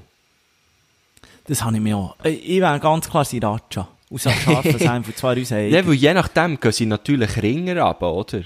Das 1.47 1.63
habe 1.63 1.75
ich 1.75 1.81
mir 1.81 1.97
auch. 1.97 2.15
Äh, 2.23 2.29
Ich 2.31 2.59
wäre 2.61 2.79
ganz 2.79 3.09
klar 3.09 3.25
Sriracha. 3.25 3.87
Aus 4.11 4.27
einem 4.27 4.39
scharfen 4.39 4.79
Sein 4.79 5.03
von 5.03 5.15
zwei 5.15 5.33
Rüsen. 5.33 5.69
Ja, 5.69 5.85
weil 5.85 5.93
je 5.93 6.13
nachdem 6.13 6.59
gehen 6.59 6.71
sie 6.71 6.85
natürlich 6.85 7.41
ringer 7.41 7.81
runter, 7.81 8.13
oder? 8.13 8.41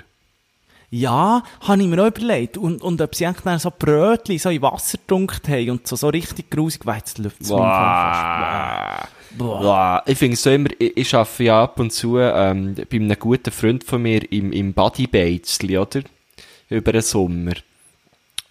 Ja, 0.91 1.43
habe 1.61 1.81
ich 1.81 1.87
mir 1.87 2.01
auch 2.01 2.07
überlegt. 2.07 2.57
Und, 2.57 2.81
und 2.81 2.99
ob 3.01 3.13
sie 3.13 3.25
eigentlich 3.27 3.61
so 3.61 3.71
Brötchen 3.77 4.39
so 4.39 4.49
in 4.49 4.61
Wasser 4.61 4.97
getunkt 4.97 5.47
haben 5.47 5.69
und 5.71 5.87
so, 5.87 5.95
so 5.95 6.09
richtig 6.09 6.49
grusig, 6.49 6.83
Fall 6.83 7.01
fast. 7.01 7.47
Boah. 9.37 9.61
Boah. 9.61 10.03
Ich 10.07 10.17
finde 10.17 10.33
es 10.33 10.41
so 10.41 10.49
immer, 10.49 10.69
ich, 10.79 10.97
ich 10.97 11.13
arbeite 11.15 11.43
ja 11.43 11.63
ab 11.63 11.79
und 11.79 11.91
zu 11.93 12.17
ähm, 12.17 12.75
bei 12.75 12.97
einem 12.97 13.19
guten 13.19 13.51
Freund 13.51 13.83
von 13.83 14.01
mir 14.01 14.31
im, 14.31 14.51
im 14.51 14.73
Bodybaitsli, 14.73 15.77
oder? 15.77 16.01
Über 16.69 16.91
den 16.91 17.01
Sommer. 17.01 17.53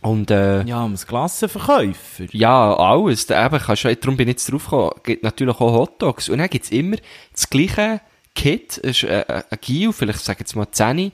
Und 0.01 0.30
äh, 0.30 0.62
Ja, 0.64 0.84
um 0.84 0.92
das 0.92 1.07
Klassenverkäufer. 1.07 2.26
Ja, 2.32 2.74
alles. 2.76 3.26
Da 3.26 3.44
Eben, 3.44 3.59
kannst 3.59 3.84
du, 3.84 3.96
darum 3.96 4.16
bin 4.16 4.28
ich 4.28 4.34
jetzt 4.34 4.53
drauf 4.53 4.64
gekommen. 4.64 4.92
Gibt 5.03 5.22
natürlich 5.24 5.57
auch 5.57 5.72
Hotdogs. 5.72 6.28
Und 6.28 6.38
dann 6.38 6.49
gibt's 6.49 6.70
immer 6.70 6.96
das 7.32 7.51
gleiche 7.51 8.01
Kit. 8.34 8.76
Ist 8.78 9.03
äh, 9.03 9.20
äh, 9.22 9.42
ein 9.51 9.59
Gil, 9.61 9.92
vielleicht 9.92 10.20
sage 10.20 10.36
ich 10.36 10.40
jetzt 10.40 10.57
mal 10.57 10.70
10. 10.70 11.11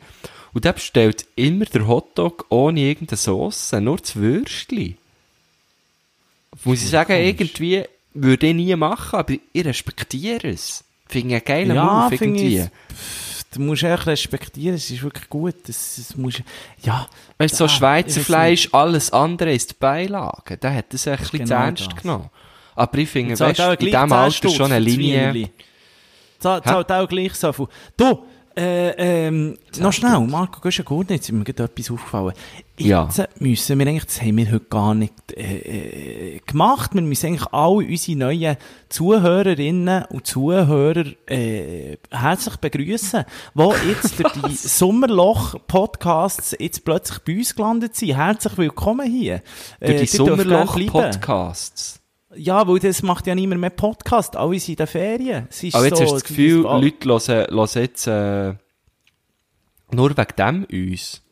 Und 0.52 0.64
der 0.64 0.72
bestellt 0.74 1.26
immer 1.34 1.64
der 1.64 1.88
Hotdog 1.88 2.46
ohne 2.50 2.80
irgendeine 2.80 3.16
Sauce, 3.16 3.72
nur 3.72 3.96
das 3.96 4.14
Würstchen. 4.16 4.96
Muss 6.62 6.82
ich 6.82 6.90
sagen, 6.90 7.12
irgendwie 7.14 7.82
würde 8.12 8.46
ich 8.46 8.54
nie 8.54 8.76
machen, 8.76 9.18
aber 9.18 9.34
ich 9.52 9.64
respektiere 9.64 10.48
es. 10.48 10.84
Finde 11.08 11.28
ich 11.28 11.34
einen 11.34 11.44
geilen 11.44 11.74
Ja, 11.76 12.08
Move 12.08 12.14
irgendwie. 12.14 12.66
Du 13.54 13.60
musst 13.60 13.82
echt 13.82 14.06
respektieren, 14.06 14.74
es 14.74 14.90
ist 14.90 15.02
wirklich 15.02 15.28
gut. 15.28 15.54
Das, 15.66 15.94
das 15.96 16.16
musst, 16.16 16.42
ja. 16.82 17.06
Weißt 17.38 17.54
du, 17.54 17.58
so 17.58 17.68
Schweizer 17.68 18.20
Fleisch, 18.20 18.68
alles 18.72 19.12
andere 19.12 19.52
ist 19.52 19.78
Beilage. 19.78 20.56
Der 20.56 20.74
hat 20.74 20.92
echt 20.92 21.06
ein 21.06 21.16
bisschen 21.16 21.28
zu 21.28 21.38
genau 21.38 21.54
ernst 21.54 21.86
das. 21.86 22.02
genommen. 22.02 22.30
Aber 22.74 22.98
ich 22.98 23.08
finde, 23.08 23.34
Zahlt 23.34 23.58
weißt 23.58 23.80
in 23.82 23.86
diesem 23.86 24.08
10 24.08 24.12
Alter 24.12 24.48
schon 24.50 24.72
eine 24.72 24.84
Linie. 24.84 25.50
Zahlt 26.38 26.64
zahlt 26.64 26.92
auch 26.92 27.08
gleich 27.08 27.34
so 27.34 27.52
viel. 27.52 27.68
Du, 27.96 28.24
äh, 28.56 29.26
ähm, 29.26 29.58
noch 29.78 29.92
schnell, 29.92 30.20
Marco, 30.20 30.60
gehst 30.60 30.78
du 30.78 30.84
gut, 30.84 31.10
jetzt 31.10 31.28
ist 31.28 31.34
mir 31.34 31.44
gerade 31.44 31.64
etwas 31.64 31.90
aufgefallen. 31.90 32.32
Jetzt 32.76 33.18
Ja. 33.18 33.26
müssen 33.38 33.78
wir 33.78 33.86
eigentlich, 33.86 34.04
das 34.04 34.20
haben 34.22 34.36
wir 34.36 34.46
heute 34.50 34.64
gar 34.66 34.94
nicht 34.94 35.12
äh, 35.36 36.36
äh, 36.36 36.40
gemacht, 36.46 36.94
wir 36.94 37.02
müssen 37.02 37.26
eigentlich 37.26 37.46
alle 37.52 37.86
unsere 37.86 38.18
neuen 38.18 38.56
Zuhörerinnen 38.88 40.04
und 40.06 40.26
Zuhörer 40.26 41.04
äh, 41.26 41.96
herzlich 42.10 42.56
begrüßen, 42.56 43.24
die 43.54 43.62
jetzt 43.88 44.18
durch 44.22 44.32
die 44.32 44.54
Sommerloch-Podcasts 44.54 46.56
jetzt 46.58 46.84
plötzlich 46.84 47.18
bei 47.20 47.36
uns 47.36 47.54
gelandet 47.54 47.96
sind. 47.96 48.16
Herzlich 48.16 48.56
willkommen 48.56 49.10
hier. 49.10 49.42
Durch 49.80 50.10
die 50.10 50.16
gerne 50.16 50.44
bleiben. 50.44 50.68
Sommerloch-Podcasts. 50.68 52.00
Ja, 52.36 52.66
weil 52.66 52.78
das 52.78 53.02
macht 53.02 53.26
ja 53.26 53.34
niemand 53.34 53.60
mehr 53.60 53.70
Podcast. 53.70 54.36
Alle 54.36 54.58
sind 54.58 54.74
in 54.74 54.76
den 54.76 54.86
Ferien. 54.86 55.48
Aber 55.72 55.84
jetzt 55.84 55.96
so, 55.98 56.02
hast 56.02 56.10
du 56.10 56.14
das 56.14 56.24
Gefühl, 56.24 56.62
das- 56.64 56.80
Leute 56.82 57.32
hören, 57.32 57.46
hören 57.50 57.74
jetzt 57.74 58.06
äh, 58.06 58.54
nur 59.92 60.16
wegen 60.16 60.36
dem 60.38 60.64
uns. 60.70 61.22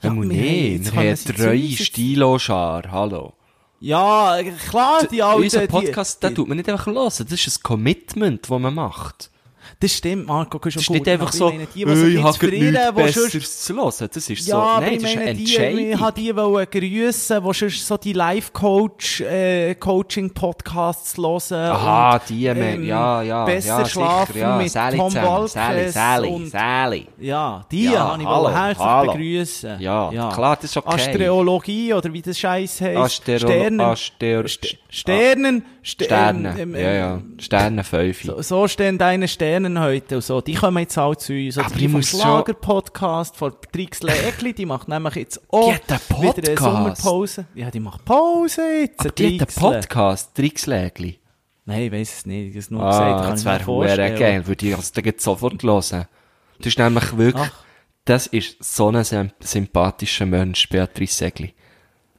Ja, 0.00 0.12
Ja, 0.12 0.22
jetzt 0.22 0.92
wir 0.92 1.00
haben 1.00 1.06
jetzt- 1.06 1.84
Stilo-Schar, 1.86 2.90
hallo. 2.92 3.32
Ja, 3.80 4.38
klar, 4.70 5.06
die 5.10 5.22
alten... 5.24 5.42
Unser 5.42 5.62
die- 5.62 5.66
Podcast, 5.66 6.22
den 6.22 6.28
die, 6.30 6.34
tut 6.36 6.46
man 6.48 6.56
nicht 6.56 6.68
einfach 6.68 6.86
hören, 6.86 6.94
das 7.04 7.18
ist 7.20 7.58
ein 7.58 7.62
Commitment, 7.64 8.42
das 8.48 8.58
man 8.60 8.74
macht. 8.74 9.31
Das 9.82 9.92
stimmt, 9.96 10.28
Marco, 10.28 10.58
du 10.76 10.78
Das 10.78 10.82
ist 10.84 10.90
nicht 10.90 11.08
einfach 11.08 11.32
so, 11.32 11.50
die, 11.50 11.66
die, 11.74 11.84
«Hey, 11.86 11.96
sich 11.96 12.14
ich 12.14 12.22
habe 12.22 12.46
nichts 12.46 12.92
Besseres 12.94 13.60
zu 13.62 13.74
hören. 13.74 14.08
Das 14.14 14.30
ist 14.30 14.46
Ja, 14.46 14.54
so, 14.76 14.80
nein, 14.80 14.94
das 14.94 15.02
ist 15.02 15.16
eine 15.16 15.24
meine, 15.24 15.34
die, 15.34 15.42
ich 15.44 15.58
Entscheidung. 15.58 16.00
habe 16.00 16.20
die 16.20 16.36
wollen 16.36 16.66
grüssen, 16.70 17.42
die 17.44 17.52
sonst 17.54 17.86
so 17.88 17.96
die 17.96 18.12
Life-Coach, 18.12 19.20
äh, 19.22 19.74
Coaching-Podcasts 19.74 21.16
hören. 21.16 21.52
Aha, 21.72 22.14
und, 22.14 22.22
die, 22.28 22.46
ähm, 22.46 22.84
ja, 22.84 23.22
ja, 23.22 23.44
Besser 23.44 23.80
ja, 23.80 23.84
schlafen 23.86 24.32
sicher, 24.34 24.46
ja. 24.46 24.56
mit 24.56 24.70
Sally 24.70 24.96
Tom 24.98 25.14
Walkes 25.14 25.52
Sally, 25.92 26.28
und 26.28 26.46
Sally. 26.50 27.06
Ja, 27.18 27.66
die 27.70 27.84
Ja, 27.84 28.08
habe 28.12 28.22
ich 28.22 28.28
hallo, 28.28 28.44
wohl 28.44 28.52
herzlich 28.54 28.78
hallo. 28.86 29.12
begrüßen. 29.12 29.80
Ja, 29.80 30.30
klar, 30.32 30.56
das 30.56 30.64
ist 30.70 30.76
okay. 30.76 30.94
Astrologie 30.94 31.92
oder 31.94 32.12
wie 32.12 32.22
das 32.22 32.38
Scheiß 32.38 32.80
heisst. 32.82 32.98
Astero- 33.26 33.38
Sternen, 33.40 33.80
Astero- 33.80 34.46
St- 34.46 34.76
Sternen, 34.88 35.64
Ster- 35.84 36.04
Sterne, 36.04 36.54
ähm, 36.60 36.74
ja, 36.76 36.92
ja, 36.92 37.22
Sterne 37.38 37.82
5. 37.82 38.22
So, 38.22 38.40
so 38.42 38.68
stehen 38.68 38.98
deine 38.98 39.26
Sternen 39.26 39.80
heute 39.80 40.14
und 40.16 40.22
so. 40.22 40.40
Die 40.40 40.54
kommen 40.54 40.78
jetzt 40.78 40.96
auch 40.96 41.16
zu 41.16 41.32
uns. 41.32 41.58
Oder 41.58 41.66
Aber 41.66 41.74
die 41.76 41.86
ich 41.86 41.90
vom 41.90 42.02
schon- 42.02 42.20
Schlager-Podcast 42.20 43.36
von 43.36 43.52
Trixle 43.72 44.12
Egli, 44.28 44.52
die 44.52 44.64
macht 44.66 44.86
nämlich 44.86 45.16
jetzt 45.16 45.40
auch 45.52 45.74
wieder 45.74 46.48
eine. 46.48 46.56
Sommerpause. 46.56 47.46
Ja, 47.56 47.70
die 47.70 47.80
macht 47.80 48.04
Pause 48.04 48.62
jetzt. 48.82 49.00
Aber 49.00 49.10
die 49.10 49.40
hat 49.40 49.48
einen. 49.48 49.72
Podcast, 49.72 50.34
Trixlägli. 50.36 51.18
Nein, 51.64 51.82
ich 51.82 51.92
weiss 51.92 52.12
es 52.18 52.26
nicht. 52.26 52.42
Ich 52.46 52.50
habe 52.50 52.58
es 52.60 52.70
nur 52.70 52.84
gesagt. 52.86 53.02
Ah, 53.02 53.20
kann 53.22 53.30
das 53.32 53.44
wäre 53.44 53.60
vorstellen. 53.60 54.18
geil, 54.18 54.46
würde 54.46 54.66
ich 54.68 54.76
das 54.76 54.92
jetzt 55.04 55.24
sofort 55.24 55.62
hören. 55.64 56.06
Das 56.58 56.66
ist 56.66 56.78
nämlich 56.78 57.16
wirklich, 57.16 57.50
Ach. 57.52 57.64
das 58.04 58.28
ist 58.28 58.56
so 58.62 58.88
ein 58.88 59.02
sym- 59.02 59.32
sympathischer 59.40 60.26
Mensch, 60.26 60.68
Beatrice 60.68 61.14
Segli. 61.16 61.54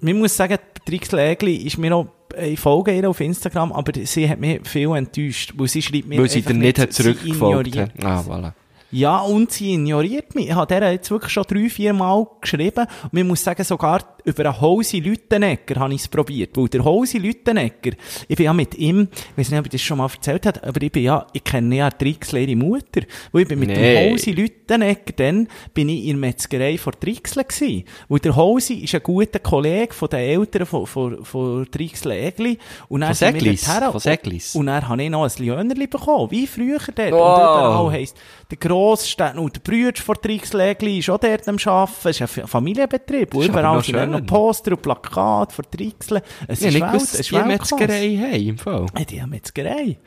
Man 0.02 0.20
muss 0.20 0.36
sagen, 0.36 0.58
Trixle 0.86 1.22
Egli 1.30 1.56
ist 1.66 1.78
mir 1.78 1.90
noch, 1.92 2.08
ich 2.38 2.60
folge 2.60 2.96
ihr 2.96 3.10
auf 3.10 3.20
Instagram, 3.20 3.72
aber 3.72 3.92
sie 4.06 4.30
hat 4.30 4.40
mich 4.40 4.68
viel 4.68 4.96
enttäuscht, 4.96 5.54
weil 5.56 5.68
sie 5.68 5.82
schreibt 5.82 6.08
mir 6.08 6.20
Weil 6.20 6.30
sie 6.30 6.40
einfach 6.40 6.54
nicht 6.54 6.78
sie 6.78 6.90
zurückgefolgt 6.90 7.78
hat. 7.78 7.92
Ah, 8.04 8.22
voilà. 8.22 8.54
Ja, 8.94 9.20
und 9.22 9.52
sie 9.52 9.74
ignoriert 9.74 10.36
mich. 10.36 10.48
Ich 10.50 10.54
habe 10.56 10.68
der 10.68 10.92
jetzt 10.92 11.10
wirklich 11.12 11.32
schon 11.34 11.44
drei, 11.48 11.68
vier 11.70 11.94
Mal 11.94 12.28
geschrieben. 12.40 12.86
Und 13.04 13.14
man 13.14 13.28
muss 13.28 13.44
sagen, 13.44 13.64
sogar 13.64 14.02
über 14.24 14.46
einen 14.46 14.62
Hosi 14.62 15.00
Lüttenegger 15.00 15.80
habe 15.80 15.94
ich 15.94 16.02
es 16.02 16.08
probiert. 16.08 16.56
Weil 16.56 16.70
der 16.70 16.86
Hosi 16.86 17.18
Lüttenegger, 17.18 17.92
ich 18.28 18.38
bin 18.38 18.46
ja 18.46 18.54
mit 18.54 18.76
ihm, 18.76 19.08
ich 19.32 19.38
weiß 19.38 19.50
nicht, 19.50 19.60
ob 19.60 19.66
ich 19.66 19.72
das 19.72 19.82
schon 19.82 19.98
mal 19.98 20.10
erzählt 20.10 20.46
habe, 20.46 20.64
aber 20.64 20.82
ich 20.82 20.92
bin 20.92 21.04
ja, 21.04 21.26
ich 21.34 21.44
kenne 21.44 21.76
ja 21.76 21.90
Trixler 21.90 22.40
ihre 22.40 22.56
Mutter. 22.56 23.02
Weil 23.32 23.42
ich 23.42 23.48
bin 23.48 23.60
mit 23.60 23.70
Nee. 23.70 24.06
dem 24.10 24.14
Hosi 24.14 24.32
Lüttenegger, 24.32 25.14
dann 25.16 25.48
bin 25.74 25.90
ich 25.90 26.02
in 26.04 26.10
der 26.12 26.18
Metzgerei 26.18 26.78
von 26.78 26.94
Trixler 27.00 27.44
gewesen. 27.44 27.84
Weil 28.08 28.20
der 28.20 28.36
Hosi 28.36 28.76
ist 28.76 28.94
ein 28.96 29.02
guter 29.04 29.40
Kollege 29.40 29.94
von 29.94 30.10
den 30.10 30.20
Eltern 30.20 30.66
von, 30.68 30.86
von, 30.86 31.26
von 31.26 31.68
Trixler 31.72 32.16
Egli. 32.16 32.58
Und 32.90 33.02
dann 33.02 33.10
Von 33.10 33.16
sind 33.16 33.34
wir 33.44 33.58
Seglis? 33.58 33.92
Von 33.92 34.00
Seglis? 34.00 34.56
Und 34.56 34.68
dann 34.68 34.88
habe 34.88 35.04
ich 35.04 35.10
noch 35.10 35.24
ein 35.24 35.32
Lionnerli 35.38 35.88
bekommen, 35.88 36.30
wie 36.32 36.46
früher 36.48 36.78
dort. 36.80 37.12
Oh. 37.12 37.16
Und 37.16 37.40
überall 37.40 37.92
heisst, 37.92 38.16
der 38.52 38.58
Grossstädter 38.84 39.40
und 39.40 39.56
der 39.56 39.62
Brüder 39.62 40.02
von 40.02 40.16
Trixlägli 40.22 41.00
ist 41.00 41.10
auch 41.10 41.18
dort 41.18 41.48
am 41.48 41.58
Arbeiten. 41.66 41.94
Es 42.10 42.16
ist 42.18 42.22
ein 42.22 42.28
Fa- 42.28 42.48
Familienbetrieb. 42.48 43.34
Und 43.34 43.46
überall 43.46 43.78
noch 43.78 43.84
sind 43.84 44.12
noch. 44.12 44.26
Poster 44.26 44.72
und 44.72 44.82
Plakate 44.82 45.54
von 45.56 45.66
Trixle. 45.72 46.22
Es 46.48 46.60
Ja, 46.60 46.68
ist 46.68 46.74
nicht 46.74 46.84
Welt, 46.84 46.96
es 47.02 47.14
ist 47.16 47.32
die. 47.32 47.48
Metzgerei 47.48 48.18
haben, 48.18 48.48
im 48.48 48.58
Fall. 48.58 48.86
Ja, 48.98 49.06
die 49.06 49.22
haben 49.22 49.30
Metzgerei. 49.30 49.98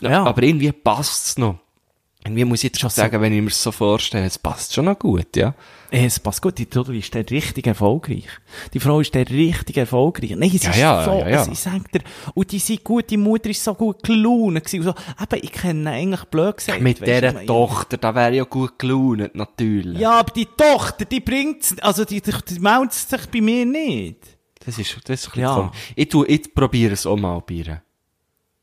Ja. 0.00 0.24
Aber 0.24 0.42
irgendwie 0.42 0.70
passt 0.72 1.26
es 1.26 1.38
noch. 1.38 1.58
Irgendwie 2.24 2.44
muss 2.44 2.58
ich 2.60 2.64
jetzt 2.64 2.80
schon 2.80 2.90
Schon 2.90 2.96
so. 2.96 3.02
sagen, 3.02 3.20
wenn 3.22 3.32
ich 3.32 3.40
mir 3.42 3.50
so 3.50 3.70
vorstelle, 3.72 4.26
es 4.26 4.38
passt 4.38 4.74
schon 4.74 4.86
noch 4.86 4.98
gut, 4.98 5.36
ja. 5.36 5.54
Es 5.90 6.18
passt 6.20 6.42
gut, 6.42 6.58
die 6.58 6.66
Trudel 6.66 6.96
ist 6.96 7.14
der 7.14 7.28
richtig 7.30 7.66
erfolgreich. 7.66 8.26
Die 8.74 8.80
Frau 8.80 9.00
ist 9.00 9.14
der 9.14 9.26
richtig 9.30 9.78
erfolgreich. 9.78 10.32
Nein, 10.36 10.50
es 10.54 10.62
Ja, 10.64 10.70
ist 10.70 10.76
ja, 10.78 11.04
so, 11.04 11.10
ja, 11.12 11.28
ja. 11.28 11.48
Ich 11.50 11.58
sag 11.60 11.90
dir, 11.90 12.00
und 12.34 12.52
die 12.52 12.58
sind 12.58 12.84
gut, 12.84 13.08
die 13.08 13.16
Mutter 13.16 13.48
ist 13.48 13.64
so 13.64 13.72
gut 13.74 14.02
gelaunt 14.02 14.62
gewesen. 14.64 14.82
So. 14.82 14.90
Eben, 14.90 15.44
ich 15.44 15.52
kenne 15.52 15.90
eigentlich 15.90 16.24
blöd 16.24 16.56
gesagt. 16.58 16.80
Mit 16.82 17.00
dieser 17.06 17.46
Tochter, 17.46 17.96
da 17.96 18.14
wäre 18.14 18.34
ja 18.34 18.44
gut 18.44 18.78
gelaunt, 18.78 19.34
natürlich. 19.34 19.98
Ja, 19.98 20.18
aber 20.18 20.32
die 20.32 20.46
Tochter, 20.56 21.06
die 21.06 21.20
bringt's, 21.20 21.76
also 21.80 22.04
die, 22.04 22.20
die, 22.20 22.32
die 22.50 22.58
meldet 22.60 22.92
sich 22.92 23.26
bei 23.26 23.40
mir 23.40 23.64
nicht. 23.64 24.18
Das 24.66 24.76
ist, 24.78 24.98
das 25.04 25.20
ist 25.20 25.28
ein 25.28 25.30
bisschen 25.30 25.42
Ja. 25.42 25.54
komisch. 25.54 25.76
Ich 25.96 26.08
tu, 26.08 26.24
ich 26.26 26.52
probiere 26.54 26.92
es 26.92 27.06
auch 27.06 27.16
mal 27.16 27.40
bei 27.46 27.54
ihr. 27.54 27.82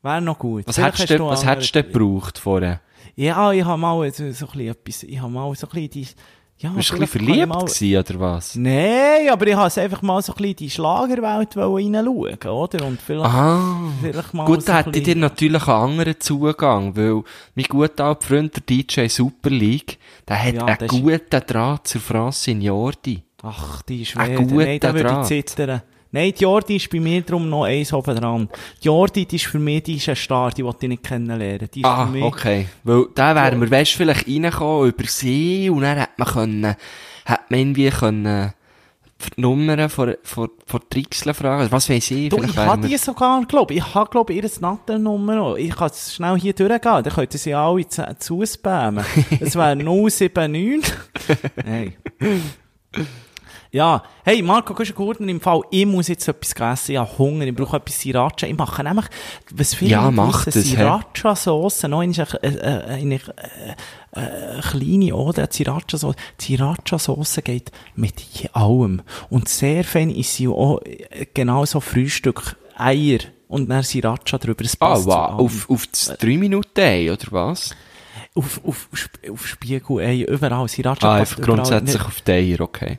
Wäre 0.02 0.20
noch 0.20 0.38
gut. 0.38 0.64
Was 0.68 0.76
Vielleicht 0.76 0.98
hättest 1.00 1.18
du, 1.18 1.26
was 1.26 1.44
hättest 1.44 1.74
du 1.74 1.82
gebraucht 1.82 2.38
vorher? 2.38 2.80
Ja, 3.16 3.50
ich 3.52 3.64
habe 3.64 3.80
mal 3.80 4.12
so, 4.12 4.30
so 4.30 4.46
ein 4.46 4.52
bisschen 4.52 4.68
etwas, 4.68 5.02
ich 5.02 5.18
habe 5.20 5.32
mal 5.32 5.54
so 5.54 5.66
ein 5.72 5.88
bisschen 5.88 6.14
ja, 6.58 6.70
Bist 6.70 6.88
du 6.88 6.94
ein 6.94 7.00
bisschen 7.00 7.20
verliebt 7.26 7.48
mal- 7.48 7.64
gewesen, 7.66 7.98
oder 7.98 8.20
was? 8.20 8.54
Nein, 8.56 9.28
aber 9.30 9.46
ich 9.46 9.54
habe 9.54 9.66
es 9.66 9.76
einfach 9.76 10.00
mal 10.00 10.22
so 10.22 10.32
ein 10.32 10.36
bisschen 10.36 10.56
die 10.56 10.70
Schlagerwelt 10.70 11.54
reinschauen, 11.54 12.38
oder? 12.50 12.86
Und 12.86 12.98
vielleicht, 13.02 13.34
Ah. 13.34 13.90
vielleicht 14.00 14.32
mal 14.32 14.46
Gut, 14.46 14.62
so 14.62 14.66
da 14.68 14.78
hätte 14.78 14.88
ich 14.90 14.94
dir 14.96 15.00
bisschen- 15.04 15.20
natürlich 15.20 15.68
einen 15.68 15.82
anderen 15.90 16.18
Zugang, 16.18 16.96
weil 16.96 17.22
mein 17.54 17.64
guter 17.68 18.04
alter 18.06 18.26
Freund, 18.26 18.56
der 18.56 18.62
DJ 18.62 19.06
Super 19.08 19.50
League, 19.50 19.98
der 20.26 20.42
hat 20.42 20.54
Ja, 20.54 20.64
einen 20.64 20.78
das 20.78 20.92
ist- 20.92 21.02
guten 21.02 21.46
Draht 21.46 21.86
zur 21.88 22.00
Francine 22.00 22.64
Jordi. 22.64 23.22
Ach, 23.42 23.82
die 23.82 24.00
ist 24.02 24.16
Ein 24.16 24.36
guter 24.36 24.54
Nein, 24.54 24.80
da 24.80 24.94
würde 24.94 25.18
ich 25.20 25.26
zittern. 25.46 25.82
Nein, 26.16 26.32
die 26.34 26.44
Jordi 26.44 26.76
ist 26.76 26.88
bei 26.88 26.98
mir 26.98 27.20
drum 27.20 27.46
noch 27.50 27.64
eins 27.64 27.92
oben 27.92 28.16
dran. 28.16 28.48
Die 28.82 28.86
Jordi, 28.86 29.26
die 29.26 29.36
ist 29.36 29.44
für 29.44 29.58
mich, 29.58 29.82
die 29.82 29.96
ist 29.96 30.08
ein 30.08 30.16
Star, 30.16 30.50
die 30.50 30.64
wollte 30.64 30.86
ich 30.86 30.88
nicht 30.88 31.02
kennenlernen. 31.02 31.68
Die 31.74 31.84
Ah, 31.84 32.08
okay. 32.22 32.68
Weil 32.84 33.04
da 33.14 33.34
wären 33.34 33.60
wir, 33.60 33.70
weißt, 33.70 33.92
vielleicht 33.92 34.26
reingekommen 34.26 34.88
über 34.88 35.04
sie 35.04 35.68
und 35.68 35.82
dann 35.82 35.98
hätte 35.98 36.12
man 36.16 36.28
können, 36.28 36.64
hätte 37.26 37.40
man 37.50 37.58
irgendwie 37.60 37.90
können, 37.90 38.52
die 39.36 39.40
Nummern 39.42 39.90
von, 39.90 40.14
von, 40.22 40.48
von 40.64 40.80
Trixler 40.88 41.34
fragen. 41.34 41.70
Was 41.70 41.90
weiss 41.90 42.10
ich? 42.10 42.30
Du, 42.30 42.42
ich 42.42 42.56
habe 42.56 42.82
wir- 42.82 42.88
die 42.88 42.96
sogar, 42.96 43.44
glaube 43.44 43.74
ich. 43.74 43.94
Habe, 43.94 44.08
glaube 44.08 44.32
ich, 44.32 44.42
ihr 44.42 44.50
Nattennummer 44.60 45.34
noch. 45.34 45.56
Ich 45.56 45.76
kann 45.76 45.88
es 45.90 46.14
schnell 46.14 46.38
hier 46.38 46.54
durchgehen. 46.54 46.80
Dann 46.80 47.12
könnten 47.12 47.36
sie 47.36 47.52
alle 47.52 47.86
zu, 47.86 48.06
zuspammen. 48.18 49.04
Es 49.38 49.54
wäre 49.54 49.76
079. 49.84 50.82
hey. 51.62 51.92
Ja, 53.72 54.02
hey, 54.24 54.42
Marco 54.42 54.72
Kuschengurten, 54.74 55.28
im 55.28 55.40
Fall, 55.40 55.60
ich 55.70 55.84
muss 55.86 56.08
jetzt 56.08 56.26
etwas 56.28 56.52
essen. 56.52 56.92
Ich 56.92 56.98
habe 56.98 57.18
Hunger, 57.18 57.44
ich 57.46 57.54
brauche 57.54 57.76
etwas 57.76 58.00
Sriracha. 58.00 58.46
Ich 58.46 58.56
mache 58.56 58.82
nämlich, 58.82 59.06
was 59.54 59.74
viele 59.74 59.90
Ja, 59.90 60.06
nicht 60.06 60.16
mach 60.16 60.46
wissen, 60.46 60.60
das, 60.62 60.70
hä? 60.70 60.76
Sriracha-Sauce, 60.76 61.82
noch 61.84 62.00
eine, 62.00 62.14
eine, 62.88 63.14
äh, 63.14 63.20
äh, 64.12 64.60
kleine 64.62 65.14
oder 65.14 65.48
Sriracha-Sauce. 65.50 66.14
Sriracha-Sauce 66.40 67.40
geht 67.44 67.70
mit 67.96 68.14
allem. 68.52 69.02
Und 69.30 69.48
sehr 69.48 69.84
fein 69.84 70.10
ist 70.10 70.34
sie 70.36 70.48
auch 70.48 70.80
äh, 70.82 71.26
genau 71.34 71.64
so 71.64 71.80
Frühstück, 71.80 72.56
Eier 72.78 73.18
und 73.48 73.68
dann 73.68 73.82
Sriracha 73.82 74.38
drüber. 74.38 74.64
Es 74.64 74.76
Ah, 74.80 74.88
passt 74.90 75.02
zu 75.02 75.08
wow. 75.08 75.38
Auf, 75.40 75.68
auf 75.70 75.86
das 75.88 76.14
3 76.18 76.36
Minuten 76.38 76.80
Ei, 76.80 77.10
oder 77.12 77.26
was? 77.30 77.74
auf, 78.34 78.60
auf, 78.66 78.88
auf 79.30 79.46
Spiegel, 79.46 80.00
ey, 80.00 80.22
überall. 80.22 80.68
Sriracha 80.68 81.16
Ah, 81.16 81.18
passt 81.18 81.38
überall. 81.38 81.56
grundsätzlich 81.56 81.94
Nicht- 81.94 82.06
auf 82.06 82.20
die 82.22 82.30
Eier, 82.32 82.60
okay. 82.60 82.98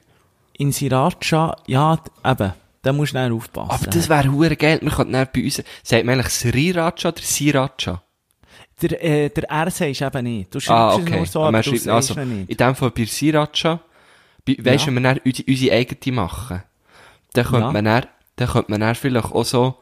In 0.58 0.72
Sriracha, 0.72 1.56
ja, 1.68 1.98
eben, 2.26 2.54
da 2.82 2.94
musst 2.94 3.14
du 3.14 3.18
dann 3.18 3.32
aufpassen. 3.32 3.70
Aber 3.72 3.86
das 3.86 4.10
wäre 4.10 4.32
hure 4.32 4.56
geil. 4.56 4.80
Man 4.82 4.94
könnte 4.94 5.12
dann 5.14 5.28
bei 5.34 5.44
uns, 5.44 5.64
sagt 5.84 6.06
man 6.06 6.16
eigentlich 6.16 6.34
Sriracha 6.34 7.10
oder 7.10 7.22
Sriracha? 7.22 8.02
Der, 8.82 9.04
äh, 9.04 9.30
der 9.30 9.50
R 9.50 9.72
sagst 9.72 10.02
eben 10.02 10.24
nicht. 10.24 10.54
Du 10.54 10.60
schreibst 10.60 10.70
Ah, 10.70 10.96
es 10.96 11.02
okay. 11.02 11.18
nur 11.18 11.26
so, 11.26 11.40
Aber 11.40 11.48
aber 11.60 11.64
man 11.72 11.82
du 11.84 11.92
also, 11.94 12.14
nicht. 12.24 12.50
in 12.50 12.58
dem 12.58 12.76
Fall 12.76 12.92
bei 12.92 13.06
Sriracha, 13.06 13.80
bei, 14.46 14.56
weisst 14.60 14.86
du, 14.88 14.92
Ja. 14.92 14.96
wenn 14.96 15.04
wir 15.04 15.14
dann 15.14 15.20
unsere, 15.26 15.48
unsere 15.52 15.76
eigene 15.76 16.16
machen, 16.16 16.64
dann 17.34 17.46
könnte 17.46 17.60
Ja. 17.66 17.72
man 17.72 17.86
dann, 17.86 18.06
dann 18.36 18.48
könnte 18.50 18.72
man 18.72 18.80
dann 18.82 18.96
vielleicht 18.96 19.32
auch 19.32 19.46
so, 19.46 19.76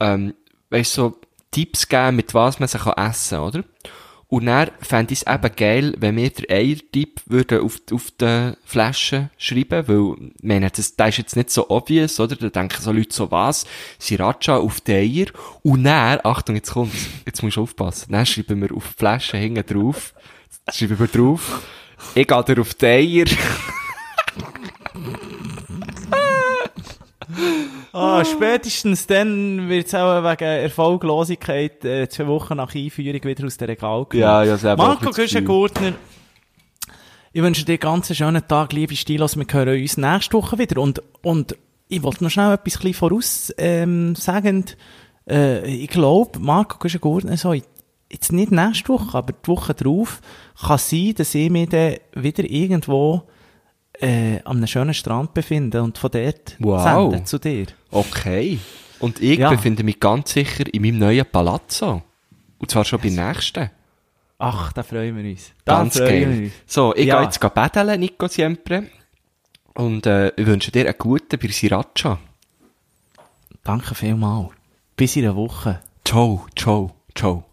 ähm, 0.00 0.34
weisst 0.70 0.96
du, 0.96 1.02
so 1.02 1.20
Tipps 1.50 1.88
geben, 1.88 2.16
mit 2.16 2.34
was 2.34 2.58
man 2.58 2.68
sich 2.68 2.82
kann 2.82 2.92
essen, 3.10 3.38
oder? 3.38 3.64
Und 4.28 4.46
dann 4.46 4.70
fände 4.80 5.12
ich 5.12 5.22
es 5.24 5.32
eben 5.32 5.54
geil, 5.54 5.94
wenn 5.98 6.16
wir 6.16 6.30
den 6.30 6.50
Eiertipp 6.50 7.20
würden 7.26 7.60
auf, 7.60 7.80
auf 7.92 8.10
die 8.10 8.54
Flasche 8.64 9.30
schreiben, 9.38 9.86
weil, 9.86 10.32
meine, 10.42 10.68
das, 10.68 10.96
das 10.96 11.10
ist 11.10 11.18
jetzt 11.18 11.36
nicht 11.36 11.50
so 11.50 11.70
obvious, 11.70 12.18
oder? 12.18 12.34
Da 12.34 12.48
denken 12.48 12.82
so 12.82 12.90
Leute 12.90 13.14
so, 13.14 13.30
was? 13.30 13.66
Sriracha 14.00 14.56
auf 14.56 14.80
die 14.80 14.94
Eier. 14.94 15.26
Und 15.62 15.84
dann, 15.84 16.18
Achtung, 16.24 16.56
jetzt 16.56 16.72
kommt's, 16.72 17.06
jetzt 17.24 17.42
musst 17.42 17.56
du 17.56 17.62
aufpassen, 17.62 18.10
dann 18.10 18.26
schreiben 18.26 18.60
wir 18.60 18.74
auf 18.74 18.88
die 18.88 18.98
Flasche 18.98 19.36
hinten 19.36 19.64
drauf, 19.64 20.12
schreiben 20.72 20.98
wir 20.98 21.06
drauf, 21.06 21.62
ich 22.14 22.26
gehe 22.26 22.36
auf 22.36 22.74
die 22.74 22.86
Eier. 22.86 23.26
Ah, 27.96 28.22
spätestens 28.26 29.06
dann 29.06 29.70
wird 29.70 29.86
es 29.86 29.94
auch 29.94 30.22
wegen 30.22 30.44
Erfolglosigkeit 30.44 31.82
äh, 31.82 32.06
zwei 32.10 32.26
Wochen 32.26 32.58
nach 32.58 32.74
Einführung 32.74 33.24
wieder 33.24 33.46
aus 33.46 33.56
dem 33.56 33.68
Regal 33.68 34.04
genommen. 34.04 34.20
Ja, 34.20 34.44
ja, 34.44 34.58
selber 34.58 34.86
Marco. 34.86 35.10
Küschengurtner, 35.10 35.94
ich 37.32 37.42
wünsche 37.42 37.64
dir 37.64 37.78
ganz 37.78 38.10
einen 38.10 38.16
schönen 38.16 38.46
Tag, 38.46 38.74
liebe 38.74 38.94
Stilos. 38.94 39.38
Wir 39.38 39.46
hören 39.50 39.80
uns 39.80 39.96
nächste 39.96 40.34
Woche 40.34 40.58
wieder. 40.58 40.78
Und, 40.82 41.02
und 41.22 41.56
ich 41.88 42.02
wollte 42.02 42.22
noch 42.22 42.30
schnell 42.30 42.52
etwas 42.52 42.84
ein 42.84 42.92
voraus 42.92 43.54
ähm, 43.56 44.14
sagen. 44.14 44.66
Äh, 45.26 45.66
ich 45.66 45.88
glaube, 45.88 46.38
Marco 46.38 46.76
Küschengurtner 46.76 47.38
so, 47.38 47.54
jetzt 47.54 48.30
nicht 48.30 48.52
nächste 48.52 48.90
Woche, 48.90 49.16
aber 49.16 49.32
die 49.32 49.48
Woche 49.48 49.72
drauf, 49.72 50.20
kann 50.60 50.76
sein, 50.76 51.14
dass 51.16 51.34
ich 51.34 51.48
mich 51.48 51.70
dann 51.70 51.96
wieder 52.14 52.44
irgendwo 52.44 53.22
äh, 54.00 54.40
an 54.44 54.58
einem 54.58 54.66
schönen 54.66 54.94
Strand 54.94 55.34
befinde 55.34 55.82
und 55.82 55.98
von 55.98 56.10
dort 56.10 56.56
Wow. 56.58 56.82
sende 57.12 57.24
zu 57.24 57.38
dir. 57.38 57.66
Okay. 57.90 58.58
Und 58.98 59.20
ich 59.20 59.38
Ja. 59.38 59.50
befinde 59.50 59.82
mich 59.82 60.00
ganz 60.00 60.32
sicher 60.32 60.64
in 60.72 60.82
meinem 60.82 60.98
neuen 60.98 61.26
Palazzo. 61.30 62.02
Und 62.58 62.70
zwar 62.70 62.84
schon 62.84 63.00
beim 63.00 63.14
nächsten. 63.14 63.70
Ach, 64.38 64.72
da 64.72 64.82
freuen 64.82 65.16
wir 65.16 65.30
uns. 65.30 65.52
Da 65.64 65.78
Ganz 65.78 65.98
geil. 65.98 66.50
So, 66.66 66.94
ich 66.94 67.06
Ja. 67.06 67.16
gehe 67.16 67.24
jetzt 67.24 67.40
baden, 67.54 68.00
Nico 68.00 68.26
Siempre. 68.28 68.84
Und 69.74 70.06
äh, 70.06 70.28
ich 70.36 70.46
wünsche 70.46 70.70
dir 70.70 70.86
einen 70.86 70.94
guten 70.98 71.38
bei 71.38 71.48
Sriracha. 71.48 72.18
Danke 73.64 73.94
vielmals. 73.94 74.50
Bis 74.96 75.16
in 75.16 75.24
einer 75.24 75.36
Woche. 75.36 75.80
Ciao, 76.04 76.46
ciao, 76.56 76.94
ciao. 77.14 77.44